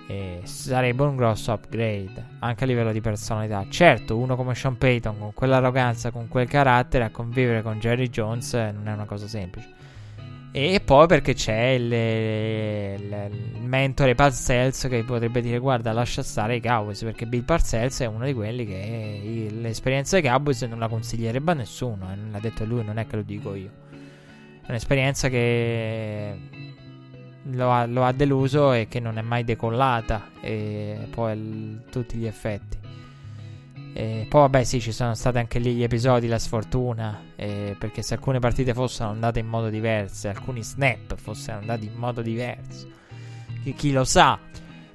E 0.07 0.39
sarebbe 0.43 1.03
un 1.03 1.17
grosso 1.17 1.51
upgrade 1.51 2.25
anche 2.39 2.63
a 2.63 2.67
livello 2.67 2.93
di 2.93 3.01
personalità. 3.01 3.65
Certo, 3.69 4.15
uno 4.15 4.37
come 4.37 4.55
Sean 4.55 4.77
Payton 4.77 5.19
con 5.19 5.33
quell'arroganza, 5.33 6.11
con 6.11 6.29
quel 6.29 6.47
carattere, 6.47 7.03
a 7.03 7.09
convivere 7.09 7.61
con 7.61 7.79
Jerry 7.79 8.07
Jones 8.07 8.53
eh, 8.53 8.71
non 8.71 8.87
è 8.87 8.93
una 8.93 9.03
cosa 9.03 9.27
semplice. 9.27 9.75
E 10.51 10.81
poi 10.83 11.07
perché 11.07 11.33
c'è 11.33 11.69
il, 11.71 11.91
il, 11.91 13.29
il 13.55 13.61
mentore 13.61 14.15
Parcells 14.15 14.87
che 14.89 15.03
potrebbe 15.03 15.41
dire 15.41 15.59
guarda 15.59 15.91
lascia 15.91 16.23
stare 16.23 16.55
i 16.55 16.61
Cowboys 16.61 17.03
perché 17.03 17.27
Bill 17.27 17.43
Parcells 17.43 17.99
è 17.99 18.05
uno 18.05 18.25
di 18.25 18.33
quelli 18.33 18.65
che 18.65 19.49
l'esperienza 19.51 20.19
dei 20.19 20.27
Cowboys 20.27 20.61
non 20.63 20.79
la 20.79 20.87
consiglierebbe 20.87 21.51
a 21.51 21.53
nessuno, 21.53 22.11
eh, 22.11 22.31
l'ha 22.31 22.39
detto 22.39 22.65
lui, 22.65 22.83
non 22.83 22.97
è 22.97 23.05
che 23.05 23.17
lo 23.17 23.21
dico 23.21 23.53
io. 23.53 23.69
È 24.65 24.69
un'esperienza 24.69 25.29
che 25.29 26.39
lo 27.43 27.71
ha, 27.71 27.85
lo 27.85 28.03
ha 28.03 28.11
deluso 28.11 28.73
e 28.73 28.87
che 28.89 28.99
non 28.99 29.17
è 29.17 29.21
mai 29.21 29.43
decollata 29.43 30.29
e 30.41 31.07
poi 31.09 31.31
a 31.31 31.91
tutti 31.91 32.17
gli 32.17 32.25
effetti. 32.25 32.77
E 33.99 34.27
poi 34.29 34.41
vabbè 34.41 34.63
sì, 34.63 34.79
ci 34.79 34.91
sono 34.91 35.15
stati 35.15 35.39
anche 35.39 35.57
lì 35.57 35.73
gli 35.73 35.81
episodi, 35.81 36.27
la 36.27 36.37
sfortuna, 36.37 37.19
eh, 37.35 37.75
perché 37.79 38.03
se 38.03 38.13
alcune 38.13 38.37
partite 38.37 38.75
fossero 38.75 39.09
andate 39.09 39.39
in 39.39 39.47
modo 39.47 39.69
diverso, 39.69 40.27
alcuni 40.27 40.61
snap 40.61 41.15
fossero 41.15 41.57
andati 41.57 41.87
in 41.87 41.95
modo 41.95 42.21
diverso, 42.21 42.87
chi, 43.63 43.73
chi 43.73 43.91
lo 43.91 44.03
sa. 44.03 44.37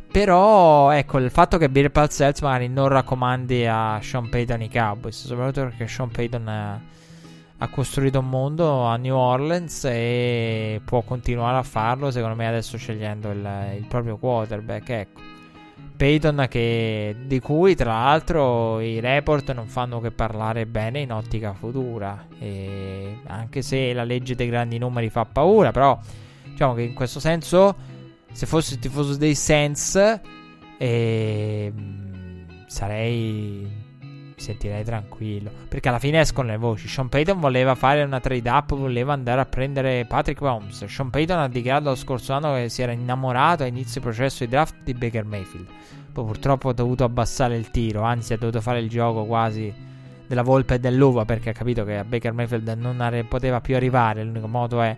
Però 0.08 0.92
ecco, 0.92 1.18
il 1.18 1.32
fatto 1.32 1.58
che 1.58 1.68
Bill 1.68 1.90
Parcells 1.90 2.42
magari 2.42 2.68
non 2.68 2.86
raccomandi 2.86 3.66
a 3.66 3.98
Sean 4.00 4.28
Payton 4.28 4.62
i 4.62 4.70
Cowboys, 4.70 5.26
soprattutto 5.26 5.62
perché 5.62 5.88
Sean 5.88 6.10
Payton 6.12 6.46
ha, 6.46 6.80
ha 7.58 7.68
costruito 7.70 8.20
un 8.20 8.28
mondo 8.28 8.82
a 8.84 8.94
New 8.98 9.16
Orleans 9.16 9.84
e 9.86 10.80
può 10.84 11.02
continuare 11.02 11.56
a 11.58 11.64
farlo, 11.64 12.12
secondo 12.12 12.36
me 12.36 12.46
adesso 12.46 12.76
scegliendo 12.76 13.32
il, 13.32 13.74
il 13.78 13.86
proprio 13.88 14.16
quarterback, 14.16 14.88
ecco. 14.90 15.31
Peyton 15.96 16.46
che, 16.48 17.14
di 17.26 17.40
cui 17.40 17.74
tra 17.74 17.92
l'altro 17.92 18.80
i 18.80 19.00
report 19.00 19.52
non 19.52 19.66
fanno 19.66 20.00
che 20.00 20.10
parlare 20.10 20.66
bene 20.66 21.00
in 21.00 21.12
ottica 21.12 21.52
futura. 21.54 22.26
E 22.38 23.18
anche 23.26 23.62
se 23.62 23.92
la 23.92 24.04
legge 24.04 24.34
dei 24.34 24.48
grandi 24.48 24.78
numeri 24.78 25.10
fa 25.10 25.24
paura 25.24 25.70
però 25.70 25.98
diciamo 26.44 26.74
che 26.74 26.82
in 26.82 26.94
questo 26.94 27.20
senso 27.20 27.74
se 28.32 28.46
fossi 28.46 28.74
il 28.74 28.78
tifoso 28.78 29.16
dei 29.16 29.34
Sens 29.34 30.20
eh, 30.78 31.72
sarei 32.66 33.81
sentirei 34.42 34.84
tranquillo. 34.84 35.50
Perché 35.68 35.88
alla 35.88 35.98
fine 35.98 36.20
escono 36.20 36.48
le 36.48 36.56
voci. 36.56 36.88
Sean 36.88 37.08
Payton 37.08 37.40
voleva 37.40 37.74
fare 37.74 38.02
una 38.02 38.20
trade 38.20 38.50
up, 38.50 38.74
voleva 38.74 39.12
andare 39.12 39.40
a 39.40 39.46
prendere 39.46 40.04
Patrick 40.04 40.40
Mahomes. 40.40 40.84
Sean 40.84 41.10
Payton 41.10 41.38
ha 41.38 41.48
dichiarato 41.48 41.90
lo 41.90 41.94
scorso 41.94 42.32
anno 42.32 42.54
che 42.54 42.68
si 42.68 42.82
era 42.82 42.92
innamorato 42.92 43.62
a 43.62 43.66
inizio 43.66 44.00
processo 44.00 44.44
di 44.44 44.50
draft 44.50 44.74
di 44.82 44.94
Baker 44.94 45.24
Mayfield. 45.24 45.66
Poi 46.12 46.24
purtroppo 46.24 46.68
ha 46.68 46.74
dovuto 46.74 47.04
abbassare 47.04 47.56
il 47.56 47.70
tiro, 47.70 48.02
anzi 48.02 48.34
ha 48.34 48.36
dovuto 48.36 48.60
fare 48.60 48.80
il 48.80 48.88
gioco 48.88 49.24
quasi 49.24 49.72
della 50.26 50.42
volpe 50.42 50.74
e 50.74 50.78
dell'uva 50.78 51.24
perché 51.24 51.50
ha 51.50 51.52
capito 51.52 51.84
che 51.84 51.98
a 51.98 52.04
Baker 52.04 52.32
Mayfield 52.32 52.68
non 52.78 53.24
poteva 53.28 53.60
più 53.60 53.76
arrivare. 53.76 54.22
L'unico 54.22 54.48
modo 54.48 54.82
è 54.82 54.96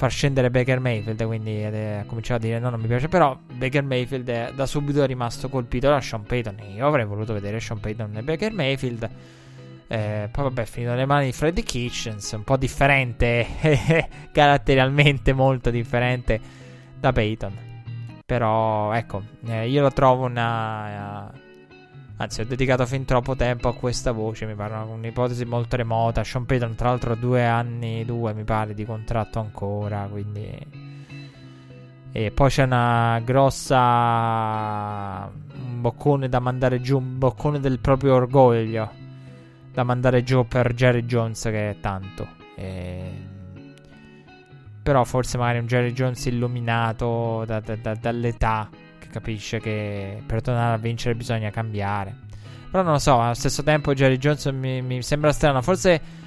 far 0.00 0.10
scendere 0.10 0.50
Baker 0.50 0.80
Mayfield. 0.80 1.22
Quindi 1.26 1.62
ha 1.62 2.04
cominciato 2.06 2.40
a 2.40 2.46
dire: 2.46 2.58
No, 2.58 2.70
non 2.70 2.80
mi 2.80 2.86
piace. 2.86 3.08
Però 3.08 3.38
Baker 3.52 3.82
Mayfield 3.82 4.28
è 4.30 4.52
da 4.54 4.64
subito 4.64 5.04
rimasto 5.04 5.50
colpito 5.50 5.88
da 5.88 6.00
Sean 6.00 6.22
Payton. 6.22 6.56
Io 6.74 6.86
avrei 6.86 7.04
voluto 7.04 7.34
vedere 7.34 7.60
Sean 7.60 7.80
Payton 7.80 8.16
e 8.16 8.22
Baker 8.22 8.52
Mayfield. 8.52 9.10
Eh, 9.86 10.28
poi 10.30 10.44
vabbè, 10.44 10.62
è 10.62 10.64
finito 10.64 10.92
nelle 10.92 11.04
mani 11.04 11.26
di 11.26 11.32
Freddy 11.32 11.62
Kitchens, 11.62 12.32
un 12.32 12.44
po' 12.44 12.56
differente, 12.56 13.46
caratterialmente 14.32 15.32
molto 15.32 15.68
differente 15.68 16.40
da 16.98 17.12
Peyton. 17.12 17.52
Però 18.24 18.92
ecco, 18.92 19.22
eh, 19.48 19.68
io 19.68 19.82
lo 19.82 19.90
trovo 19.92 20.24
una... 20.24 21.30
anzi, 22.20 22.42
ho 22.42 22.44
dedicato 22.44 22.84
fin 22.84 23.06
troppo 23.06 23.34
tempo 23.34 23.68
a 23.68 23.74
questa 23.74 24.12
voce, 24.12 24.44
mi 24.44 24.54
pare 24.54 24.74
un'ipotesi 24.74 25.46
molto 25.46 25.76
remota. 25.76 26.22
Sean 26.22 26.44
Payton, 26.44 26.74
tra 26.74 26.90
l'altro, 26.90 27.14
due 27.14 27.46
anni, 27.46 28.04
due 28.04 28.34
mi 28.34 28.44
pare, 28.44 28.74
di 28.74 28.84
contratto 28.84 29.38
ancora, 29.38 30.06
quindi... 30.10 30.88
E 32.12 32.30
poi 32.32 32.50
c'è 32.50 32.64
una 32.64 33.20
grossa... 33.24 35.30
un 35.32 35.80
boccone 35.80 36.28
da 36.28 36.40
mandare 36.40 36.80
giù, 36.80 36.98
un 36.98 37.18
boccone 37.18 37.58
del 37.58 37.78
proprio 37.78 38.14
orgoglio 38.14 38.98
da 39.72 39.84
mandare 39.84 40.22
giù 40.22 40.46
per 40.46 40.74
Jerry 40.74 41.06
Jones 41.06 41.42
che 41.42 41.70
è 41.70 41.76
tanto. 41.80 42.26
E... 42.56 43.28
Però 44.82 45.04
forse 45.04 45.38
magari 45.38 45.58
un 45.58 45.66
Jerry 45.66 45.92
Jones 45.92 46.24
illuminato 46.26 47.44
da, 47.46 47.60
da, 47.60 47.76
da, 47.76 47.94
dall'età 47.94 48.68
capisce 49.10 49.60
che 49.60 50.22
per 50.24 50.40
tornare 50.40 50.74
a 50.74 50.78
vincere 50.78 51.14
bisogna 51.14 51.50
cambiare. 51.50 52.16
Però 52.70 52.82
non 52.82 52.92
lo 52.92 52.98
so, 52.98 53.20
allo 53.20 53.34
stesso 53.34 53.62
tempo 53.62 53.92
Jerry 53.92 54.16
Jones 54.16 54.46
mi, 54.46 54.80
mi 54.80 55.02
sembra 55.02 55.32
strano. 55.32 55.60
Forse... 55.60 56.18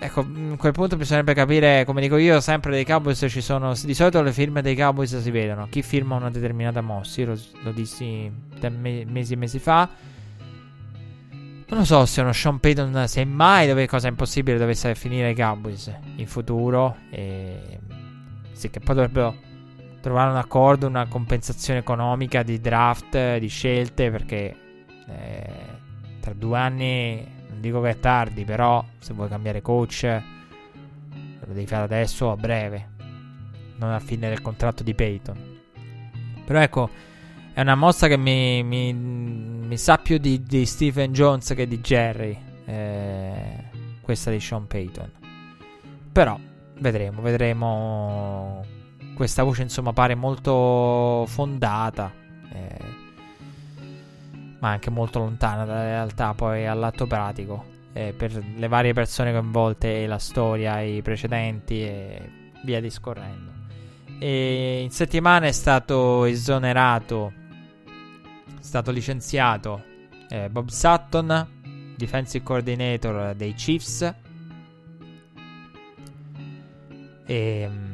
Ecco, 0.00 0.20
a 0.20 0.56
quel 0.56 0.70
punto 0.70 0.96
bisognerebbe 0.96 1.34
capire, 1.34 1.84
come 1.84 2.00
dico 2.00 2.16
io, 2.16 2.38
sempre 2.38 2.70
dei 2.70 2.84
Cowboys 2.84 3.26
ci 3.28 3.40
sono. 3.40 3.74
Di 3.82 3.94
solito 3.94 4.22
le 4.22 4.32
firme 4.32 4.62
dei 4.62 4.76
Cowboys 4.76 5.20
si 5.20 5.30
vedono. 5.32 5.66
Chi 5.68 5.82
firma 5.82 6.14
una 6.14 6.30
determinata 6.30 6.80
mossa. 6.80 7.20
Io 7.22 7.26
lo, 7.26 7.38
lo 7.62 7.72
dissi 7.72 8.30
mesi 8.60 9.32
e 9.32 9.36
mesi 9.36 9.58
fa. 9.58 9.88
Non 11.70 11.80
lo 11.80 11.84
so 11.84 12.06
se 12.06 12.20
uno 12.20 12.32
Sean 12.32 12.60
Payton, 12.60 13.08
se 13.08 13.24
mai 13.24 13.66
dove 13.66 13.88
cosa 13.88 14.06
impossibile 14.06 14.56
dovesse 14.56 14.94
finire 14.94 15.30
i 15.30 15.34
Cowboys 15.34 15.92
in 16.14 16.28
futuro. 16.28 16.96
E... 17.10 17.80
Sì, 18.52 18.70
che 18.70 18.78
poi 18.78 18.94
dovrebbero 18.94 19.34
trovare 20.08 20.30
un 20.30 20.36
accordo, 20.36 20.86
una 20.86 21.06
compensazione 21.06 21.80
economica 21.80 22.42
di 22.42 22.60
draft, 22.60 23.36
di 23.36 23.48
scelte, 23.48 24.10
perché 24.10 24.56
eh, 25.06 25.52
tra 26.20 26.32
due 26.32 26.58
anni, 26.58 27.26
non 27.50 27.60
dico 27.60 27.82
che 27.82 27.90
è 27.90 28.00
tardi, 28.00 28.44
però 28.44 28.82
se 28.98 29.12
vuoi 29.12 29.28
cambiare 29.28 29.60
coach 29.60 30.22
lo 31.40 31.52
devi 31.52 31.66
fare 31.66 31.84
adesso 31.84 32.26
o 32.26 32.32
a 32.32 32.36
breve, 32.36 32.88
non 33.76 33.90
a 33.90 34.00
fine 34.00 34.30
del 34.30 34.40
contratto 34.40 34.82
di 34.82 34.94
Payton. 34.94 35.56
Però 36.46 36.58
ecco, 36.58 36.88
è 37.52 37.60
una 37.60 37.74
mossa 37.74 38.08
che 38.08 38.16
mi, 38.16 38.62
mi, 38.62 38.94
mi 38.94 39.76
sa 39.76 39.98
più 39.98 40.16
di, 40.16 40.42
di, 40.42 40.64
Stephen 40.64 41.12
Jones 41.12 41.52
che 41.54 41.68
di 41.68 41.80
Jerry. 41.80 42.38
Eh, 42.64 43.64
questa 44.00 44.30
di 44.30 44.40
Sean 44.40 44.66
Payton. 44.66 45.10
Però 46.12 46.38
vedremo, 46.78 47.20
vedremo. 47.20 48.76
Questa 49.18 49.42
voce 49.42 49.62
insomma 49.62 49.92
pare 49.92 50.14
molto 50.14 51.24
fondata. 51.26 52.12
Eh, 52.52 52.78
ma 54.60 54.68
anche 54.70 54.90
molto 54.90 55.18
lontana 55.18 55.64
dalla 55.64 55.82
realtà 55.82 56.34
poi 56.34 56.68
all'atto 56.68 57.08
pratico. 57.08 57.64
Eh, 57.92 58.14
per 58.16 58.32
le 58.32 58.68
varie 58.68 58.92
persone 58.92 59.32
coinvolte, 59.32 60.06
la 60.06 60.18
storia, 60.18 60.80
i 60.82 61.02
precedenti 61.02 61.82
e 61.82 62.30
via 62.62 62.80
discorrendo. 62.80 63.50
E 64.20 64.82
in 64.84 64.90
settimana 64.92 65.46
è 65.46 65.52
stato 65.52 66.22
esonerato 66.22 67.32
stato 68.60 68.92
licenziato 68.92 69.82
eh, 70.28 70.48
Bob 70.48 70.68
Sutton, 70.68 71.94
defensive 71.96 72.44
coordinator 72.44 73.34
dei 73.34 73.52
Chiefs. 73.54 74.14
E, 77.26 77.64
è 77.64 77.87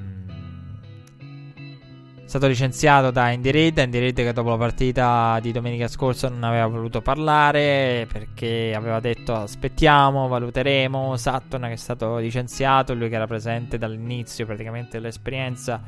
stato 2.34 2.48
licenziato 2.48 3.12
da 3.12 3.26
Andy 3.26 3.50
Reid. 3.52 3.78
Andy 3.78 4.00
Reid 4.00 4.16
che 4.16 4.32
dopo 4.32 4.50
la 4.50 4.56
partita 4.56 5.38
di 5.40 5.52
domenica 5.52 5.86
scorsa 5.86 6.28
non 6.28 6.42
aveva 6.42 6.66
voluto 6.66 7.00
parlare 7.00 8.08
perché 8.10 8.72
aveva 8.74 8.98
detto 8.98 9.34
aspettiamo, 9.34 10.26
valuteremo. 10.26 11.16
Sutton 11.16 11.60
che 11.60 11.72
è 11.72 11.76
stato 11.76 12.16
licenziato, 12.16 12.92
lui 12.92 13.08
che 13.08 13.14
era 13.14 13.28
presente 13.28 13.78
dall'inizio 13.78 14.46
praticamente 14.46 14.98
dell'esperienza 14.98 15.80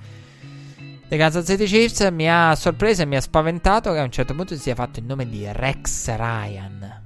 dei 1.09 1.19
Kansas 1.19 1.45
City 1.45 1.65
Chiefs 1.65 2.09
mi 2.13 2.31
ha 2.31 2.55
sorpreso 2.55 3.03
e 3.03 3.07
mi 3.07 3.17
ha 3.17 3.21
spaventato 3.21 3.91
che 3.91 3.99
a 3.99 4.05
un 4.05 4.13
certo 4.13 4.33
punto 4.35 4.55
si 4.55 4.61
sia 4.61 4.77
fatto 4.77 5.01
il 5.01 5.07
nome 5.07 5.29
di 5.29 5.45
Rex 5.51 6.15
Ryan, 6.15 7.03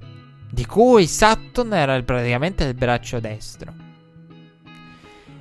di 0.51 0.65
cui 0.67 1.07
Sutton 1.07 1.73
era 1.73 1.99
praticamente 2.03 2.65
il 2.65 2.75
braccio 2.75 3.19
destro. 3.19 3.73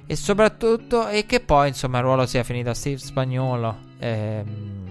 E 0.07 0.17
soprattutto, 0.17 1.07
e 1.09 1.27
che 1.27 1.41
poi 1.41 1.69
insomma 1.69 1.99
il 1.99 2.05
ruolo 2.05 2.25
sia 2.25 2.43
finito 2.43 2.71
a 2.71 2.75
Steve 2.75 2.99
Spagnolo, 2.99 3.89
ehm, 4.01 4.89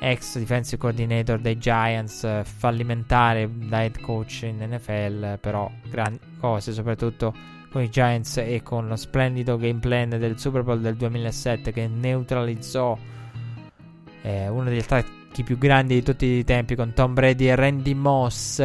ex 0.00 0.38
defensive 0.38 0.80
coordinator 0.80 1.38
dei 1.38 1.58
Giants, 1.58 2.42
fallimentare 2.42 3.48
da 3.52 3.82
head 3.82 4.00
coach 4.00 4.42
in 4.42 4.66
NFL, 4.68 5.38
però 5.38 5.70
grandi 5.88 6.18
cose, 6.40 6.72
soprattutto 6.72 7.34
con 7.70 7.82
i 7.82 7.88
Giants 7.88 8.36
e 8.36 8.60
con 8.62 8.86
lo 8.86 8.96
splendido 8.96 9.56
game 9.56 9.78
plan 9.78 10.10
del 10.10 10.38
Super 10.38 10.62
Bowl 10.62 10.80
del 10.80 10.94
2007 10.94 11.72
che 11.72 11.88
neutralizzò 11.88 12.96
eh, 14.22 14.48
uno 14.48 14.64
degli 14.64 14.78
attacchi 14.78 15.42
più 15.42 15.56
grandi 15.56 15.94
di 15.94 16.02
tutti 16.02 16.26
i 16.26 16.44
tempi 16.44 16.74
con 16.74 16.92
Tom 16.92 17.14
Brady 17.14 17.46
e 17.46 17.54
Randy 17.54 17.94
Moss. 17.94 18.60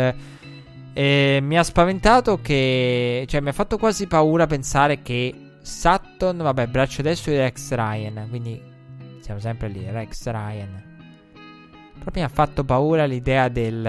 E 0.93 1.39
mi 1.41 1.57
ha 1.57 1.63
spaventato 1.63 2.41
che. 2.41 3.25
cioè, 3.27 3.41
mi 3.41 3.49
ha 3.49 3.53
fatto 3.53 3.77
quasi 3.77 4.07
paura 4.07 4.47
pensare 4.47 5.01
che 5.01 5.46
Sutton, 5.67 6.37
vabbè, 6.37 6.67
braccio 6.67 7.01
destro 7.01 7.31
di 7.31 7.37
Rex 7.37 7.73
Ryan. 7.73 8.27
Quindi 8.29 8.61
siamo 9.19 9.39
sempre 9.39 9.67
lì, 9.67 9.85
Rex 9.89 10.25
Ryan. 10.25 10.83
Però 11.99 12.11
mi 12.13 12.23
ha 12.23 12.29
fatto 12.29 12.63
paura 12.63 13.05
l'idea 13.05 13.49
del. 13.49 13.83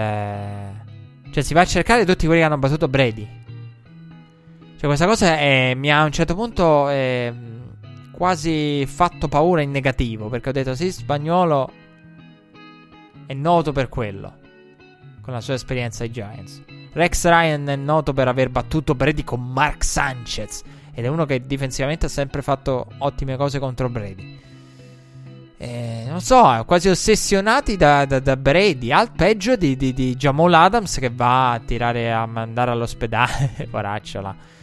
Cioè, 1.31 1.43
si 1.43 1.53
va 1.53 1.61
a 1.61 1.65
cercare 1.65 2.05
tutti 2.05 2.25
quelli 2.25 2.41
che 2.41 2.45
hanno 2.45 2.57
battuto 2.57 2.87
Brady. 2.87 3.27
Cioè, 4.75 4.87
questa 4.87 5.05
cosa 5.05 5.37
è, 5.37 5.73
mi 5.75 5.89
ha 5.91 6.01
a 6.01 6.03
un 6.05 6.11
certo 6.11 6.35
punto 6.35 6.89
eh, 6.89 7.33
quasi 8.11 8.85
fatto 8.85 9.27
paura 9.27 9.61
in 9.61 9.71
negativo. 9.71 10.27
Perché 10.27 10.49
ho 10.49 10.53
detto, 10.53 10.75
sì, 10.75 10.91
spagnolo 10.91 11.71
è 13.25 13.33
noto 13.33 13.71
per 13.71 13.87
quello. 13.87 14.37
Con 15.21 15.33
la 15.33 15.41
sua 15.41 15.53
esperienza 15.53 16.03
ai 16.03 16.11
Giants. 16.11 16.63
Rex 16.91 17.25
Ryan 17.25 17.67
è 17.67 17.75
noto 17.75 18.13
per 18.13 18.27
aver 18.27 18.49
battuto 18.49 18.95
Brady 18.95 19.23
con 19.23 19.41
Mark 19.41 19.83
Sanchez. 19.83 20.63
Ed 20.93 21.05
è 21.05 21.07
uno 21.07 21.25
che 21.25 21.45
difensivamente 21.45 22.07
ha 22.07 22.09
sempre 22.09 22.41
fatto 22.41 22.87
ottime 22.99 23.37
cose 23.37 23.59
contro 23.59 23.89
Brady. 23.89 24.39
Eh, 25.57 26.05
non 26.07 26.21
so, 26.21 26.63
quasi 26.65 26.89
ossessionati 26.89 27.75
da, 27.75 28.05
da, 28.05 28.19
da 28.19 28.37
Brady. 28.37 28.91
Al 28.91 29.11
peggio 29.11 29.55
di, 29.55 29.75
di, 29.75 29.93
di, 29.93 30.15
Jamal 30.15 30.53
Adams 30.53 30.97
che 30.99 31.09
va 31.09 31.51
a 31.51 31.59
tirare 31.59 32.11
a 32.11 32.25
mandare 32.25 32.71
all'ospedale. 32.71 33.67
Poracciola 33.69 34.57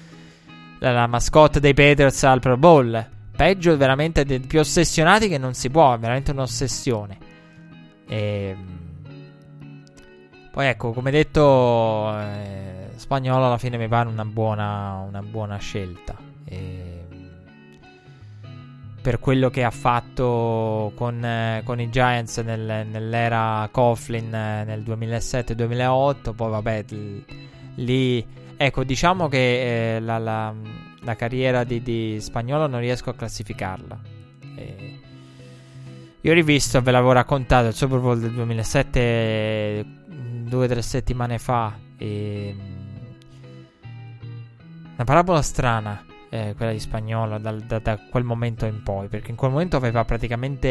la, 0.78 0.92
la 0.92 1.06
mascotte 1.06 1.60
dei 1.60 1.74
Patriots 1.74 2.22
al 2.24 2.40
Pro 2.40 2.56
Bowl. 2.56 3.14
Peggio 3.36 3.76
veramente 3.76 4.24
dei 4.24 4.40
più 4.40 4.60
ossessionati 4.60 5.28
che 5.28 5.38
non 5.38 5.54
si 5.54 5.70
può, 5.70 5.94
è 5.94 5.98
veramente 5.98 6.30
un'ossessione. 6.30 7.18
E... 8.08 8.56
Ehm, 8.56 8.74
poi 10.50 10.68
ecco, 10.68 10.92
come 10.92 11.10
detto, 11.10 12.18
eh, 12.18 12.75
spagnolo 12.96 13.46
alla 13.46 13.58
fine 13.58 13.76
mi 13.78 13.88
pare 13.88 14.08
una 14.08 14.24
buona, 14.24 15.04
una 15.06 15.22
buona 15.22 15.56
scelta. 15.58 16.16
E... 16.44 17.04
Per 19.00 19.20
quello 19.20 19.50
che 19.50 19.62
ha 19.62 19.70
fatto 19.70 20.92
con, 20.96 21.24
eh, 21.24 21.62
con 21.64 21.80
i 21.80 21.88
Giants 21.90 22.38
nel, 22.38 22.86
nell'era 22.88 23.68
Coughlin 23.70 24.34
eh, 24.34 24.64
nel 24.64 24.82
2007-2008, 24.82 26.34
poi 26.34 26.50
vabbè, 26.50 26.84
lì 27.76 28.44
Ecco, 28.58 28.84
diciamo 28.84 29.28
che 29.28 29.96
eh, 29.96 30.00
la, 30.00 30.16
la, 30.16 30.54
la, 31.00 31.14
carriera 31.14 31.62
di, 31.64 31.82
di, 31.82 32.16
Spagnolo 32.20 32.66
non 32.66 32.80
riesco 32.80 33.10
a 33.10 33.14
classificarla. 33.14 34.00
Eh, 34.56 35.00
io 36.22 36.30
ho 36.30 36.34
rivisto, 36.34 36.80
ve 36.80 36.90
l'avevo 36.90 37.12
raccontato, 37.12 37.66
il 37.66 37.74
Super 37.74 37.98
Bowl 38.00 38.18
del 38.18 38.32
2007 38.32 39.84
due 40.48 40.64
o 40.64 40.68
tre 40.68 40.80
settimane 40.80 41.38
fa. 41.38 41.76
E, 41.98 42.56
una 44.96 45.04
parabola 45.04 45.42
strana, 45.42 46.02
eh, 46.30 46.54
quella 46.56 46.72
di 46.72 46.80
Spagnolo, 46.80 47.38
da, 47.38 47.52
da, 47.52 47.78
da, 47.78 47.98
quel 47.98 48.24
momento 48.24 48.64
in 48.64 48.82
poi, 48.82 49.08
perché 49.08 49.30
in 49.30 49.36
quel 49.36 49.50
momento 49.50 49.76
aveva 49.76 50.04
praticamente, 50.06 50.68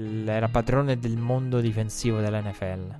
il, 0.00 0.26
era 0.26 0.48
padrone 0.48 0.98
del 0.98 1.18
mondo 1.18 1.60
difensivo 1.60 2.20
dell'NFL 2.20 2.96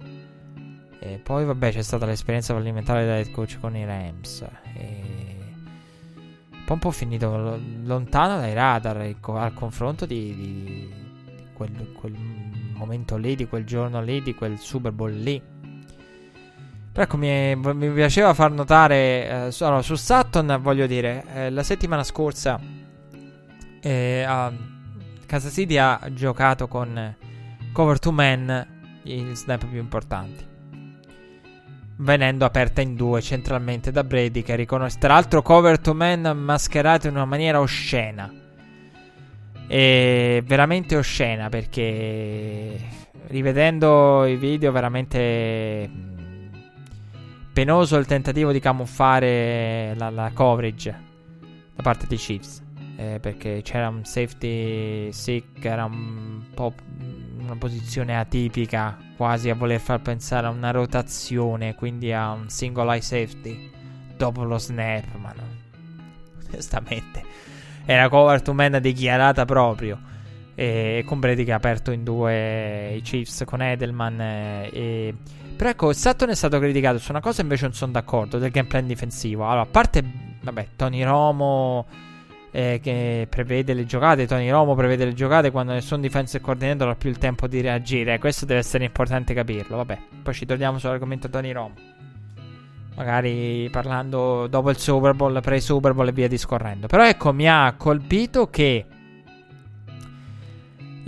E 1.01 1.21
poi, 1.23 1.47
vabbè, 1.47 1.73
c'è 1.73 1.83
stata 1.83 2.05
l'esperienza 2.05 2.53
fallimentare 2.53 3.07
da 3.07 3.17
head 3.17 3.31
coach 3.31 3.59
con 3.59 3.75
i 3.77 3.87
Rams. 3.87 4.47
E 4.75 5.09
poi 6.67 6.77
un 6.77 6.79
po' 6.79 6.91
finito 6.91 7.59
lontano 7.85 8.37
dai 8.37 8.53
radar 8.53 9.01
ecco, 9.01 9.39
al 9.39 9.55
confronto 9.55 10.05
di, 10.05 10.35
di, 10.35 10.65
di 10.65 11.45
quel, 11.55 11.93
quel, 11.95 12.15
momento 12.75 13.17
lì, 13.17 13.35
di 13.37 13.47
quel 13.49 13.65
giorno 13.65 14.03
lì, 14.03 14.21
di 14.21 14.35
quel 14.35 14.59
Super 14.59 14.93
Bowl 14.93 15.13
lì. 15.13 15.41
Però 16.99 17.11
ecco, 17.13 17.17
mi, 17.17 17.93
piaceva 17.93 18.35
far 18.35 18.51
notare 18.51 19.47
eh, 19.47 19.53
su, 19.53 19.63
allora, 19.63 19.83
su 19.83 19.95
Sutton, 19.95 20.59
voglio 20.61 20.89
dire, 20.89 21.25
eh, 21.33 21.51
la 21.51 21.63
settimana 21.63 22.03
scorsa 22.03 22.59
eh, 23.81 24.25
a 24.27 24.53
Kansas 25.25 25.53
City 25.53 25.77
ha 25.77 26.01
giocato 26.11 26.67
con 26.67 27.15
cover 27.71 28.01
to 28.01 28.11
man 28.11 28.67
i 29.05 29.31
snap 29.33 29.65
più 29.67 29.79
importanti 29.79 30.45
venendo 31.99 32.45
aperta 32.45 32.81
in 32.81 32.97
due 32.97 33.23
centralmente 33.23 33.93
da 33.93 34.03
Brady 34.03 34.43
che 34.43 34.57
riconosce 34.57 34.99
tra 34.99 35.15
l'altro 35.15 35.41
cover 35.41 35.79
to 35.79 35.95
man 35.95 36.23
mascherato 36.37 37.07
in 37.07 37.15
una 37.15 37.27
maniera 37.27 37.61
oscena. 37.61 38.29
E 39.69 40.43
veramente 40.45 40.97
oscena 40.97 41.49
perché 41.49 42.77
rivedendo 43.29 44.25
i 44.25 44.35
video 44.35 44.73
veramente 44.73 46.17
penoso 47.59 47.97
il 47.97 48.07
tentativo 48.07 48.53
di 48.53 48.61
camuffare 48.61 49.93
la, 49.97 50.11
la 50.11 50.31
coverage 50.33 51.03
da 51.75 51.83
parte 51.83 52.07
dei 52.07 52.17
Chiefs 52.17 52.63
eh, 52.95 53.19
perché 53.21 53.63
c'era 53.63 53.89
un 53.89 54.05
safety 54.05 55.11
sick 55.11 55.65
era 55.65 55.85
un 55.85 56.45
po' 56.55 56.73
una 57.41 57.57
posizione 57.57 58.17
atipica, 58.17 58.97
quasi 59.17 59.51
a 59.51 59.57
voler 59.57 59.81
far 59.81 60.01
pensare 60.01 60.47
a 60.47 60.51
una 60.51 60.71
rotazione, 60.71 61.75
quindi 61.75 62.13
a 62.13 62.31
un 62.31 62.49
single 62.49 62.93
eye 62.93 63.01
safety 63.01 63.71
dopo 64.17 64.45
lo 64.45 64.59
snap, 64.59 65.15
ma 65.17 65.33
no. 65.35 65.43
Onestamente, 66.47 67.25
era 67.87 68.09
cover 68.09 68.41
to 68.41 68.53
man 68.53 68.79
dichiarata 68.81 69.45
proprio. 69.47 69.99
E 70.55 71.03
con 71.07 71.21
Brady 71.21 71.45
che 71.45 71.53
ha 71.53 71.57
aperto 71.57 71.91
in 71.91 72.05
due 72.05 72.95
i 72.97 73.01
Chiefs 73.01 73.43
con 73.45 73.63
Edelman. 73.63 74.21
Eh, 74.21 74.71
e... 74.73 75.15
Però 75.59 75.71
ecco, 75.71 75.93
Sutton 75.93 76.29
è 76.31 76.37
stato 76.37 76.61
criticato 76.61 76.99
su 76.99 77.11
una 77.11 77.21
cosa 77.21 77.43
invece 77.43 77.65
non 77.65 77.75
sono 77.75 77.91
d'accordo, 77.91 78.39
del 78.39 78.53
game 78.53 78.69
plan 78.69 78.87
difensivo. 78.87 79.45
Allora, 79.45 79.63
a 79.63 79.67
parte, 79.67 80.05
vabbè, 80.41 80.69
Tony 80.77 81.03
Romo 81.03 81.85
eh, 82.53 82.79
che 82.81 83.27
prevede 83.29 83.75
le 83.75 83.85
giocate. 83.85 84.29
Tony 84.29 84.49
Romo 84.51 84.77
prevede 84.77 85.05
le 85.05 85.15
giocate 85.15 85.51
quando 85.51 85.73
nessun 85.73 86.01
defensive 86.01 86.45
coordinator 86.45 86.91
ha 86.91 86.95
più 86.95 87.11
il 87.11 87.19
tempo 87.19 87.49
di 87.49 87.61
reagire. 87.61 88.21
Questo 88.21 88.47
deve 88.47 88.61
essere 88.61 88.85
importante 88.85 89.35
capirlo. 89.35 89.79
Vabbè, 89.79 89.99
poi 90.23 90.33
ci 90.33 90.47
torniamo 90.47 90.79
sull'argomento 90.79 91.29
Tony 91.29 91.51
Romo. 91.51 91.75
Magari 92.95 93.69
parlando 93.73 94.47
dopo 94.47 94.71
il 94.71 94.79
Super 94.79 95.15
Bowl, 95.15 95.41
pre-Super 95.43 95.93
Bowl 95.93 96.07
e 96.07 96.13
via 96.13 96.29
discorrendo. 96.29 96.87
Però 96.87 97.05
ecco, 97.05 97.33
mi 97.33 97.49
ha 97.49 97.75
colpito 97.77 98.49
che 98.49 98.87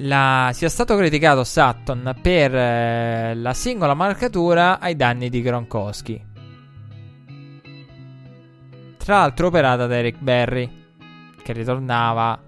la, 0.00 0.50
sia 0.52 0.68
stato 0.68 0.96
criticato 0.96 1.44
Sutton 1.44 2.14
per 2.20 2.54
eh, 2.54 3.34
la 3.34 3.54
singola 3.54 3.94
marcatura 3.94 4.78
ai 4.78 4.96
danni 4.96 5.28
di 5.28 5.42
Gronkowski. 5.42 6.28
Tra 8.96 9.18
l'altro 9.18 9.48
operata 9.48 9.86
da 9.86 9.96
Eric 9.96 10.18
Berry 10.18 10.70
che 11.42 11.52
ritornava, 11.52 12.38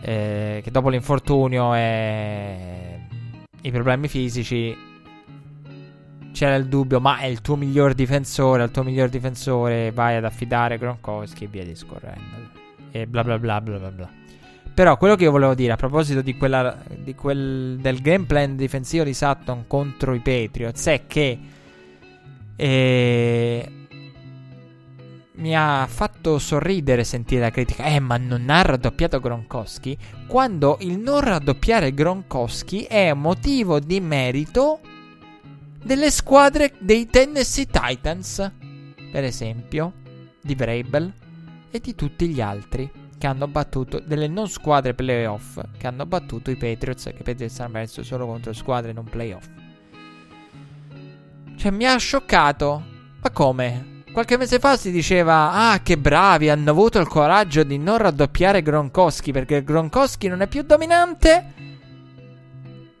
eh, 0.00 0.60
che 0.62 0.70
dopo 0.70 0.88
l'infortunio 0.88 1.74
e 1.74 3.00
i 3.62 3.70
problemi 3.70 4.08
fisici 4.08 4.76
c'era 6.32 6.54
il 6.54 6.66
dubbio, 6.66 7.00
ma 7.00 7.18
è 7.18 7.26
il 7.26 7.40
tuo 7.42 7.56
miglior 7.56 7.92
difensore, 7.92 8.64
il 8.64 8.70
tuo 8.70 8.82
miglior 8.82 9.08
difensore, 9.08 9.90
vai 9.90 10.16
ad 10.16 10.24
affidare 10.24 10.78
Gronkowski 10.78 11.44
e 11.44 11.48
via 11.48 11.64
discorrendo. 11.64 12.58
E 12.92 13.06
bla 13.06 13.22
bla 13.22 13.38
bla 13.38 13.60
bla 13.60 13.78
bla 13.78 13.90
bla. 13.90 14.19
Però 14.72 14.96
quello 14.96 15.16
che 15.16 15.24
io 15.24 15.30
volevo 15.30 15.54
dire 15.54 15.72
a 15.72 15.76
proposito 15.76 16.22
di 16.22 16.36
quella, 16.36 16.82
di 16.88 17.14
quel, 17.14 17.78
del 17.80 18.00
game 18.00 18.24
plan 18.24 18.56
difensivo 18.56 19.04
di 19.04 19.12
Sutton 19.12 19.64
contro 19.66 20.14
i 20.14 20.20
Patriots 20.20 20.86
è 20.86 21.06
che 21.06 21.38
eh, 22.56 23.70
mi 25.40 25.56
ha 25.56 25.86
fatto 25.86 26.38
sorridere 26.38 27.04
sentire 27.04 27.40
la 27.40 27.50
critica. 27.50 27.84
Eh, 27.84 28.00
ma 28.00 28.16
non 28.16 28.48
ha 28.48 28.62
raddoppiato 28.62 29.20
Gronkowski? 29.20 29.96
Quando 30.26 30.78
il 30.80 30.98
non 30.98 31.20
raddoppiare 31.20 31.92
Gronkowski 31.92 32.84
è 32.84 33.12
motivo 33.14 33.80
di 33.80 34.00
merito 34.00 34.80
delle 35.82 36.10
squadre 36.10 36.74
dei 36.78 37.06
Tennessee 37.06 37.66
Titans, 37.66 38.50
per 39.10 39.24
esempio, 39.24 39.92
di 40.42 40.54
Vrabel 40.54 41.12
e 41.70 41.80
di 41.80 41.94
tutti 41.94 42.28
gli 42.28 42.40
altri 42.40 42.99
che 43.20 43.26
hanno 43.26 43.46
battuto 43.48 44.00
delle 44.02 44.28
non 44.28 44.48
squadre 44.48 44.94
playoff 44.94 45.60
che 45.76 45.86
hanno 45.86 46.06
battuto 46.06 46.50
i 46.50 46.56
Patriots 46.56 47.04
che 47.04 47.18
i 47.18 47.22
Patriots 47.22 47.60
hanno 47.60 47.72
perso 47.72 48.02
solo 48.02 48.24
contro 48.24 48.54
squadre 48.54 48.94
non 48.94 49.04
playoff. 49.04 49.46
Cioè 51.54 51.70
mi 51.70 51.84
ha 51.84 51.98
scioccato. 51.98 52.82
Ma 53.20 53.30
come? 53.30 54.04
Qualche 54.10 54.38
mese 54.38 54.58
fa 54.58 54.78
si 54.78 54.90
diceva: 54.90 55.52
Ah, 55.52 55.82
che 55.82 55.98
bravi, 55.98 56.48
hanno 56.48 56.70
avuto 56.70 56.98
il 56.98 57.08
coraggio 57.08 57.62
di 57.62 57.76
non 57.76 57.98
raddoppiare 57.98 58.62
Gronkowski 58.62 59.32
perché 59.32 59.62
Gronkowski 59.62 60.26
non 60.28 60.40
è 60.40 60.46
più 60.46 60.62
dominante. 60.62 61.52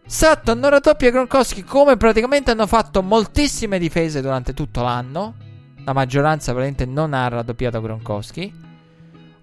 Sutton 0.06 0.58
non 0.58 0.68
raddoppia 0.68 1.10
Gronkowski 1.10 1.64
come 1.64 1.96
praticamente 1.96 2.50
hanno 2.50 2.66
fatto 2.66 3.02
moltissime 3.02 3.78
difese 3.78 4.20
durante 4.20 4.52
tutto 4.52 4.82
l'anno. 4.82 5.34
La 5.82 5.94
maggioranza 5.94 6.52
probabilmente 6.52 6.84
non 6.84 7.14
ha 7.14 7.26
raddoppiato 7.26 7.80
Gronkowski. 7.80 8.68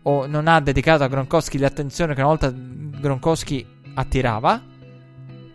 O 0.10 0.26
non 0.26 0.48
ha 0.48 0.62
dedicato 0.62 1.04
a 1.04 1.08
Gronkowski 1.08 1.58
l'attenzione 1.58 2.14
che 2.14 2.22
una 2.22 2.30
volta 2.30 2.50
Gronkowski 2.50 3.66
attirava. 3.96 4.64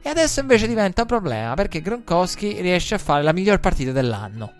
E 0.02 0.08
adesso 0.08 0.40
invece 0.40 0.68
diventa 0.68 1.02
un 1.02 1.06
problema 1.06 1.54
perché 1.54 1.80
Gronkowski 1.80 2.60
riesce 2.60 2.94
a 2.94 2.98
fare 2.98 3.22
la 3.22 3.32
miglior 3.32 3.60
partita 3.60 3.92
dell'anno. 3.92 4.52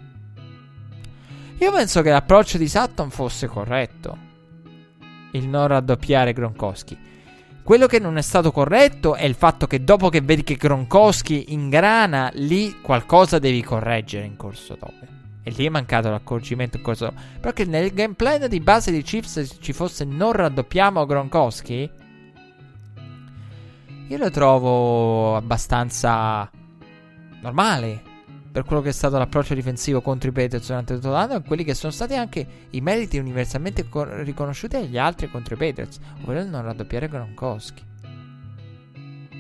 Io 1.59 1.71
penso 1.73 2.01
che 2.01 2.11
l'approccio 2.11 2.57
di 2.57 2.69
Sutton 2.69 3.11
fosse 3.11 3.47
corretto. 3.49 4.17
Il 5.33 5.47
non 5.47 5.67
raddoppiare 5.67 6.33
Gronkowski. 6.33 6.99
Quello 7.63 7.87
che 7.87 7.99
non 7.99 8.17
è 8.17 8.23
stato 8.23 8.51
corretto 8.51 9.15
è 9.15 9.25
il 9.25 9.35
fatto 9.35 9.67
che 9.67 9.85
dopo 9.85 10.09
che 10.09 10.23
vedi 10.23 10.43
che 10.43 10.57
Gronkowski 10.57 11.53
ingrana, 11.53 12.31
lì 12.33 12.81
qualcosa 12.81 13.39
devi 13.39 13.63
correggere 13.63 14.25
in 14.25 14.37
corso 14.37 14.75
dopo. 14.75 15.22
E 15.43 15.51
lì 15.51 15.67
è 15.67 15.69
mancato 15.69 16.09
l'accorgimento 16.11 16.77
in. 16.77 17.13
Però 17.41 17.53
che 17.53 17.65
nel 17.65 17.93
gameplay 17.93 18.47
di 18.49 18.61
base 18.61 18.91
di 18.91 19.03
Chiefs 19.03 19.59
ci 19.61 19.73
fosse 19.73 20.05
non 20.05 20.33
raddoppiamo 20.33 21.05
Gronkowski, 21.05 21.91
io 24.09 24.19
lo 24.19 24.31
trovo 24.31 25.37
abbastanza 25.37 26.51
normale 27.41 28.11
per 28.53 28.65
quello 28.65 28.83
che 28.83 28.91
è 28.91 28.93
stato 28.93 29.17
l'approccio 29.17 29.55
difensivo 29.55 30.03
contro 30.03 30.29
i 30.29 30.33
Patriots 30.33 30.67
durante 30.67 30.95
tutto 30.95 31.09
l'anno 31.09 31.37
e 31.37 31.43
quelli 31.43 31.65
che 31.65 31.73
sono 31.73 31.91
stati 31.91 32.15
anche 32.15 32.47
i 32.71 32.81
meriti 32.83 33.17
universalmente 33.17 33.89
co- 33.89 34.23
riconosciuti 34.23 34.77
agli 34.77 34.99
altri 34.99 35.31
contro 35.31 35.55
i 35.55 35.59
Patriots, 35.59 35.99
ovvero 36.21 36.45
non 36.45 36.63
raddoppiare 36.63 37.09
Gronkowski. 37.09 37.83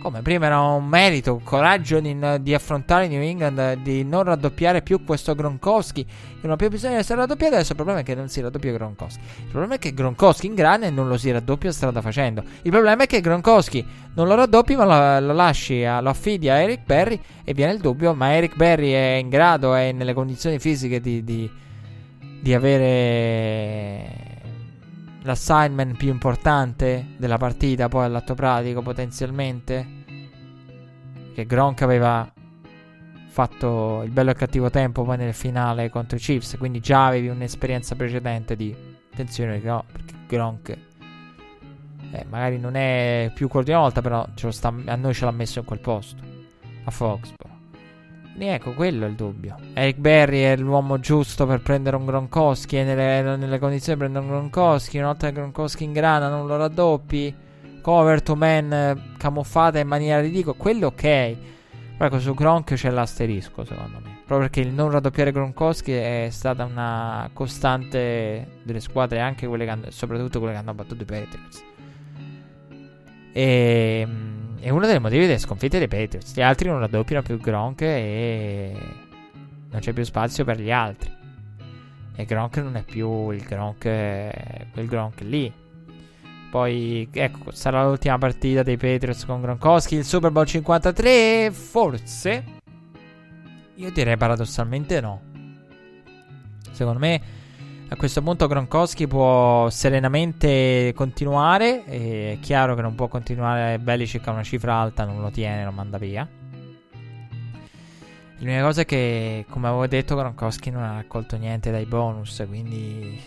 Come 0.03 0.21
prima 0.21 0.47
era 0.47 0.59
un 0.59 0.89
merito, 0.89 1.35
un 1.35 1.45
coraggio 1.45 2.01
di, 2.01 2.19
di, 2.41 2.55
affrontare 2.55 3.07
New 3.07 3.23
England, 3.23 3.75
di 3.83 4.03
non 4.03 4.25
raddoppiare 4.25 4.83
più 4.83 5.05
questo 5.05 5.37
Gronkowski, 5.37 6.05
che 6.05 6.13
non 6.41 6.51
ha 6.51 6.57
più 6.57 6.69
bisogno 6.69 6.95
di 6.95 6.99
essere 6.99 7.21
raddoppiato. 7.21 7.55
Adesso 7.55 7.71
il 7.71 7.77
problema 7.77 8.01
è 8.01 8.03
che 8.03 8.17
non 8.17 8.29
si 8.29 8.41
raddoppia 8.41 8.73
Gronkowski. 8.73 9.21
Il 9.45 9.51
problema 9.51 9.75
è 9.75 9.79
che 9.79 9.95
Gronkowski 9.95 10.49
ingrana 10.49 10.87
e 10.87 10.91
non 10.91 11.07
lo 11.07 11.17
si 11.17 11.31
raddoppia 11.31 11.71
strada 11.71 12.01
facendo. 12.01 12.43
Il 12.63 12.73
problema 12.73 13.05
è 13.05 13.07
che 13.07 13.21
Gronkowski 13.21 13.87
non 14.15 14.27
lo 14.27 14.35
raddoppi, 14.35 14.75
ma 14.75 15.21
lo, 15.21 15.27
lo 15.27 15.33
lasci, 15.35 15.83
lo 15.83 16.09
affidi 16.09 16.49
a 16.49 16.57
Eric 16.57 16.81
Berry 16.85 17.21
e 17.45 17.55
viene 17.55 17.73
il 17.73 17.79
dubbio: 17.79 18.13
ma 18.13 18.35
Eric 18.35 18.57
Berry 18.57 18.91
è 18.91 19.19
in 19.21 19.29
grado, 19.29 19.73
è 19.73 19.93
nelle 19.93 20.15
condizioni 20.15 20.59
fisiche 20.59 21.01
di, 21.01 21.23
di, 21.23 21.49
di 22.41 22.53
avere 22.53 24.32
l'assignment 25.23 25.97
più 25.97 26.09
importante 26.09 27.15
della 27.17 27.39
partita 27.39 27.89
poi 27.89 28.05
all'atto 28.05 28.35
pratico 28.35 28.83
potenzialmente 28.83 30.01
che 31.35 31.47
Gronk 31.47 31.83
aveva 31.83 32.31
fatto 33.29 34.03
il 34.05 34.11
bello 34.11 34.31
e 34.31 34.35
cattivo 34.35 34.69
tempo 34.69 35.05
poi 35.05 35.17
nel 35.17 35.33
finale 35.33 35.89
contro 35.91 36.17
i 36.17 36.21
Chiefs 36.21 36.57
quindi 36.59 36.81
già 36.81 37.07
avevi 37.07 37.29
un'esperienza 37.29 37.95
precedente 37.95 38.57
di 38.57 38.75
attenzione 39.13 39.59
no, 39.63 39.85
perché 39.91 40.15
Gronk 40.27 40.79
eh, 42.11 42.27
magari 42.29 42.59
non 42.59 42.75
è 42.75 43.31
più 43.35 43.49
quello 43.49 43.65
di 43.65 43.71
una 43.71 43.81
volta 43.81 44.03
però 44.03 44.27
a 44.27 44.97
noi 44.97 45.15
ce 45.15 45.25
l'ha 45.25 45.31
messo 45.31 45.61
in 45.61 45.65
quel 45.65 45.81
posto 45.81 46.23
a 46.85 46.91
Foxborough 46.91 47.52
ecco, 48.39 48.73
quello 48.73 49.05
è 49.05 49.09
il 49.09 49.15
dubbio. 49.15 49.57
Eric 49.75 49.99
Berry 49.99 50.41
è 50.43 50.57
l'uomo 50.57 50.99
giusto 50.99 51.47
per 51.47 51.61
prendere 51.61 51.97
un 51.97 52.07
Gronkowski. 52.07 52.77
È 52.77 52.85
nelle, 52.85 53.37
nelle 53.37 53.59
condizioni 53.59 53.99
di 53.99 54.05
prendere 54.05 54.25
un 54.25 54.31
Gronkowski. 54.31 54.99
Una 54.99 55.09
volta 55.09 55.29
che 55.29 55.35
Gronkowski 55.35 55.85
in 55.85 55.93
grana 55.93 56.29
non 56.29 56.47
lo 56.47 56.57
raddoppi. 56.57 57.35
Cover 57.83 58.23
to 58.23 58.35
man 58.37 59.15
camuffata 59.19 59.79
in 59.79 59.89
maniera 59.89 60.21
ridicola. 60.21 60.57
Quello 60.57 60.87
ok. 60.89 61.37
Ecco, 61.99 62.19
su 62.19 62.35
Gronk 62.35 62.75
c'è 62.75 62.91
l'asterisco, 62.91 63.65
secondo 63.65 63.99
me. 64.03 64.21
Proprio 64.25 64.49
perché 64.49 64.61
il 64.61 64.73
non 64.73 64.91
raddoppiare 64.91 65.31
Gronkowski 65.31 65.93
è 65.93 66.29
stata 66.31 66.65
una 66.65 67.29
costante 67.33 68.61
delle 68.63 68.81
squadre, 68.81 69.21
anche 69.21 69.47
quelle 69.47 69.65
che 69.65 69.71
hanno, 69.71 69.91
soprattutto 69.91 70.39
quelle 70.39 70.55
che 70.55 70.59
hanno 70.59 70.75
battuto 70.75 71.03
i 71.03 71.07
Patriots. 71.07 71.65
E, 73.33 74.05
mm, 74.05 74.42
è 74.63 74.71
uno 74.71 74.87
dei 74.87 75.01
motivi 75.01 75.27
delle 75.27 75.39
sconfitte 75.39 75.79
dei 75.79 75.89
Patriots. 75.89 76.37
Gli 76.37 76.41
altri 76.41 76.69
non 76.69 76.79
raddoppiano 76.79 77.21
più 77.21 77.37
Gronk 77.37 77.83
e 77.83 78.73
non 79.69 79.81
c'è 79.81 79.93
più 79.93 80.05
spazio 80.05 80.45
per 80.45 80.61
gli 80.61 80.71
altri. 80.71 81.13
E 82.15 82.25
Gronk 82.25 82.59
non 82.59 82.77
è 82.77 82.85
più 82.85 83.31
il 83.31 83.43
Gronk, 83.43 83.81
quel 83.81 84.87
Gronk 84.87 85.21
lì. 85.23 85.53
Poi, 86.49 87.09
ecco, 87.13 87.51
sarà 87.51 87.85
l'ultima 87.85 88.19
partita 88.19 88.63
dei 88.63 88.77
Patriots 88.77 89.25
con 89.25 89.41
Gronkowski. 89.41 89.97
Il 89.97 90.05
Super 90.05 90.31
Bowl 90.31 90.47
53, 90.47 91.51
forse. 91.51 92.45
Io 93.75 93.91
direi 93.91 94.17
paradossalmente 94.17 95.01
no. 95.01 95.23
Secondo 96.71 97.01
me, 97.01 97.21
a 97.93 97.97
questo 97.97 98.23
punto 98.23 98.47
Gronkowski 98.47 99.07
può 99.07 99.69
serenamente 99.69 100.93
continuare. 100.95 101.85
È 101.85 102.39
chiaro 102.41 102.75
che 102.75 102.81
non 102.81 102.95
può 102.95 103.07
continuare 103.07 103.79
Belichick 103.79 104.27
a 104.27 104.31
una 104.31 104.43
cifra 104.43 104.77
alta, 104.77 105.05
non 105.05 105.21
lo 105.21 105.31
tiene, 105.31 105.65
lo 105.65 105.73
manda 105.73 105.99
via. 105.99 106.27
L'unica 108.39 108.63
cosa 108.63 108.81
è 108.81 108.85
che, 108.87 109.45
come 109.49 109.69
avevo 109.69 109.87
detto, 109.87 110.17
Gronkowski 110.17 110.71
non 110.71 110.83
ha 110.83 110.95
raccolto 110.95 111.37
niente 111.37 111.71
dai 111.71 111.85
bonus, 111.85 112.43
quindi 112.49 113.21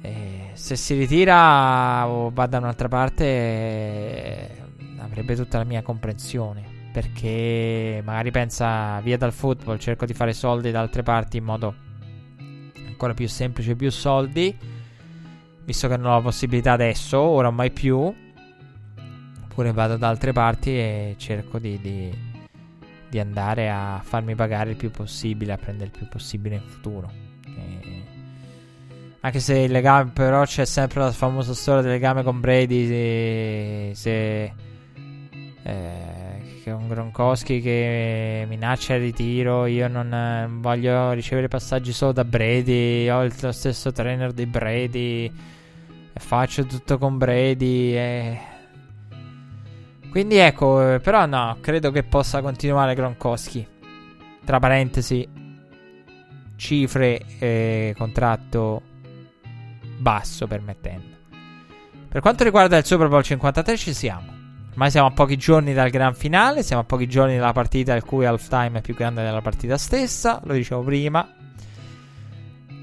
eh, 0.00 0.50
se 0.54 0.76
si 0.76 0.94
ritira 0.94 2.08
o 2.08 2.30
va 2.30 2.46
da 2.46 2.56
un'altra 2.56 2.88
parte, 2.88 3.24
eh, 3.24 4.50
avrebbe 4.98 5.36
tutta 5.36 5.58
la 5.58 5.64
mia 5.64 5.82
comprensione. 5.82 6.74
Perché 6.90 8.00
magari 8.02 8.30
pensa 8.30 8.98
via 9.00 9.18
dal 9.18 9.32
football, 9.34 9.76
cerco 9.76 10.06
di 10.06 10.14
fare 10.14 10.32
soldi 10.32 10.70
da 10.70 10.80
altre 10.80 11.02
parti 11.02 11.36
in 11.36 11.44
modo 11.44 11.85
ancora 12.96 13.12
più 13.14 13.28
semplice, 13.28 13.76
più 13.76 13.90
soldi. 13.90 14.56
Visto 15.64 15.88
che 15.88 15.96
non 15.96 16.12
ho 16.12 16.14
la 16.14 16.22
possibilità 16.22 16.72
adesso, 16.72 17.18
ora 17.20 17.50
mai 17.50 17.70
più. 17.70 18.12
Oppure 19.44 19.72
vado 19.72 19.96
da 19.96 20.08
altre 20.08 20.32
parti 20.32 20.70
e 20.70 21.14
cerco 21.18 21.58
di, 21.58 21.78
di, 21.80 22.10
di 23.08 23.18
andare 23.18 23.70
a 23.70 24.00
farmi 24.02 24.34
pagare 24.34 24.70
il 24.70 24.76
più 24.76 24.90
possibile, 24.90 25.52
a 25.52 25.56
prendere 25.56 25.90
il 25.90 25.96
più 25.96 26.08
possibile 26.08 26.56
in 26.56 26.62
futuro. 26.62 27.10
E 27.44 28.04
anche 29.20 29.40
se 29.40 29.58
il 29.58 29.72
legame, 29.72 30.10
però 30.12 30.44
c'è 30.44 30.64
sempre 30.64 31.00
la 31.00 31.10
famosa 31.10 31.52
storia 31.52 31.82
del 31.82 31.92
legame 31.92 32.22
con 32.22 32.40
Brady. 32.40 32.86
Se, 32.86 33.90
se 33.94 34.52
eh, 35.62 36.15
un 36.70 36.88
Gronkowski 36.88 37.60
che 37.60 38.44
minaccia 38.48 38.94
il 38.94 39.00
ritiro. 39.02 39.66
Io 39.66 39.88
non 39.88 40.12
eh, 40.12 40.48
voglio 40.50 41.12
ricevere 41.12 41.48
passaggi 41.48 41.92
solo 41.92 42.12
da 42.12 42.24
Brady. 42.24 43.08
Ho 43.08 43.28
lo 43.40 43.52
stesso 43.52 43.92
trainer 43.92 44.32
di 44.32 44.46
Brady. 44.46 45.32
Faccio 46.12 46.64
tutto 46.66 46.98
con 46.98 47.18
Brady. 47.18 47.94
E... 47.94 48.40
Quindi 50.10 50.36
ecco, 50.36 50.94
eh, 50.94 51.00
però 51.00 51.26
no, 51.26 51.58
credo 51.60 51.90
che 51.90 52.02
possa 52.02 52.40
continuare 52.40 52.94
Gronkowski. 52.94 53.66
Tra 54.44 54.58
parentesi, 54.58 55.28
cifre 56.56 57.20
e 57.38 57.94
contratto 57.96 58.82
basso 59.98 60.46
permettendo. 60.46 61.14
Per 62.08 62.20
quanto 62.20 62.44
riguarda 62.44 62.76
il 62.76 62.84
Super 62.84 63.08
Bowl 63.08 63.22
53 63.22 63.76
ci 63.76 63.92
siamo. 63.92 64.35
Ormai 64.76 64.90
siamo 64.90 65.06
a 65.06 65.10
pochi 65.10 65.38
giorni 65.38 65.72
dal 65.72 65.88
gran 65.88 66.14
finale, 66.14 66.62
siamo 66.62 66.82
a 66.82 66.84
pochi 66.84 67.08
giorni 67.08 67.38
dalla 67.38 67.54
partita 67.54 67.94
il 67.94 68.04
cui 68.04 68.26
halftime 68.26 68.80
è 68.80 68.80
più 68.82 68.94
grande 68.94 69.22
della 69.22 69.40
partita 69.40 69.78
stessa, 69.78 70.38
lo 70.44 70.52
dicevo 70.52 70.82
prima. 70.82 71.26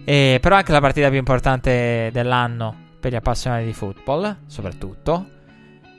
E 0.03 0.39
però 0.41 0.55
anche 0.55 0.71
la 0.71 0.79
partita 0.79 1.09
più 1.09 1.19
importante 1.19 2.09
dell'anno 2.11 2.75
per 2.99 3.11
gli 3.11 3.15
appassionati 3.15 3.65
di 3.65 3.73
football, 3.73 4.37
soprattutto. 4.47 5.27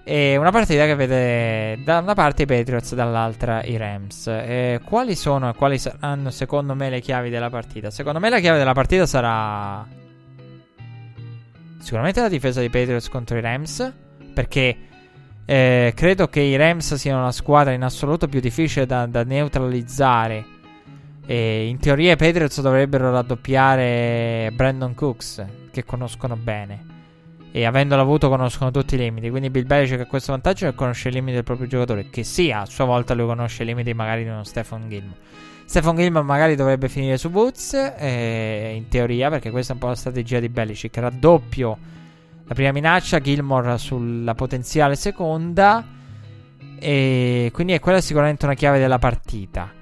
E 0.03 0.37
una 0.37 0.51
partita 0.51 0.85
che 0.85 0.97
vede 0.97 1.81
da 1.85 2.01
una 2.01 2.15
parte 2.15 2.43
i 2.43 2.47
Patriots, 2.47 2.93
dall'altra 2.97 3.63
i 3.63 3.77
Rams. 3.77 4.27
E 4.27 4.81
quali 4.85 5.15
sono 5.15 5.49
e 5.49 5.55
quali 5.55 5.79
saranno 5.79 6.31
secondo 6.31 6.75
me 6.75 6.91
le 6.91 7.01
chiavi 7.01 7.31
della 7.31 7.51
partita? 7.51 7.93
Secondo 7.93 8.19
me 8.19 8.31
la 8.31 8.41
chiave 8.41 8.59
della 8.59 8.75
partita 8.75 9.07
sarà 9.07 9.87
Sicuramente 11.79 12.21
la 12.21 12.29
difesa 12.29 12.59
dei 12.59 12.71
Patriots 12.71 13.09
contro 13.09 13.39
i 13.39 13.41
Rams. 13.41 13.93
Perché 14.35 14.89
eh, 15.47 15.93
credo 15.95 16.29
che 16.29 16.41
i 16.41 16.57
Rams 16.57 16.95
siano 16.95 17.23
la 17.23 17.33
squadra 17.33 17.73
in 17.73 17.83
assoluto 17.83 18.29
più 18.29 18.41
difficile 18.41 18.87
da, 18.87 19.07
da 19.07 19.25
neutralizzare. 19.25 20.53
E 21.27 21.67
in 21.67 21.79
teoria 21.79 22.13
i 22.13 22.17
Patriots 22.17 22.61
dovrebbero 22.61 23.11
raddoppiare 23.11 24.51
Brandon 24.55 24.95
Cooks, 24.95 25.45
che 25.71 25.85
conoscono 25.85 26.37
bene. 26.37 26.93
E 27.51 27.65
avendolo 27.65 28.03
avuto 28.03 28.29
conoscono 28.29 28.71
tutti 28.71 28.97
i 28.97 28.99
limiti. 28.99 29.31
Quindi 29.31 29.49
Bill 29.49 29.67
Belichick 29.67 30.01
ha 30.01 30.07
questo 30.07 30.33
vantaggio 30.33 30.67
che 30.67 30.75
conosce 30.75 31.09
i 31.09 31.13
limiti 31.13 31.35
del 31.35 31.45
proprio 31.45 31.67
giocatore. 31.67 32.11
Che 32.11 32.25
sia 32.25 32.63
a 32.63 32.67
sua 32.67 32.85
volta 32.85 33.15
lui 33.15 33.27
conosce 33.27 33.63
i 33.63 33.67
limiti 33.67 33.95
magari 33.95 34.25
di 34.25 34.29
uno 34.29 34.45
Stephen 34.45 34.89
Gilmore. 34.89 35.23
Stefan 35.67 35.97
Gilman 35.97 36.27
magari 36.27 36.57
dovrebbe 36.57 36.89
finire 36.89 37.17
su 37.17 37.29
Woods, 37.29 37.73
eh, 37.97 38.75
in 38.77 38.89
teoria, 38.89 39.31
perché 39.31 39.51
questa 39.51 39.73
è 39.73 39.75
un 39.75 39.81
po' 39.81 39.89
la 39.89 39.95
strategia 39.95 40.39
di 40.39 40.49
Belichick. 40.49 40.97
Raddoppio 40.97 41.79
la 42.47 42.55
prima 42.55 42.73
minaccia, 42.73 43.21
Gilmore 43.21 43.79
sulla 43.79 44.35
potenziale 44.35 44.97
seconda. 44.97 45.85
E 46.79 47.51
quindi 47.53 47.73
è 47.73 47.81
quella 47.81 48.01
sicuramente 48.01 48.45
una 48.45 48.55
chiave 48.55 48.79
della 48.79 48.99
partita. 48.99 49.73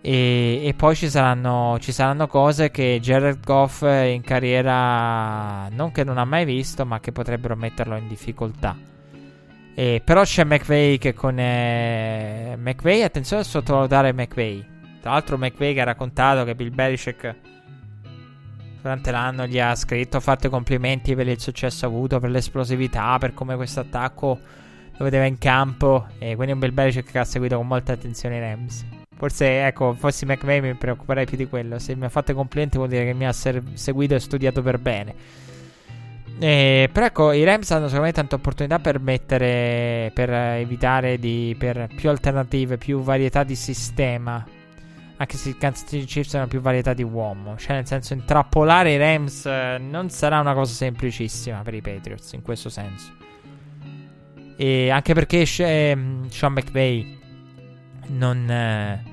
E, 0.00 0.60
e 0.62 0.74
poi 0.74 0.94
ci 0.94 1.08
saranno, 1.08 1.78
ci 1.80 1.92
saranno, 1.92 2.26
cose 2.26 2.70
che 2.70 2.98
Jared 3.00 3.42
Goff 3.42 3.82
in 3.82 4.20
carriera 4.22 5.68
non 5.70 5.92
che 5.92 6.04
non 6.04 6.18
ha 6.18 6.24
mai 6.24 6.44
visto, 6.44 6.84
ma 6.84 7.00
che 7.00 7.12
potrebbero 7.12 7.56
metterlo 7.56 7.96
in 7.96 8.06
difficoltà. 8.06 8.76
E, 9.74 10.02
però 10.04 10.22
c'è 10.22 10.44
McVeigh 10.44 10.98
che 10.98 11.14
con 11.14 11.38
eh, 11.38 12.56
McVeigh, 12.58 13.02
attenzione 13.02 13.42
a 13.42 13.44
sottovalutare 13.44 14.12
McVeigh 14.12 14.72
tra 15.04 15.12
l'altro 15.12 15.36
McVeigh 15.36 15.80
ha 15.80 15.84
raccontato 15.84 16.44
che 16.44 16.54
Bill 16.54 16.74
Belichick 16.74 17.36
durante 18.84 19.10
l'anno 19.10 19.46
gli 19.46 19.58
ha 19.58 19.74
scritto, 19.74 20.18
ha 20.18 20.20
fatto 20.20 20.50
complimenti 20.50 21.14
per 21.14 21.26
il 21.26 21.40
successo 21.40 21.86
avuto, 21.86 22.20
per 22.20 22.28
l'esplosività, 22.28 23.16
per 23.18 23.32
come 23.32 23.56
questo 23.56 23.80
attacco 23.80 24.38
lo 24.94 25.04
vedeva 25.04 25.24
in 25.24 25.38
campo. 25.38 26.06
E 26.18 26.34
quindi 26.34 26.52
un 26.52 26.58
Bill 26.58 26.74
Belichick 26.74 27.10
che 27.10 27.18
ha 27.18 27.24
seguito 27.24 27.56
con 27.56 27.66
molta 27.66 27.94
attenzione 27.94 28.36
i 28.36 28.40
Rams. 28.40 28.84
Forse, 29.16 29.64
ecco, 29.64 29.94
fossi 29.94 30.26
McVeigh 30.26 30.62
mi 30.62 30.74
preoccuperei 30.74 31.24
più 31.24 31.38
di 31.38 31.46
quello. 31.46 31.78
Se 31.78 31.96
mi 31.96 32.04
ha 32.04 32.10
fatto 32.10 32.34
complimenti 32.34 32.76
vuol 32.76 32.90
dire 32.90 33.06
che 33.06 33.14
mi 33.14 33.26
ha 33.26 33.32
ser- 33.32 33.62
seguito 33.72 34.14
e 34.16 34.20
studiato 34.20 34.60
per 34.60 34.78
bene. 34.78 35.14
Eh, 36.38 36.90
però 36.92 37.06
ecco, 37.06 37.32
i 37.32 37.42
Rams 37.42 37.70
hanno 37.70 37.86
sicuramente 37.86 38.20
tante 38.20 38.34
opportunità 38.34 38.80
per 38.80 39.00
mettere, 39.00 40.10
per 40.12 40.30
evitare 40.30 41.18
di, 41.18 41.56
per 41.58 41.88
più 41.96 42.10
alternative, 42.10 42.76
più 42.76 43.00
varietà 43.00 43.44
di 43.44 43.54
sistema 43.54 44.44
anche 45.16 45.36
se 45.36 45.50
i 45.50 45.56
Kansas 45.56 45.88
City 45.88 46.04
Chiefs 46.04 46.34
hanno 46.34 46.48
più 46.48 46.60
varietà 46.60 46.92
di 46.92 47.02
uomo. 47.02 47.56
Cioè, 47.56 47.76
nel 47.76 47.86
senso, 47.86 48.14
intrappolare 48.14 48.92
i 48.92 48.96
Rams 48.96 49.46
eh, 49.46 49.78
non 49.78 50.10
sarà 50.10 50.40
una 50.40 50.54
cosa 50.54 50.72
semplicissima 50.72 51.62
per 51.62 51.74
i 51.74 51.80
Patriots, 51.80 52.32
in 52.32 52.42
questo 52.42 52.68
senso. 52.68 53.12
E 54.56 54.90
anche 54.90 55.14
perché 55.14 55.46
Sean 55.46 56.28
McVay 56.30 57.18
non... 58.08 58.50
Eh, 58.50 59.12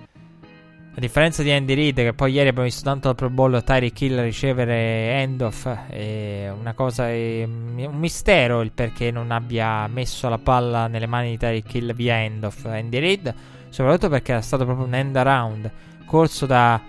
a 0.93 0.99
differenza 0.99 1.41
di 1.41 1.49
Andy 1.51 1.73
Reid, 1.73 1.95
che 1.95 2.13
poi 2.13 2.33
ieri 2.33 2.49
abbiamo 2.49 2.67
visto 2.67 2.83
tanto 2.83 3.07
al 3.07 3.15
Pro 3.15 3.29
Bowl 3.29 3.63
Tyreek 3.63 4.01
Hill 4.01 4.21
ricevere 4.23 5.23
handoff, 5.23 5.65
è 5.87 6.51
una 6.51 6.73
cosa, 6.73 7.07
è 7.09 7.43
un 7.45 7.97
mistero 7.97 8.59
il 8.59 8.73
perché 8.73 9.09
non 9.09 9.31
abbia 9.31 9.87
messo 9.87 10.27
la 10.27 10.37
palla 10.37 10.87
nelle 10.87 11.07
mani 11.07 11.29
di 11.29 11.37
Tyreek 11.37 11.73
Hill 11.73 11.93
via 11.93 12.15
handoff 12.15 12.65
Andy 12.65 12.99
Reid, 12.99 13.33
soprattutto 13.69 14.09
perché 14.09 14.33
era 14.33 14.41
stato 14.41 14.65
proprio 14.65 14.85
un 14.85 14.93
end 14.93 15.15
around 15.15 15.71
corso 16.11 16.45
da, 16.45 16.81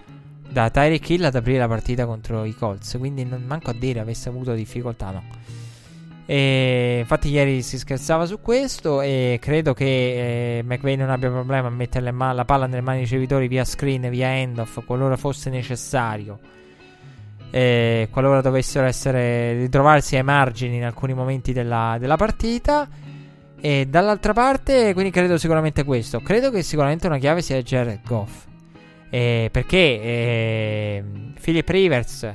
da 0.51 0.69
Tyreek 0.69 1.11
Hill 1.11 1.23
ad 1.23 1.37
aprire 1.37 1.59
la 1.59 1.69
partita 1.69 2.07
contro 2.07 2.45
i 2.45 2.57
Colts. 2.57 2.97
Quindi 2.99 3.25
non 3.25 3.45
manco 3.47 3.71
a 3.71 3.73
dire 3.73 4.01
avesse 4.01 4.29
avuto 4.29 4.53
difficoltà, 4.53 5.13
no. 5.13 5.23
E 6.27 6.99
infatti 7.01 7.29
ieri 7.29 7.63
si 7.63 7.79
scherzava 7.79 8.27
su 8.27 8.41
questo 8.41 9.01
e 9.01 9.39
credo 9.41 9.75
che 9.75 10.59
eh, 10.59 10.63
McVay 10.65 10.97
non 10.97 11.11
abbia 11.11 11.31
problema 11.31 11.69
a 11.69 11.71
mettere 11.71 12.11
ma- 12.11 12.33
la 12.33 12.45
palla 12.45 12.67
nelle 12.67 12.81
mani 12.81 12.99
dei 12.99 13.07
ricevitori 13.07 13.47
via 13.47 13.65
screen, 13.65 14.11
via 14.11 14.29
handoff, 14.29 14.85
qualora 14.85 15.17
fosse 15.17 15.51
necessario. 15.51 16.41
Eh, 17.51 18.09
qualora 18.11 18.41
dovessero 18.41 18.87
essere 18.87 19.53
ritrovarsi 19.53 20.17
ai 20.17 20.25
margini 20.25 20.79
in 20.79 20.85
alcuni 20.85 21.15
momenti 21.15 21.53
della, 21.53 21.97
della 22.01 22.17
partita. 22.17 22.89
E 23.61 23.87
dall'altra 23.87 24.33
parte, 24.33 24.93
quindi 24.95 25.13
credo 25.13 25.39
sicuramente 25.39 25.85
questo. 25.85 26.19
Credo 26.21 26.51
che 26.51 26.63
sicuramente 26.63 27.07
una 27.07 27.19
chiave 27.19 27.41
sia 27.41 27.63
Jared 27.63 28.01
Goff. 28.05 28.51
Eh, 29.15 29.51
perché 29.53 29.77
eh, 29.77 31.05
Philip 31.39 31.69
Rivers 31.69 32.35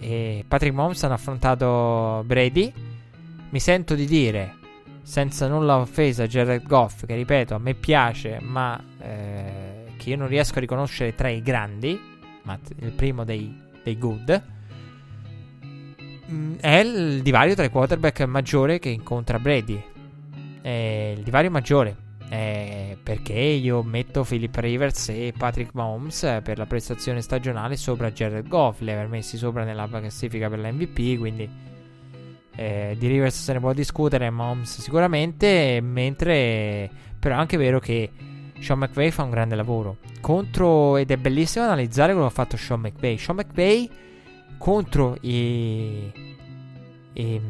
e 0.00 0.44
Patrick 0.48 0.74
Mahomes 0.74 1.04
hanno 1.04 1.14
affrontato 1.14 2.24
Brady. 2.26 2.72
Mi 3.50 3.60
sento 3.60 3.94
di 3.94 4.06
dire 4.06 4.56
senza 5.02 5.46
nulla 5.46 5.76
offesa 5.76 6.24
a 6.24 6.26
Jared 6.26 6.66
Goff, 6.66 7.06
che 7.06 7.14
ripeto 7.14 7.54
a 7.54 7.58
me 7.58 7.74
piace, 7.74 8.40
ma 8.42 8.76
eh, 9.00 9.92
che 9.96 10.10
io 10.10 10.16
non 10.16 10.26
riesco 10.26 10.56
a 10.56 10.60
riconoscere 10.60 11.14
tra 11.14 11.28
i 11.28 11.40
grandi, 11.42 11.96
ma 12.42 12.58
il 12.80 12.90
primo 12.90 13.22
dei, 13.22 13.62
dei 13.84 13.96
good, 13.96 14.42
mm, 16.28 16.56
è 16.56 16.78
il 16.78 17.22
divario 17.22 17.54
tra 17.54 17.62
i 17.62 17.70
quarterback 17.70 18.22
maggiore 18.22 18.80
che 18.80 18.88
incontra 18.88 19.38
Brady. 19.38 19.80
È 20.60 21.14
il 21.16 21.22
divario 21.22 21.52
maggiore. 21.52 22.05
Eh, 22.28 22.98
perché 23.00 23.34
io 23.34 23.82
metto 23.84 24.24
Philip 24.24 24.56
Rivers 24.56 25.10
e 25.10 25.32
Patrick 25.36 25.74
Mahomes 25.74 26.40
per 26.42 26.58
la 26.58 26.66
prestazione 26.66 27.20
stagionale 27.20 27.76
sopra 27.76 28.10
Jared 28.10 28.48
Goff, 28.48 28.80
li 28.80 28.90
aver 28.90 29.06
messi 29.08 29.36
sopra 29.36 29.62
nella 29.62 29.88
classifica 29.88 30.48
per 30.48 30.58
la 30.58 30.72
MVP, 30.72 31.18
quindi 31.18 31.48
eh, 32.56 32.96
di 32.98 33.06
Rivers 33.06 33.42
se 33.42 33.52
ne 33.52 33.60
può 33.60 33.72
discutere, 33.72 34.28
Mahomes 34.30 34.80
sicuramente, 34.80 35.80
mentre 35.80 36.90
però 37.18 37.34
è 37.34 37.38
anche 37.38 37.56
vero 37.56 37.78
che 37.78 38.10
Sean 38.60 38.78
McVay 38.78 39.10
fa 39.10 39.22
un 39.22 39.30
grande 39.30 39.54
lavoro 39.54 39.98
contro 40.20 40.96
ed 40.96 41.10
è 41.10 41.16
bellissimo 41.16 41.64
analizzare 41.64 42.12
quello 42.12 42.28
che 42.28 42.32
ha 42.32 42.34
fatto 42.34 42.56
Sean 42.56 42.80
McVay. 42.80 43.18
Sean 43.18 43.36
McVay 43.36 43.90
contro 44.58 45.16
i, 45.20 46.10
i 47.12 47.40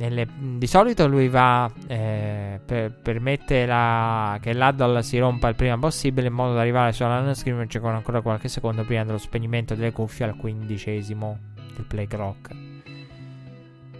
nelle, 0.00 0.26
di 0.56 0.66
solito 0.66 1.06
lui 1.06 1.28
va 1.28 1.70
eh, 1.86 2.58
per, 2.64 2.90
permette 2.90 3.66
la, 3.66 4.38
che 4.40 4.54
l'Addle 4.54 5.02
si 5.02 5.18
rompa 5.18 5.48
il 5.48 5.54
prima 5.54 5.78
possibile 5.78 6.28
in 6.28 6.32
modo 6.32 6.54
da 6.54 6.62
arrivare 6.62 6.92
sulla 6.92 7.20
line 7.20 7.34
scrimmage 7.34 7.78
con 7.80 7.94
ancora 7.94 8.22
qualche 8.22 8.48
secondo 8.48 8.82
prima 8.84 9.04
dello 9.04 9.18
spegnimento 9.18 9.74
delle 9.74 9.92
cuffie 9.92 10.24
al 10.24 10.36
quindicesimo 10.36 11.38
del 11.74 11.84
play 11.84 12.06
clock. 12.06 12.48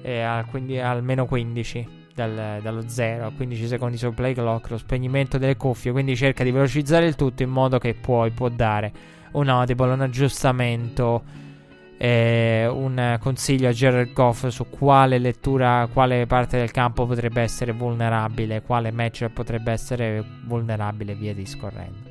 E 0.00 0.22
al, 0.22 0.46
quindi, 0.46 0.78
almeno 0.78 1.26
15 1.26 1.88
dal, 2.14 2.60
dallo 2.62 2.88
0 2.88 3.26
a 3.26 3.32
15 3.36 3.66
secondi 3.66 3.98
sul 3.98 4.14
play 4.14 4.32
clock, 4.32 4.70
lo 4.70 4.78
spegnimento 4.78 5.36
delle 5.36 5.58
cuffie. 5.58 5.92
Quindi 5.92 6.16
cerca 6.16 6.42
di 6.44 6.50
velocizzare 6.50 7.04
il 7.04 7.14
tutto 7.14 7.42
in 7.42 7.50
modo 7.50 7.78
che 7.78 7.92
poi 7.92 8.30
può 8.30 8.48
dare 8.48 8.90
un 9.32 9.48
audible, 9.50 9.92
un 9.92 10.00
aggiustamento 10.00 11.48
eh, 12.02 12.66
un 12.66 13.18
consiglio 13.20 13.68
a 13.68 13.72
Jared 13.72 14.14
Goff 14.14 14.46
su 14.46 14.70
quale 14.70 15.18
lettura, 15.18 15.86
quale 15.92 16.24
parte 16.24 16.56
del 16.56 16.70
campo 16.70 17.04
potrebbe 17.04 17.42
essere 17.42 17.72
vulnerabile, 17.72 18.62
quale 18.62 18.90
match 18.90 19.28
potrebbe 19.28 19.70
essere 19.70 20.24
vulnerabile, 20.46 21.14
via 21.14 21.34
discorrendo. 21.34 22.08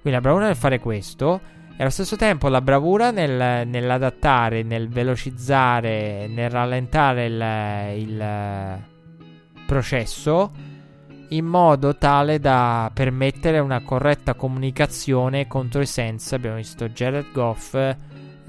Quindi 0.00 0.10
la 0.12 0.20
bravura 0.20 0.46
nel 0.46 0.54
fare 0.54 0.78
questo 0.78 1.40
e 1.76 1.80
allo 1.80 1.90
stesso 1.90 2.14
tempo 2.14 2.46
la 2.46 2.60
bravura 2.60 3.10
nel, 3.10 3.66
nell'adattare, 3.66 4.62
nel 4.62 4.88
velocizzare, 4.88 6.28
nel 6.28 6.48
rallentare 6.48 7.26
il, 7.26 8.08
il 8.08 8.82
processo 9.66 10.52
in 11.30 11.44
modo 11.44 11.96
tale 11.96 12.38
da 12.38 12.88
permettere 12.94 13.58
una 13.58 13.82
corretta 13.82 14.34
comunicazione 14.34 15.48
contro 15.48 15.80
i 15.80 15.86
sensi. 15.86 16.36
Abbiamo 16.36 16.56
visto 16.56 16.88
Jared 16.88 17.32
Goff 17.32 17.76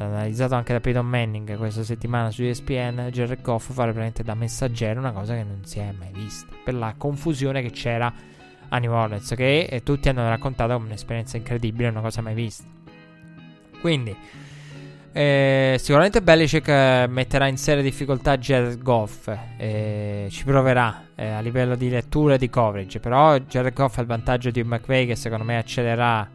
analizzato 0.04 0.56
anche 0.56 0.74
da 0.74 0.80
Peyton 0.80 1.06
Manning 1.06 1.58
questa 1.58 1.84
settimana 1.84 2.32
su 2.32 2.44
ESPN, 2.44 3.10
Jared 3.12 3.42
Goff 3.42 3.72
fare 3.72 3.92
veramente 3.92 4.24
da 4.24 4.34
messaggero 4.34 5.00
una 5.00 5.12
cosa 5.12 5.34
che 5.36 5.44
non 5.44 5.66
si 5.66 5.80
è 5.80 5.92
mai 5.98 6.12
vista 6.14 6.48
per 6.64 6.74
la 6.74 6.94
confusione 6.98 7.62
che 7.62 7.72
c'era 7.72 8.14
a 8.70 8.78
New 8.78 8.92
Orleans 8.92 9.34
che 9.36 9.64
eh, 9.64 9.84
tutti 9.84 10.10
hanno 10.10 10.28
raccontato 10.28 10.74
come 10.74 10.86
un'esperienza 10.86 11.38
incredibile, 11.38 11.90
una 11.90 12.02
cosa 12.02 12.22
mai 12.22 12.34
vista. 12.34 12.66
Quindi 13.82 14.16
eh, 15.12 15.76
sicuramente 15.80 16.22
Belichick 16.22 16.68
eh, 16.68 17.06
metterà 17.10 17.48
in 17.48 17.58
seria 17.58 17.82
difficoltà 17.82 18.38
Jared 18.38 18.82
Goff, 18.82 19.30
eh, 19.58 20.28
ci 20.30 20.44
proverà 20.44 21.08
eh, 21.16 21.30
a 21.30 21.40
livello 21.40 21.76
di 21.76 21.90
lettura 21.90 22.36
e 22.36 22.38
di 22.38 22.50
coverage, 22.50 23.00
però 23.00 23.38
Jared 23.38 23.74
Goff 23.74 23.98
ha 23.98 24.02
il 24.02 24.08
vantaggio 24.08 24.52
di 24.52 24.64
McVay 24.64 25.08
che 25.08 25.16
secondo 25.16 25.44
me 25.44 25.58
accelererà 25.58 26.30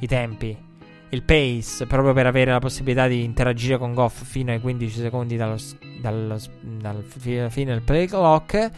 i 0.00 0.06
tempi 0.06 0.72
il 1.14 1.22
pace 1.22 1.86
proprio 1.86 2.12
per 2.12 2.26
avere 2.26 2.50
la 2.50 2.58
possibilità 2.58 3.06
di 3.06 3.24
interagire 3.24 3.78
con 3.78 3.94
Goff 3.94 4.22
fino 4.24 4.52
ai 4.52 4.60
15 4.60 5.00
secondi 5.00 5.36
dallo, 5.36 5.56
dallo, 6.00 6.38
dal 6.60 7.02
fine 7.06 7.48
del 7.48 7.82
play 7.82 8.06
clock. 8.06 8.70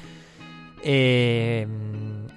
E, 0.80 1.66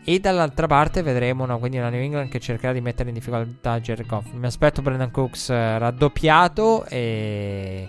e, 0.03 0.19
dall'altra 0.19 0.65
parte 0.65 1.03
vedremo 1.03 1.45
no, 1.45 1.59
quindi 1.59 1.77
una 1.77 1.89
New 1.89 2.01
England 2.01 2.29
che 2.29 2.39
cercherà 2.39 2.73
di 2.73 2.81
mettere 2.81 3.09
in 3.09 3.15
difficoltà 3.15 3.79
Jared 3.79 4.07
Goff. 4.07 4.31
Mi 4.31 4.47
aspetto 4.47 4.81
Brandon 4.81 5.11
Cooks 5.11 5.49
raddoppiato. 5.49 6.85
E 6.85 7.87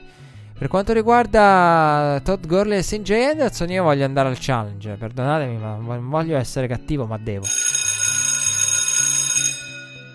per 0.58 0.68
quanto 0.68 0.92
riguarda 0.92 2.20
Todd 2.22 2.44
Gurley 2.44 2.78
e 2.78 2.82
St. 2.82 3.00
J. 3.00 3.12
Anderson, 3.12 3.70
io 3.70 3.84
voglio 3.84 4.04
andare 4.04 4.28
al 4.28 4.36
challenge. 4.38 4.96
Perdonatemi, 4.96 5.56
ma 5.56 5.76
non 5.76 6.10
voglio 6.10 6.36
essere 6.36 6.66
cattivo, 6.66 7.06
ma 7.06 7.16
devo. 7.16 7.46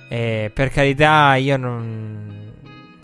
E 0.07 0.51
per 0.53 0.69
carità, 0.69 1.35
io 1.35 1.57
non, 1.57 2.53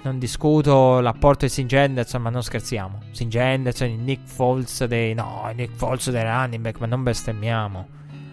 non 0.03 0.19
discuto 0.19 0.99
l'apporto 0.99 1.45
di 1.45 1.51
Singe 1.51 1.77
Henderson, 1.77 2.21
ma 2.21 2.29
non 2.29 2.43
scherziamo. 2.43 2.99
Singe 3.11 3.39
Henderson, 3.39 3.89
il 3.89 3.99
Nick 3.99 4.27
Foles 4.27 4.83
dei. 4.85 5.13
No, 5.13 5.49
Nick 5.55 5.75
Foles 5.75 6.09
dei 6.09 6.23
running 6.23 6.61
back, 6.61 6.79
ma 6.79 6.85
non 6.87 7.03
bestemmiamo. 7.03 7.87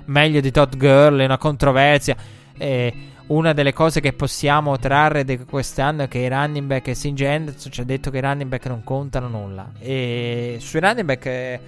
Meglio 0.06 0.40
di 0.40 0.50
Todd 0.50 0.76
Gurley, 0.76 1.24
una 1.24 1.38
controversia. 1.38 2.16
E 2.56 2.94
una 3.28 3.52
delle 3.52 3.72
cose 3.72 4.00
che 4.00 4.12
possiamo 4.14 4.78
trarre 4.78 5.24
di 5.24 5.38
quest'anno 5.44 6.04
è 6.04 6.08
che 6.08 6.18
i 6.18 6.28
running 6.28 6.66
back 6.66 6.88
e 6.88 6.94
Singe 6.94 7.26
Henderson 7.26 7.70
ci 7.70 7.80
ha 7.80 7.84
detto 7.84 8.10
che 8.10 8.18
i 8.18 8.22
running 8.22 8.48
back 8.48 8.66
non 8.66 8.82
contano 8.84 9.28
nulla. 9.28 9.70
E 9.78 10.56
sui 10.60 10.80
running 10.80 11.04
back, 11.04 11.26
eh, 11.26 11.60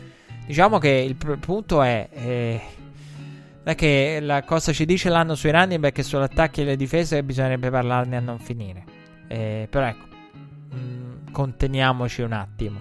diciamo 0.47 0.79
che 0.79 0.89
il 0.89 1.17
punto 1.17 1.83
è. 1.83 2.09
Eh, 2.13 2.61
è 3.63 3.75
che 3.75 4.19
la 4.21 4.43
cosa 4.43 4.73
ci 4.73 4.87
dice 4.87 5.09
l'anno 5.09 5.35
sui 5.35 5.51
running 5.51 5.81
back 5.81 5.99
e 5.99 6.03
sull'attacco 6.03 6.61
e 6.61 6.65
le 6.65 6.77
difese 6.77 7.23
bisognerebbe 7.23 7.71
parlarne 7.71 8.17
a 8.17 8.21
non 8.21 8.39
finire. 8.39 8.85
Eh, 9.29 9.69
però 9.71 9.87
ecco, 9.87 10.07
mh, 10.71 10.77
mm, 10.77 11.33
conteniamoci 11.33 12.23
un 12.23 12.33
attimo. 12.33 12.81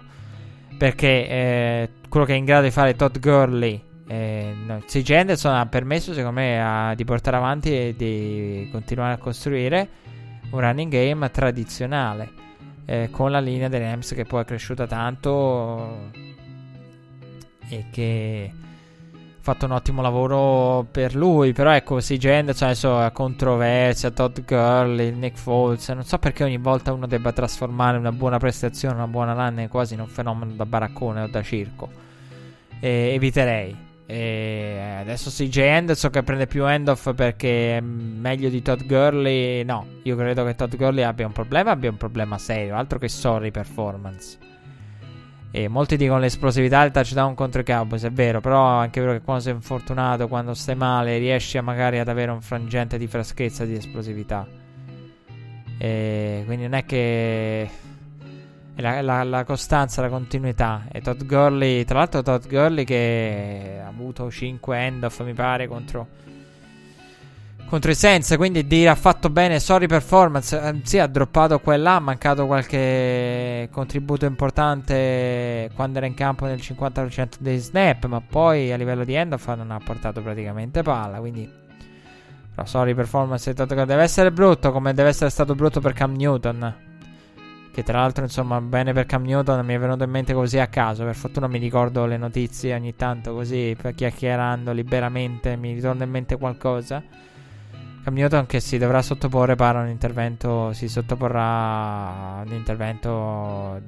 Perché 0.77 1.27
eh, 1.27 1.90
quello 2.08 2.25
che 2.25 2.33
è 2.33 2.38
in 2.38 2.45
grado 2.45 2.64
di 2.64 2.72
fare 2.72 2.95
Todd 2.95 3.17
Gurley, 3.17 3.83
eh, 4.08 4.56
no, 4.66 4.80
CJ 4.85 5.35
ha 5.43 5.66
permesso 5.66 6.14
secondo 6.14 6.40
me 6.40 6.61
a, 6.61 6.95
di 6.95 7.03
portare 7.03 7.35
avanti 7.35 7.75
e 7.75 7.93
di 7.95 8.69
continuare 8.72 9.14
a 9.14 9.17
costruire 9.17 9.88
un 10.51 10.59
running 10.59 10.91
game 10.91 11.30
tradizionale. 11.30 12.48
Eh, 12.85 13.09
con 13.11 13.30
la 13.30 13.40
linea 13.40 13.67
dei 13.67 13.82
Rams 13.82 14.14
che 14.14 14.25
poi 14.25 14.41
è 14.41 14.45
cresciuta 14.45 14.88
tanto 14.88 16.09
e 17.69 17.85
che 17.91 18.51
fatto 19.42 19.66
un 19.66 19.72
ottimo 19.72 20.01
lavoro 20.01 20.85
per 20.90 21.16
lui. 21.16 21.53
Però 21.53 21.72
ecco, 21.72 21.98
CJ 21.98 22.26
Anderson 22.26 22.68
adesso 22.68 22.98
ha 22.98 23.11
controversia, 23.11 24.11
Todd 24.11 24.40
Gurley, 24.45 25.11
Nick 25.11 25.38
Foles. 25.38 25.90
Non 25.90 26.03
so 26.03 26.18
perché 26.18 26.43
ogni 26.43 26.58
volta 26.58 26.93
uno 26.93 27.08
debba 27.08 27.32
trasformare 27.32 27.98
una 27.98 28.11
buona 28.11 28.38
prestazione, 28.38 28.95
una 28.95 29.08
buona 29.08 29.34
run 29.34 29.68
quasi 29.69 29.93
in 29.95 30.01
un 30.01 30.08
fenomeno 30.08 30.53
da 30.53 30.66
baraccone 30.66 31.22
o 31.22 31.27
da 31.27 31.42
circo. 31.42 31.90
E 32.80 33.11
eviterei. 33.14 33.88
E 34.06 34.98
adesso 35.01 35.30
CJ 35.30 35.58
Anderson 35.59 36.09
che 36.09 36.24
prende 36.24 36.48
più 36.48 36.66
end-off 36.66 37.14
perché 37.14 37.77
è 37.77 37.80
meglio 37.80 38.50
di 38.50 38.61
Todd 38.64 38.82
Gurley. 38.82 39.64
No, 39.64 39.85
io 40.01 40.16
credo 40.16 40.43
che 40.45 40.56
Todd 40.56 40.74
Gurley 40.76 41.03
abbia 41.03 41.27
un 41.27 41.32
problema, 41.32 41.69
abbia 41.69 41.92
un 41.92 41.98
problema 41.98 42.40
serio, 42.40 42.76
altro 42.76 42.98
che 42.98 43.08
sorry 43.08 43.51
performance. 43.51 44.38
E 45.52 45.68
molti 45.68 45.98
dicono 45.98 46.19
l'esplosività 46.19 46.84
del 46.84 46.92
touchdown 46.92 47.34
contro 47.34 47.61
i 47.61 47.64
Cowboys, 47.64 48.03
è 48.03 48.11
vero, 48.11 48.40
però 48.40 48.80
è 48.80 48.84
anche 48.84 49.00
vero 49.00 49.14
che 49.14 49.22
quando 49.22 49.42
sei 49.42 49.53
infortunato, 49.53 50.28
quando 50.28 50.53
stai 50.53 50.76
male, 50.76 51.18
riesci 51.18 51.60
magari 51.60 51.98
ad 51.98 52.08
avere 52.08 52.30
un 52.30 52.42
frangente 52.42 53.00
di 53.00 53.08
freschezza, 53.08 53.66
di 53.66 53.74
esplosività. 53.74 54.48
E 55.78 56.44
quindi 56.45 56.64
non 56.64 56.74
è 56.74 56.86
che... 56.86 57.69
La, 58.76 59.02
la, 59.02 59.24
la, 59.24 59.44
costanza, 59.44 60.02
la 60.02 60.08
continuità. 60.08 60.86
E 60.90 61.02
Todd 61.02 61.24
Gurley, 61.24 61.84
tra 61.84 61.98
l'altro 61.98 62.22
Todd 62.22 62.48
Gurley 62.48 62.86
che 62.86 63.82
ha 63.84 63.88
avuto 63.88 64.32
5 64.32 64.78
end-off, 64.78 65.22
mi 65.24 65.34
pare, 65.34 65.68
contro 65.68 66.08
contro 67.69 67.91
i 67.91 67.95
Saints. 67.95 68.35
Quindi 68.35 68.67
dire 68.67 68.89
ha 68.89 68.95
fatto 68.95 69.30
bene, 69.30 69.59
sorry 69.59 69.88
performance. 69.88 70.59
Eh, 70.59 70.81
sì, 70.83 70.98
ha 70.99 71.07
droppato 71.07 71.59
qua 71.59 71.75
e 71.75 71.77
là. 71.77 71.95
Ha 71.95 71.99
mancato 71.99 72.45
qualche 72.45 73.69
contributo 73.72 74.25
importante 74.25 75.69
quando 75.75 75.99
era 75.99 76.07
in 76.07 76.15
campo 76.15 76.45
nel 76.45 76.59
50% 76.59 77.35
dei 77.39 77.57
snap. 77.59 78.06
Ma 78.06 78.22
poi 78.22 78.72
a 78.72 78.75
livello 78.75 79.06
di 79.06 79.14
end 79.14 79.38
non 79.45 79.72
ha 79.72 79.80
portato 79.80 80.22
praticamente 80.22 80.81
palla. 80.81 81.19
Quindi, 81.19 81.49
però, 82.53 82.67
sorry 82.67 82.93
performance. 82.93 83.53
Deve 83.53 84.01
essere 84.01 84.31
brutto 84.31 84.72
come 84.72 84.93
deve 84.93 85.09
essere 85.09 85.30
stato 85.30 85.56
brutto 85.56 85.80
per 85.80 85.93
Cam 85.93 86.15
Newton. 86.15 86.88
Che 87.72 87.83
tra 87.83 87.99
l'altro, 87.99 88.23
insomma, 88.23 88.59
bene 88.59 88.93
per 88.93 89.06
Cam 89.06 89.23
Newton 89.23 89.64
mi 89.64 89.75
è 89.75 89.80
venuto 89.80 90.03
in 90.03 90.09
mente 90.09 90.33
così 90.33 90.57
a 90.57 90.67
caso. 90.67 91.06
Per 91.06 91.15
fortuna 91.15 91.48
mi 91.48 91.59
ricordo 91.59 92.06
le 92.07 92.17
notizie 92.17 92.73
ogni 92.73 92.95
tanto 92.95 93.33
così, 93.33 93.77
chiacchierando 93.95 94.72
liberamente, 94.72 95.56
mi 95.56 95.73
ritorna 95.73 96.03
in 96.03 96.09
mente 96.09 96.35
qualcosa. 96.38 97.01
Cam 98.03 98.14
Newton 98.14 98.45
che 98.45 98.60
si 98.60 98.78
dovrà 98.78 99.02
sottoporre 99.02 99.56
pare 99.56 99.80
un 99.80 99.88
intervento 99.90 100.74
si 100.74 100.88
sottoporrà 100.88 102.38
a 102.38 102.44
un 102.45 102.53
intervento 102.53 103.82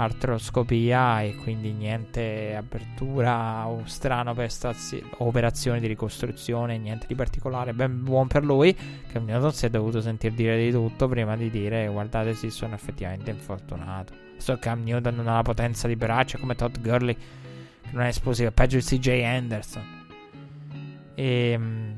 artroscopia 0.00 1.22
e 1.22 1.34
quindi 1.36 1.72
niente 1.72 2.54
apertura 2.54 3.66
o 3.66 3.82
strano 3.86 4.32
per 4.32 4.50
stazio, 4.50 5.00
operazioni 5.18 5.80
di 5.80 5.88
ricostruzione, 5.88 6.78
niente 6.78 7.06
di 7.08 7.14
particolare. 7.14 7.72
Ben 7.72 8.04
buon 8.04 8.28
per 8.28 8.44
lui. 8.44 8.76
Cam 9.10 9.24
Newton 9.24 9.52
si 9.52 9.66
è 9.66 9.70
dovuto 9.70 10.00
sentir 10.00 10.32
dire 10.34 10.56
di 10.56 10.70
tutto 10.70 11.08
prima 11.08 11.36
di 11.36 11.50
dire 11.50 11.88
guardate 11.88 12.34
sì 12.34 12.50
sono 12.50 12.74
effettivamente 12.74 13.30
infortunato. 13.30 14.12
So 14.36 14.56
Cam 14.58 14.82
Newton 14.84 15.16
non 15.16 15.26
ha 15.26 15.34
la 15.34 15.42
potenza 15.42 15.88
di 15.88 15.96
braccia 15.96 16.38
come 16.38 16.54
Todd 16.54 16.76
Gurley 16.80 17.14
che 17.14 17.90
non 17.90 18.02
è 18.02 18.08
esplosivo, 18.08 18.52
peggio 18.52 18.76
di 18.76 18.84
CJ 18.84 19.08
Anderson. 19.24 19.96
E 21.14 21.50
ehm, 21.50 21.97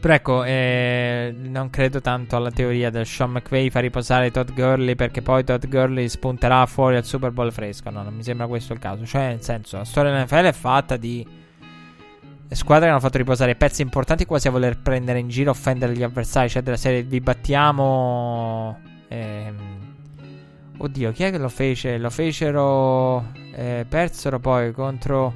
però 0.00 0.14
ecco, 0.14 0.44
eh, 0.44 1.34
non 1.36 1.70
credo 1.70 2.00
tanto 2.00 2.36
alla 2.36 2.52
teoria 2.52 2.88
del 2.88 3.04
Sean 3.04 3.32
McVay 3.32 3.68
fa 3.68 3.80
riposare 3.80 4.30
Todd 4.30 4.50
Gurley 4.52 4.94
perché 4.94 5.22
poi 5.22 5.42
Todd 5.42 5.66
Gurley 5.66 6.08
spunterà 6.08 6.64
fuori 6.66 6.94
al 6.94 7.04
Super 7.04 7.32
Bowl 7.32 7.50
fresco. 7.50 7.90
No, 7.90 8.04
non 8.04 8.14
mi 8.14 8.22
sembra 8.22 8.46
questo 8.46 8.72
il 8.72 8.78
caso. 8.78 9.04
Cioè, 9.04 9.26
nel 9.26 9.42
senso, 9.42 9.78
la 9.78 9.84
storia 9.84 10.12
dell'NFL 10.12 10.44
è 10.44 10.52
fatta 10.52 10.96
di 10.96 11.26
squadre 12.50 12.84
che 12.84 12.90
hanno 12.92 13.00
fatto 13.00 13.18
riposare 13.18 13.56
pezzi 13.56 13.82
importanti 13.82 14.24
quasi 14.24 14.46
a 14.46 14.52
voler 14.52 14.78
prendere 14.78 15.18
in 15.18 15.28
giro, 15.28 15.50
offendere 15.50 15.92
gli 15.94 16.04
avversari. 16.04 16.48
Cioè, 16.48 16.62
della 16.62 16.76
serie 16.76 17.02
vi 17.02 17.20
battiamo. 17.20 18.78
Ehm, 19.08 19.56
oddio, 20.76 21.10
chi 21.10 21.24
è 21.24 21.32
che 21.32 21.38
lo 21.38 21.48
fece? 21.48 21.98
Lo 21.98 22.10
fecero. 22.10 23.32
Eh, 23.52 23.84
persero 23.88 24.38
poi 24.38 24.70
contro. 24.70 25.34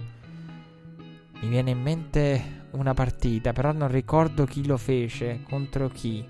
Mi 1.40 1.48
viene 1.48 1.70
in 1.70 1.80
mente 1.80 2.60
una 2.72 2.94
partita, 2.94 3.52
però 3.52 3.72
non 3.72 3.88
ricordo 3.88 4.44
chi 4.44 4.66
lo 4.66 4.76
fece, 4.76 5.42
contro 5.48 5.88
chi. 5.88 6.24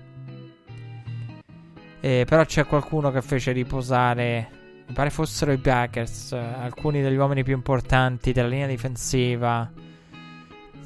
Eh, 1.99 2.25
però 2.27 2.43
c'è 2.45 2.65
qualcuno 2.65 3.11
che 3.11 3.21
fece 3.21 3.51
riposare, 3.51 4.49
mi 4.87 4.93
pare 4.93 5.09
fossero 5.09 5.51
i 5.51 5.57
Packers, 5.57 6.33
alcuni 6.33 7.01
degli 7.01 7.15
uomini 7.15 7.43
più 7.43 7.53
importanti 7.53 8.33
della 8.33 8.49
linea 8.49 8.67
difensiva, 8.67 9.71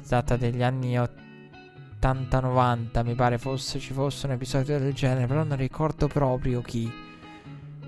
data 0.06 0.36
degli 0.36 0.62
anni 0.62 0.96
80-90, 2.00 3.04
mi 3.04 3.14
pare 3.14 3.38
fosse, 3.38 3.78
ci 3.78 3.92
fosse 3.92 4.26
un 4.26 4.32
episodio 4.32 4.78
del 4.78 4.94
genere, 4.94 5.26
però 5.26 5.42
non 5.42 5.56
ricordo 5.56 6.06
proprio 6.06 6.60
chi. 6.62 7.06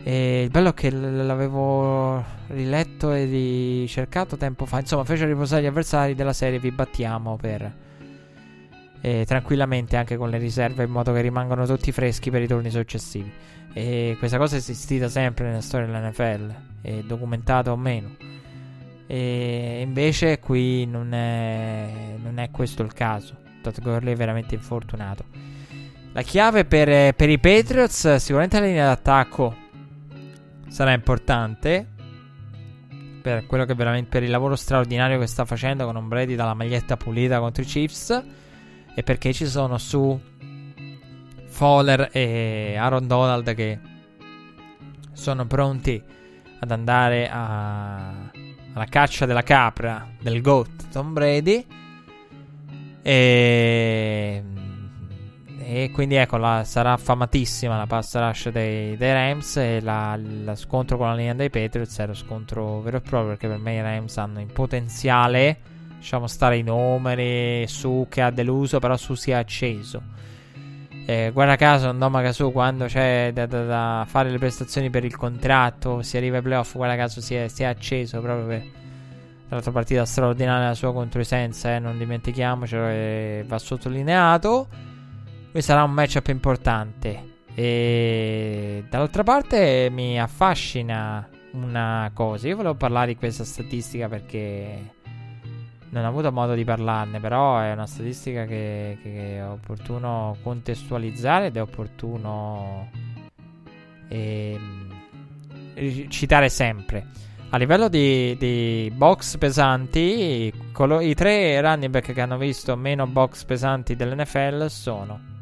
E 0.02 0.42
il 0.44 0.50
bello 0.50 0.70
è 0.70 0.74
che 0.74 0.90
l'avevo 0.90 2.24
riletto 2.48 3.12
e 3.12 3.24
ricercato 3.24 4.36
tempo 4.36 4.64
fa. 4.64 4.80
Insomma, 4.80 5.04
fece 5.04 5.26
riposare 5.26 5.62
gli 5.62 5.66
avversari 5.66 6.14
della 6.14 6.32
serie. 6.32 6.58
Vi 6.58 6.70
battiamo 6.70 7.36
per. 7.36 7.88
Eh, 9.02 9.24
tranquillamente 9.26 9.96
anche 9.96 10.16
con 10.16 10.28
le 10.28 10.36
riserve 10.36 10.84
in 10.84 10.90
modo 10.90 11.12
che 11.12 11.22
rimangano 11.22 11.64
tutti 11.64 11.90
freschi 11.90 12.30
per 12.30 12.42
i 12.42 12.46
turni 12.46 12.70
successivi. 12.70 13.30
E 13.72 14.16
questa 14.18 14.36
cosa 14.36 14.56
è 14.56 14.58
esistita 14.58 15.08
sempre 15.08 15.46
nella 15.46 15.60
storia 15.60 15.86
dell'NFL, 15.86 16.54
è 16.82 17.02
documentata 17.06 17.72
o 17.72 17.76
meno. 17.76 18.16
E 19.06 19.80
invece 19.82 20.38
qui 20.38 20.86
non 20.86 21.12
è, 21.14 22.16
non 22.22 22.38
è 22.38 22.50
questo 22.50 22.82
il 22.82 22.92
caso. 22.92 23.36
Todd 23.62 23.80
Gurley 23.80 24.12
è 24.12 24.16
veramente 24.16 24.54
infortunato. 24.54 25.24
La 26.12 26.22
chiave 26.22 26.64
per, 26.64 27.14
per 27.14 27.28
i 27.28 27.38
Patriots, 27.38 28.16
sicuramente 28.16 28.58
la 28.58 28.66
linea 28.66 28.86
d'attacco 28.86 29.68
sarà 30.70 30.92
importante 30.92 31.86
per 33.20 33.44
per 34.06 34.22
il 34.22 34.30
lavoro 34.30 34.56
straordinario 34.56 35.18
che 35.18 35.26
sta 35.26 35.44
facendo 35.44 35.84
con 35.84 35.96
Brady 36.08 36.36
dalla 36.36 36.54
maglietta 36.54 36.96
pulita 36.96 37.38
contro 37.38 37.62
i 37.62 37.66
Chiefs 37.66 38.24
e 38.94 39.02
perché 39.02 39.32
ci 39.32 39.46
sono 39.46 39.76
su 39.78 40.18
Fowler 41.48 42.08
e 42.12 42.76
Aaron 42.78 43.06
Donald 43.06 43.54
che 43.54 43.78
sono 45.12 45.46
pronti 45.46 46.02
ad 46.60 46.70
andare 46.70 47.28
a, 47.28 48.30
alla 48.72 48.86
caccia 48.88 49.26
della 49.26 49.42
capra 49.42 50.08
del 50.20 50.40
GOAT 50.40 50.88
Tom 50.90 51.12
Brady. 51.12 51.66
E 53.02 54.42
e 55.62 55.90
quindi 55.92 56.14
ecco, 56.14 56.36
la, 56.36 56.64
sarà 56.64 56.92
affamatissima 56.92 57.76
la 57.76 57.86
pass 57.86 58.16
rush 58.16 58.48
dei, 58.48 58.96
dei 58.96 59.12
Rams. 59.12 59.56
E 59.58 59.80
la, 59.80 60.18
lo 60.18 60.54
scontro 60.54 60.96
con 60.96 61.08
la 61.08 61.14
linea 61.14 61.34
dei 61.34 61.50
Patriots 61.50 61.98
è 61.98 62.06
lo 62.06 62.14
scontro 62.14 62.80
vero 62.80 62.96
e 62.96 63.00
proprio. 63.00 63.30
Perché 63.30 63.48
per 63.48 63.58
me 63.58 63.74
i 63.74 63.80
Rams 63.80 64.16
hanno 64.16 64.40
in 64.40 64.52
potenziale, 64.52 65.58
lasciamo 65.96 66.26
stare 66.26 66.56
i 66.56 66.62
numeri, 66.62 67.66
su 67.68 68.06
che 68.08 68.22
ha 68.22 68.30
deluso, 68.30 68.78
però 68.78 68.96
su 68.96 69.14
si 69.14 69.30
è 69.30 69.34
acceso. 69.34 70.02
Eh, 71.06 71.30
guarda 71.32 71.56
caso, 71.56 71.92
Ndomaga 71.92 72.32
su 72.32 72.52
quando 72.52 72.86
c'è 72.86 73.30
da, 73.32 73.46
da, 73.46 73.64
da, 73.64 74.06
fare 74.08 74.30
le 74.30 74.38
prestazioni 74.38 74.90
per 74.90 75.04
il 75.04 75.16
contratto, 75.16 76.02
si 76.02 76.16
arriva 76.16 76.36
ai 76.36 76.42
playoff, 76.42 76.76
guarda 76.76 76.94
caso 76.94 77.20
si 77.20 77.34
è, 77.34 77.48
si 77.48 77.62
è 77.64 77.66
acceso 77.66 78.20
proprio 78.20 78.46
per 78.46 78.62
l'altra 79.48 79.72
partita 79.72 80.04
straordinaria 80.04 80.68
la 80.68 80.74
sua 80.74 80.92
contro 80.92 81.20
i 81.20 81.24
Senza, 81.24 81.74
eh, 81.74 81.78
non 81.80 81.98
dimentichiamocelo, 81.98 82.86
e 82.86 83.44
va 83.46 83.58
sottolineato. 83.58 84.89
Questo 85.50 85.72
sarà 85.72 85.82
un 85.82 85.90
matchup 85.90 86.28
importante. 86.28 87.38
E 87.54 88.84
dall'altra 88.88 89.24
parte 89.24 89.88
mi 89.90 90.20
affascina 90.20 91.28
una 91.52 92.08
cosa. 92.14 92.46
Io 92.46 92.54
volevo 92.54 92.76
parlare 92.76 93.08
di 93.08 93.16
questa 93.16 93.42
statistica 93.42 94.06
perché 94.06 94.92
non 95.88 96.04
ho 96.04 96.08
avuto 96.08 96.30
modo 96.30 96.54
di 96.54 96.62
parlarne, 96.62 97.18
però 97.18 97.58
è 97.58 97.72
una 97.72 97.88
statistica 97.88 98.44
che, 98.44 98.98
che 99.02 99.38
è 99.38 99.44
opportuno 99.44 100.36
contestualizzare 100.40 101.46
ed 101.46 101.56
è 101.56 101.60
opportuno 101.60 102.88
eh, 104.06 104.58
citare 106.08 106.48
sempre. 106.48 107.06
A 107.48 107.56
livello 107.58 107.88
di, 107.88 108.36
di 108.36 108.92
box 108.94 109.36
pesanti, 109.36 110.52
colo- 110.70 111.00
i 111.00 111.14
tre 111.14 111.60
running 111.60 111.90
back 111.90 112.12
che 112.12 112.20
hanno 112.20 112.38
visto 112.38 112.76
meno 112.76 113.08
box 113.08 113.42
pesanti 113.42 113.96
dell'NFL 113.96 114.66
sono 114.66 115.38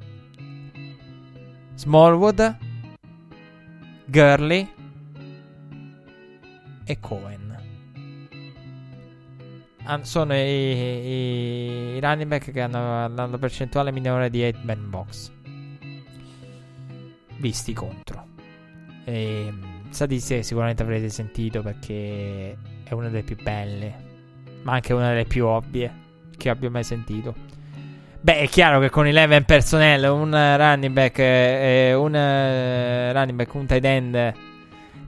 Smallwood, 1.78 2.56
Gurley 4.06 4.68
e 6.84 6.98
Cohen. 6.98 7.56
sono 10.02 10.34
i, 10.34 10.40
i, 10.40 11.94
i, 11.94 12.00
running 12.00 12.28
back 12.28 12.50
che 12.50 12.60
hanno 12.60 13.06
la 13.06 13.38
percentuale 13.38 13.92
minore 13.92 14.28
di 14.28 14.42
8 14.42 14.58
man 14.64 14.90
box. 14.90 15.30
Visti 17.36 17.72
contro. 17.74 18.26
E, 19.04 19.54
statistiche 19.90 20.42
sicuramente 20.42 20.82
avrete 20.82 21.08
sentito 21.08 21.62
perché 21.62 22.58
è 22.82 22.92
una 22.92 23.08
delle 23.08 23.22
più 23.22 23.36
belle, 23.40 23.94
ma 24.62 24.72
anche 24.72 24.92
una 24.92 25.10
delle 25.10 25.26
più 25.26 25.46
ovvie 25.46 25.94
che 26.36 26.48
abbia 26.48 26.70
mai 26.70 26.82
sentito. 26.82 27.47
Beh, 28.20 28.40
è 28.40 28.48
chiaro 28.48 28.80
che 28.80 28.90
con 28.90 29.06
11 29.06 29.44
personnel, 29.44 30.10
un 30.10 30.30
running 30.30 30.92
back, 30.92 31.18
eh, 31.20 31.94
un 31.94 32.12
uh, 32.12 33.12
running 33.12 33.36
back, 33.36 33.54
un 33.54 33.66
tight 33.66 33.84
end, 33.84 34.34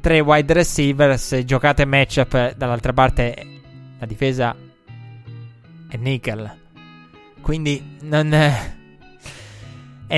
tre 0.01 0.21
wide 0.21 0.53
receivers, 0.53 1.27
se 1.27 1.45
giocate 1.45 1.85
matchup 1.85 2.55
dall'altra 2.55 2.93
parte 2.93 3.35
la 3.99 4.07
difesa 4.07 4.55
è 5.89 5.97
nickel. 5.97 6.59
Quindi 7.41 7.99
non 8.03 8.33
è... 8.33 8.75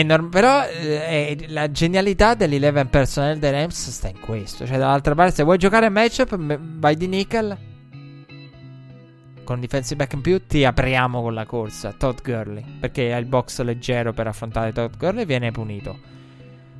Norm- 0.03 0.29
però 0.29 0.62
eh, 0.67 1.47
la 1.49 1.71
genialità 1.71 2.35
dell'11 2.35 2.87
personnel 2.89 3.39
dei 3.39 3.53
Rams 3.53 3.89
sta 3.89 4.09
in 4.09 4.21
questo. 4.21 4.67
Cioè, 4.67 4.77
dall'altra 4.77 5.15
parte, 5.15 5.37
se 5.37 5.43
vuoi 5.45 5.57
giocare 5.57 5.89
matchup, 5.89 6.37
vai 6.79 6.95
di 6.97 7.07
nickel 7.07 7.71
con 9.45 9.61
defensive 9.61 9.97
back 9.97 10.12
in 10.15 10.21
più 10.21 10.47
ti 10.47 10.65
apriamo 10.65 11.23
con 11.23 11.35
la 11.35 11.47
corsa. 11.47 11.93
Todd 11.93 12.19
Gurley. 12.23 12.65
Perché 12.81 13.12
hai 13.12 13.21
il 13.21 13.27
box 13.27 13.61
leggero 13.62 14.12
per 14.12 14.27
affrontare 14.27 14.73
Todd 14.73 14.95
Gurley 14.97 15.25
viene 15.25 15.51
punito. 15.51 16.11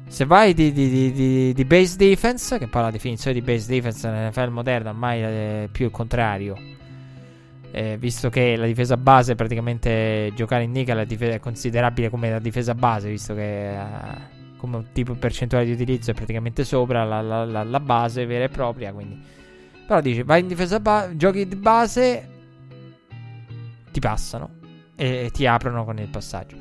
Se 0.07 0.27
vai 0.27 0.53
di, 0.53 0.73
di, 0.73 1.13
di, 1.13 1.53
di, 1.55 1.65
base 1.65 1.97
defense, 1.97 2.59
che 2.59 2.67
poi 2.67 2.83
la 2.83 2.91
definizione 2.91 3.39
di 3.39 3.43
base 3.43 3.67
defense 3.73 4.09
nell'NFL 4.09 4.51
moderna 4.51 4.91
ormai 4.91 5.21
è 5.21 5.69
più 5.73 5.87
il 5.87 5.91
contrario. 5.91 6.57
Eh, 7.71 7.97
visto 7.97 8.29
che 8.29 8.55
la 8.57 8.67
difesa 8.67 8.99
base 8.99 9.35
praticamente 9.35 10.31
giocare 10.35 10.65
in 10.65 10.73
nickel 10.73 11.07
è, 11.07 11.41
considerabile 11.41 12.11
come 12.11 12.29
la 12.29 12.39
difesa 12.39 12.75
base, 12.75 13.09
visto 13.09 13.35
che 13.35 13.75
uh, 13.75 14.57
come 14.59 14.85
tipo 14.93 15.15
percentuale 15.15 15.65
di 15.65 15.73
utilizzo 15.73 16.11
è 16.11 16.15
praticamente 16.15 16.65
sopra 16.65 17.05
la, 17.05 17.23
la, 17.23 17.47
la, 17.47 17.63
la 17.63 17.81
base 17.81 18.27
vera 18.27 18.45
e 18.45 18.49
propria. 18.51 18.93
Quindi. 18.93 19.19
Però 19.87 20.01
dici, 20.03 20.23
vai 20.23 20.41
in 20.41 20.49
difesa 20.49 20.79
base, 20.79 21.17
giochi 21.17 21.49
di 21.49 21.57
base, 21.57 22.32
ti 23.93 24.01
passano 24.01 24.51
e 24.97 25.31
ti 25.33 25.47
aprono 25.47 25.85
con 25.85 25.99
il 25.99 26.09
passaggio. 26.09 26.57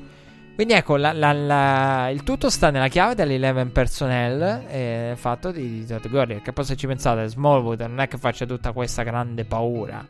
Quindi 0.54 0.74
ecco, 0.74 0.96
la, 0.98 1.12
la, 1.14 1.32
la, 1.34 2.10
il 2.10 2.22
tutto 2.24 2.50
sta 2.52 2.70
nella 2.70 2.88
chiave 2.90 3.16
dell'11 3.16 3.72
personnel 3.72 4.66
e 4.68 5.10
il 5.12 5.18
fatto 5.18 5.52
di, 5.52 5.80
di 5.80 5.86
Todd 5.88 6.06
Gurley. 6.08 6.36
Perché 6.36 6.54
poi 6.54 6.66
se 6.66 6.76
ci 6.76 6.86
pensate, 6.86 7.28
Smallwood 7.28 7.80
non 7.82 8.00
è 8.00 8.08
che 8.08 8.18
faccia 8.18 8.46
tutta 8.46 8.72
questa 8.72 9.02
grande 9.02 9.44
paura. 9.46 10.06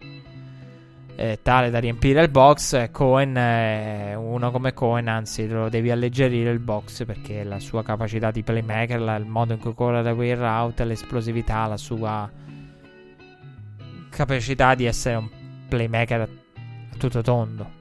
eh, 1.15 1.39
tale 1.41 1.69
da 1.69 1.79
riempire 1.79 2.21
il 2.21 2.29
box. 2.29 2.89
Cohen, 2.91 3.37
eh, 3.37 4.15
uno 4.15 4.51
come 4.51 4.73
Cohen, 4.73 5.07
anzi, 5.07 5.47
lo 5.47 5.69
devi 5.69 5.91
alleggerire 5.91 6.49
il 6.51 6.59
box 6.59 7.05
perché 7.05 7.43
la 7.43 7.59
sua 7.59 7.83
capacità 7.83 8.31
di 8.31 8.43
playmaker, 8.43 8.99
la, 8.99 9.15
il 9.15 9.25
modo 9.25 9.53
in 9.53 9.59
cui 9.59 9.73
corre 9.73 10.01
da 10.01 10.13
quel 10.15 10.35
route, 10.37 10.83
l'esplosività, 10.83 11.67
la 11.67 11.77
sua 11.77 12.29
capacità 14.09 14.75
di 14.75 14.85
essere 14.85 15.15
un 15.15 15.29
playmaker 15.69 16.21
a 16.21 16.27
tutto 17.01 17.21
tondo. 17.23 17.79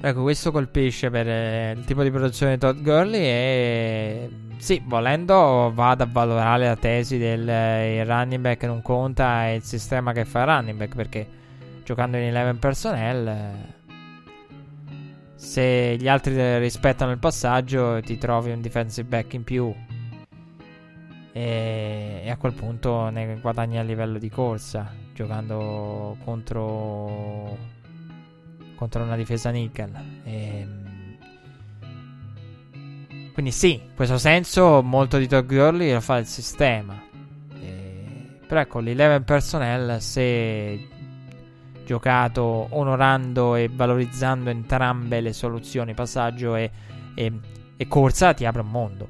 Ecco, 0.00 0.22
questo 0.22 0.50
colpisce 0.50 1.10
per 1.10 1.28
eh, 1.28 1.72
il 1.76 1.84
tipo 1.84 2.02
di 2.02 2.10
produzione 2.10 2.54
di 2.54 2.58
Todd 2.58 2.80
Gurley 2.80 3.20
e 3.20 4.30
sì, 4.58 4.82
volendo 4.84 5.70
va 5.72 5.90
ad 5.90 6.00
avvalorare 6.00 6.66
la 6.66 6.76
tesi 6.76 7.18
del 7.18 7.48
eh, 7.48 8.04
running 8.04 8.42
back 8.42 8.64
non 8.64 8.82
conta 8.82 9.48
e 9.48 9.56
il 9.56 9.62
sistema 9.62 10.12
che 10.12 10.24
fa 10.24 10.40
il 10.40 10.46
running 10.46 10.78
back 10.78 10.94
perché 10.96 11.28
giocando 11.84 12.16
in 12.16 12.34
11 12.34 12.58
personnel 12.58 13.28
eh, 13.28 13.74
se 15.34 15.96
gli 15.96 16.08
altri 16.08 16.58
rispettano 16.58 17.12
il 17.12 17.18
passaggio 17.18 18.00
ti 18.00 18.18
trovi 18.18 18.50
un 18.50 18.60
defensive 18.60 19.08
back 19.08 19.34
in 19.34 19.44
più 19.44 19.72
e, 21.32 22.22
e 22.24 22.30
a 22.30 22.36
quel 22.36 22.52
punto 22.52 23.08
ne 23.10 23.38
guadagni 23.40 23.78
a 23.78 23.82
livello 23.82 24.18
di 24.18 24.28
corsa 24.28 25.05
giocando 25.16 26.14
contro 26.22 27.56
contro 28.76 29.02
una 29.02 29.16
difesa 29.16 29.50
nickel. 29.50 29.90
E, 30.22 30.58
ehm, 30.58 30.84
quindi 33.32 33.50
sì, 33.50 33.74
in 33.74 33.94
questo 33.94 34.18
senso 34.18 34.82
molto 34.82 35.16
di 35.18 35.26
Todd 35.26 35.46
Gurley 35.46 35.92
lo 35.92 36.00
fa 36.00 36.18
il 36.18 36.26
sistema. 36.26 37.02
E, 37.60 38.38
però 38.46 38.60
ecco, 38.60 38.80
l'11 38.80 39.24
personnel 39.24 40.00
se 40.00 40.88
giocato 41.84 42.66
onorando 42.70 43.54
e 43.54 43.70
valorizzando 43.72 44.50
entrambe 44.50 45.20
le 45.20 45.32
soluzioni, 45.32 45.94
passaggio 45.94 46.54
e, 46.56 46.70
e, 47.14 47.32
e 47.76 47.88
corsa, 47.88 48.34
ti 48.34 48.44
apre 48.44 48.60
un 48.60 48.70
mondo. 48.70 49.08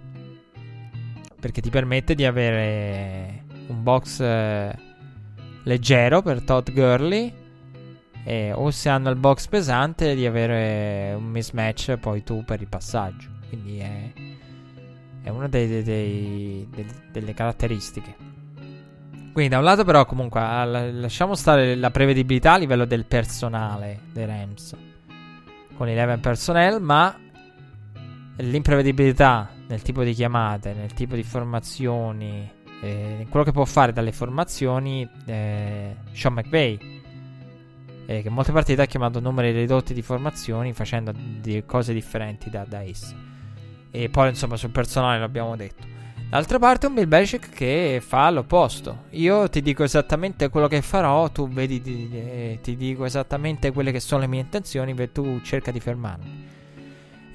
Perché 1.41 1.61
ti 1.61 1.71
permette 1.71 2.15
di 2.15 2.25
avere 2.25 3.45
un 3.69 3.83
box 3.83 4.21
eh, 4.21 4.86
leggero 5.67 6.23
per 6.23 6.43
Todd 6.43 6.71
Gurley 6.71 7.33
e, 8.25 8.53
o 8.53 8.71
se 8.71 8.89
hanno 8.89 9.11
il 9.11 9.17
box 9.17 9.47
pesante 9.49 10.15
di 10.15 10.27
avere 10.27 11.15
un 11.17 11.25
mismatch 11.25 11.97
poi 11.97 12.23
tu 12.23 12.45
per 12.45 12.61
il 12.61 12.69
passaggio. 12.69 13.29
Quindi 13.49 13.79
è, 13.79 14.13
è 15.23 15.29
una 15.29 15.49
dei, 15.49 15.69
dei, 15.69 16.69
dei, 16.71 16.87
delle 17.13 17.35
caratteristiche. 17.35 18.35
Quindi 19.33 19.53
da 19.53 19.59
un 19.59 19.65
lato 19.65 19.85
però 19.85 20.07
comunque 20.07 20.41
lasciamo 20.41 21.35
stare 21.35 21.75
la 21.75 21.91
prevedibilità 21.91 22.55
a 22.55 22.57
livello 22.57 22.87
del 22.87 23.05
personale 23.05 24.01
dei 24.13 24.25
Rams 24.25 24.75
con 25.77 25.89
11 25.89 26.19
personnel, 26.21 26.81
ma 26.81 27.15
l'imprevedibilità 28.39 29.51
nel 29.69 29.83
tipo 29.83 30.03
di 30.03 30.15
chiamate, 30.15 30.73
nel 30.73 30.95
tipo 30.95 31.15
di 31.15 31.23
formazioni, 31.23 32.51
eh, 32.81 33.27
quello 33.29 33.45
che 33.45 33.53
può 33.53 33.65
fare 33.65 33.93
dalle 33.93 34.13
formazioni 34.13 35.09
eh, 35.27 35.97
Sean 36.13 36.35
McVay 36.35 36.97
eh, 38.07 38.23
che 38.23 38.31
molte 38.31 38.53
partite 38.53 38.83
ha 38.83 38.87
chiamato 38.87 39.21
numeri 39.21 39.51
ridotti 39.51 39.93
di 39.93 40.03
formazioni 40.03 40.73
facendo 40.73 41.13
di 41.13 41.63
cose 41.67 41.93
differenti 41.93 42.49
da, 42.49 42.65
da 42.67 42.83
esse. 42.83 43.15
E 43.91 44.09
poi 44.09 44.29
insomma 44.29 44.57
sul 44.57 44.71
personale 44.71 45.19
l'abbiamo 45.19 45.57
detto. 45.57 45.95
D'altra 46.29 46.59
parte 46.59 46.87
un 46.87 46.95
Bill 46.95 47.09
Belichick 47.09 47.51
che 47.51 48.03
fa 48.05 48.31
l'opposto. 48.31 49.05
Io 49.11 49.49
ti 49.49 49.63
dico 49.63 49.85
esattamente 49.85 50.49
quello 50.49 50.67
che 50.67 50.83
farò, 50.83 51.31
tu 51.31 51.49
vedi, 51.49 51.81
ti, 51.81 52.09
eh, 52.13 52.59
ti 52.63 52.77
dico 52.77 53.05
esattamente 53.05 53.71
quelle 53.73 53.93
che 53.93 54.01
sono 54.01 54.23
le 54.23 54.27
mie 54.27 54.41
intenzioni, 54.41 54.95
e 54.97 55.13
tu 55.13 55.41
cerca 55.43 55.71
di 55.71 55.81
fermarmi. 55.81 56.55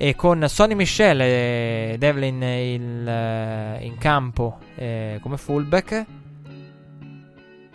E 0.03 0.15
con 0.15 0.43
Sonny 0.49 0.73
Michel 0.73 1.21
e 1.21 1.95
Devlin 1.99 2.41
il, 2.41 3.05
uh, 3.05 3.85
in 3.85 3.97
campo 3.99 4.57
eh, 4.73 5.19
come 5.21 5.37
fullback, 5.37 6.05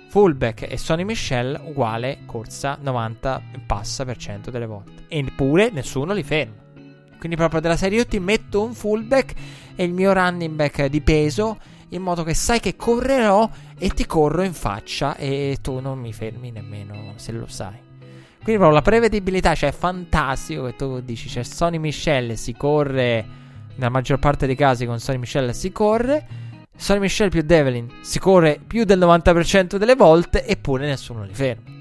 fullback 0.08 0.66
e 0.68 0.76
Sonny 0.76 1.05
Michel 1.05 1.56
uguale 1.66 2.22
corsa 2.26 2.78
90 2.80 3.42
passa 3.64 4.05
per 4.05 4.16
cento 4.16 4.50
delle 4.50 4.66
volte. 4.66 5.05
Eppure 5.06 5.70
nessuno 5.70 6.12
li 6.14 6.24
ferma. 6.24 6.64
Quindi 7.16 7.36
proprio 7.36 7.60
della 7.60 7.76
serie 7.76 7.98
io 7.98 8.06
ti 8.06 8.18
metto 8.18 8.60
un 8.60 8.74
fullback 8.74 9.34
e 9.76 9.84
il 9.84 9.92
mio 9.92 10.12
running 10.12 10.52
back 10.56 10.86
di 10.86 11.02
peso 11.02 11.56
in 11.90 12.02
modo 12.02 12.24
che 12.24 12.34
sai 12.34 12.58
che 12.58 12.74
correrò 12.74 13.48
e 13.78 13.88
ti 13.90 14.05
corro 14.05 14.42
in 14.42 14.52
faccia 14.52 15.14
e 15.14 15.58
tu 15.62 15.78
non 15.78 16.00
mi 16.00 16.12
fermi 16.12 16.50
nemmeno 16.50 17.12
se 17.14 17.30
lo 17.30 17.46
sai. 17.46 17.85
Quindi 18.47 18.62
proprio 18.62 18.78
la 18.78 18.83
prevedibilità, 18.83 19.57
cioè 19.57 19.70
è 19.70 19.73
fantastico 19.73 20.66
che 20.66 20.76
tu 20.76 21.00
dici, 21.00 21.26
c'è 21.26 21.42
cioè 21.42 21.42
Sonny 21.42 21.78
Michel 21.78 22.39
si 22.39 22.52
corre, 22.52 23.26
nella 23.75 23.89
maggior 23.89 24.20
parte 24.20 24.47
dei 24.47 24.55
casi 24.55 24.86
con 24.86 25.00
Sonny 25.00 25.18
Michel 25.18 25.52
si 25.52 25.73
corre 25.73 26.25
Sonny 26.76 27.00
Michel 27.00 27.28
più 27.28 27.42
Devlin 27.42 27.91
si 28.02 28.20
corre 28.20 28.60
più 28.65 28.84
del 28.84 29.00
90% 29.00 29.75
delle 29.75 29.97
volte 29.97 30.47
eppure 30.47 30.86
nessuno 30.86 31.25
li 31.25 31.34
ferma. 31.34 31.75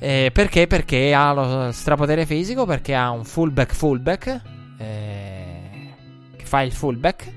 Eh, 0.00 0.30
perché? 0.32 0.66
Perché 0.66 1.14
ha 1.14 1.32
lo 1.32 1.70
strapotere 1.70 2.26
fisico, 2.26 2.66
perché 2.66 2.92
ha 2.92 3.10
un 3.10 3.24
fullback 3.24 3.72
fullback 3.72 4.42
eh, 4.78 5.94
che 6.36 6.44
fa 6.44 6.62
il 6.62 6.72
fullback 6.72 7.32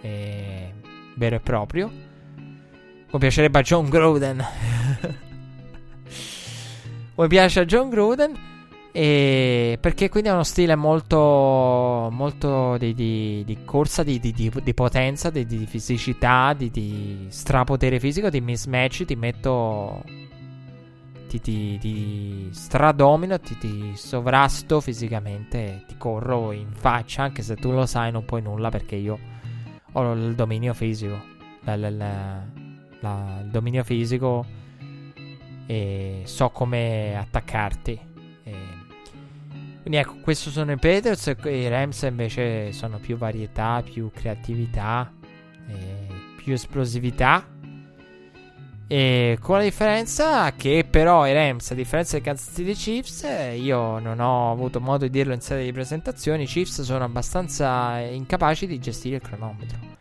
eh, 0.00 0.72
vero 1.14 1.36
e 1.36 1.40
proprio. 1.40 1.92
Come 3.08 3.18
piacerebbe 3.18 3.60
a 3.60 3.62
John 3.62 3.88
Groden. 3.88 4.44
Come 7.14 7.28
piace 7.28 7.60
a 7.60 7.64
John 7.64 7.90
Groden. 7.90 8.52
E 8.90 9.76
perché 9.80 10.08
quindi 10.08 10.28
è 10.28 10.32
uno 10.32 10.44
stile 10.44 10.76
molto, 10.76 12.08
molto 12.12 12.76
di, 12.76 12.94
di, 12.94 13.42
di 13.44 13.64
corsa, 13.64 14.04
di, 14.04 14.20
di, 14.20 14.74
potenza, 14.74 15.30
di, 15.30 15.66
fisicità, 15.66 16.54
di, 16.56 17.26
strapotere 17.28 17.98
fisico, 17.98 18.30
di 18.30 18.40
mismatch. 18.40 19.04
Ti 19.04 19.16
metto. 19.16 20.02
Ti, 21.28 21.40
ti, 21.40 21.78
ti 21.78 22.48
stradomino, 22.52 23.38
ti, 23.40 23.58
ti 23.58 23.92
sovrasto 23.94 24.80
fisicamente. 24.80 25.84
Ti 25.86 25.96
corro 25.96 26.52
in 26.52 26.72
faccia, 26.72 27.22
anche 27.22 27.42
se 27.42 27.56
tu 27.56 27.70
lo 27.70 27.86
sai, 27.86 28.10
non 28.12 28.24
puoi 28.24 28.42
nulla 28.42 28.70
perché 28.70 28.96
io 28.96 29.18
ho 29.92 30.12
il 30.12 30.34
dominio 30.34 30.74
fisico. 30.74 31.20
La, 31.62 31.76
la, 31.76 31.90
la, 31.90 33.40
il 33.42 33.50
dominio 33.50 33.82
fisico 33.84 34.62
e 35.66 36.22
so 36.24 36.50
come 36.50 37.16
attaccarti. 37.16 38.12
Quindi 39.84 40.00
ecco, 40.00 40.16
questo 40.22 40.48
sono 40.50 40.72
i 40.72 40.78
Patriots 40.78 41.26
e 41.42 41.60
i 41.60 41.68
Rams 41.68 42.02
invece 42.02 42.72
sono 42.72 42.98
più 42.98 43.16
varietà, 43.16 43.82
più 43.82 44.10
creatività, 44.10 45.12
più 46.36 46.54
esplosività. 46.54 47.46
E 48.86 49.38
con 49.40 49.56
la 49.56 49.62
differenza 49.62 50.52
che 50.54 50.86
però 50.88 51.26
i 51.26 51.32
Rams, 51.32 51.70
a 51.70 51.74
differenza 51.74 52.16
dei 52.16 52.22
Kansas 52.22 52.54
City 52.54 52.72
Chiefs, 52.72 53.26
io 53.56 53.98
non 53.98 54.20
ho 54.20 54.52
avuto 54.52 54.80
modo 54.80 55.04
di 55.04 55.10
dirlo 55.10 55.34
in 55.34 55.40
serie 55.40 55.64
di 55.64 55.72
presentazioni, 55.72 56.44
i 56.44 56.46
Chiefs 56.46 56.82
sono 56.82 57.04
abbastanza 57.04 57.98
incapaci 57.98 58.66
di 58.66 58.78
gestire 58.78 59.16
il 59.16 59.22
cronometro. 59.22 59.93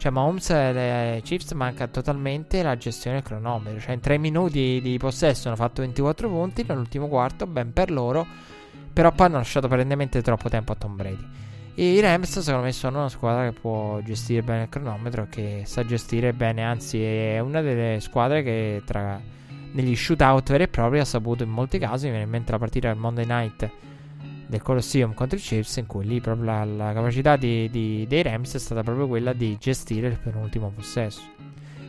Cioè 0.00 0.10
Mahomes 0.10 0.48
e 0.50 1.20
Chiefs 1.22 1.52
manca 1.52 1.86
totalmente 1.86 2.62
la 2.62 2.76
gestione 2.76 3.18
del 3.18 3.26
cronometro. 3.26 3.78
Cioè 3.78 3.92
in 3.92 4.00
3 4.00 4.18
minuti 4.18 4.80
di 4.82 4.96
possesso 4.98 5.48
hanno 5.48 5.56
fatto 5.56 5.82
24 5.82 6.28
punti, 6.28 6.64
nell'ultimo 6.66 7.06
quarto, 7.06 7.46
ben 7.46 7.72
per 7.72 7.90
loro 7.90 8.26
però 8.92 9.12
poi 9.12 9.26
hanno 9.26 9.36
lasciato 9.36 9.68
perennemente 9.68 10.20
troppo 10.22 10.48
tempo 10.48 10.72
a 10.72 10.74
Tom 10.74 10.96
Brady. 10.96 11.26
E 11.74 11.92
i 11.92 12.00
Rams, 12.00 12.40
secondo 12.40 12.66
me, 12.66 12.72
sono 12.72 12.98
una 12.98 13.08
squadra 13.08 13.44
che 13.44 13.58
può 13.58 14.00
gestire 14.00 14.42
bene 14.42 14.64
il 14.64 14.68
cronometro, 14.68 15.26
che 15.30 15.62
sa 15.64 15.84
gestire 15.84 16.32
bene, 16.32 16.64
anzi, 16.64 17.02
è 17.02 17.38
una 17.38 17.60
delle 17.60 18.00
squadre 18.00 18.42
che 18.42 18.82
tra 18.84 19.20
negli 19.72 19.94
shootout 19.94 20.50
veri 20.50 20.64
e 20.64 20.68
propri 20.68 20.98
ha 20.98 21.04
saputo 21.04 21.44
in 21.44 21.50
molti 21.50 21.78
casi. 21.78 22.10
Mi 22.10 22.20
in 22.20 22.28
mente 22.28 22.52
la 22.52 22.58
partita 22.58 22.88
del 22.88 22.98
Monday 22.98 23.24
night 23.24 23.70
del 24.50 24.62
Colosseum 24.62 25.14
contro 25.14 25.38
i 25.38 25.40
Chiefs, 25.40 25.76
in 25.76 25.86
cui 25.86 26.04
lì 26.04 26.20
proprio 26.20 26.44
la, 26.44 26.64
la 26.64 26.92
capacità 26.92 27.36
di, 27.36 27.70
di, 27.70 28.04
dei 28.08 28.22
Rams 28.22 28.54
è 28.54 28.58
stata 28.58 28.82
proprio 28.82 29.06
quella 29.06 29.32
di 29.32 29.56
gestire 29.58 30.08
il 30.08 30.18
penultimo 30.18 30.70
possesso. 30.74 31.22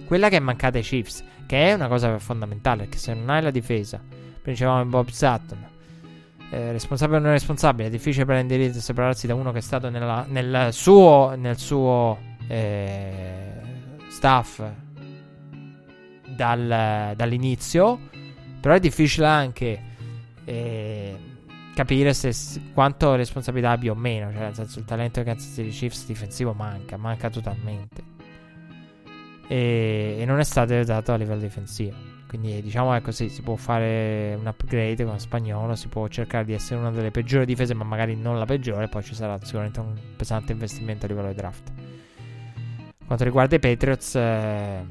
Quella 0.06 0.30
che 0.30 0.38
è 0.38 0.40
mancata 0.40 0.78
ai 0.78 0.84
Chiefs, 0.84 1.24
che 1.48 1.70
è 1.70 1.74
una 1.74 1.88
cosa 1.88 2.18
fondamentale, 2.20 2.84
perché 2.84 3.00
se 3.00 3.14
non 3.16 3.30
hai 3.32 3.42
la 3.42 3.52
difesa, 3.52 4.00
in 4.44 4.90
Bob 4.90 5.08
Sutton 5.08 5.70
eh, 6.52 6.72
responsabile 6.72 7.18
o 7.18 7.22
non 7.22 7.32
responsabile, 7.32 7.88
è 7.88 7.92
difficile 7.92 8.26
prendere 8.26 8.66
e 8.66 8.74
separarsi 8.74 9.26
da 9.26 9.34
uno 9.34 9.52
che 9.52 9.58
è 9.58 9.62
stato 9.62 9.90
nella, 9.90 10.26
nel 10.28 10.72
suo, 10.72 11.34
nel 11.36 11.58
suo 11.58 12.18
eh, 12.48 13.54
staff 14.10 14.62
dal, 16.28 17.14
dall'inizio, 17.16 18.00
però 18.60 18.76
è 18.76 18.80
difficile 18.80 19.26
anche 19.26 19.82
eh, 20.46 21.18
capire 21.74 22.14
se, 22.14 22.61
quanto 22.74 23.16
responsabilità 23.16 23.72
abbia 23.72 23.91
o 23.91 23.95
meno, 23.95 24.32
cioè 24.32 24.41
nel 24.41 24.56
senso 24.56 24.80
il 24.80 24.85
talento 24.85 25.22
del 25.22 25.33
Kansas 25.33 25.53
City 25.53 25.69
Chiefs 25.69 26.06
difensivo 26.06 26.53
manca, 26.53 26.98
manca 26.98 27.30
totalmente 27.30 28.03
e, 29.51 30.16
e 30.17 30.25
non 30.25 30.40
è 30.40 30.45
stato 30.45 30.72
aiutato 30.72 31.11
a 31.11 31.17
livello 31.17 31.41
difensivo. 31.41 31.93
quindi 32.27 32.61
diciamo 32.61 32.93
è 32.93 33.01
così, 33.01 33.27
si 33.27 33.41
può 33.41 33.58
fare 33.58 34.33
un 34.40 34.48
upgrade 34.48 35.03
con 35.03 35.19
spagnolo, 35.19 35.75
si 35.75 35.90
può 35.90 36.08
cercare 36.08 36.45
di 36.45 36.53
essere 36.53 36.80
una 36.80 36.90
delle 36.90 37.11
peggiori 37.11 37.45
difese, 37.45 37.74
ma 37.74 37.83
magari 37.83 38.16
non 38.16 38.40
la 38.40 38.45
peggiore, 38.45 38.88
poi 38.88 39.03
ci 39.03 39.14
sarà 39.14 39.38
sicuramente 39.43 39.82
un 39.82 39.93
pesante 40.16 40.53
investimento 40.53 41.06
a 41.06 41.09
livello 41.09 41.27
di 41.27 41.33
draft. 41.33 41.72
Quanto 43.06 43.25
riguarda 43.25 43.58
i 43.58 43.59
Patriots, 43.59 44.16
eh, 44.16 44.85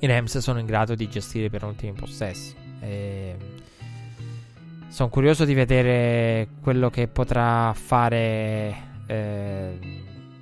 i 0.00 0.06
Rams 0.08 0.38
sono 0.38 0.58
in 0.58 0.66
grado 0.66 0.96
di 0.96 1.08
gestire 1.08 1.48
per 1.48 1.62
ultimi 1.62 1.92
possessi. 1.92 2.56
Sono 4.94 5.08
curioso 5.08 5.44
di 5.44 5.54
vedere 5.54 6.50
quello 6.62 6.88
che 6.88 7.08
potrà 7.08 7.72
fare 7.74 9.02
eh, 9.08 9.78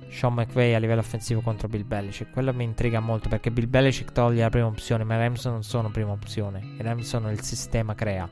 Sean 0.09 0.35
McVay 0.35 0.75
a 0.75 0.77
livello 0.77 0.99
offensivo 0.99 1.41
contro 1.41 1.67
Bill 1.67 1.87
Belichick. 1.87 2.29
Quello 2.29 2.53
mi 2.53 2.63
intriga 2.63 2.99
molto 2.99 3.29
perché 3.29 3.49
Bill 3.49 3.67
Belichick 3.67 4.11
toglie 4.11 4.43
la 4.43 4.51
prima 4.51 4.67
opzione, 4.67 5.03
ma 5.05 5.15
i 5.15 5.17
Rams 5.17 5.43
non 5.45 5.63
sono 5.63 5.89
prima 5.89 6.11
opzione. 6.11 6.59
I 6.77 6.83
Rams 6.83 7.07
sono 7.07 7.31
il 7.31 7.41
sistema 7.41 7.95
crea. 7.95 8.29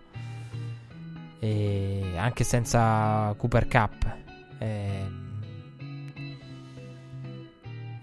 E 1.39 2.13
anche 2.15 2.43
senza 2.43 3.33
Cooper 3.35 3.67
Cup. 3.67 4.15
Eh, 4.59 5.05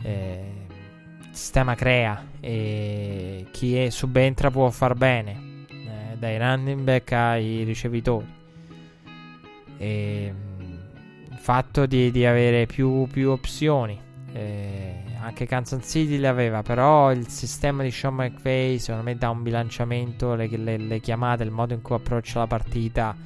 eh, 0.03 0.53
sistema 1.31 1.77
crea 1.77 2.21
e 2.41 3.47
chi 3.53 3.77
è, 3.77 3.91
subentra 3.91 4.51
può 4.51 4.69
far 4.71 4.95
bene. 4.95 5.48
Dai 6.19 6.39
running 6.39 6.83
back 6.83 7.13
ai 7.13 7.63
ricevitori. 7.63 8.27
E 9.79 10.35
fatto 11.49 11.87
di, 11.87 12.11
di 12.11 12.27
avere 12.27 12.67
più, 12.67 13.07
più 13.07 13.31
opzioni. 13.31 13.99
Eh, 14.35 15.05
anche 15.19 15.47
Kansas 15.47 15.83
City 15.89 16.19
le 16.19 16.29
aveva, 16.29 16.63
però 16.63 17.11
il 17.11 17.27
sistema 17.29 17.83
di 17.83 17.91
Sean 17.91 18.17
McVay 18.17 18.79
secondo 18.79 19.07
me 19.07 19.17
dà 19.17 19.31
un 19.31 19.43
bilanciamento, 19.43 20.35
le, 20.35 20.47
le, 20.47 20.77
le 20.77 21.01
chiamate, 21.01 21.45
il 21.45 21.51
modo 21.51 21.73
in 21.73 21.81
cui 21.81 21.95
approccia 21.97 22.41
la 22.41 22.47
partita. 22.47 23.17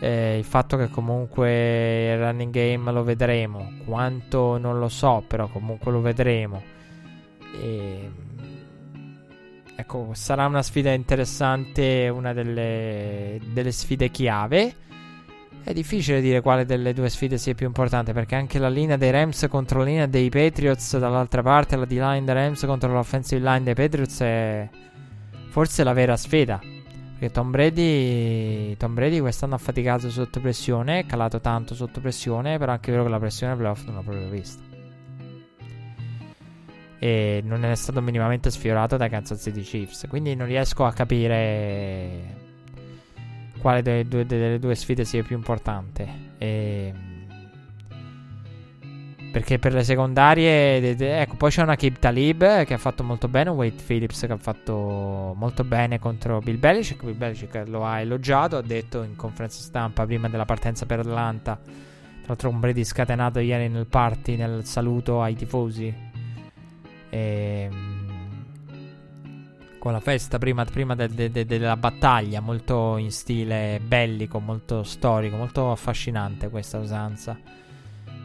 Eh, 0.00 0.38
il 0.38 0.44
fatto 0.44 0.76
che 0.76 0.88
comunque 0.88 2.14
il 2.14 2.18
running 2.18 2.52
game 2.52 2.90
lo 2.90 3.04
vedremo, 3.04 3.74
quanto 3.84 4.58
non 4.58 4.80
lo 4.80 4.88
so, 4.88 5.22
però 5.24 5.46
comunque 5.46 5.92
lo 5.92 6.00
vedremo. 6.00 6.60
E, 7.62 8.10
ecco, 9.76 10.10
sarà 10.14 10.46
una 10.46 10.62
sfida 10.62 10.92
interessante, 10.92 12.08
una 12.08 12.32
delle, 12.32 13.40
delle 13.52 13.72
sfide 13.72 14.10
chiave. 14.10 14.74
È 15.62 15.72
difficile 15.72 16.20
dire 16.20 16.42
quale 16.42 16.66
delle 16.66 16.92
due 16.92 17.08
sfide 17.08 17.38
sia 17.38 17.54
più 17.54 17.66
importante 17.66 18.12
perché 18.12 18.34
anche 18.34 18.58
la 18.58 18.68
linea 18.68 18.96
dei 18.96 19.10
Rams 19.10 19.46
contro 19.48 19.78
la 19.78 19.86
linea 19.86 20.06
dei 20.06 20.28
Patriots 20.28 20.98
dall'altra 20.98 21.42
parte, 21.42 21.76
la 21.76 21.86
D-line 21.86 22.24
dei 22.24 22.34
Rams 22.34 22.64
contro 22.66 22.92
l'offensive 22.92 23.40
line 23.40 23.62
dei 23.62 23.74
Patriots 23.74 24.20
è 24.20 24.68
forse 25.48 25.82
la 25.82 25.92
vera 25.92 26.16
sfida. 26.16 26.60
Perché 27.18 27.30
Tom 27.30 27.50
Brady, 27.50 28.76
Tom 28.76 28.92
Brady 28.92 29.20
quest'anno 29.20 29.54
ha 29.54 29.58
faticato 29.58 30.10
sotto 30.10 30.40
pressione, 30.40 30.98
è 30.98 31.06
calato 31.06 31.40
tanto 31.40 31.74
sotto 31.74 32.00
pressione, 32.00 32.58
però 32.58 32.72
anche 32.72 32.90
vero 32.90 33.04
che 33.04 33.10
la 33.10 33.18
pressione 33.18 33.56
playoff 33.56 33.84
non 33.84 33.94
l'ha 33.94 34.02
proprio 34.02 34.28
vista. 34.28 34.73
E 37.04 37.42
non 37.44 37.66
è 37.66 37.74
stato 37.74 38.00
minimamente 38.00 38.50
sfiorato 38.50 38.96
dai 38.96 39.10
Kansas 39.10 39.38
City 39.38 39.60
Chiefs. 39.60 40.06
Quindi 40.08 40.34
non 40.34 40.46
riesco 40.46 40.86
a 40.86 40.92
capire 40.94 42.34
quale 43.58 43.82
delle 43.82 44.08
due, 44.08 44.24
delle 44.24 44.58
due 44.58 44.74
sfide 44.74 45.04
sia 45.04 45.22
più 45.22 45.36
importante. 45.36 46.08
E... 46.38 46.94
Perché 49.30 49.58
per 49.58 49.74
le 49.74 49.84
secondarie, 49.84 50.96
ecco, 51.20 51.34
poi 51.34 51.50
c'è 51.50 51.60
una 51.60 51.76
Kip 51.76 51.98
Talib 51.98 52.64
che 52.64 52.72
ha 52.72 52.78
fatto 52.78 53.04
molto 53.04 53.28
bene, 53.28 53.50
Wade 53.50 53.82
Phillips 53.84 54.20
che 54.20 54.32
ha 54.32 54.38
fatto 54.38 55.34
molto 55.36 55.62
bene 55.62 55.98
contro 55.98 56.38
Bill 56.38 56.58
Belichick. 56.58 57.04
Bill 57.04 57.18
Belichick 57.18 57.68
lo 57.68 57.84
ha 57.84 58.00
elogiato, 58.00 58.56
ha 58.56 58.62
detto 58.62 59.02
in 59.02 59.14
conferenza 59.14 59.60
stampa 59.60 60.06
prima 60.06 60.30
della 60.30 60.46
partenza 60.46 60.86
per 60.86 61.00
Atlanta. 61.00 61.60
Tra 61.62 62.28
l'altro 62.28 62.48
un 62.48 62.60
Brady 62.60 62.82
scatenato 62.82 63.40
ieri 63.40 63.68
nel 63.68 63.86
party, 63.86 64.36
nel 64.36 64.64
saluto 64.64 65.20
ai 65.20 65.34
tifosi. 65.34 66.13
E 67.14 67.68
con 69.78 69.92
la 69.92 70.00
festa 70.00 70.38
prima, 70.38 70.64
prima 70.64 70.96
de, 70.96 71.08
de, 71.08 71.30
de, 71.30 71.44
della 71.44 71.76
battaglia, 71.76 72.40
molto 72.40 72.96
in 72.96 73.12
stile 73.12 73.80
bellico, 73.86 74.40
molto 74.40 74.82
storico, 74.82 75.36
molto 75.36 75.70
affascinante 75.70 76.48
questa 76.48 76.78
usanza, 76.78 77.38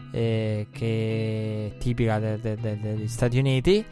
eh, 0.09 0.67
che 0.71 1.73
è 1.75 1.77
tipica 1.77 2.17
degli 2.17 3.07
Stati 3.07 3.37
Uniti. 3.37 3.85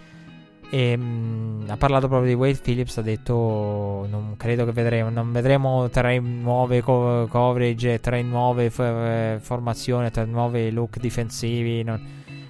E, 0.69 0.98
mh, 0.98 1.66
ha 1.67 1.77
parlato 1.77 2.08
proprio 2.08 2.30
di 2.30 2.35
Wade 2.35 2.59
Phillips. 2.59 2.98
Ha 2.98 3.01
detto: 3.01 4.08
Non 4.09 4.34
credo 4.35 4.66
che 4.66 4.72
vedremo. 4.72 5.09
Non 5.09 5.32
vedremo 5.32 5.90
tre 5.90 6.19
nuove 6.19 6.82
co- 6.82 7.27
coverage, 7.27 8.00
tre 8.00 8.24
nuove 8.24 8.69
f- 8.72 9.40
formazioni, 9.42 10.09
tre 10.09 10.26
nuovi 10.26 10.72
look 10.72 10.98
difensivi. 11.00 11.84
Non, 11.84 12.01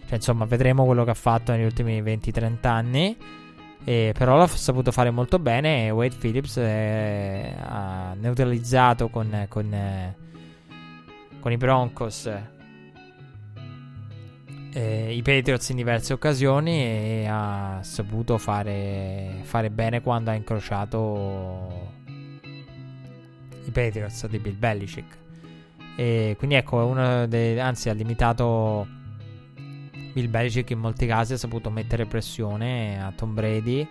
cioè, 0.08 0.16
insomma, 0.16 0.46
vedremo 0.46 0.86
quello 0.86 1.04
che 1.04 1.12
ha 1.12 1.16
fatto 1.16 1.52
negli 1.52 1.66
ultimi 1.66 2.02
20-30 2.02 2.68
anni. 2.68 3.18
Eh, 3.84 4.14
però 4.18 4.36
l'ha 4.36 4.48
saputo 4.48 4.92
fare 4.92 5.12
molto 5.12 5.40
bene 5.40 5.86
e 5.86 5.92
Wade 5.92 6.16
Phillips 6.16 6.58
eh, 6.58 7.54
ha 7.58 8.14
neutralizzato 8.20 9.08
con, 9.08 9.46
con, 9.48 9.74
eh, 9.74 10.16
con 11.40 11.52
i 11.54 11.58
Broncos 11.58 12.30
eh, 14.78 15.12
i 15.12 15.22
Patriots 15.24 15.70
in 15.70 15.78
diverse 15.78 16.14
occasioni 16.14 16.84
e 16.84 17.26
ha 17.28 17.80
saputo 17.82 18.38
fare, 18.38 19.40
fare 19.42 19.72
bene 19.72 20.02
quando 20.02 20.30
ha 20.30 20.34
incrociato 20.34 21.96
i 23.66 23.72
Patriots 23.72 24.28
di 24.28 24.38
Bill 24.38 24.58
Belichick. 24.58 25.18
E 25.96 26.36
quindi 26.38 26.56
ecco, 26.58 26.86
uno 26.86 27.26
dei, 27.26 27.60
anzi 27.60 27.90
ha 27.90 27.94
limitato 27.94 28.88
Bill 30.18 30.32
Belichick 30.32 30.72
in 30.72 30.80
molti 30.80 31.06
casi 31.06 31.34
ha 31.34 31.38
saputo 31.38 31.70
mettere 31.70 32.08
pressione 32.08 33.00
a 33.00 33.12
Tom 33.12 33.36
Brady 33.36 33.88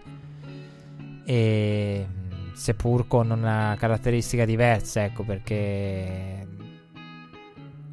e 1.25 2.07
seppur 2.53 3.07
con 3.07 3.31
una 3.31 3.77
caratteristica 3.79 4.45
diversa, 4.45 5.05
ecco 5.05 5.23
perché 5.23 6.45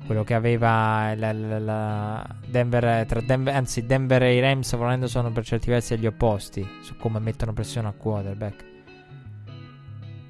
quello 0.07 0.23
che 0.23 0.33
aveva 0.33 1.13
la, 1.15 1.31
la, 1.31 1.59
la 1.59 2.35
Denver, 2.47 3.05
tra 3.05 3.21
Denver, 3.21 3.53
anzi 3.53 3.85
Denver 3.85 4.23
e 4.23 4.35
i 4.35 4.39
Rams 4.39 4.75
volendo 4.77 5.05
sono 5.05 5.31
per 5.31 5.45
certi 5.45 5.69
versi 5.69 5.95
gli 5.99 6.07
opposti 6.07 6.67
su 6.81 6.95
come 6.97 7.19
mettono 7.19 7.53
pressione 7.53 7.89
al 7.89 7.97
quarterback 7.97 8.65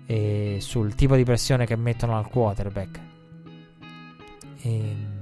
e 0.05 0.57
sul 0.59 0.93
tipo 0.95 1.15
di 1.15 1.23
pressione 1.23 1.65
che 1.65 1.77
mettono 1.77 2.17
al 2.17 2.27
quarterback. 2.27 2.99
E 4.61 5.12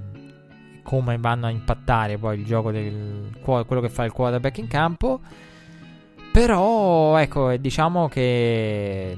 come 0.82 1.18
vanno 1.18 1.46
a 1.46 1.50
impattare 1.50 2.18
poi 2.18 2.38
il 2.38 2.44
gioco 2.44 2.70
del 2.70 3.30
quello 3.40 3.80
che 3.80 3.88
fa 3.88 4.04
il 4.04 4.12
quarterback 4.12 4.58
in 4.58 4.68
campo. 4.68 5.20
Però 6.32 7.16
ecco, 7.18 7.56
diciamo 7.56 8.08
che 8.08 9.16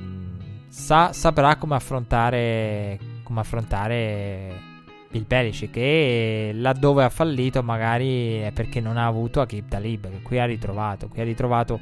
sa, 0.68 1.12
saprà 1.12 1.56
come 1.56 1.76
affrontare 1.76 2.98
come 3.22 3.40
affrontare 3.40 4.72
il 5.12 5.24
Belichick 5.24 5.76
e 5.76 6.50
laddove 6.54 7.04
ha 7.04 7.08
fallito 7.08 7.62
magari 7.62 8.38
è 8.38 8.52
perché 8.52 8.80
non 8.80 8.96
ha 8.96 9.06
avuto 9.06 9.40
Akib 9.40 9.68
Talib 9.68 10.10
che 10.10 10.22
qui 10.22 10.38
ha 10.38 10.44
ritrovato, 10.44 11.08
qui 11.08 11.20
ha 11.20 11.24
ritrovato 11.24 11.80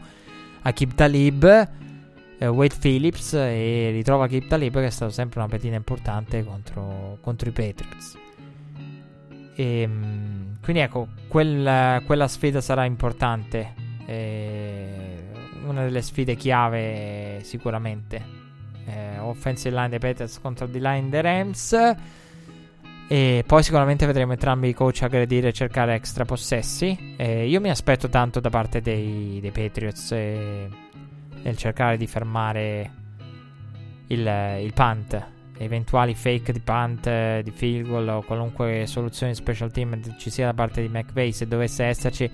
Akib 0.63 0.95
Talib 0.95 1.69
eh, 2.39 2.47
Wade 2.47 2.77
Phillips 2.79 3.35
e 3.35 3.91
ritrova 3.93 4.25
Akib 4.25 4.47
Talib 4.47 4.75
che 4.75 4.87
è 4.87 4.91
stato 4.91 5.13
sempre 5.13 5.41
una 5.41 5.49
petina 5.49 5.77
importante 5.77 6.45
contro, 6.45 7.19
contro 7.21 7.49
i 7.49 7.53
Patriots. 7.53 8.22
E, 9.55 9.81
ehm, 9.83 10.59
quindi 10.63 10.83
ecco, 10.83 11.09
quella, 11.29 12.01
quella, 12.05 12.29
sfida 12.29 12.61
sarà 12.61 12.85
importante. 12.85 13.75
E 14.07 15.31
una 15.65 15.85
delle 15.85 16.03
sfide 16.03 16.35
chiave 16.37 17.41
sicuramente. 17.43 18.41
Eh, 18.85 19.19
offensive 19.19 19.75
line 19.75 19.91
dei 19.91 19.99
Patriots 19.99 20.41
contro 20.41 20.67
di 20.67 20.81
line 20.81 21.09
dei 21.09 21.21
Rams. 21.21 21.77
E 23.09 23.45
poi 23.47 23.63
sicuramente 23.63 24.07
vedremo 24.07 24.33
entrambi 24.33 24.69
i 24.69 24.75
coach 24.75 25.03
aggredire 25.03 25.49
e 25.49 25.53
cercare 25.53 25.95
extra 25.95 26.25
possessi. 26.25 27.15
E 27.17 27.47
io 27.47 27.61
mi 27.61 27.71
aspetto 27.71 28.09
tanto 28.09 28.41
da 28.41 28.51
parte 28.51 28.81
dei, 28.81 29.39
dei 29.41 29.51
Patriots 29.51 30.13
eh, 30.13 30.69
nel 31.43 31.57
cercare 31.57 31.97
di 31.97 32.07
fermare 32.07 32.91
il, 34.09 34.59
il 34.61 34.73
punt 34.73 35.41
eventuali 35.65 36.15
fake 36.15 36.53
di 36.53 36.61
punt, 36.61 37.07
eh, 37.07 37.41
di 37.45 37.51
field 37.51 37.87
goal 37.87 38.09
o 38.09 38.23
qualunque 38.23 38.85
soluzione 38.87 39.33
di 39.33 39.39
special 39.39 39.71
team 39.71 40.17
ci 40.19 40.31
sia 40.31 40.47
da 40.47 40.55
parte 40.55 40.81
di 40.81 40.89
McVay 40.89 41.33
se 41.33 41.47
dovesse 41.47 41.85
esserci 41.85 42.31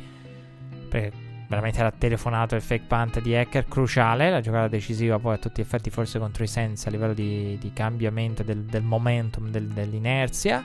perché 0.88 1.12
veramente 1.48 1.78
era 1.78 1.90
telefonato 1.90 2.54
il 2.54 2.62
fake 2.62 2.84
punt 2.86 3.20
di 3.20 3.34
Hacker 3.34 3.66
cruciale 3.66 4.30
la 4.30 4.40
giocata 4.40 4.68
decisiva 4.68 5.18
poi 5.18 5.34
a 5.34 5.38
tutti 5.38 5.60
gli 5.60 5.64
effetti 5.64 5.90
forse 5.90 6.18
contro 6.18 6.44
i 6.44 6.48
Sensi 6.48 6.88
a 6.88 6.90
livello 6.90 7.14
di, 7.14 7.56
di 7.58 7.72
cambiamento 7.72 8.42
del, 8.42 8.64
del 8.64 8.82
momentum 8.82 9.48
del, 9.48 9.66
dell'inerzia. 9.66 10.62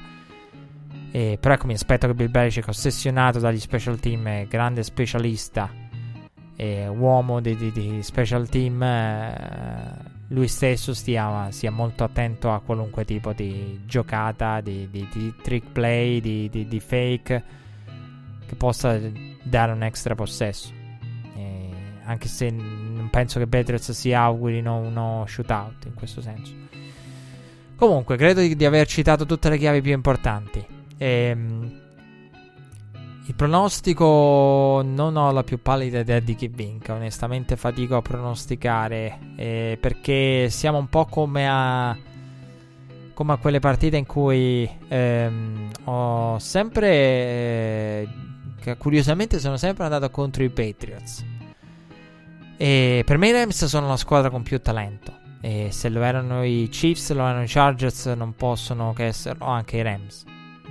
E, 1.12 1.38
però 1.40 1.54
ecco 1.54 1.68
mi 1.68 1.74
aspetto 1.74 2.08
che 2.08 2.14
Bill 2.14 2.32
Belichick 2.32 2.68
ossessionato 2.68 3.40
dagli 3.40 3.60
special 3.60 4.00
team 4.00 4.48
grande 4.48 4.84
specialista 4.84 5.70
eh, 6.56 6.88
uomo 6.88 7.40
di, 7.40 7.56
di, 7.56 7.72
di, 7.72 8.04
special 8.04 8.48
team, 8.48 8.82
eh, 8.82 9.96
lui 10.30 10.48
stesso 10.48 10.94
stia, 10.94 11.52
sia 11.52 11.72
molto 11.72 12.04
attento 12.04 12.52
a 12.52 12.62
qualunque 12.62 13.06
tipo 13.06 13.34
di 13.34 13.82
giocata, 13.86 14.62
di, 14.62 14.90
di 14.90 15.34
trick 15.42 15.72
play, 15.72 16.20
di, 16.20 16.80
fake 16.80 17.44
che 18.46 18.56
possa 18.56 19.00
dare 19.44 19.72
un 19.72 19.84
extra 19.84 20.16
possesso. 20.16 20.72
Eh, 21.36 21.70
anche 22.04 22.28
se 22.28 22.50
non 22.50 23.10
penso 23.12 23.40
che 23.40 23.48
Patriots 23.48 23.92
si 23.92 24.14
augurino 24.14 24.78
uno 24.78 25.26
shootout 25.28 25.86
in 25.86 25.94
questo 25.94 26.22
senso. 26.22 26.54
Comunque, 27.76 28.16
credo 28.16 28.42
di, 28.42 28.56
di 28.56 28.66
aver 28.66 28.88
citato 28.88 29.26
tutte 29.26 29.50
le 29.50 29.58
chiavi 29.58 29.82
più 29.82 29.92
importanti. 29.92 30.66
Ehm, 30.98 31.82
il 33.26 33.36
pronostico 33.36 34.82
non 34.84 35.16
ho 35.16 35.32
la 35.32 35.44
più 35.44 35.62
pallida 35.62 36.00
idea 36.00 36.20
di 36.20 36.36
chi 36.36 36.48
vinca, 36.48 36.94
onestamente 36.94 37.56
fatico 37.56 37.96
a 37.96 38.02
pronosticare 38.02 39.18
eh, 39.38 39.78
perché 39.80 40.50
siamo 40.50 40.78
un 40.78 40.90
po' 40.90 41.06
come 41.06 41.48
a 41.50 41.98
come 43.14 43.34
a 43.34 43.38
quelle 43.38 43.60
partite 43.60 43.96
in 43.96 44.06
cui 44.06 44.70
ehm, 44.88 45.70
ho 45.86 46.40
sempre 46.40 46.90
eh, 46.90 48.08
curiosamente 48.78 49.40
sono 49.40 49.56
sempre 49.56 49.84
andato 49.84 50.10
contro 50.10 50.44
i 50.44 50.50
Patriots. 50.50 51.24
E 52.58 53.04
per 53.06 53.18
me 53.18 53.30
i 53.30 53.32
Rams 53.32 53.66
sono 53.66 53.88
la 53.88 53.98
squadra 53.98 54.30
con 54.30 54.44
più 54.44 54.62
talento. 54.62 55.22
E 55.42 55.70
se 55.72 55.90
lo 55.90 56.02
erano 56.02 56.44
i 56.44 56.70
Chiefs, 56.72 57.12
lo 57.12 57.26
erano 57.26 57.44
i 57.44 57.48
Chargers, 57.48 58.06
non 58.08 58.36
possono 58.36 58.94
che 58.94 59.06
esserlo 59.06 59.46
anche 59.46 59.78
i 59.78 59.82
Rams. 59.82 60.24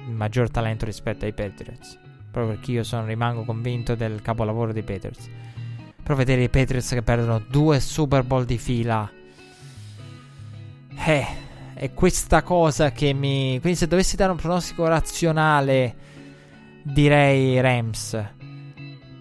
Maggior 0.06 0.50
talento 0.50 0.84
rispetto 0.84 1.26
ai 1.26 1.32
Patriots. 1.32 2.00
Proprio 2.33 2.55
perché 2.55 2.73
io 2.73 2.83
sono, 2.83 3.05
rimango 3.05 3.44
convinto 3.44 3.94
del 3.94 4.23
capolavoro 4.23 4.73
dei 4.73 4.83
Patriots. 4.83 5.28
Però 6.02 6.15
vedere 6.15 6.43
i 6.43 6.49
Patriots 6.49 6.89
che 6.89 7.02
perdono 7.02 7.44
due 7.47 7.78
Super 7.78 8.23
Bowl 8.23 8.47
di 8.47 8.57
fila. 8.57 9.09
Eh, 11.05 11.27
è 11.75 11.93
questa 11.93 12.43
cosa 12.43 12.91
che 12.91 13.12
mi. 13.12 13.59
Quindi, 13.61 13.78
se 13.78 13.86
dovessi 13.86 14.17
dare 14.17 14.31
un 14.31 14.39
pronostico 14.39 14.86
razionale, 14.86 15.94
direi 16.83 17.61
Rams. 17.61 18.19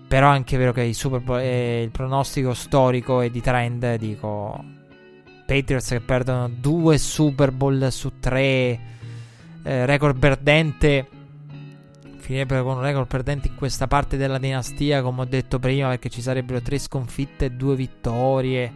Però 0.07 0.31
è 0.31 0.33
anche 0.33 0.57
vero 0.57 0.71
che 0.71 0.83
il 0.83 0.95
Super 0.95 1.19
Bowl, 1.19 1.39
eh, 1.39 1.83
il 1.83 1.91
pronostico 1.91 2.53
storico 2.53 3.19
e 3.19 3.29
di 3.29 3.41
trend, 3.41 3.95
dico. 3.95 4.63
Patriots 5.45 5.89
che 5.89 5.99
perdono 5.99 6.47
due 6.47 6.97
Super 6.97 7.51
Bowl 7.51 7.91
su 7.91 8.19
tre. 8.21 8.79
Eh, 9.63 9.85
record 9.85 10.17
perdente 10.17 11.07
finirebbero 12.31 12.63
con 12.63 12.77
un 12.77 12.81
record 12.81 13.07
perdente 13.07 13.49
in 13.49 13.55
questa 13.55 13.87
parte 13.87 14.15
della 14.15 14.37
dinastia, 14.37 15.01
come 15.01 15.21
ho 15.21 15.25
detto 15.25 15.59
prima, 15.59 15.89
perché 15.89 16.09
ci 16.09 16.21
sarebbero 16.21 16.61
tre 16.61 16.79
sconfitte 16.79 17.45
e 17.45 17.49
due 17.51 17.75
vittorie. 17.75 18.71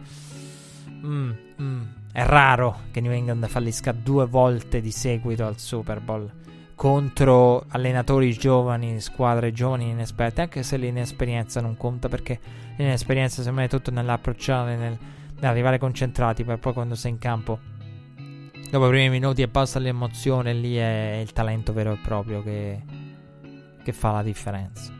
Mm, 0.92 1.30
mm. 1.62 1.82
È 2.12 2.22
raro 2.24 2.80
che 2.90 3.00
New 3.00 3.12
England 3.12 3.46
fallisca 3.48 3.92
due 3.92 4.26
volte 4.26 4.82
di 4.82 4.90
seguito 4.90 5.46
al 5.46 5.58
Super 5.58 6.00
Bowl 6.00 6.30
contro 6.74 7.64
allenatori 7.68 8.30
giovani, 8.34 9.00
squadre 9.00 9.52
giovani 9.52 9.88
inesperte, 9.88 10.42
anche 10.42 10.62
se 10.62 10.76
l'inesperienza 10.76 11.62
non 11.62 11.78
conta 11.78 12.10
perché 12.10 12.38
l'inesperienza 12.76 13.36
secondo 13.36 13.60
me 13.60 13.66
è 13.66 13.70
tutto 13.70 13.90
nell'approcciare, 13.90 14.76
nel, 14.76 14.98
nell'arrivare 15.40 15.78
concentrati, 15.78 16.44
per 16.44 16.58
poi 16.58 16.74
quando 16.74 16.94
sei 16.94 17.12
in 17.12 17.18
campo, 17.18 17.58
dopo 18.70 18.86
i 18.86 18.90
primi 18.90 19.08
minuti 19.08 19.40
e 19.40 19.48
basta 19.48 19.78
l'emozione, 19.78 20.52
lì 20.52 20.76
è 20.76 21.20
il 21.22 21.32
talento 21.32 21.72
vero 21.72 21.92
e 21.92 21.98
proprio 22.02 22.42
che, 22.42 23.05
che 23.86 23.92
fa 23.92 24.10
la 24.10 24.22
differenza. 24.24 24.92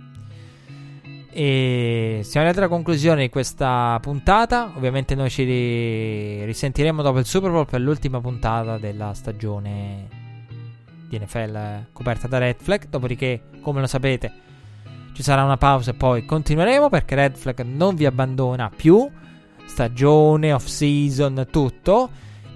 E 1.32 2.20
siamo 2.22 2.46
arrivati 2.46 2.58
alla 2.58 2.68
conclusione 2.68 3.22
di 3.22 3.28
questa 3.28 3.98
puntata. 4.00 4.70
Ovviamente 4.76 5.16
noi 5.16 5.28
ci 5.28 6.44
risentiremo 6.44 7.02
dopo 7.02 7.18
il 7.18 7.26
Super 7.26 7.50
Bowl 7.50 7.66
per 7.66 7.80
l'ultima 7.80 8.20
puntata 8.20 8.78
della 8.78 9.12
stagione 9.12 10.06
di 11.08 11.18
NFL 11.18 11.86
coperta 11.92 12.28
da 12.28 12.38
Red 12.38 12.60
Flag. 12.60 12.88
Dopodiché, 12.88 13.42
come 13.60 13.80
lo 13.80 13.88
sapete, 13.88 14.32
ci 15.14 15.24
sarà 15.24 15.42
una 15.42 15.56
pausa 15.56 15.90
e 15.90 15.94
poi 15.94 16.24
continueremo 16.24 16.88
perché 16.88 17.16
Red 17.16 17.36
Flag 17.36 17.60
non 17.62 17.96
vi 17.96 18.06
abbandona 18.06 18.70
più. 18.74 19.10
Stagione, 19.64 20.52
off 20.52 20.66
season, 20.66 21.48
tutto. 21.50 22.08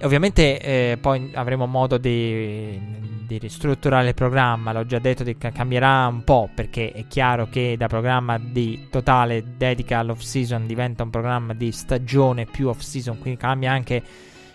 Ovviamente 0.03 0.59
eh, 0.61 0.99
poi 0.99 1.31
avremo 1.35 1.67
modo 1.67 1.99
di, 1.99 2.81
di, 3.27 3.37
ristrutturare 3.39 4.09
il 4.09 4.15
programma. 4.15 4.73
L'ho 4.73 4.87
già 4.87 4.99
detto 4.99 5.25
che 5.25 5.37
cambierà 5.37 6.07
un 6.07 6.25
po' 6.25 6.49
perché 6.55 6.93
è 6.93 7.07
chiaro 7.07 7.49
che 7.51 7.75
da 7.77 7.87
programma 7.87 8.39
di 8.39 8.89
totale 8.91 9.45
dedica 9.59 9.99
all'off 9.99 10.21
season 10.21 10.67
diventa 10.67 11.03
un 11.03 11.11
programma 11.11 11.53
di 11.53 11.71
stagione 11.71 12.47
più 12.47 12.69
off 12.69 12.81
season. 12.81 13.19
Quindi 13.19 13.39
cambia 13.39 13.73
anche 13.73 14.03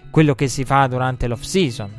quello 0.10 0.34
che 0.34 0.48
si 0.48 0.64
fa 0.64 0.88
durante 0.88 1.28
l'off 1.28 1.42
season. 1.42 1.92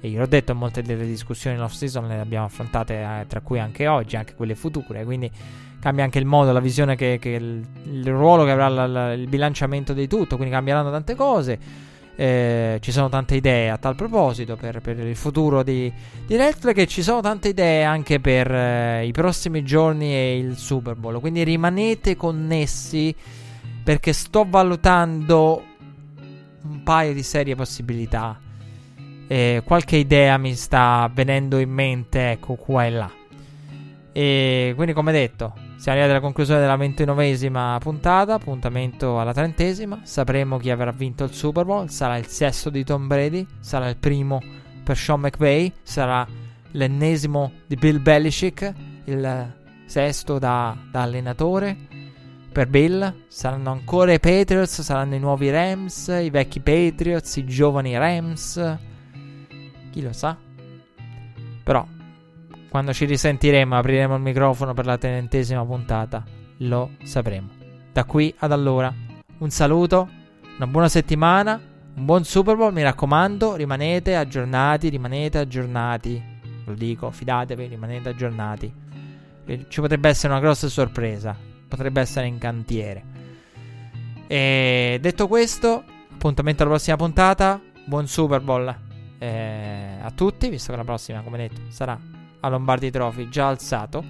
E 0.00 0.08
io 0.08 0.18
l'ho 0.20 0.26
detto, 0.26 0.54
molte 0.54 0.82
delle 0.82 1.06
discussioni 1.06 1.58
off 1.58 1.72
season 1.72 2.06
le 2.06 2.20
abbiamo 2.20 2.44
affrontate, 2.44 3.00
eh, 3.00 3.24
tra 3.26 3.40
cui 3.40 3.58
anche 3.58 3.88
oggi, 3.88 4.14
anche 4.14 4.34
quelle 4.34 4.54
future. 4.54 5.02
Quindi 5.02 5.30
cambia 5.80 6.04
anche 6.04 6.18
il 6.18 6.26
modo, 6.26 6.52
la 6.52 6.60
visione, 6.60 6.94
che, 6.94 7.18
che 7.18 7.30
il, 7.30 7.66
il, 7.90 8.06
ruolo 8.06 8.44
che 8.44 8.50
avrà 8.52 8.68
la, 8.68 8.86
la, 8.86 9.12
il 9.14 9.26
bilanciamento 9.26 9.94
di 9.94 10.06
tutto. 10.06 10.36
Quindi 10.36 10.54
cambieranno 10.54 10.90
tante 10.90 11.14
cose. 11.14 11.58
Eh, 12.16 12.78
ci 12.80 12.92
sono 12.92 13.08
tante 13.08 13.34
idee 13.34 13.70
a 13.70 13.76
tal 13.76 13.96
proposito 13.96 14.54
per, 14.54 14.80
per 14.80 14.98
il 15.00 15.16
futuro 15.16 15.64
di, 15.64 15.92
di 16.26 16.36
Netflix 16.36 16.76
e 16.78 16.86
ci 16.86 17.02
sono 17.02 17.20
tante 17.20 17.48
idee 17.48 17.82
anche 17.82 18.20
per 18.20 18.52
eh, 18.52 19.04
i 19.04 19.10
prossimi 19.10 19.64
giorni 19.64 20.12
e 20.12 20.38
il 20.38 20.56
Super 20.56 20.94
Bowl. 20.94 21.18
Quindi 21.20 21.42
rimanete 21.42 22.16
connessi 22.16 23.14
perché 23.82 24.12
sto 24.12 24.46
valutando 24.48 25.62
un 26.62 26.82
paio 26.82 27.12
di 27.12 27.22
serie 27.22 27.54
possibilità. 27.54 28.38
Eh, 29.26 29.62
qualche 29.64 29.96
idea 29.96 30.36
mi 30.38 30.54
sta 30.54 31.10
venendo 31.12 31.58
in 31.58 31.70
mente, 31.70 32.30
ecco 32.30 32.54
qua 32.54 32.84
e 32.84 32.90
là. 32.90 33.10
E 34.12 34.72
quindi, 34.76 34.92
come 34.92 35.10
detto, 35.10 35.54
siamo 35.76 35.98
arrivati 35.98 36.10
alla 36.10 36.20
conclusione 36.20 36.60
della 36.60 36.76
ventinovesima 36.76 37.76
puntata, 37.80 38.34
appuntamento 38.34 39.20
alla 39.20 39.32
trentesima. 39.32 40.00
Sapremo 40.02 40.56
chi 40.58 40.70
avrà 40.70 40.92
vinto 40.92 41.24
il 41.24 41.32
Super 41.32 41.64
Bowl. 41.64 41.90
Sarà 41.90 42.16
il 42.16 42.26
sesto 42.26 42.70
di 42.70 42.84
Tom 42.84 43.06
Brady, 43.06 43.46
sarà 43.60 43.88
il 43.88 43.96
primo 43.96 44.40
per 44.82 44.96
Sean 44.96 45.20
McVay, 45.20 45.72
sarà 45.82 46.26
l'ennesimo 46.72 47.52
di 47.66 47.76
Bill 47.76 48.00
Belichick, 48.00 48.72
il 49.04 49.52
sesto 49.86 50.38
da, 50.38 50.76
da 50.90 51.02
allenatore 51.02 51.76
per 52.50 52.68
Bill. 52.68 53.26
Saranno 53.28 53.70
ancora 53.70 54.12
i 54.12 54.20
Patriots, 54.20 54.80
saranno 54.80 55.16
i 55.16 55.18
nuovi 55.18 55.50
Rams, 55.50 56.06
i 56.06 56.30
vecchi 56.30 56.60
Patriots, 56.60 57.36
i 57.36 57.44
giovani 57.44 57.96
Rams. 57.98 58.78
Chi 59.90 60.00
lo 60.00 60.12
sa? 60.12 60.36
Però 61.62 61.86
quando 62.74 62.92
ci 62.92 63.04
risentiremo, 63.04 63.76
apriremo 63.76 64.16
il 64.16 64.20
microfono 64.20 64.74
per 64.74 64.84
la 64.84 64.98
trentesima 64.98 65.64
puntata, 65.64 66.24
lo 66.56 66.96
sapremo. 67.04 67.48
Da 67.92 68.04
qui 68.04 68.34
ad 68.38 68.50
allora, 68.50 68.92
un 69.38 69.50
saluto, 69.50 70.08
una 70.56 70.66
buona 70.66 70.88
settimana, 70.88 71.52
un 71.94 72.04
buon 72.04 72.24
Super 72.24 72.56
Bowl, 72.56 72.72
mi 72.72 72.82
raccomando, 72.82 73.54
rimanete 73.54 74.16
aggiornati, 74.16 74.88
rimanete 74.88 75.38
aggiornati. 75.38 76.20
Lo 76.64 76.74
dico, 76.74 77.12
fidatevi, 77.12 77.64
rimanete 77.68 78.08
aggiornati. 78.08 78.74
Ci 79.68 79.80
potrebbe 79.80 80.08
essere 80.08 80.32
una 80.32 80.42
grossa 80.42 80.68
sorpresa, 80.68 81.36
potrebbe 81.68 82.00
essere 82.00 82.26
in 82.26 82.38
cantiere. 82.38 83.04
E 84.26 84.98
detto 85.00 85.28
questo, 85.28 85.84
appuntamento 86.12 86.62
alla 86.64 86.72
prossima 86.72 86.96
puntata, 86.96 87.60
buon 87.84 88.08
Super 88.08 88.40
Bowl 88.40 88.76
eh, 89.18 89.98
a 90.02 90.10
tutti, 90.10 90.48
visto 90.48 90.72
che 90.72 90.76
la 90.76 90.84
prossima, 90.84 91.20
come 91.20 91.38
detto, 91.38 91.60
sarà 91.68 92.22
a 92.44 92.48
Lombardi 92.48 92.90
Trophy 92.90 93.28
già 93.28 93.48
alzato. 93.48 94.04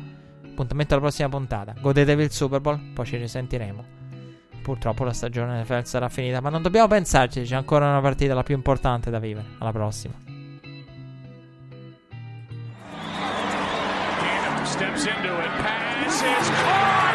Appuntamento 0.44 0.94
alla 0.94 1.02
prossima 1.02 1.28
puntata. 1.28 1.74
Godetevi 1.80 2.22
il 2.24 2.30
Super 2.32 2.60
Bowl, 2.60 2.92
poi 2.92 3.06
ci 3.06 3.16
risentiremo. 3.16 3.84
Purtroppo 4.62 5.04
la 5.04 5.12
stagione 5.12 5.60
NFL 5.62 5.84
sarà 5.84 6.08
finita, 6.08 6.40
ma 6.40 6.48
non 6.48 6.62
dobbiamo 6.62 6.88
pensarci, 6.88 7.42
c'è 7.42 7.54
ancora 7.54 7.88
una 7.88 8.00
partita 8.00 8.34
la 8.34 8.42
più 8.42 8.54
importante 8.54 9.10
da 9.10 9.18
vivere. 9.18 9.46
Alla 9.58 9.72
prossima. 9.72 10.14
steps 14.74 15.06
into 15.06 15.38
it. 15.38 15.50
Pass 15.62 16.50
caught. 16.50 17.04
Diggs! 17.04 17.13